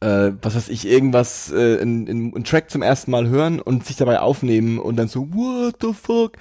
äh, 0.01 0.31
was 0.43 0.55
weiß 0.55 0.69
ich, 0.69 0.87
irgendwas, 0.87 1.51
äh, 1.51 1.77
in, 1.81 2.05
in, 2.05 2.31
in 2.33 2.43
Track 2.43 2.69
zum 2.69 2.83
ersten 2.83 3.09
Mal 3.09 3.27
hören 3.29 3.59
und 3.59 3.85
sich 3.87 3.95
dabei 3.95 4.19
aufnehmen 4.19 4.77
und 4.77 4.95
dann 4.97 5.07
so, 5.07 5.27
what 5.33 5.77
the 5.81 5.93
fuck? 5.93 6.33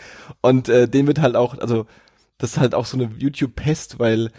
Und 0.43 0.69
äh, 0.69 0.87
den 0.89 1.07
wird 1.07 1.21
halt 1.23 1.37
auch, 1.37 1.59
also 1.59 1.87
das 2.39 2.53
ist 2.53 2.59
halt 2.59 2.75
auch 2.75 2.87
so 2.87 2.97
eine 2.97 3.11
YouTube-Pest, 3.19 3.99
weil 3.99 4.31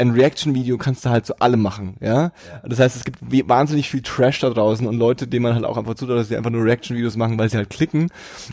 ein 0.00 0.12
Reaction-Video 0.12 0.78
kannst 0.78 1.04
du 1.04 1.10
halt 1.10 1.26
zu 1.26 1.40
allem 1.40 1.60
machen, 1.60 1.96
ja? 2.00 2.30
Das 2.64 2.78
heißt, 2.78 2.94
es 2.94 3.04
gibt 3.04 3.18
wahnsinnig 3.48 3.90
viel 3.90 4.00
Trash 4.00 4.38
da 4.40 4.50
draußen 4.50 4.86
und 4.86 4.96
Leute, 4.96 5.26
denen 5.26 5.42
man 5.42 5.54
halt 5.54 5.64
auch 5.64 5.76
einfach 5.76 5.96
zutraut, 5.96 6.18
dass 6.18 6.28
sie 6.28 6.36
einfach 6.36 6.50
nur 6.50 6.64
Reaction-Videos 6.64 7.16
machen, 7.16 7.36
weil 7.36 7.50
sie 7.50 7.56
halt 7.56 7.68
klicken. 7.68 8.08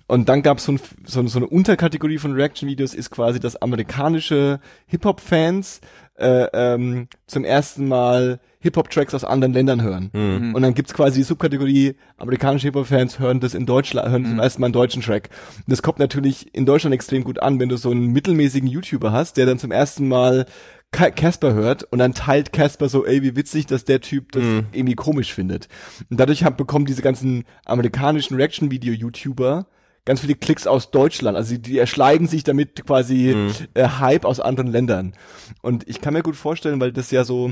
Und 0.07 0.27
dann 0.27 0.41
gab 0.41 0.59
so 0.59 0.71
ein, 0.71 0.79
so, 1.05 1.25
so 1.27 1.37
eine 1.37 1.47
Unterkategorie 1.47 2.17
von 2.17 2.33
Reaction-Videos, 2.33 2.95
ist 2.95 3.11
quasi, 3.11 3.39
dass 3.39 3.61
amerikanische 3.61 4.59
Hip-Hop-Fans 4.87 5.81
äh, 6.17 6.47
ähm, 6.53 7.07
zum 7.27 7.43
ersten 7.43 7.87
Mal 7.87 8.39
Hip-Hop-Tracks 8.59 9.13
aus 9.13 9.23
anderen 9.23 9.53
Ländern 9.53 9.81
hören. 9.83 10.09
Und 10.55 10.61
dann 10.61 10.73
gibt's 10.73 10.93
quasi 10.93 11.19
die 11.19 11.23
Subkategorie, 11.23 11.95
amerikanische 12.17 12.67
Hip-Hop-Fans 12.67 13.19
hören 13.19 13.39
das 13.39 13.53
in 13.53 13.65
Deutschland, 13.65 14.09
hören 14.09 14.25
zum 14.25 14.39
ersten 14.39 14.61
Mal 14.61 14.67
einen 14.67 14.73
deutschen 14.73 15.01
Track. 15.03 15.29
Und 15.57 15.71
das 15.71 15.83
kommt 15.83 15.99
natürlich 15.99 16.53
in 16.55 16.65
Deutschland 16.65 16.93
extrem 16.93 17.23
gut 17.23 17.39
an, 17.39 17.59
wenn 17.59 17.69
du 17.69 17.77
so 17.77 17.91
einen 17.91 18.07
mittelmäßigen 18.07 18.67
YouTuber 18.67 19.11
hast, 19.11 19.37
der 19.37 19.45
dann 19.45 19.59
zum 19.59 19.71
ersten 19.71 20.07
Mal 20.07 20.45
Casper 20.91 21.53
hört 21.53 21.83
und 21.83 21.99
dann 21.99 22.13
teilt 22.13 22.53
Casper 22.53 22.87
so, 22.89 23.05
ey, 23.05 23.21
wie 23.21 23.35
witzig, 23.35 23.65
dass 23.65 23.83
der 23.83 23.99
Typ 24.01 24.31
das 24.31 24.43
irgendwie 24.71 24.95
komisch 24.95 25.33
findet. 25.33 25.67
Und 26.09 26.19
dadurch 26.19 26.43
haben, 26.43 26.55
bekommen 26.55 26.85
diese 26.85 27.01
ganzen 27.01 27.43
amerikanischen 27.65 28.35
Reaction-Video-YouTuber 28.35 29.67
ganz 30.05 30.21
viele 30.21 30.35
Klicks 30.35 30.67
aus 30.67 30.91
Deutschland. 30.91 31.35
Also 31.35 31.55
die, 31.55 31.61
die 31.61 31.77
erschleigen 31.79 32.27
sich 32.27 32.43
damit 32.43 32.85
quasi 32.85 33.35
äh, 33.73 33.87
Hype 33.87 34.25
aus 34.25 34.39
anderen 34.39 34.71
Ländern. 34.71 35.13
Und 35.61 35.87
ich 35.89 35.99
kann 36.01 36.13
mir 36.13 36.23
gut 36.23 36.35
vorstellen, 36.35 36.79
weil 36.79 36.91
das 36.91 37.11
ja 37.11 37.23
so 37.23 37.51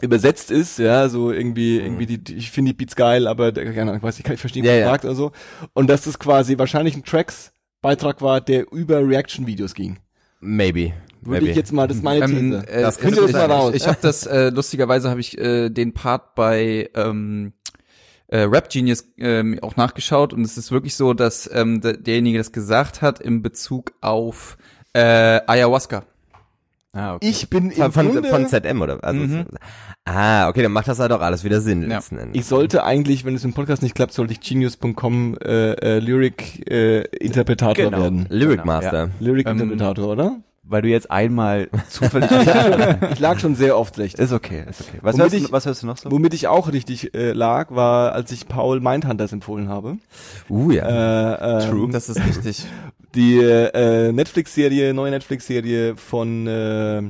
übersetzt 0.00 0.50
ist, 0.50 0.78
ja, 0.78 1.08
so 1.08 1.32
irgendwie, 1.32 1.78
irgendwie 1.78 2.06
die, 2.06 2.22
die 2.22 2.36
ich 2.36 2.50
finde 2.52 2.72
die 2.72 2.76
Beats 2.76 2.94
geil, 2.94 3.26
aber 3.26 3.50
der, 3.50 3.64
keine 3.64 3.82
Ahnung, 3.82 3.96
ich 3.96 4.02
weiß 4.02 4.16
nicht, 4.16 4.24
kann 4.24 4.34
ich 4.34 4.40
verstehen, 4.40 4.62
was 4.64 4.70
Ja, 4.70 4.76
du 4.76 4.80
ja. 4.82 4.90
sagst 4.90 5.04
oder 5.06 5.14
so. 5.16 5.32
Und 5.72 5.88
dass 5.90 6.02
das 6.02 6.18
quasi 6.20 6.56
wahrscheinlich 6.56 6.94
ein 6.94 7.04
Tracks-Beitrag 7.04 8.22
war, 8.22 8.40
der 8.40 8.70
über 8.72 9.06
Reaction-Videos 9.06 9.74
ging. 9.74 9.98
Maybe. 10.40 10.92
Würde 11.20 11.40
Maybe. 11.40 11.50
ich 11.50 11.56
jetzt 11.56 11.72
mal, 11.72 11.88
das 11.88 11.96
ist 11.96 12.04
meine 12.04 12.26
These. 12.26 12.38
Ähm, 12.38 12.64
äh, 12.68 12.80
Das 12.82 12.98
könnt 12.98 13.16
ihr 13.16 13.24
ich, 13.24 13.32
das 13.32 13.48
mal 13.48 13.50
raus. 13.56 13.74
Ich 13.74 13.88
habe 13.88 13.98
das, 14.00 14.24
äh, 14.26 14.50
lustigerweise 14.50 15.10
habe 15.10 15.18
ich 15.18 15.36
äh, 15.36 15.68
den 15.68 15.92
Part 15.94 16.36
bei 16.36 16.90
ähm, 16.94 17.54
äh, 18.28 18.40
Rap 18.40 18.70
Genius 18.70 19.04
ähm, 19.18 19.58
auch 19.62 19.76
nachgeschaut 19.76 20.32
und 20.32 20.42
es 20.42 20.56
ist 20.56 20.70
wirklich 20.72 20.94
so, 20.94 21.14
dass 21.14 21.48
ähm, 21.52 21.80
der, 21.80 21.94
derjenige 21.96 22.38
das 22.38 22.52
gesagt 22.52 23.02
hat 23.02 23.20
in 23.20 23.42
Bezug 23.42 23.92
auf 24.00 24.56
äh, 24.92 25.00
Ayahuasca. 25.46 26.04
Ah, 26.92 27.14
okay. 27.16 27.28
ich 27.28 27.50
bin 27.50 27.70
von, 27.70 27.84
im 27.86 27.92
von, 27.92 28.10
Grunde, 28.12 28.28
von 28.30 28.46
ZM 28.48 28.80
oder? 28.80 28.98
Also, 29.04 29.20
Mhm. 29.20 29.44
Ah, 30.06 30.48
okay, 30.48 30.62
dann 30.62 30.72
macht 30.72 30.88
das 30.88 30.98
halt 30.98 31.12
auch 31.12 31.20
alles 31.20 31.44
wieder 31.44 31.60
Sinn 31.60 31.82
Ja. 31.82 31.96
letzten 31.98 32.16
Endes. 32.16 32.40
ich 32.40 32.46
sollte 32.46 32.82
eigentlich, 32.82 33.26
wenn 33.26 33.34
es 33.34 33.44
im 33.44 33.52
Podcast 33.52 33.82
nicht 33.82 33.94
klappt, 33.94 34.14
sollte 34.14 34.32
ich 34.32 34.40
genius.com 34.40 35.36
äh, 35.44 35.72
äh, 35.72 35.98
Lyric 35.98 36.66
äh, 36.70 37.02
Interpretator 37.18 37.74
Genau. 37.90 37.98
werden. 38.02 38.26
Lyric 38.30 38.62
Genau, 38.62 38.66
Master. 38.72 39.10
Lyric 39.20 39.46
Ähm, 39.46 39.60
Interpretator, 39.60 40.08
oder? 40.08 40.36
Weil 40.70 40.82
du 40.82 40.88
jetzt 40.88 41.10
einmal 41.10 41.68
zufällig. 41.88 42.30
Ich 43.12 43.18
lag 43.20 43.38
schon 43.38 43.54
sehr 43.54 43.78
oft 43.78 43.98
recht. 43.98 44.18
ist 44.18 44.32
okay, 44.32 44.64
ist 44.68 44.82
okay. 44.82 44.98
Was 45.00 45.14
Womit 45.14 45.22
hörst, 45.24 45.34
du, 45.34 45.38
ich- 45.46 45.52
was 45.52 45.64
hörst 45.66 45.82
du 45.82 45.86
noch 45.86 45.96
so? 45.96 46.10
Womit 46.10 46.34
ich 46.34 46.46
auch 46.46 46.70
richtig 46.70 47.14
äh, 47.14 47.32
lag, 47.32 47.70
war, 47.70 48.12
als 48.12 48.30
ich 48.32 48.48
Paul 48.48 48.80
Mindhunters 48.80 49.32
empfohlen 49.32 49.68
habe. 49.70 49.96
Uh, 50.50 50.70
ja. 50.70 51.34
Äh, 51.34 51.64
ähm, 51.64 51.70
True. 51.70 51.88
Das 51.90 52.08
ist 52.10 52.20
richtig. 52.24 52.66
Die 53.14 53.38
äh, 53.38 54.12
Netflix-Serie, 54.12 54.92
neue 54.92 55.10
Netflix-Serie 55.10 55.96
von 55.96 56.46
äh, 56.46 57.02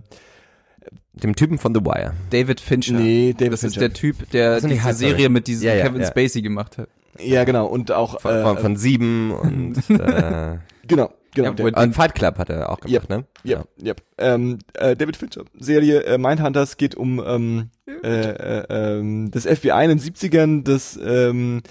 Dem 1.15 1.35
Typen 1.35 1.59
von 1.59 1.75
The 1.75 1.81
Wire. 1.81 2.13
David 2.31 2.61
Fincher. 2.61 2.93
nee, 2.95 3.35
David 3.37 3.55
das 3.55 3.65
ist 3.65 3.75
Fincher. 3.75 3.89
der 3.89 3.93
Typ, 3.95 4.31
der 4.31 4.53
Das 4.53 4.61
sind 4.61 4.71
die 4.71 4.77
diese. 4.77 4.93
Serie 4.95 5.29
mit 5.29 5.49
diesem 5.49 5.67
Ja, 5.67 5.75
ja, 5.75 5.85
Kevin 5.87 6.03
ja. 6.03 6.07
Spacey 6.07 6.43
gemacht 6.43 6.79
hat. 6.79 6.89
Ja, 7.21 7.43
genau. 7.43 7.67
Und 7.67 7.91
auch 7.91 8.21
Von, 8.21 8.33
äh, 8.33 8.43
von, 8.45 8.59
von 8.59 8.77
Sieben 8.77 9.33
und, 9.33 9.77
äh, 9.91 10.59
genau, 10.87 11.11
genau. 11.35 11.53
Ja, 11.57 11.83
und 11.83 11.95
Fight 11.95 12.15
Club 12.15 12.39
hat 12.39 12.51
er 12.51 12.71
auch 12.71 12.81
gemacht, 12.81 13.09
ne? 13.09 13.25
Yep, 13.45 13.69
yep. 13.83 14.03
Ähm, 14.19 14.59
äh, 14.75 14.97
David 14.97 15.17
Fincher. 15.17 15.43
Serie 15.59 16.03
äh, 16.05 16.19
Mindhunters 16.19 16.77
geht 16.77 16.95
um 16.95 17.23
ähm, 17.25 17.71
äh, 18.03 18.09
äh, 18.09 18.65
ähm, 18.69 19.31
das 19.31 19.45
FBI 19.47 19.85
in 19.85 19.89
den 19.91 19.99
70ern, 20.01 20.65
das 20.65 20.99
ähm, 21.03 21.63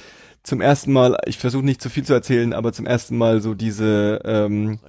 zum 0.44 0.62
ersten 0.62 0.94
Mal, 0.94 1.18
ich 1.26 1.38
versuche 1.38 1.66
nicht 1.66 1.82
zu 1.82 1.90
viel 1.90 2.04
zu 2.06 2.14
erzählen, 2.14 2.54
aber 2.54 2.72
zum 2.74 2.86
ersten 2.86 3.18
Mal 3.18 3.42
so 3.42 3.54
diese 3.54 4.22
ähm, 4.24 4.80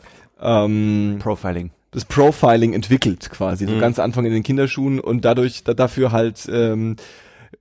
ähm, 0.40 1.18
Profiling. 1.20 1.70
das 1.90 2.04
Profiling 2.04 2.74
entwickelt 2.74 3.28
quasi, 3.30 3.66
so 3.66 3.72
Mhm. 3.72 3.80
ganz 3.80 3.98
Anfang 3.98 4.24
in 4.24 4.32
den 4.32 4.42
Kinderschuhen 4.44 5.00
und 5.00 5.24
dadurch 5.24 5.64
da, 5.64 5.74
dafür 5.74 6.12
halt 6.12 6.48
ähm, 6.52 6.94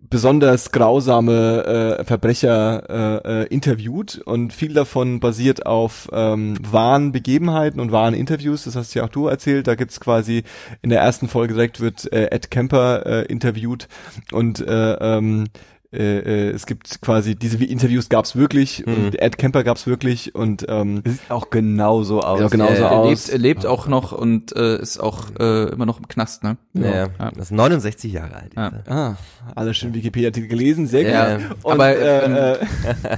besonders 0.09 0.71
grausame 0.71 1.97
äh, 1.99 2.03
Verbrecher 2.03 3.23
äh, 3.23 3.43
äh, 3.43 3.47
interviewt 3.47 4.21
und 4.25 4.53
viel 4.53 4.73
davon 4.73 5.19
basiert 5.19 5.65
auf 5.65 6.09
ähm, 6.11 6.57
wahren 6.61 7.11
Begebenheiten 7.11 7.79
und 7.79 7.91
wahren 7.91 8.13
Interviews. 8.13 8.63
Das 8.63 8.75
hast 8.75 8.93
ja 8.93 9.03
auch 9.03 9.09
du 9.09 9.27
erzählt. 9.27 9.67
Da 9.67 9.75
gibt's 9.75 9.99
quasi 9.99 10.43
in 10.81 10.89
der 10.89 11.01
ersten 11.01 11.27
Folge 11.27 11.53
direkt 11.53 11.79
wird 11.79 12.11
äh, 12.11 12.27
Ed 12.31 12.51
Kemper 12.51 13.05
äh, 13.05 13.25
interviewt 13.25 13.88
und 14.31 14.59
äh, 14.59 14.93
ähm, 14.93 15.47
äh, 15.93 16.19
äh, 16.19 16.49
es 16.49 16.65
gibt 16.65 17.01
quasi 17.01 17.35
diese 17.35 17.64
Interviews 17.64 18.09
gab's 18.09 18.35
wirklich 18.35 18.84
Mhm. 18.85 18.93
und 19.05 19.22
Ed 19.22 19.38
Kemper 19.38 19.64
gab's 19.64 19.88
wirklich 19.88 20.35
und 20.35 20.65
ähm, 20.68 21.01
Sieht 21.05 21.19
auch 21.30 21.49
genauso 21.49 22.22
aus. 22.22 22.39
Ja, 22.41 22.47
genauso 22.49 22.81
er, 22.84 22.91
aus. 22.91 23.09
lebt, 23.09 23.30
er 23.30 23.38
lebt 23.39 23.65
auch 23.65 23.88
noch 23.88 24.11
und 24.11 24.55
äh, 24.55 24.80
ist 24.81 24.99
auch 24.99 25.27
äh, 25.39 25.69
immer 25.69 25.85
noch 25.85 25.99
im 25.99 26.07
Knast, 26.07 26.43
ne? 26.43 26.57
Ja. 26.73 27.07
Ja. 27.18 27.31
Das 27.31 27.45
ist 27.45 27.51
69 27.51 28.11
Jahre 28.11 28.35
alt. 28.35 28.53
Ja. 28.55 28.72
Ah, 28.88 29.15
alle 29.55 29.73
schön 29.73 29.93
Wikipedia-Artikel 29.93 30.49
gelesen, 30.49 30.88
sehr 30.88 31.03
gut. 31.03 31.14
Ja, 31.14 31.39
Und, 31.64 31.73
aber, 31.73 31.89
äh, 31.95 32.51
äh, 32.53 32.57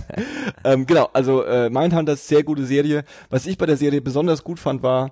ähm, 0.63 0.85
genau, 0.85 1.09
also 1.13 1.43
äh, 1.43 1.69
Mindhunters, 1.69 2.27
sehr 2.27 2.43
gute 2.43 2.65
Serie. 2.65 3.03
Was 3.29 3.45
ich 3.45 3.57
bei 3.57 3.65
der 3.65 3.77
Serie 3.77 4.01
besonders 4.01 4.43
gut 4.43 4.59
fand, 4.59 4.83
war 4.83 5.11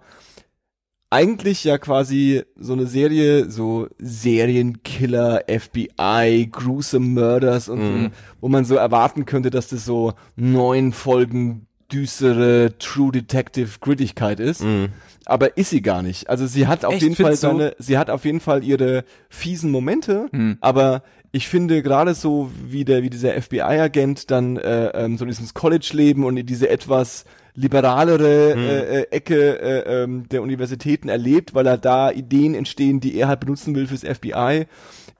eigentlich 1.09 1.63
ja 1.63 1.77
quasi 1.77 2.43
so 2.57 2.73
eine 2.73 2.85
Serie, 2.85 3.49
so 3.49 3.87
Serienkiller, 3.97 5.43
FBI, 5.47 6.47
gruesome 6.51 7.07
Murders 7.07 7.69
und 7.69 7.79
Mhm. 7.79 8.03
so, 8.05 8.09
wo 8.41 8.47
man 8.49 8.65
so 8.65 8.75
erwarten 8.75 9.25
könnte, 9.25 9.49
dass 9.49 9.67
das 9.69 9.85
so 9.85 10.13
neun 10.35 10.91
Folgen 10.93 11.67
düstere 11.91 12.73
True 12.79 13.11
Detective 13.13 13.79
Grittigkeit 13.79 14.39
ist 14.41 14.61
Mhm. 14.61 14.89
aber 15.25 15.55
ist 15.57 15.69
sie 15.69 15.81
gar 15.81 16.01
nicht. 16.01 16.29
Also 16.29 16.45
sie 16.45 16.67
hat 16.67 16.83
auf 16.83 16.93
Echt? 16.95 17.03
jeden 17.03 17.15
Fall 17.15 17.35
seine, 17.35 17.75
sie 17.79 17.97
hat 17.97 18.09
auf 18.09 18.25
jeden 18.25 18.41
Fall 18.41 18.63
ihre 18.63 19.05
fiesen 19.29 19.71
Momente, 19.71 20.27
Hm. 20.33 20.57
aber 20.59 21.03
ich 21.31 21.47
finde 21.47 21.81
gerade 21.83 22.13
so 22.13 22.51
wie 22.67 22.83
der 22.83 23.03
wie 23.03 23.09
dieser 23.09 23.33
FBI-Agent 23.41 24.29
dann 24.31 24.57
äh, 24.57 24.87
ähm, 25.05 25.17
so 25.17 25.23
dieses 25.25 25.53
College-Leben 25.53 26.25
und 26.25 26.35
in 26.35 26.45
diese 26.45 26.69
etwas 26.69 27.23
liberalere 27.57 28.53
äh, 28.53 28.99
äh, 28.99 29.07
Ecke 29.11 29.59
äh, 29.59 30.03
ähm, 30.03 30.29
der 30.29 30.43
Universitäten 30.43 31.09
erlebt, 31.09 31.55
weil 31.55 31.65
er 31.65 31.77
da 31.77 32.11
Ideen 32.11 32.53
entstehen, 32.53 32.99
die 32.99 33.15
er 33.15 33.27
halt 33.27 33.39
benutzen 33.39 33.75
will 33.75 33.87
fürs 33.87 34.03
FBI, 34.03 34.67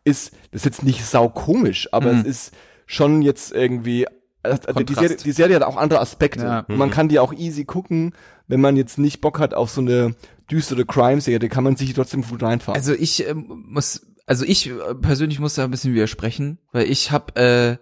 ist 0.04 0.34
das 0.52 0.62
ist 0.62 0.66
jetzt 0.66 0.84
nicht 0.84 1.04
sau 1.04 1.30
komisch, 1.30 1.90
aber 1.92 2.14
Mhm. 2.14 2.20
es 2.22 2.26
ist 2.28 2.54
schon 2.86 3.22
jetzt 3.24 3.52
irgendwie 3.52 4.06
also 4.44 4.60
die, 4.68 4.74
Kontrast. 4.74 5.00
Serie, 5.00 5.18
die 5.26 5.32
Serie 5.32 5.56
hat 5.58 5.64
auch 5.64 5.76
andere 5.76 6.00
Aspekte. 6.00 6.46
Ja. 6.46 6.66
Man 6.68 6.92
kann 6.92 7.10
die 7.10 7.20
auch 7.20 7.34
easy 7.34 7.66
gucken, 7.66 8.14
wenn 8.48 8.62
man 8.62 8.78
jetzt 8.78 8.98
nicht 8.98 9.20
Bock 9.20 9.40
hat 9.40 9.54
auf 9.54 9.70
so 9.72 9.82
eine 9.82 10.16
düstere 10.50 10.86
Crime-Serie, 10.86 11.50
kann 11.50 11.64
man 11.66 11.76
sich 11.76 11.94
trotzdem 11.94 12.22
gut 12.22 12.42
reinfahren. 12.44 12.78
Also 12.78 12.94
ich 12.94 13.28
ähm, 13.28 13.66
muss, 13.68 14.06
also 14.26 14.46
ich 14.46 14.70
äh, 14.70 14.74
persönlich 15.02 15.40
muss 15.40 15.56
da 15.56 15.66
ein 15.66 15.72
bisschen 15.72 15.94
widersprechen, 15.94 16.60
weil 16.72 16.86
ich 16.90 17.12
habe, 17.12 17.36
äh, 17.36 17.78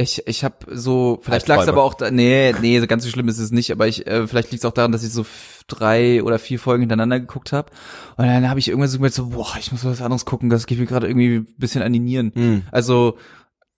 ich, 0.00 0.26
ich 0.26 0.44
habe 0.44 0.56
so, 0.70 1.18
vielleicht 1.22 1.46
lag 1.46 1.60
es 1.60 1.68
aber 1.68 1.82
auch, 1.82 1.92
da, 1.92 2.10
nee, 2.10 2.54
nee, 2.60 2.80
so 2.80 2.86
ganz 2.86 3.04
so 3.04 3.10
schlimm 3.10 3.28
ist 3.28 3.38
es 3.38 3.50
nicht, 3.50 3.70
aber 3.70 3.86
ich, 3.86 4.06
äh, 4.06 4.26
vielleicht 4.26 4.50
liegt 4.50 4.64
es 4.64 4.68
auch 4.68 4.72
daran, 4.72 4.92
dass 4.92 5.04
ich 5.04 5.12
so 5.12 5.26
drei 5.66 6.22
oder 6.22 6.38
vier 6.38 6.58
Folgen 6.58 6.82
hintereinander 6.82 7.20
geguckt 7.20 7.52
habe 7.52 7.70
und 8.16 8.26
dann 8.26 8.48
habe 8.48 8.58
ich 8.58 8.68
irgendwann 8.68 8.88
so 8.88 8.96
gemerkt, 8.96 9.14
so, 9.14 9.28
boah, 9.28 9.54
ich 9.58 9.72
muss 9.72 9.84
was 9.84 10.00
anderes 10.00 10.24
gucken, 10.24 10.48
das 10.48 10.66
geht 10.66 10.78
mir 10.78 10.86
gerade 10.86 11.06
irgendwie 11.06 11.36
ein 11.36 11.54
bisschen 11.58 11.82
an 11.82 11.92
die 11.92 12.00
Nieren. 12.00 12.32
Hm. 12.34 12.62
Also, 12.72 13.18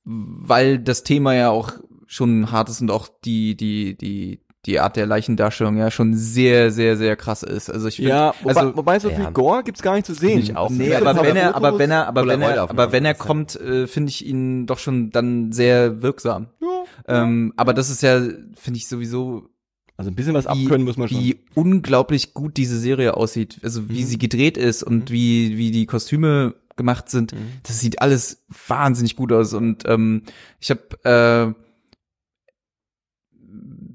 weil 0.05 0.79
das 0.79 1.03
Thema 1.03 1.35
ja 1.35 1.51
auch 1.51 1.73
schon 2.07 2.53
hart 2.53 2.69
ist 2.69 2.81
und 2.81 2.91
auch 2.93 3.09
die, 3.25 3.57
die, 3.57 3.97
die, 3.97 4.43
die 4.67 4.79
Art 4.79 4.97
der 4.97 5.07
Leichendarstellung 5.07 5.77
ja 5.77 5.91
schon 5.91 6.15
sehr, 6.15 6.71
sehr, 6.71 6.97
sehr 6.97 7.17
krass 7.17 7.43
ist. 7.43 7.69
Also 7.69 7.89
ich 7.89 7.97
find, 7.97 8.09
ja, 8.09 8.33
wobei, 8.43 8.61
also, 8.61 8.77
wobei 8.77 8.99
so 9.01 9.09
ja. 9.09 9.17
viel 9.17 9.31
Gore 9.33 9.65
gibt's 9.65 9.83
gar 9.83 9.95
nicht 9.95 10.07
zu 10.07 10.15
sehen. 10.15 10.39
ich 10.39 10.57
auch 10.57 10.71
Nee, 10.71 10.91
Ja, 10.91 10.99
aber 11.05 11.23
wenn 11.25 11.37
er, 11.37 11.57
aber 11.57 11.79
wenn 11.79 11.91
er, 11.91 12.07
aber 12.07 12.27
wenn 12.27 12.43
er, 12.43 12.63
aber 12.71 12.93
wenn 12.93 13.05
er 13.05 13.13
Ja. 13.13 13.19
kommt, 13.19 13.57
äh, 13.57 13.87
finde 13.89 14.11
ich 14.11 14.25
ihn 14.25 14.67
doch 14.67 14.79
schon 14.79 15.11
dann 15.11 15.51
sehr 15.53 16.03
wirksam. 16.03 16.47
Ja. 16.61 17.23
Ähm, 17.23 17.53
aber 17.57 17.75
das 17.75 17.91
ist 17.91 18.03
ja, 18.03 18.21
finde 18.55 18.77
ich 18.79 18.87
sowieso, 18.87 19.49
Also 19.97 20.11
ein 20.13 20.15
bisschen 20.15 20.35
was 20.35 20.45
wie, 20.47 20.49
abkönnen 20.65 20.85
muss 20.87 20.97
man 20.97 21.09
schon. 21.09 21.19
wie 21.19 21.41
unglaublich 21.55 22.33
gut 22.33 22.57
diese 22.57 22.79
Serie 22.79 23.17
aussieht. 23.17 23.59
Also 23.65 23.89
wie 23.89 24.03
Mhm. 24.03 24.07
sie 24.07 24.19
gedreht 24.19 24.57
ist 24.57 24.85
und 24.85 25.11
wie, 25.11 25.59
wie 25.59 25.73
die 25.73 25.87
Kostüme 25.87 26.55
gemacht 26.77 27.11
sind. 27.11 27.35
Das 27.65 27.81
sieht 27.81 28.01
alles 28.01 28.45
wahnsinnig 28.69 29.17
gut 29.17 29.33
aus. 29.33 29.53
Und 29.55 29.83
ähm, 29.87 30.23
ich 30.61 30.71
habe 30.71 31.55
äh, 31.57 31.61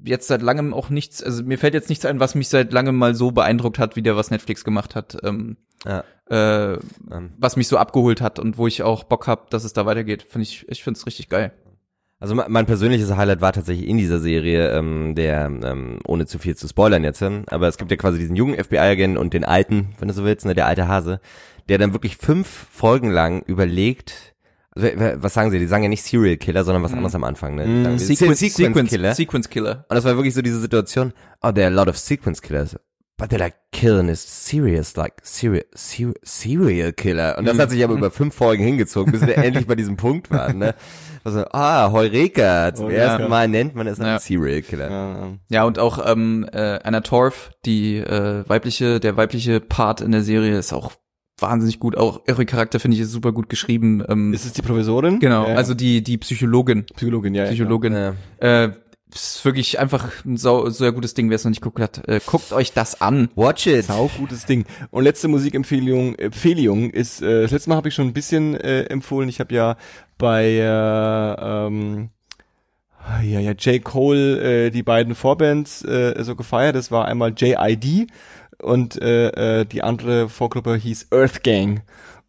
jetzt 0.08 0.26
seit 0.28 0.42
langem 0.42 0.74
auch 0.74 0.90
nichts, 0.90 1.22
also 1.22 1.42
mir 1.44 1.58
fällt 1.58 1.74
jetzt 1.74 1.88
nichts 1.88 2.04
ein, 2.04 2.18
was 2.20 2.34
mich 2.34 2.48
seit 2.48 2.72
langem 2.72 2.96
mal 2.96 3.14
so 3.14 3.30
beeindruckt 3.30 3.78
hat, 3.78 3.94
wie 3.96 4.02
der, 4.02 4.16
was 4.16 4.30
Netflix 4.30 4.64
gemacht 4.64 4.94
hat. 4.94 5.16
Ähm, 5.22 5.56
Ja. 5.84 6.02
äh, 6.30 6.78
Ähm, 7.10 7.32
was 7.38 7.56
mich 7.56 7.68
so 7.68 7.76
abgeholt 7.78 8.20
hat 8.20 8.38
und 8.38 8.58
wo 8.58 8.66
ich 8.66 8.82
auch 8.82 9.04
Bock 9.04 9.26
hab, 9.28 9.50
dass 9.50 9.64
es 9.64 9.72
da 9.72 9.86
weitergeht. 9.86 10.22
Finde 10.28 10.42
ich, 10.42 10.66
ich 10.68 10.82
finde 10.82 10.98
es 10.98 11.06
richtig 11.06 11.28
geil. 11.28 11.52
Also 12.20 12.34
me- 12.34 12.46
mein 12.48 12.66
persönliches 12.66 13.14
Highlight 13.14 13.40
war 13.40 13.52
tatsächlich 13.52 13.86
in 13.88 13.96
dieser 13.96 14.18
Serie, 14.18 14.70
ähm, 14.76 15.14
der, 15.14 15.46
ähm, 15.46 16.00
ohne 16.04 16.26
zu 16.26 16.38
viel 16.40 16.56
zu 16.56 16.66
spoilern 16.66 17.04
jetzt, 17.04 17.22
aber 17.22 17.68
es 17.68 17.78
gibt 17.78 17.92
ja 17.92 17.96
quasi 17.96 18.18
diesen 18.18 18.34
jungen 18.34 18.56
FBI-Agenten 18.58 19.16
und 19.18 19.34
den 19.34 19.44
alten, 19.44 19.94
wenn 20.00 20.08
du 20.08 20.14
so 20.14 20.24
willst, 20.24 20.44
ne, 20.44 20.54
der 20.54 20.66
alte 20.66 20.88
Hase, 20.88 21.20
der 21.68 21.78
dann 21.78 21.92
wirklich 21.92 22.16
fünf 22.16 22.48
Folgen 22.48 23.10
lang 23.10 23.42
überlegt, 23.46 24.34
also, 24.74 24.88
was 25.22 25.34
sagen 25.34 25.50
sie, 25.50 25.58
die 25.58 25.66
sagen 25.66 25.82
ja 25.82 25.88
nicht 25.88 26.02
Serial 26.02 26.36
Killer, 26.36 26.64
sondern 26.64 26.82
was 26.82 26.92
anderes 26.92 27.14
am 27.14 27.24
Anfang, 27.24 27.54
ne? 27.56 27.64
Sagen, 27.84 27.98
Sequence, 27.98 28.38
Se- 28.40 28.48
Sequence, 28.50 28.90
Killer. 28.90 29.14
Sequence 29.14 29.48
Killer. 29.48 29.84
Und 29.88 29.94
das 29.96 30.04
war 30.04 30.16
wirklich 30.16 30.34
so 30.34 30.42
diese 30.42 30.60
Situation, 30.60 31.12
oh, 31.42 31.50
there 31.52 31.66
are 31.66 31.72
a 31.74 31.76
lot 31.76 31.88
of 31.88 31.96
sequence 31.98 32.40
killers. 32.42 32.76
But 33.20 33.30
they're 33.32 33.40
like 33.40 33.56
killing 33.72 34.08
is 34.08 34.20
serious, 34.22 34.94
like 34.94 35.14
serial, 35.24 35.64
serial, 35.74 36.14
serial 36.22 36.92
killer. 36.92 37.36
Und 37.36 37.46
das 37.48 37.58
hat 37.58 37.70
sich 37.70 37.82
aber 37.82 37.94
über 37.94 38.12
fünf 38.12 38.32
Folgen 38.32 38.62
hingezogen, 38.62 39.10
bis 39.10 39.22
wir 39.26 39.36
endlich 39.38 39.66
bei 39.66 39.74
diesem 39.74 39.96
Punkt 39.96 40.30
waren, 40.30 40.58
ne? 40.58 40.76
Also, 41.24 41.44
ah, 41.50 41.90
Heureka, 41.90 42.72
zum 42.72 42.86
Heureka. 42.86 43.02
ersten 43.02 43.28
Mal 43.28 43.48
nennt 43.48 43.74
man 43.74 43.88
es 43.88 43.98
einen 43.98 44.10
Ja. 44.10 44.18
Serial 44.20 44.62
Killer. 44.62 44.88
Ja, 44.88 45.10
ja. 45.18 45.28
Ja, 45.48 45.64
und 45.64 45.80
auch 45.80 45.98
ähm, 46.08 46.48
äh, 46.52 46.78
Anna 46.84 47.00
Torf, 47.00 47.50
die 47.66 47.96
äh, 47.96 48.48
weibliche, 48.48 49.00
der 49.00 49.16
weibliche 49.16 49.58
Part 49.58 50.00
in 50.00 50.12
der 50.12 50.22
Serie 50.22 50.56
ist 50.56 50.72
auch 50.72 50.92
wahnsinnig 51.38 51.78
gut. 51.78 51.96
Auch 51.96 52.20
ihre 52.26 52.46
Charakter 52.46 52.80
finde 52.80 52.96
ich 52.96 53.02
ist 53.02 53.12
super 53.12 53.32
gut 53.32 53.48
geschrieben. 53.48 54.02
Ähm, 54.08 54.32
Ist 54.32 54.44
es 54.44 54.52
die 54.52 54.62
Professorin? 54.62 55.20
genau, 55.20 55.48
Ja, 55.48 55.54
also 55.54 55.74
die 55.74 56.02
die 56.02 56.18
Psychologin, 56.18 56.84
Psychologin, 56.96 57.34
ja. 57.34 57.44
ja, 57.44 57.50
Psychologin. 57.50 57.92
Ja. 57.92 58.14
Äh, 58.38 58.72
ist 59.14 59.44
wirklich 59.44 59.78
einfach 59.78 60.24
ein 60.24 60.36
sau, 60.36 60.68
sehr 60.68 60.92
gutes 60.92 61.14
Ding, 61.14 61.30
wer 61.30 61.36
es 61.36 61.44
noch 61.44 61.50
nicht 61.50 61.62
geguckt 61.62 61.80
hat. 61.80 62.06
Äh, 62.08 62.20
guckt 62.24 62.52
euch 62.52 62.72
das 62.72 63.00
an. 63.00 63.30
Watch 63.36 63.66
it. 63.66 63.86
Sau 63.86 64.10
gutes 64.18 64.44
Ding. 64.44 64.66
Und 64.90 65.04
letzte 65.04 65.28
Musikempfehlung 65.28 66.14
Empfehlung 66.16 66.90
ist, 66.90 67.22
äh, 67.22 67.42
das 67.42 67.50
letzte 67.50 67.70
Mal 67.70 67.76
habe 67.76 67.88
ich 67.88 67.94
schon 67.94 68.08
ein 68.08 68.12
bisschen 68.12 68.54
äh, 68.54 68.82
empfohlen. 68.84 69.28
Ich 69.28 69.40
habe 69.40 69.54
ja 69.54 69.76
bei 70.18 70.44
äh, 70.44 71.66
ähm, 71.66 72.10
ja, 73.22 73.40
ja, 73.40 73.52
J. 73.52 73.82
Cole 73.82 74.66
äh, 74.66 74.70
die 74.70 74.82
beiden 74.82 75.14
Vorbands 75.14 75.82
äh, 75.84 76.22
so 76.22 76.36
gefeiert. 76.36 76.76
Das 76.76 76.90
war 76.90 77.06
einmal 77.06 77.32
JID 77.34 78.08
und 78.62 79.00
äh, 79.00 79.60
äh, 79.60 79.64
die 79.64 79.82
andere 79.82 80.28
Vorgruppe 80.28 80.76
hieß 80.76 81.08
Earth 81.12 81.42
Gang. 81.42 81.82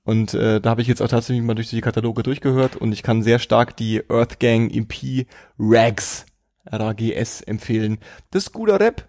Und 0.03 0.33
äh, 0.33 0.59
da 0.59 0.71
habe 0.71 0.81
ich 0.81 0.87
jetzt 0.87 1.01
auch 1.01 1.07
tatsächlich 1.07 1.43
mal 1.43 1.55
durch 1.55 1.69
die 1.69 1.81
Kataloge 1.81 2.23
durchgehört 2.23 2.75
und 2.75 2.91
ich 2.91 3.03
kann 3.03 3.21
sehr 3.21 3.39
stark 3.39 3.77
die 3.77 4.03
Earth 4.09 4.39
Gang 4.39 4.73
EP 4.73 5.27
Rags, 5.59 6.25
R-A-G-S 6.65 7.41
empfehlen. 7.41 7.99
Das 8.31 8.47
ist 8.47 8.53
guter 8.53 8.79
Rap, 8.79 9.07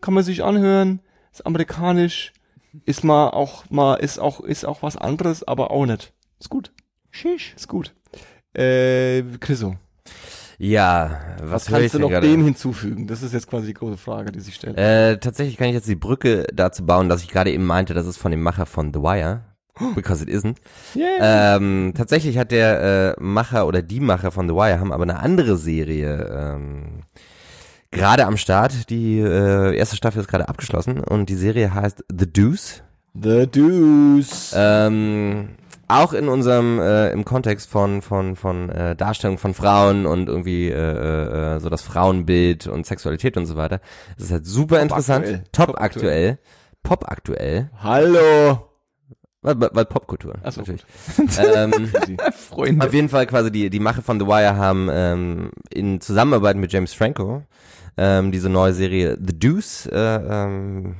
kann 0.00 0.14
man 0.14 0.22
sich 0.22 0.44
anhören, 0.44 1.00
ist 1.32 1.46
amerikanisch, 1.46 2.32
ist 2.84 3.04
mal 3.04 3.30
auch 3.30 3.70
mal 3.70 3.94
ist 3.94 4.18
auch 4.18 4.40
ist 4.40 4.64
auch 4.64 4.82
was 4.82 4.96
anderes, 4.96 5.46
aber 5.46 5.70
auch 5.70 5.86
nicht. 5.86 6.12
Ist 6.38 6.50
gut. 6.50 6.72
Shish. 7.10 7.54
Ist 7.56 7.68
gut. 7.68 7.94
Äh, 8.54 9.22
Chriso, 9.40 9.76
Ja, 10.58 11.20
was, 11.40 11.50
was, 11.50 11.66
kannst 11.66 11.94
du 11.94 11.98
noch 11.98 12.10
gerade? 12.10 12.28
dem 12.28 12.44
hinzufügen? 12.44 13.06
Das 13.06 13.22
ist 13.22 13.32
jetzt 13.32 13.48
quasi 13.48 13.68
die 13.68 13.74
große 13.74 13.96
Frage, 13.96 14.32
die 14.32 14.40
sich 14.40 14.54
stellt. 14.54 14.76
Äh, 14.78 15.18
tatsächlich 15.18 15.56
kann 15.56 15.68
ich 15.68 15.74
jetzt 15.74 15.88
die 15.88 15.96
Brücke 15.96 16.46
dazu 16.52 16.84
bauen, 16.86 17.08
dass 17.08 17.22
ich 17.22 17.28
gerade 17.28 17.52
eben 17.52 17.66
meinte, 17.66 17.94
das 17.94 18.06
ist 18.06 18.16
von 18.16 18.30
dem 18.30 18.42
Macher 18.42 18.66
von 18.66 18.92
The 18.92 19.00
Wire. 19.00 19.42
Because 19.96 20.22
it 20.22 20.28
isn't. 20.28 20.56
Yeah. 20.94 21.56
Ähm, 21.56 21.94
tatsächlich 21.96 22.38
hat 22.38 22.52
der 22.52 23.16
äh, 23.18 23.20
Macher 23.20 23.66
oder 23.66 23.82
die 23.82 23.98
Macher 23.98 24.30
von 24.30 24.48
The 24.48 24.54
Wire 24.54 24.78
haben 24.78 24.92
aber 24.92 25.02
eine 25.02 25.18
andere 25.18 25.56
Serie 25.56 26.54
ähm, 26.54 27.02
gerade 27.90 28.26
am 28.26 28.36
Start. 28.36 28.88
Die 28.90 29.18
äh, 29.18 29.76
erste 29.76 29.96
Staffel 29.96 30.20
ist 30.20 30.28
gerade 30.28 30.48
abgeschlossen 30.48 31.00
und 31.00 31.28
die 31.28 31.34
Serie 31.34 31.74
heißt 31.74 32.04
The 32.08 32.32
Deuce. 32.32 32.82
The 33.14 33.46
Deuce. 33.46 34.54
Ähm, 34.56 35.50
auch 36.02 36.12
in 36.12 36.28
unserem 36.28 36.80
äh, 36.80 37.10
im 37.10 37.24
Kontext 37.24 37.68
von 37.70 38.02
von 38.02 38.36
von 38.36 38.68
äh, 38.70 38.96
Darstellung 38.96 39.38
von 39.38 39.54
Frauen 39.54 40.06
und 40.06 40.28
irgendwie 40.28 40.68
äh, 40.70 41.54
äh, 41.56 41.60
so 41.60 41.68
das 41.68 41.82
Frauenbild 41.82 42.66
und 42.66 42.86
Sexualität 42.86 43.36
und 43.36 43.46
so 43.46 43.56
weiter. 43.56 43.80
Es 44.16 44.24
ist 44.24 44.32
halt 44.32 44.46
super 44.46 44.80
interessant, 44.80 45.24
aktuell. 45.24 45.44
top, 45.52 45.66
Top 45.68 45.80
aktuell, 45.80 46.38
pop 46.82 47.10
aktuell, 47.10 47.70
Hallo. 47.82 48.68
weil, 49.42 49.56
weil 49.72 49.84
Popkultur 49.84 50.34
Ach 50.42 50.52
so, 50.52 50.60
natürlich. 50.60 50.84
ähm, 51.38 51.90
Freunde. 52.32 52.86
auf 52.86 52.92
jeden 52.94 53.08
Fall 53.08 53.26
quasi 53.26 53.50
die 53.50 53.70
die 53.70 53.80
Macher 53.80 54.02
von 54.02 54.18
The 54.20 54.26
Wire 54.26 54.56
haben 54.56 54.88
ähm, 54.92 55.50
in 55.72 56.00
Zusammenarbeit 56.00 56.56
mit 56.56 56.72
James 56.72 56.92
Franco 56.94 57.42
ähm, 57.96 58.32
diese 58.32 58.48
neue 58.48 58.72
Serie 58.72 59.16
The 59.24 59.38
Deuce 59.38 59.86
äh, 59.86 60.16
ähm, 60.16 60.96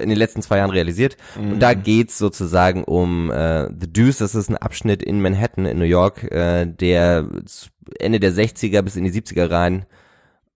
in 0.00 0.08
den 0.08 0.18
letzten 0.18 0.42
zwei 0.42 0.58
Jahren 0.58 0.70
realisiert. 0.70 1.16
Und 1.36 1.60
da 1.60 1.74
geht's 1.74 2.18
sozusagen 2.18 2.84
um 2.84 3.30
äh, 3.30 3.68
The 3.68 3.92
Deuce, 3.92 4.18
das 4.18 4.34
ist 4.34 4.48
ein 4.48 4.56
Abschnitt 4.56 5.02
in 5.02 5.20
Manhattan 5.20 5.66
in 5.66 5.78
New 5.78 5.84
York, 5.84 6.24
äh, 6.30 6.66
der 6.66 7.28
Ende 7.98 8.20
der 8.20 8.32
60er 8.32 8.82
bis 8.82 8.96
in 8.96 9.04
die 9.04 9.12
70er 9.12 9.50
rein. 9.50 9.86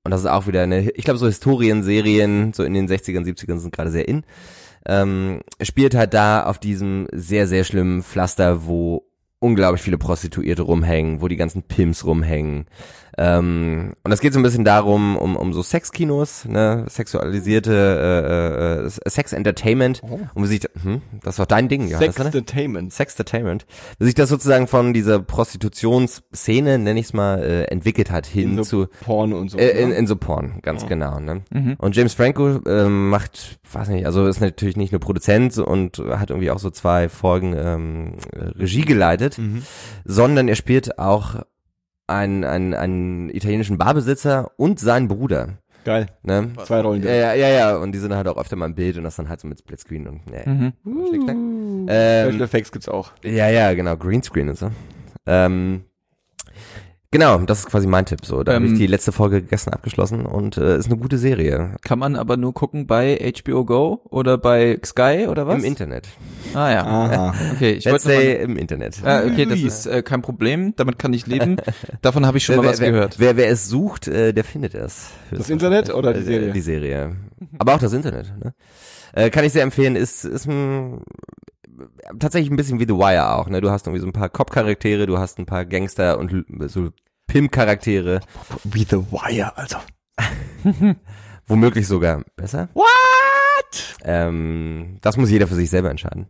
Und 0.05 0.11
das 0.11 0.23
ist 0.23 0.27
auch 0.27 0.47
wieder 0.47 0.63
eine, 0.63 0.91
ich 0.91 1.05
glaube 1.05 1.19
so 1.19 1.27
Historienserien, 1.27 2.53
so 2.53 2.65
in 2.65 2.75
den 2.75 2.89
60ern, 2.89 3.25
70ern 3.25 3.59
sind 3.59 3.75
gerade 3.75 3.91
sehr 3.91 4.09
in. 4.09 4.25
Ähm, 4.85 5.43
spielt 5.61 5.95
halt 5.95 6.13
da 6.13 6.45
auf 6.45 6.59
diesem 6.59 7.07
sehr, 7.13 7.47
sehr 7.47 7.63
schlimmen 7.63 8.03
Pflaster, 8.03 8.67
wo 8.67 9.07
unglaublich 9.39 9.83
viele 9.83 9.99
Prostituierte 9.99 10.63
rumhängen, 10.63 11.21
wo 11.21 11.29
die 11.29 11.37
ganzen 11.37 11.63
Pimps 11.63 12.05
rumhängen. 12.05 12.67
Ähm, 13.19 13.93
und 14.05 14.13
es 14.13 14.21
geht 14.21 14.33
so 14.33 14.39
ein 14.41 14.43
bisschen 14.43 14.65
darum, 14.65 15.17
um, 15.17 15.37
um 15.37 15.53
so 15.53 15.63
Sexkinos, 15.63 16.45
ne, 16.47 16.87
sexualisierte 16.89 17.73
äh, 17.73 18.83
äh, 18.83 18.87
äh, 18.87 19.11
Sex 19.11 19.33
Entertainment. 19.33 20.03
Und 20.03 20.43
wie 20.45 20.47
sich, 20.47 20.63
hm, 20.83 21.03
das 21.23 21.37
doch 21.37 21.47
dein 21.47 21.69
Ding, 21.69 21.89
ja, 21.89 21.99
ne? 22.01 22.07
Entertainment. 22.07 22.93
Sextainment, 22.93 23.67
wie 23.99 24.07
sich 24.07 24.15
das 24.15 24.29
sozusagen 24.29 24.67
von 24.67 24.93
dieser 24.95 25.19
Prostitutionsszene, 25.21 26.79
nenne 26.79 27.01
ich 27.01 27.07
es 27.07 27.13
mal, 27.13 27.43
äh, 27.43 27.65
entwickelt 27.65 28.11
hat 28.11 28.27
hin 28.27 28.51
In 28.51 28.57
so 28.65 28.87
zu 28.87 28.87
Porn 29.05 29.33
und 29.33 29.51
so. 29.51 29.59
äh, 29.59 29.71
in, 29.83 29.91
ne? 29.91 29.95
in 29.97 30.07
so 30.07 30.17
Porn, 30.17 30.61
ganz 30.63 30.87
genau. 30.87 31.21
Ne? 31.21 31.43
Mhm. 31.51 31.75
Und 31.79 31.97
James 31.97 32.15
Franco 32.15 32.61
ähm, 32.67 33.11
macht, 33.11 33.59
weiß 33.73 33.89
nicht, 33.89 34.07
also 34.07 34.27
ist 34.27 34.41
natürlich 34.41 34.77
nicht 34.77 34.93
nur 34.93 35.01
Produzent 35.01 35.59
und 35.59 35.99
hat 35.99 36.31
irgendwie 36.31 36.51
auch 36.51 36.59
so 36.59 36.71
zwei 36.71 37.09
Folgen 37.09 37.55
ähm, 37.57 38.17
Regie 38.35 38.83
geleitet, 38.83 39.39
Mhm. 39.39 39.63
sondern 40.05 40.49
er 40.49 40.55
spielt 40.57 40.99
auch 40.99 41.37
einen, 42.07 42.45
einen, 42.45 42.75
einen 42.75 43.31
italienischen 43.31 43.79
Barbesitzer 43.79 44.51
und 44.57 44.81
seinen 44.81 45.09
Bruder. 45.09 45.59
Geil. 45.85 46.07
Ne? 46.23 46.53
Zwei 46.65 46.81
Rollen. 46.81 47.03
Ja, 47.03 47.11
ja, 47.13 47.35
ja, 47.35 47.49
ja, 47.49 47.77
und 47.77 47.93
die 47.93 47.99
sind 47.99 48.15
halt 48.15 48.29
auch 48.29 48.37
öfter 48.37 48.55
mal 48.55 48.67
im 48.67 48.75
Bild 48.75 48.97
und 48.99 49.05
das 49.05 49.17
dann 49.17 49.29
halt 49.29 49.41
so 49.41 49.49
mit 49.49 49.59
Splitscreen 49.59 50.07
und 50.07 50.31
ne. 50.31 50.43
Mhm. 50.47 50.73
Schnickschnack. 51.09 51.37
Special 51.37 52.35
Ähm, 52.35 52.43
Effects 52.43 52.71
gibt's 52.71 52.89
auch. 52.89 53.13
ja, 53.25 53.49
ja, 53.49 53.75
genau, 53.75 53.97
Greenscreen 53.97 54.49
und 54.51 54.59
so. 54.59 54.71
Ähm, 55.27 55.85
genau, 57.13 57.39
das 57.39 57.61
ist 57.61 57.67
quasi 57.71 57.87
mein 57.87 58.05
Tipp. 58.05 58.27
So, 58.27 58.43
da 58.43 58.55
habe 58.55 58.65
Ähm, 58.67 58.73
ich 58.73 58.79
die 58.79 58.89
letzte 58.89 59.13
Folge 59.13 59.41
gestern 59.43 59.75
abgeschlossen 59.75 60.27
und 60.27 60.57
äh, 60.57 60.77
ist 60.77 60.87
eine 60.87 60.97
gute 60.97 61.17
Serie 61.19 61.77
Kann 61.83 62.01
man 62.01 62.17
aber 62.17 62.37
nur 62.37 62.53
gucken 62.53 62.89
bei 62.89 63.33
HBO 63.45 63.65
Go 63.65 64.01
oder 64.11 64.37
bei 64.39 64.81
Sky 64.85 65.27
oder 65.31 65.47
was? 65.47 65.59
im 65.61 65.65
Internet. 65.65 66.09
Ah 66.55 66.71
ja. 66.73 66.85
Aha. 66.85 67.35
Okay, 67.55 67.73
ich 67.75 67.85
Let's 67.85 68.05
wollte 68.05 68.09
mal, 68.19 68.23
say 68.25 68.43
im 68.43 68.57
Internet. 68.57 68.97
Ah, 69.05 69.23
okay, 69.25 69.47
das 69.47 69.61
ist 69.61 69.87
äh, 69.87 70.03
kein 70.03 70.23
Problem, 70.23 70.75
damit 70.77 70.99
kann 70.99 71.13
ich 71.13 71.27
leben. 71.29 71.57
Davon 72.03 72.27
habe 72.27 72.39
ich 72.39 72.45
schon 72.45 72.57
mal 72.57 72.65
was 72.65 72.81
wer, 72.81 72.91
gehört. 72.91 73.19
Wer, 73.21 73.37
wer 73.37 73.49
es 73.49 73.69
sucht, 73.69 74.09
äh, 74.09 74.33
der 74.33 74.43
findet 74.45 74.75
es. 74.75 75.11
Das 75.31 75.49
Internet 75.51 75.95
oder 75.95 76.13
die 76.13 76.21
Äh, 76.21 76.25
Serie? 76.25 76.53
Die 76.53 76.61
Serie. 76.61 77.17
Aber 77.59 77.75
auch 77.75 77.79
das 77.79 77.93
Internet. 77.93 78.33
Ne? 78.43 78.55
Äh, 79.15 79.31
kann 79.31 79.45
ich 79.45 79.53
sehr 79.53 79.63
empfehlen. 79.63 79.95
Ist 79.97 80.25
ist 80.25 80.47
ein, 80.49 81.03
tatsächlich 82.19 82.51
ein 82.51 82.57
bisschen 82.57 82.81
wie 82.81 82.87
The 82.87 82.95
Wire 82.95 83.35
auch. 83.35 83.49
Ne? 83.49 83.61
Du 83.61 83.71
hast 83.71 83.87
irgendwie 83.87 84.01
so 84.01 84.07
ein 84.07 84.13
paar 84.13 84.29
Cop-Charaktere, 84.29 85.07
du 85.07 85.19
hast 85.19 85.39
ein 85.39 85.47
paar 85.47 85.65
Gangster 85.65 86.19
und 86.19 86.45
so 86.67 86.91
Pimp-Charaktere. 87.27 88.21
Wie 88.65 88.85
The 88.85 88.99
Wire, 89.11 89.57
also. 89.57 89.79
Womöglich 91.47 91.87
sogar 91.87 92.23
besser. 92.37 92.69
What? 92.75 93.02
Ähm, 94.05 94.99
das 95.01 95.17
muss 95.17 95.31
jeder 95.31 95.47
für 95.47 95.55
sich 95.55 95.71
selber 95.71 95.91
entscheiden. 95.91 96.27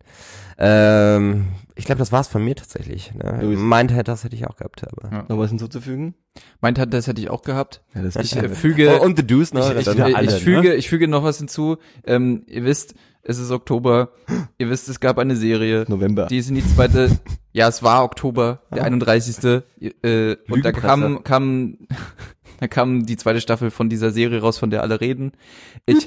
Ähm, 0.59 1.49
ich 1.75 1.87
glaube, 1.87 1.99
das 1.99 2.13
war's 2.13 2.29
von 2.29 2.45
mir 2.45 2.55
tatsächlich. 2.55 3.13
Ne? 3.15 3.57
Meint 3.57 3.93
das 4.07 4.25
hätte 4.25 4.37
ich 4.37 4.47
auch 4.47 4.57
gehabt, 4.57 4.85
aber. 4.87 5.11
Ja. 5.11 5.25
Noch 5.29 5.39
was 5.39 5.51
hinzuzufügen? 5.51 6.15
Meint 6.61 6.79
hat, 6.79 6.93
das 6.93 7.07
hätte 7.07 7.21
ich 7.21 7.31
auch 7.31 7.43
gehabt. 7.43 7.83
Ja, 7.95 8.03
das 8.03 8.17
Ich 8.17 8.37
äh, 8.37 8.49
füge, 8.49 8.99
Oh, 9.01 9.05
und 9.05 9.17
The 9.17 9.27
Deuce, 9.27 9.55
ne? 9.55 9.61
ich, 9.61 9.87
ich, 9.89 9.95
ich, 9.95 10.03
alle, 10.03 10.27
ich 10.37 10.43
füge, 10.43 10.69
ne? 10.69 10.75
ich 10.75 10.89
füge 10.89 11.09
noch 11.09 11.25
was 11.25 11.39
hinzu. 11.39 11.79
Ähm, 12.07 12.45
ihr 12.47 12.65
wisst, 12.65 12.95
es 13.23 13.39
ist 13.39 13.51
Oktober. 13.51 14.11
ihr 14.59 14.71
wisst, 14.71 14.89
es 14.89 15.01
gab 15.01 15.19
eine 15.19 15.37
Serie. 15.37 15.85
November. 15.89 16.27
Die 16.27 16.39
ist 16.39 16.49
in 16.49 16.57
die 16.57 16.67
zweite, 16.67 17.11
ja, 17.53 17.69
es 17.69 17.83
war 17.83 18.05
Oktober, 18.05 18.63
der 18.75 18.85
31. 18.85 19.63
Äh, 20.03 20.37
und 20.49 20.65
da 20.65 20.73
kam, 20.73 21.25
kam, 21.25 21.79
da 22.63 22.69
kam 22.69 23.07
die 23.07 23.17
zweite 23.17 23.41
Staffel 23.41 23.73
von 23.73 23.89
dieser 23.89 24.13
Serie 24.13 24.41
raus, 24.41 24.57
von 24.57 24.71
der 24.71 24.83
alle 24.83 25.01
reden. 25.01 25.33
Ich 25.85 26.07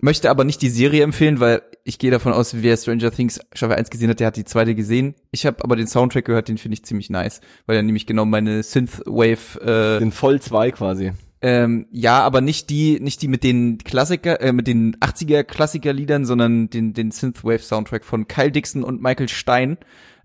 möchte 0.00 0.30
aber 0.30 0.44
nicht 0.44 0.62
die 0.62 0.68
Serie 0.68 1.02
empfehlen, 1.02 1.40
weil 1.40 1.62
ich 1.82 1.98
gehe 1.98 2.12
davon 2.12 2.32
aus, 2.32 2.62
wer 2.62 2.76
Stranger 2.76 3.10
Things 3.10 3.40
Staffel 3.52 3.74
1 3.74 3.90
gesehen 3.90 4.08
hat, 4.08 4.20
der 4.20 4.28
hat 4.28 4.36
die 4.36 4.44
zweite 4.44 4.76
gesehen. 4.76 5.16
Ich 5.32 5.46
habe 5.46 5.64
aber 5.64 5.74
den 5.74 5.88
Soundtrack 5.88 6.26
gehört, 6.26 6.46
den 6.46 6.58
finde 6.58 6.74
ich 6.74 6.84
ziemlich 6.84 7.10
nice, 7.10 7.40
weil 7.66 7.74
er 7.74 7.82
nämlich 7.82 8.06
genau 8.06 8.24
meine 8.24 8.62
Synthwave 8.62 9.60
äh, 9.62 9.98
Den 9.98 10.12
Voll 10.12 10.40
2 10.40 10.70
quasi. 10.70 11.10
ähm, 11.42 11.88
ja, 11.90 12.20
aber 12.20 12.40
nicht 12.40 12.70
die, 12.70 13.00
nicht 13.00 13.20
die 13.20 13.28
mit 13.28 13.42
den 13.42 13.78
Klassiker, 13.78 14.40
äh, 14.40 14.52
mit 14.52 14.68
den 14.68 14.94
80er 14.98 15.42
Klassikerliedern, 15.42 16.24
sondern 16.24 16.70
den, 16.70 16.94
den 16.94 17.10
Synthwave 17.10 17.64
Soundtrack 17.64 18.04
von 18.04 18.28
Kyle 18.28 18.52
Dixon 18.52 18.84
und 18.84 19.02
Michael 19.02 19.28
Stein. 19.28 19.76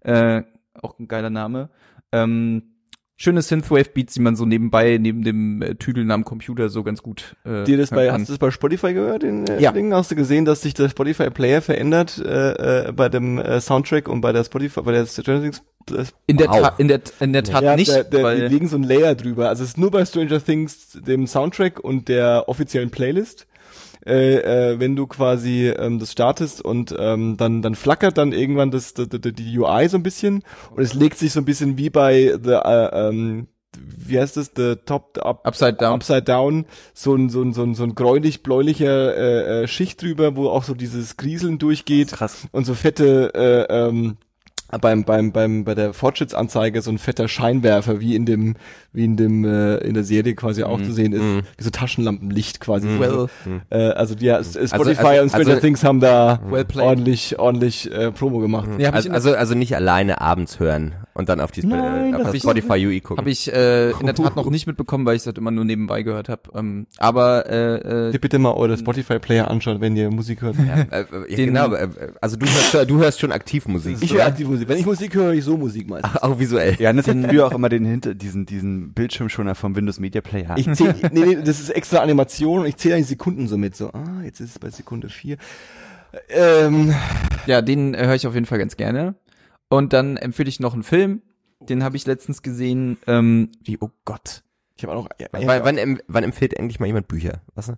Äh, 0.01 0.43
auch 0.79 0.99
ein 0.99 1.07
geiler 1.07 1.31
Name. 1.31 1.71
Ähm, 2.11 2.74
schöne 3.17 3.41
Synthwave-Beats, 3.41 4.13
die 4.15 4.19
man 4.21 4.35
so 4.35 4.45
nebenbei, 4.45 4.97
neben 4.97 5.23
dem 5.23 5.61
äh, 5.61 5.75
Tüdeln 5.75 6.11
am 6.11 6.25
Computer 6.25 6.69
so 6.69 6.83
ganz 6.83 7.01
gut 7.01 7.35
äh, 7.45 7.63
Dir 7.63 7.77
das 7.77 7.89
bei, 7.89 8.11
hast 8.11 8.27
du 8.27 8.33
das 8.33 8.39
bei 8.39 8.51
Spotify 8.51 8.93
gehört, 8.93 9.23
den 9.23 9.47
äh, 9.47 9.61
Ja. 9.61 9.71
Ding? 9.71 9.93
Hast 9.93 10.11
du 10.11 10.15
gesehen, 10.15 10.45
dass 10.45 10.61
sich 10.61 10.73
der 10.73 10.89
Spotify 10.89 11.29
Player 11.29 11.61
verändert 11.61 12.17
äh, 12.17 12.87
äh, 12.87 12.91
bei 12.91 13.09
dem 13.09 13.37
äh, 13.37 13.61
Soundtrack 13.61 14.07
und 14.09 14.21
bei 14.21 14.31
der 14.33 14.43
Spotify, 14.43 14.81
bei 14.81 14.91
der 14.91 15.05
Stranger 15.05 15.41
Things 15.41 15.61
äh, 15.91 16.03
In 16.27 16.37
der, 16.37 16.49
Wow. 16.49 16.59
Tat, 16.61 16.79
in 16.79 16.87
der, 16.89 17.01
in 17.19 17.33
der 17.33 17.43
Tat 17.43 17.63
ja, 17.63 17.75
nicht, 17.75 17.89
der, 17.89 18.03
die 18.03 18.21
weil 18.23 18.47
legen 18.47 18.67
so 18.67 18.75
ein 18.77 18.83
Layer 18.83 19.15
drüber. 19.15 19.47
Also 19.49 19.63
es 19.63 19.69
ist 19.69 19.77
nur 19.77 19.91
bei 19.91 20.03
Stranger 20.05 20.43
Things 20.43 20.99
dem 21.07 21.25
Soundtrack 21.27 21.79
und 21.79 22.07
der 22.09 22.45
offiziellen 22.47 22.89
Playlist. 22.89 23.47
Äh, 24.05 24.73
äh, 24.73 24.79
wenn 24.79 24.95
du 24.95 25.07
quasi 25.07 25.67
ähm, 25.67 25.97
das 25.97 26.11
startest 26.11 26.63
und 26.63 26.95
ähm, 26.97 27.37
dann 27.37 27.63
dann 27.63 27.73
flackert 27.73 28.19
dann 28.19 28.33
irgendwann 28.33 28.69
das, 28.69 28.93
die, 28.93 29.09
die, 29.09 29.33
die 29.33 29.57
UI 29.57 29.89
so 29.89 29.97
ein 29.97 30.03
bisschen 30.03 30.43
und 30.75 30.83
es 30.83 30.93
legt 30.93 31.17
sich 31.17 31.33
so 31.33 31.39
ein 31.39 31.45
bisschen 31.45 31.79
wie 31.79 31.89
bei 31.89 32.37
the 32.43 32.51
äh, 32.51 33.07
ähm, 33.07 33.47
wie 33.77 34.19
heißt 34.19 34.37
das 34.37 34.51
the 34.55 34.75
top 34.85 35.17
up 35.23 35.45
Upside 35.45 35.73
Down. 35.73 35.93
Upside 35.93 36.23
Down 36.23 36.65
so 36.93 37.15
ein 37.15 37.29
so 37.29 37.41
ein 37.41 37.53
so 37.53 37.63
ein, 37.63 37.75
so 37.75 37.83
ein 37.83 37.95
gräulich-bläulicher 37.95 39.17
äh, 39.17 39.63
äh, 39.63 39.67
Schicht 39.67 40.01
drüber, 40.01 40.35
wo 40.35 40.49
auch 40.49 40.63
so 40.63 40.75
dieses 40.75 41.17
Grieseln 41.17 41.57
durchgeht 41.57 42.11
Krass. 42.11 42.47
und 42.51 42.65
so 42.65 42.73
fette 42.73 43.33
äh, 43.33 43.87
ähm, 43.87 44.17
beim 44.81 45.03
beim 45.03 45.31
beim 45.31 45.63
bei 45.63 45.75
der 45.75 45.93
Fortschrittsanzeige 45.93 46.81
so 46.81 46.91
ein 46.91 46.97
fetter 46.97 47.27
Scheinwerfer 47.27 47.99
wie 47.99 48.15
in 48.15 48.25
dem 48.25 48.55
wie 48.95 49.05
in 49.05 49.17
dem 49.17 49.45
äh, 49.45 49.77
in 49.77 49.93
der 49.93 50.03
Serie 50.03 50.35
quasi 50.35 50.63
auch 50.63 50.81
zu 50.81 50.91
sehen 50.91 51.13
ist 51.13 51.21
mhm. 51.21 51.41
wie 51.57 51.63
so 51.63 51.69
Taschenlampenlicht 51.69 52.59
quasi 52.59 52.87
Well, 52.99 53.27
äh, 53.69 53.89
also 53.91 54.15
die 54.15 54.25
ja, 54.25 54.43
Spotify 54.43 54.79
also- 54.79 55.21
und 55.23 55.29
Stranger 55.29 55.49
also- 55.49 55.59
Things 55.61 55.83
haben 55.83 55.99
da 55.99 56.39
Well 56.49 56.65
played. 56.65 56.85
ordentlich 56.85 57.39
ordentlich 57.39 57.91
äh, 57.91 58.11
Promo 58.11 58.39
gemacht 58.39 58.69
nee, 58.77 58.85
Also, 58.87 59.09
also, 59.09 59.33
also 59.35 59.55
nicht 59.55 59.75
alleine 59.75 60.21
abends 60.21 60.59
hören 60.59 60.93
und 61.13 61.29
dann 61.29 61.39
auf 61.39 61.51
die 61.51 61.65
Nein, 61.65 62.13
äh, 62.13 62.17
auf 62.17 62.23
das 62.23 62.31
das 62.33 62.41
Spotify 62.41 62.85
UI 62.85 62.99
gucken. 62.99 63.17
Habe 63.17 63.29
ich 63.29 63.51
äh, 63.51 63.91
in 63.91 64.05
der 64.05 64.15
Tat 64.15 64.35
noch 64.35 64.49
nicht 64.49 64.67
mitbekommen, 64.67 65.05
weil 65.05 65.15
ich 65.15 65.23
das 65.23 65.33
immer 65.35 65.49
nur 65.51 65.63
nebenbei 65.63 66.03
gehört 66.03 66.27
habe. 66.27 66.41
Ähm, 66.53 66.87
aber 66.97 67.49
äh, 67.49 68.09
äh, 68.09 68.17
bitte 68.17 68.37
mal 68.37 68.51
eure 68.53 68.77
Spotify 68.77 69.19
Player 69.19 69.49
anschauen, 69.49 69.79
wenn 69.79 69.95
ihr 69.95 70.11
Musik 70.11 70.41
hört. 70.41 70.57
ja, 70.57 70.81
äh, 70.97 71.05
ja, 71.29 71.35
Den- 71.37 71.45
genau, 71.47 71.73
äh, 71.73 71.87
also 72.19 72.35
du 72.35 72.45
hörst, 72.45 72.89
du 72.89 72.97
hörst 72.97 73.19
schon 73.21 73.31
aktiv 73.31 73.65
Musik. 73.67 73.97
Ich 74.01 74.13
höre 74.13 74.25
aktiv 74.25 74.47
Musik. 74.47 74.67
Wenn 74.67 74.77
ich 74.77 74.85
Musik 74.85 75.15
höre, 75.15 75.25
höre 75.25 75.33
ich 75.33 75.43
so 75.45 75.55
Musik 75.57 75.89
meistens. 75.89 76.17
Auch 76.21 76.37
visuell. 76.37 76.75
Janis 76.79 77.07
hat 77.07 77.17
früher 77.29 77.47
auch 77.47 77.53
immer 77.53 77.69
den 77.69 77.85
hinter 77.85 78.13
diesen 78.13 78.45
diesen 78.45 78.84
Bildschirmschoner 78.93 79.55
vom 79.55 79.75
Windows 79.75 79.99
Media 79.99 80.21
Player. 80.21 80.55
Ich 80.57 80.71
zähl, 80.73 80.95
nee, 81.11 81.25
nee, 81.25 81.35
das 81.35 81.59
ist 81.59 81.69
extra 81.69 81.99
Animation 81.99 82.61
und 82.61 82.65
ich 82.67 82.77
zähle 82.77 82.97
die 82.97 83.03
Sekunden 83.03 83.47
so 83.47 83.57
mit. 83.57 83.75
So, 83.75 83.91
ah, 83.91 84.21
jetzt 84.23 84.39
ist 84.39 84.51
es 84.51 84.59
bei 84.59 84.69
Sekunde 84.69 85.09
vier. 85.09 85.37
Ähm, 86.29 86.93
ja, 87.45 87.61
den 87.61 87.93
äh, 87.93 88.05
höre 88.05 88.15
ich 88.15 88.27
auf 88.27 88.33
jeden 88.33 88.45
Fall 88.45 88.59
ganz 88.59 88.77
gerne. 88.77 89.15
Und 89.69 89.93
dann 89.93 90.17
empfehle 90.17 90.49
ich 90.49 90.59
noch 90.59 90.73
einen 90.73 90.83
Film. 90.83 91.21
Den 91.59 91.83
habe 91.83 91.97
ich 91.97 92.05
letztens 92.05 92.41
gesehen. 92.41 92.97
Ähm, 93.07 93.51
wie, 93.63 93.77
oh 93.79 93.89
Gott. 94.05 94.43
ich 94.77 94.83
habe 94.83 94.93
auch 94.93 95.03
noch. 95.03 95.09
Ja, 95.19 95.27
Wann, 95.31 95.63
wann, 95.63 95.99
wann 96.07 96.23
empfiehlt 96.23 96.53
endlich 96.53 96.79
mal 96.79 96.85
jemand 96.85 97.07
Bücher? 97.07 97.41
Was? 97.55 97.73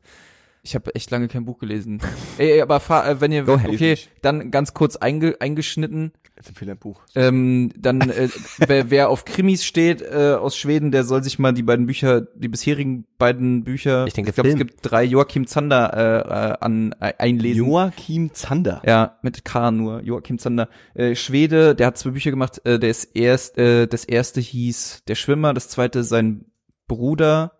Ich 0.64 0.76
habe 0.76 0.94
echt 0.96 1.10
lange 1.12 1.28
kein 1.30 1.46
Buch 1.46 1.60
gelesen. 1.60 2.02
Ey, 2.38 2.62
aber 2.62 2.80
fahr, 2.80 3.08
äh, 3.08 3.22
wenn 3.22 3.32
ihr 3.32 3.44
Go 3.44 3.54
ahead. 3.54 3.70
okay, 3.70 3.98
dann 4.22 4.52
ganz 4.52 4.74
kurz 4.74 4.98
einge, 4.98 5.38
eingeschnitten. 5.40 6.12
Jetzt 6.48 6.56
empfehle 6.56 6.72
ein 6.72 6.78
Buch. 6.78 7.02
Ähm, 7.14 7.72
dann 7.78 8.02
äh, 8.10 8.30
wer, 8.66 8.90
wer 8.90 9.10
auf 9.10 9.26
Krimis 9.26 9.66
steht 9.66 10.02
äh, 10.02 10.38
aus 10.40 10.56
Schweden, 10.56 10.92
der 10.92 11.04
soll 11.04 11.22
sich 11.22 11.40
mal 11.40 11.52
die 11.52 11.64
beiden 11.64 11.88
Bücher, 11.88 12.22
die 12.22 12.48
bisherigen 12.48 13.06
beiden 13.18 13.66
Bücher, 13.66 14.08
Ich 14.08 14.14
denke, 14.14 14.30
ich 14.30 14.36
glaube, 14.36 14.50
es 14.50 14.56
gibt 14.56 14.80
drei 14.82 15.04
Joachim 15.04 15.46
Zander 15.46 15.94
äh, 15.94 16.52
äh, 16.52 16.58
an 16.62 16.96
äh, 17.02 17.14
einlesen. 17.18 17.66
Joachim 17.66 18.34
Zander. 18.34 18.82
Ja, 18.86 19.18
mit 19.24 19.44
K 19.44 19.72
nur, 19.72 20.02
Joachim 20.02 20.40
Zander. 20.40 20.70
Äh, 20.94 21.16
Schwede, 21.16 21.76
der 21.76 21.88
hat 21.88 21.98
zwei 21.98 22.12
Bücher 22.12 22.32
gemacht. 22.32 22.62
Äh, 22.66 22.80
der 22.80 22.92
ist 22.92 23.16
erst, 23.16 23.58
äh, 23.58 23.88
das 23.88 24.06
erste 24.06 24.40
hieß 24.40 25.04
Der 25.08 25.16
Schwimmer, 25.16 25.54
das 25.54 25.68
zweite 25.68 26.06
sein 26.06 26.46
Bruder 26.88 27.58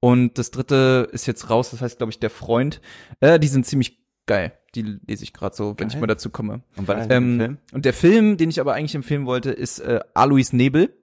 und 0.00 0.38
das 0.38 0.50
dritte 0.50 1.08
ist 1.12 1.26
jetzt 1.26 1.50
raus, 1.50 1.70
das 1.70 1.82
heißt, 1.82 1.98
glaube 1.98 2.12
ich, 2.12 2.18
der 2.18 2.30
Freund. 2.30 2.80
Äh, 3.20 3.38
die 3.38 3.48
sind 3.48 3.66
ziemlich 3.66 3.98
geil. 4.24 4.52
Die 4.74 4.82
lese 5.06 5.24
ich 5.24 5.32
gerade 5.32 5.54
so, 5.54 5.74
wenn 5.76 5.88
ich 5.88 5.94
Geil. 5.94 6.00
mal 6.00 6.06
dazu 6.06 6.30
komme. 6.30 6.62
Und 6.76 6.88
ist 6.88 7.08
der 7.08 7.10
Ähm, 7.16 7.38
Film? 7.38 7.58
Und 7.72 7.84
der 7.84 7.92
Film, 7.92 8.36
den 8.38 8.48
ich 8.50 8.60
aber 8.60 8.74
eigentlich 8.74 8.94
empfehlen 8.94 9.26
wollte, 9.26 9.50
ist 9.50 9.80
äh, 9.80 10.00
Alois 10.14 10.52
Nebel. 10.52 10.94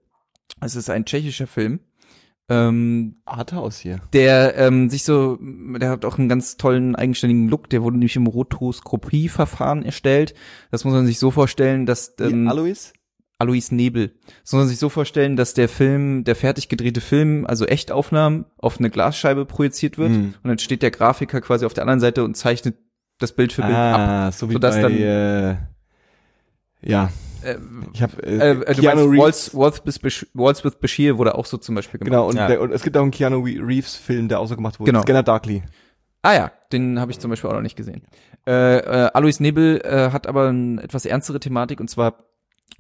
Es 0.62 0.76
ist 0.76 0.90
ein 0.90 1.06
tschechischer 1.06 1.46
Film. 1.48 1.80
Ähm, 2.52 3.18
Arthouse 3.26 3.78
hier. 3.78 4.02
der 4.12 4.56
ähm, 4.58 4.90
sich 4.90 5.04
so, 5.04 5.38
der 5.40 5.91
hat 5.91 6.04
auch 6.04 6.18
einen 6.18 6.30
ganz 6.30 6.58
tollen 6.58 6.96
eigenständigen 6.96 7.48
Look, 7.48 7.70
der 7.70 7.84
wurde 7.84 7.98
nämlich 7.98 8.16
im 8.16 8.26
Rotoskopieverfahren 8.26 9.84
erstellt. 9.84 10.34
Das 10.72 10.84
muss 10.84 10.94
man 10.96 11.06
sich 11.06 11.20
so 11.20 11.30
vorstellen, 11.32 11.86
dass 11.86 12.16
Wie, 12.18 12.24
ähm, 12.24 12.48
Alois? 12.48 12.94
Alois 13.38 13.70
Nebel. 13.72 14.14
Das 14.41 14.52
muss 14.54 14.62
man 14.62 14.68
sich 14.68 14.80
so 14.80 14.90
vorstellen, 14.90 15.36
dass 15.36 15.54
der 15.54 15.70
Film, 15.70 16.24
der 16.24 16.36
fertig 16.36 16.70
gedrehte 16.70 17.02
Film, 17.02 17.46
also 17.46 17.66
Echtaufnahmen, 17.66 18.46
auf 18.58 18.80
eine 18.80 18.90
Glasscheibe 18.90 19.46
projiziert 19.46 19.98
wird 20.00 20.10
Mhm. 20.12 20.34
und 20.44 20.48
dann 20.50 20.58
steht 20.60 20.82
der 20.82 20.91
Grafiker 20.91 21.40
quasi 21.41 21.66
auf 21.68 21.74
der 21.76 21.84
anderen 21.84 22.00
Seite 22.02 22.24
und 22.24 22.36
zeichnet 22.36 22.76
das 23.20 23.34
Bild 23.34 23.54
für 23.54 23.62
Bild 23.62 23.76
ab. 23.76 24.00
Ah, 24.00 24.32
so 24.32 24.50
wie 24.50 24.54
sodass 24.54 24.76
bei, 24.76 24.82
dann- 24.84 24.98
äh, 24.98 25.56
ja, 26.82 27.12
Äh, 27.44 27.56
ich 27.94 28.02
habe 28.02 28.22
äh, 28.24 28.36
äh, 28.38 28.52
äh, 28.52 28.74
du 28.76 28.82
Keanu 28.82 29.08
meinst, 29.08 29.12
Reeves. 29.14 29.54
Waltz, 29.56 29.56
Waltz, 29.56 29.86
with 29.86 30.00
Bashir, 30.00 30.28
Waltz 30.34 30.64
with 30.66 30.76
Bashir 30.76 31.18
wurde 31.18 31.36
auch 31.36 31.46
so 31.46 31.58
zum 31.58 31.76
Beispiel 31.76 32.00
gemacht. 32.00 32.10
Genau, 32.12 32.28
und, 32.28 32.36
Ja. 32.36 32.48
der, 32.48 32.60
und 32.62 32.72
es 32.74 32.84
gibt 32.84 32.98
auch 32.98 33.02
einen 33.02 33.12
Keanu 33.12 33.40
Reeves 33.44 33.96
Film, 33.96 34.28
der 34.28 34.40
auch 34.41 34.48
so 34.48 34.56
gemacht 34.58 34.80
wurde. 34.80 34.91
Genau. 34.91 35.02
Scanner 35.04 35.24
Darkly. 35.24 35.64
Ah 36.22 36.34
ja, 36.34 36.52
den 36.74 37.00
habe 37.00 37.12
ich 37.12 37.20
zum 37.20 37.30
Beispiel 37.30 37.50
auch 37.50 37.54
noch 37.54 37.62
nicht 37.62 37.78
gesehen. 37.78 38.02
Äh, 38.46 38.78
äh, 38.80 39.10
Alois 39.14 39.40
Nebel 39.40 39.80
äh, 39.86 40.12
hat 40.12 40.28
aber 40.28 40.50
eine 40.50 40.82
etwas 40.84 41.06
ernstere 41.06 41.40
Thematik 41.40 41.80
und 41.80 41.90
zwar 41.90 42.26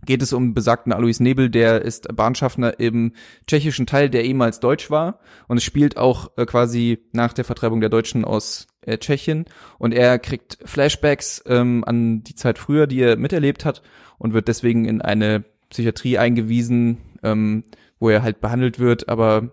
geht 0.05 0.21
es 0.21 0.33
um 0.33 0.53
besagten 0.53 0.93
Alois 0.93 1.19
Nebel, 1.19 1.49
der 1.49 1.81
ist 1.81 2.15
Bahnschaffner 2.15 2.79
im 2.79 3.13
tschechischen 3.47 3.85
Teil, 3.85 4.09
der 4.09 4.23
ehemals 4.23 4.59
deutsch 4.59 4.89
war 4.89 5.19
und 5.47 5.57
es 5.57 5.63
spielt 5.63 5.97
auch 5.97 6.31
äh, 6.37 6.45
quasi 6.45 6.99
nach 7.11 7.33
der 7.33 7.45
Vertreibung 7.45 7.81
der 7.81 7.89
Deutschen 7.89 8.25
aus 8.25 8.67
äh, 8.81 8.97
Tschechien 8.97 9.45
und 9.77 9.93
er 9.93 10.19
kriegt 10.19 10.57
Flashbacks 10.65 11.43
ähm, 11.45 11.83
an 11.85 12.23
die 12.23 12.35
Zeit 12.35 12.57
früher, 12.57 12.87
die 12.87 13.01
er 13.01 13.17
miterlebt 13.17 13.65
hat 13.65 13.81
und 14.17 14.33
wird 14.33 14.47
deswegen 14.47 14.85
in 14.85 15.01
eine 15.01 15.43
Psychiatrie 15.69 16.17
eingewiesen, 16.17 16.97
ähm, 17.23 17.63
wo 17.99 18.09
er 18.09 18.23
halt 18.23 18.41
behandelt 18.41 18.79
wird, 18.79 19.09
aber 19.09 19.51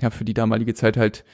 ja, 0.00 0.10
für 0.10 0.24
die 0.24 0.34
damalige 0.34 0.74
Zeit 0.74 0.96
halt 0.96 1.24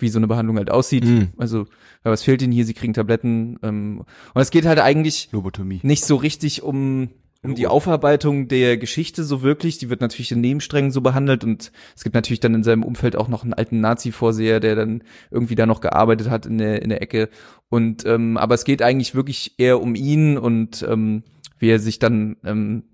wie 0.00 0.08
so 0.08 0.18
eine 0.18 0.26
Behandlung 0.26 0.56
halt 0.56 0.70
aussieht. 0.70 1.04
Mhm. 1.04 1.28
Also, 1.36 1.66
was 2.02 2.22
fehlt 2.22 2.42
ihnen 2.42 2.52
hier? 2.52 2.64
Sie 2.64 2.74
kriegen 2.74 2.94
Tabletten. 2.94 3.58
Ähm, 3.62 4.04
und 4.34 4.40
es 4.40 4.50
geht 4.50 4.66
halt 4.66 4.78
eigentlich 4.78 5.28
Lobotomie. 5.32 5.80
nicht 5.82 6.04
so 6.04 6.16
richtig 6.16 6.62
um, 6.62 7.10
um 7.42 7.54
die 7.54 7.66
Aufarbeitung 7.66 8.48
der 8.48 8.76
Geschichte 8.76 9.24
so 9.24 9.42
wirklich. 9.42 9.78
Die 9.78 9.88
wird 9.88 10.00
natürlich 10.00 10.32
in 10.32 10.40
Nebensträngen 10.40 10.90
so 10.90 11.00
behandelt 11.00 11.42
und 11.44 11.72
es 11.96 12.04
gibt 12.04 12.14
natürlich 12.14 12.40
dann 12.40 12.54
in 12.54 12.62
seinem 12.62 12.82
Umfeld 12.82 13.16
auch 13.16 13.28
noch 13.28 13.42
einen 13.42 13.54
alten 13.54 13.80
Nazi-Vorseher, 13.80 14.60
der 14.60 14.76
dann 14.76 15.02
irgendwie 15.30 15.54
da 15.54 15.66
noch 15.66 15.80
gearbeitet 15.80 16.28
hat 16.28 16.46
in 16.46 16.58
der, 16.58 16.82
in 16.82 16.90
der 16.90 17.02
Ecke. 17.02 17.30
Und 17.68 18.04
ähm, 18.04 18.36
aber 18.36 18.54
es 18.54 18.64
geht 18.64 18.82
eigentlich 18.82 19.14
wirklich 19.14 19.54
eher 19.58 19.80
um 19.80 19.94
ihn 19.94 20.36
und 20.36 20.84
ähm, 20.88 21.22
wie 21.58 21.70
er 21.70 21.78
sich 21.78 21.98
dann 21.98 22.36
ähm, 22.44 22.84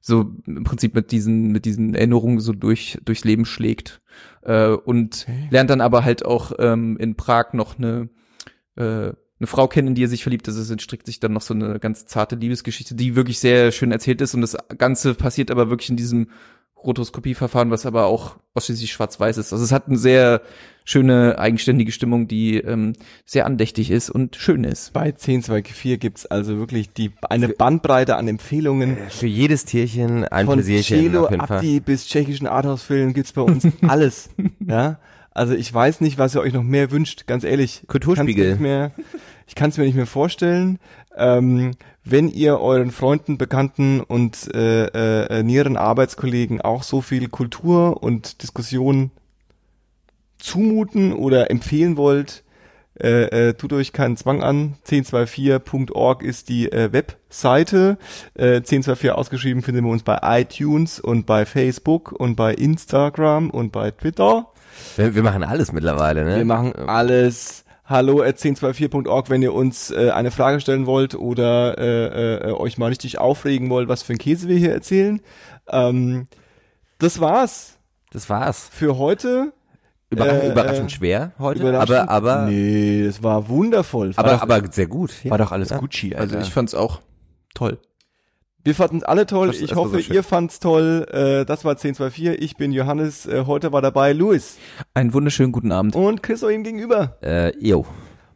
so 0.00 0.32
im 0.46 0.64
Prinzip 0.64 0.94
mit 0.94 1.10
diesen 1.10 1.50
mit 1.50 1.64
diesen 1.64 1.94
Erinnerungen 1.94 2.38
so 2.38 2.52
durch 2.52 2.98
durchs 3.04 3.24
Leben 3.24 3.44
schlägt 3.44 4.00
äh, 4.42 4.68
und 4.68 5.26
lernt 5.50 5.70
dann 5.70 5.80
aber 5.80 6.04
halt 6.04 6.24
auch 6.24 6.52
ähm, 6.58 6.96
in 6.98 7.16
Prag 7.16 7.52
noch 7.52 7.76
eine 7.76 8.08
äh, 8.76 9.12
eine 9.38 9.46
Frau 9.46 9.68
kennen, 9.68 9.88
in 9.88 9.94
die 9.94 10.04
er 10.04 10.08
sich 10.08 10.22
verliebt 10.22 10.48
ist. 10.48 10.56
Es 10.56 10.70
entstrickt 10.70 11.06
sich 11.06 11.20
dann 11.20 11.32
noch 11.32 11.42
so 11.42 11.54
eine 11.54 11.78
ganz 11.78 12.06
zarte 12.06 12.36
Liebesgeschichte, 12.36 12.94
die 12.94 13.16
wirklich 13.16 13.38
sehr 13.38 13.72
schön 13.72 13.92
erzählt 13.92 14.20
ist 14.20 14.34
und 14.34 14.40
das 14.40 14.56
Ganze 14.78 15.14
passiert 15.14 15.50
aber 15.50 15.68
wirklich 15.70 15.90
in 15.90 15.96
diesem 15.96 16.28
Rotoskopieverfahren, 16.86 17.70
was 17.70 17.84
aber 17.84 18.06
auch 18.06 18.36
ausschließlich 18.54 18.92
schwarz-weiß 18.92 19.38
ist. 19.38 19.52
Also 19.52 19.64
es 19.64 19.72
hat 19.72 19.88
eine 19.88 19.98
sehr 19.98 20.42
schöne, 20.84 21.38
eigenständige 21.38 21.90
Stimmung, 21.90 22.28
die 22.28 22.58
ähm, 22.58 22.92
sehr 23.24 23.44
andächtig 23.44 23.90
ist 23.90 24.08
und 24.08 24.36
schön 24.36 24.62
ist. 24.62 24.92
Bei 24.92 25.06
1024 25.06 25.98
gibt's 25.98 26.26
also 26.26 26.58
wirklich 26.58 26.92
die 26.92 27.12
eine 27.28 27.48
Bandbreite 27.48 28.16
an 28.16 28.28
Empfehlungen. 28.28 28.96
Für 29.08 29.26
jedes 29.26 29.64
Tierchen 29.64 30.24
ein 30.24 30.46
Von 30.46 30.56
Pläsierchen 30.56 30.98
Cello 30.98 31.28
jeden 31.28 31.46
Fall. 31.46 31.58
Abdi 31.58 31.80
bis 31.80 32.06
tschechischen 32.06 32.46
Arthouse-Filmen 32.46 33.14
gibt's 33.14 33.32
bei 33.32 33.42
uns 33.42 33.66
alles. 33.82 34.30
ja, 34.64 35.00
also 35.36 35.54
ich 35.54 35.72
weiß 35.72 36.00
nicht, 36.00 36.18
was 36.18 36.34
ihr 36.34 36.40
euch 36.40 36.52
noch 36.52 36.62
mehr 36.62 36.90
wünscht, 36.90 37.26
ganz 37.26 37.44
ehrlich. 37.44 37.82
Kulturspiegel. 37.86 38.44
Ich 38.44 38.50
kann's 38.50 38.60
mehr, 38.60 38.92
ich 39.46 39.54
kann 39.54 39.70
es 39.70 39.78
mir 39.78 39.84
nicht 39.84 39.94
mehr 39.94 40.06
vorstellen. 40.06 40.78
Ähm, 41.16 41.72
wenn 42.04 42.28
ihr 42.28 42.60
euren 42.60 42.90
Freunden, 42.90 43.38
Bekannten 43.38 44.00
und 44.00 44.54
äh, 44.54 44.86
äh, 44.86 45.42
näheren 45.42 45.76
Arbeitskollegen 45.76 46.60
auch 46.60 46.82
so 46.82 47.00
viel 47.00 47.28
Kultur 47.28 48.02
und 48.02 48.42
Diskussion 48.42 49.10
zumuten 50.38 51.12
oder 51.12 51.50
empfehlen 51.50 51.96
wollt, 51.96 52.44
äh, 52.98 53.48
äh, 53.48 53.54
tut 53.54 53.72
euch 53.74 53.92
keinen 53.92 54.16
Zwang 54.16 54.42
an. 54.42 54.76
1024.org 54.86 56.22
ist 56.22 56.48
die 56.48 56.72
äh, 56.72 56.92
Webseite. 56.92 57.98
Äh, 58.34 58.56
1024 58.56 59.10
ausgeschrieben 59.10 59.62
finden 59.62 59.84
wir 59.84 59.90
uns 59.90 60.02
bei 60.02 60.18
iTunes 60.22 60.98
und 60.98 61.26
bei 61.26 61.44
Facebook 61.44 62.12
und 62.12 62.36
bei 62.36 62.54
Instagram 62.54 63.50
und 63.50 63.70
bei 63.72 63.90
Twitter. 63.90 64.50
Wir, 64.96 65.14
wir 65.14 65.22
machen 65.22 65.44
alles 65.44 65.72
mittlerweile, 65.72 66.24
ne? 66.24 66.36
Wir 66.36 66.44
machen 66.44 66.74
alles. 66.88 67.64
Hallo 67.84 68.20
at 68.20 68.36
1024.org, 68.38 69.30
wenn 69.30 69.42
ihr 69.42 69.54
uns 69.54 69.92
äh, 69.92 70.10
eine 70.10 70.32
Frage 70.32 70.60
stellen 70.60 70.86
wollt 70.86 71.14
oder 71.14 71.78
äh, 71.78 72.48
äh, 72.48 72.52
euch 72.52 72.78
mal 72.78 72.86
richtig 72.88 73.18
aufregen 73.18 73.70
wollt, 73.70 73.88
was 73.88 74.02
für 74.02 74.12
ein 74.14 74.18
Käse 74.18 74.48
wir 74.48 74.56
hier 74.58 74.72
erzählen. 74.72 75.20
Ähm, 75.68 76.26
Das 76.98 77.20
war's 77.20 77.78
Das 78.10 78.28
war's. 78.28 78.68
für 78.72 78.98
heute. 78.98 79.52
Überra 80.10 80.30
Äh, 80.30 80.50
überraschend 80.50 80.90
äh, 80.90 80.94
schwer 80.94 81.32
heute, 81.38 81.60
Überraschend. 81.60 81.96
aber 82.08 82.10
aber 82.10 82.46
Nee, 82.46 83.02
es 83.02 83.22
war 83.22 83.48
wundervoll. 83.48 84.12
aber 84.16 84.42
aber 84.42 84.62
sehr 84.72 84.86
gut. 84.88 85.12
Ja. 85.22 85.30
War 85.32 85.38
doch 85.38 85.52
alles 85.52 85.70
Ja. 85.70 85.78
Gucci, 85.78 86.14
Alter. 86.14 86.36
Also 86.36 86.38
ich 86.46 86.52
fand's 86.52 86.74
auch 86.74 87.00
toll. 87.54 87.78
Wir 88.66 88.74
fanden 88.74 89.04
alle 89.04 89.26
toll. 89.26 89.46
Das- 89.46 89.60
Ich 89.60 89.70
das 89.70 89.78
hoffe, 89.78 90.02
so 90.02 90.12
ihr 90.12 90.24
fand's 90.24 90.58
toll. 90.58 91.06
Äh, 91.12 91.44
das 91.44 91.64
war 91.64 91.76
1024. 91.76 92.42
Ich 92.42 92.56
bin 92.56 92.72
Johannes. 92.72 93.24
Äh, 93.24 93.44
heute 93.46 93.70
war 93.72 93.80
dabei 93.80 94.12
Luis 94.12 94.58
Einen 94.92 95.14
wunderschönen 95.14 95.52
guten 95.52 95.70
Abend. 95.70 95.94
und 95.94 96.22
Chris 96.22 96.42
ihm 96.42 96.64
gegenüber. 96.64 97.16
Äh, 97.22 97.56
jo. 97.64 97.86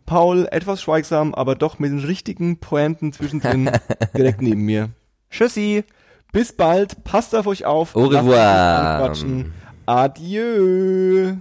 Paul 0.06 0.46
etwas 0.52 0.82
schweigsam, 0.82 1.34
aber 1.34 1.56
doch 1.56 1.78
mit 1.80 1.90
den 1.90 1.98
richtigen 1.98 2.58
Pointen 2.58 3.12
zwischendrin 3.12 3.70
direkt 4.16 4.40
neben 4.40 4.62
mir. 4.64 4.90
Tschüssi. 5.30 5.82
Bis 6.32 6.52
bald. 6.52 7.02
Passt 7.02 7.34
auf 7.34 7.48
euch 7.48 7.64
auf. 7.64 7.96
Au 7.96 8.04
revoir. 8.06 9.12
Adieu. 9.86 11.32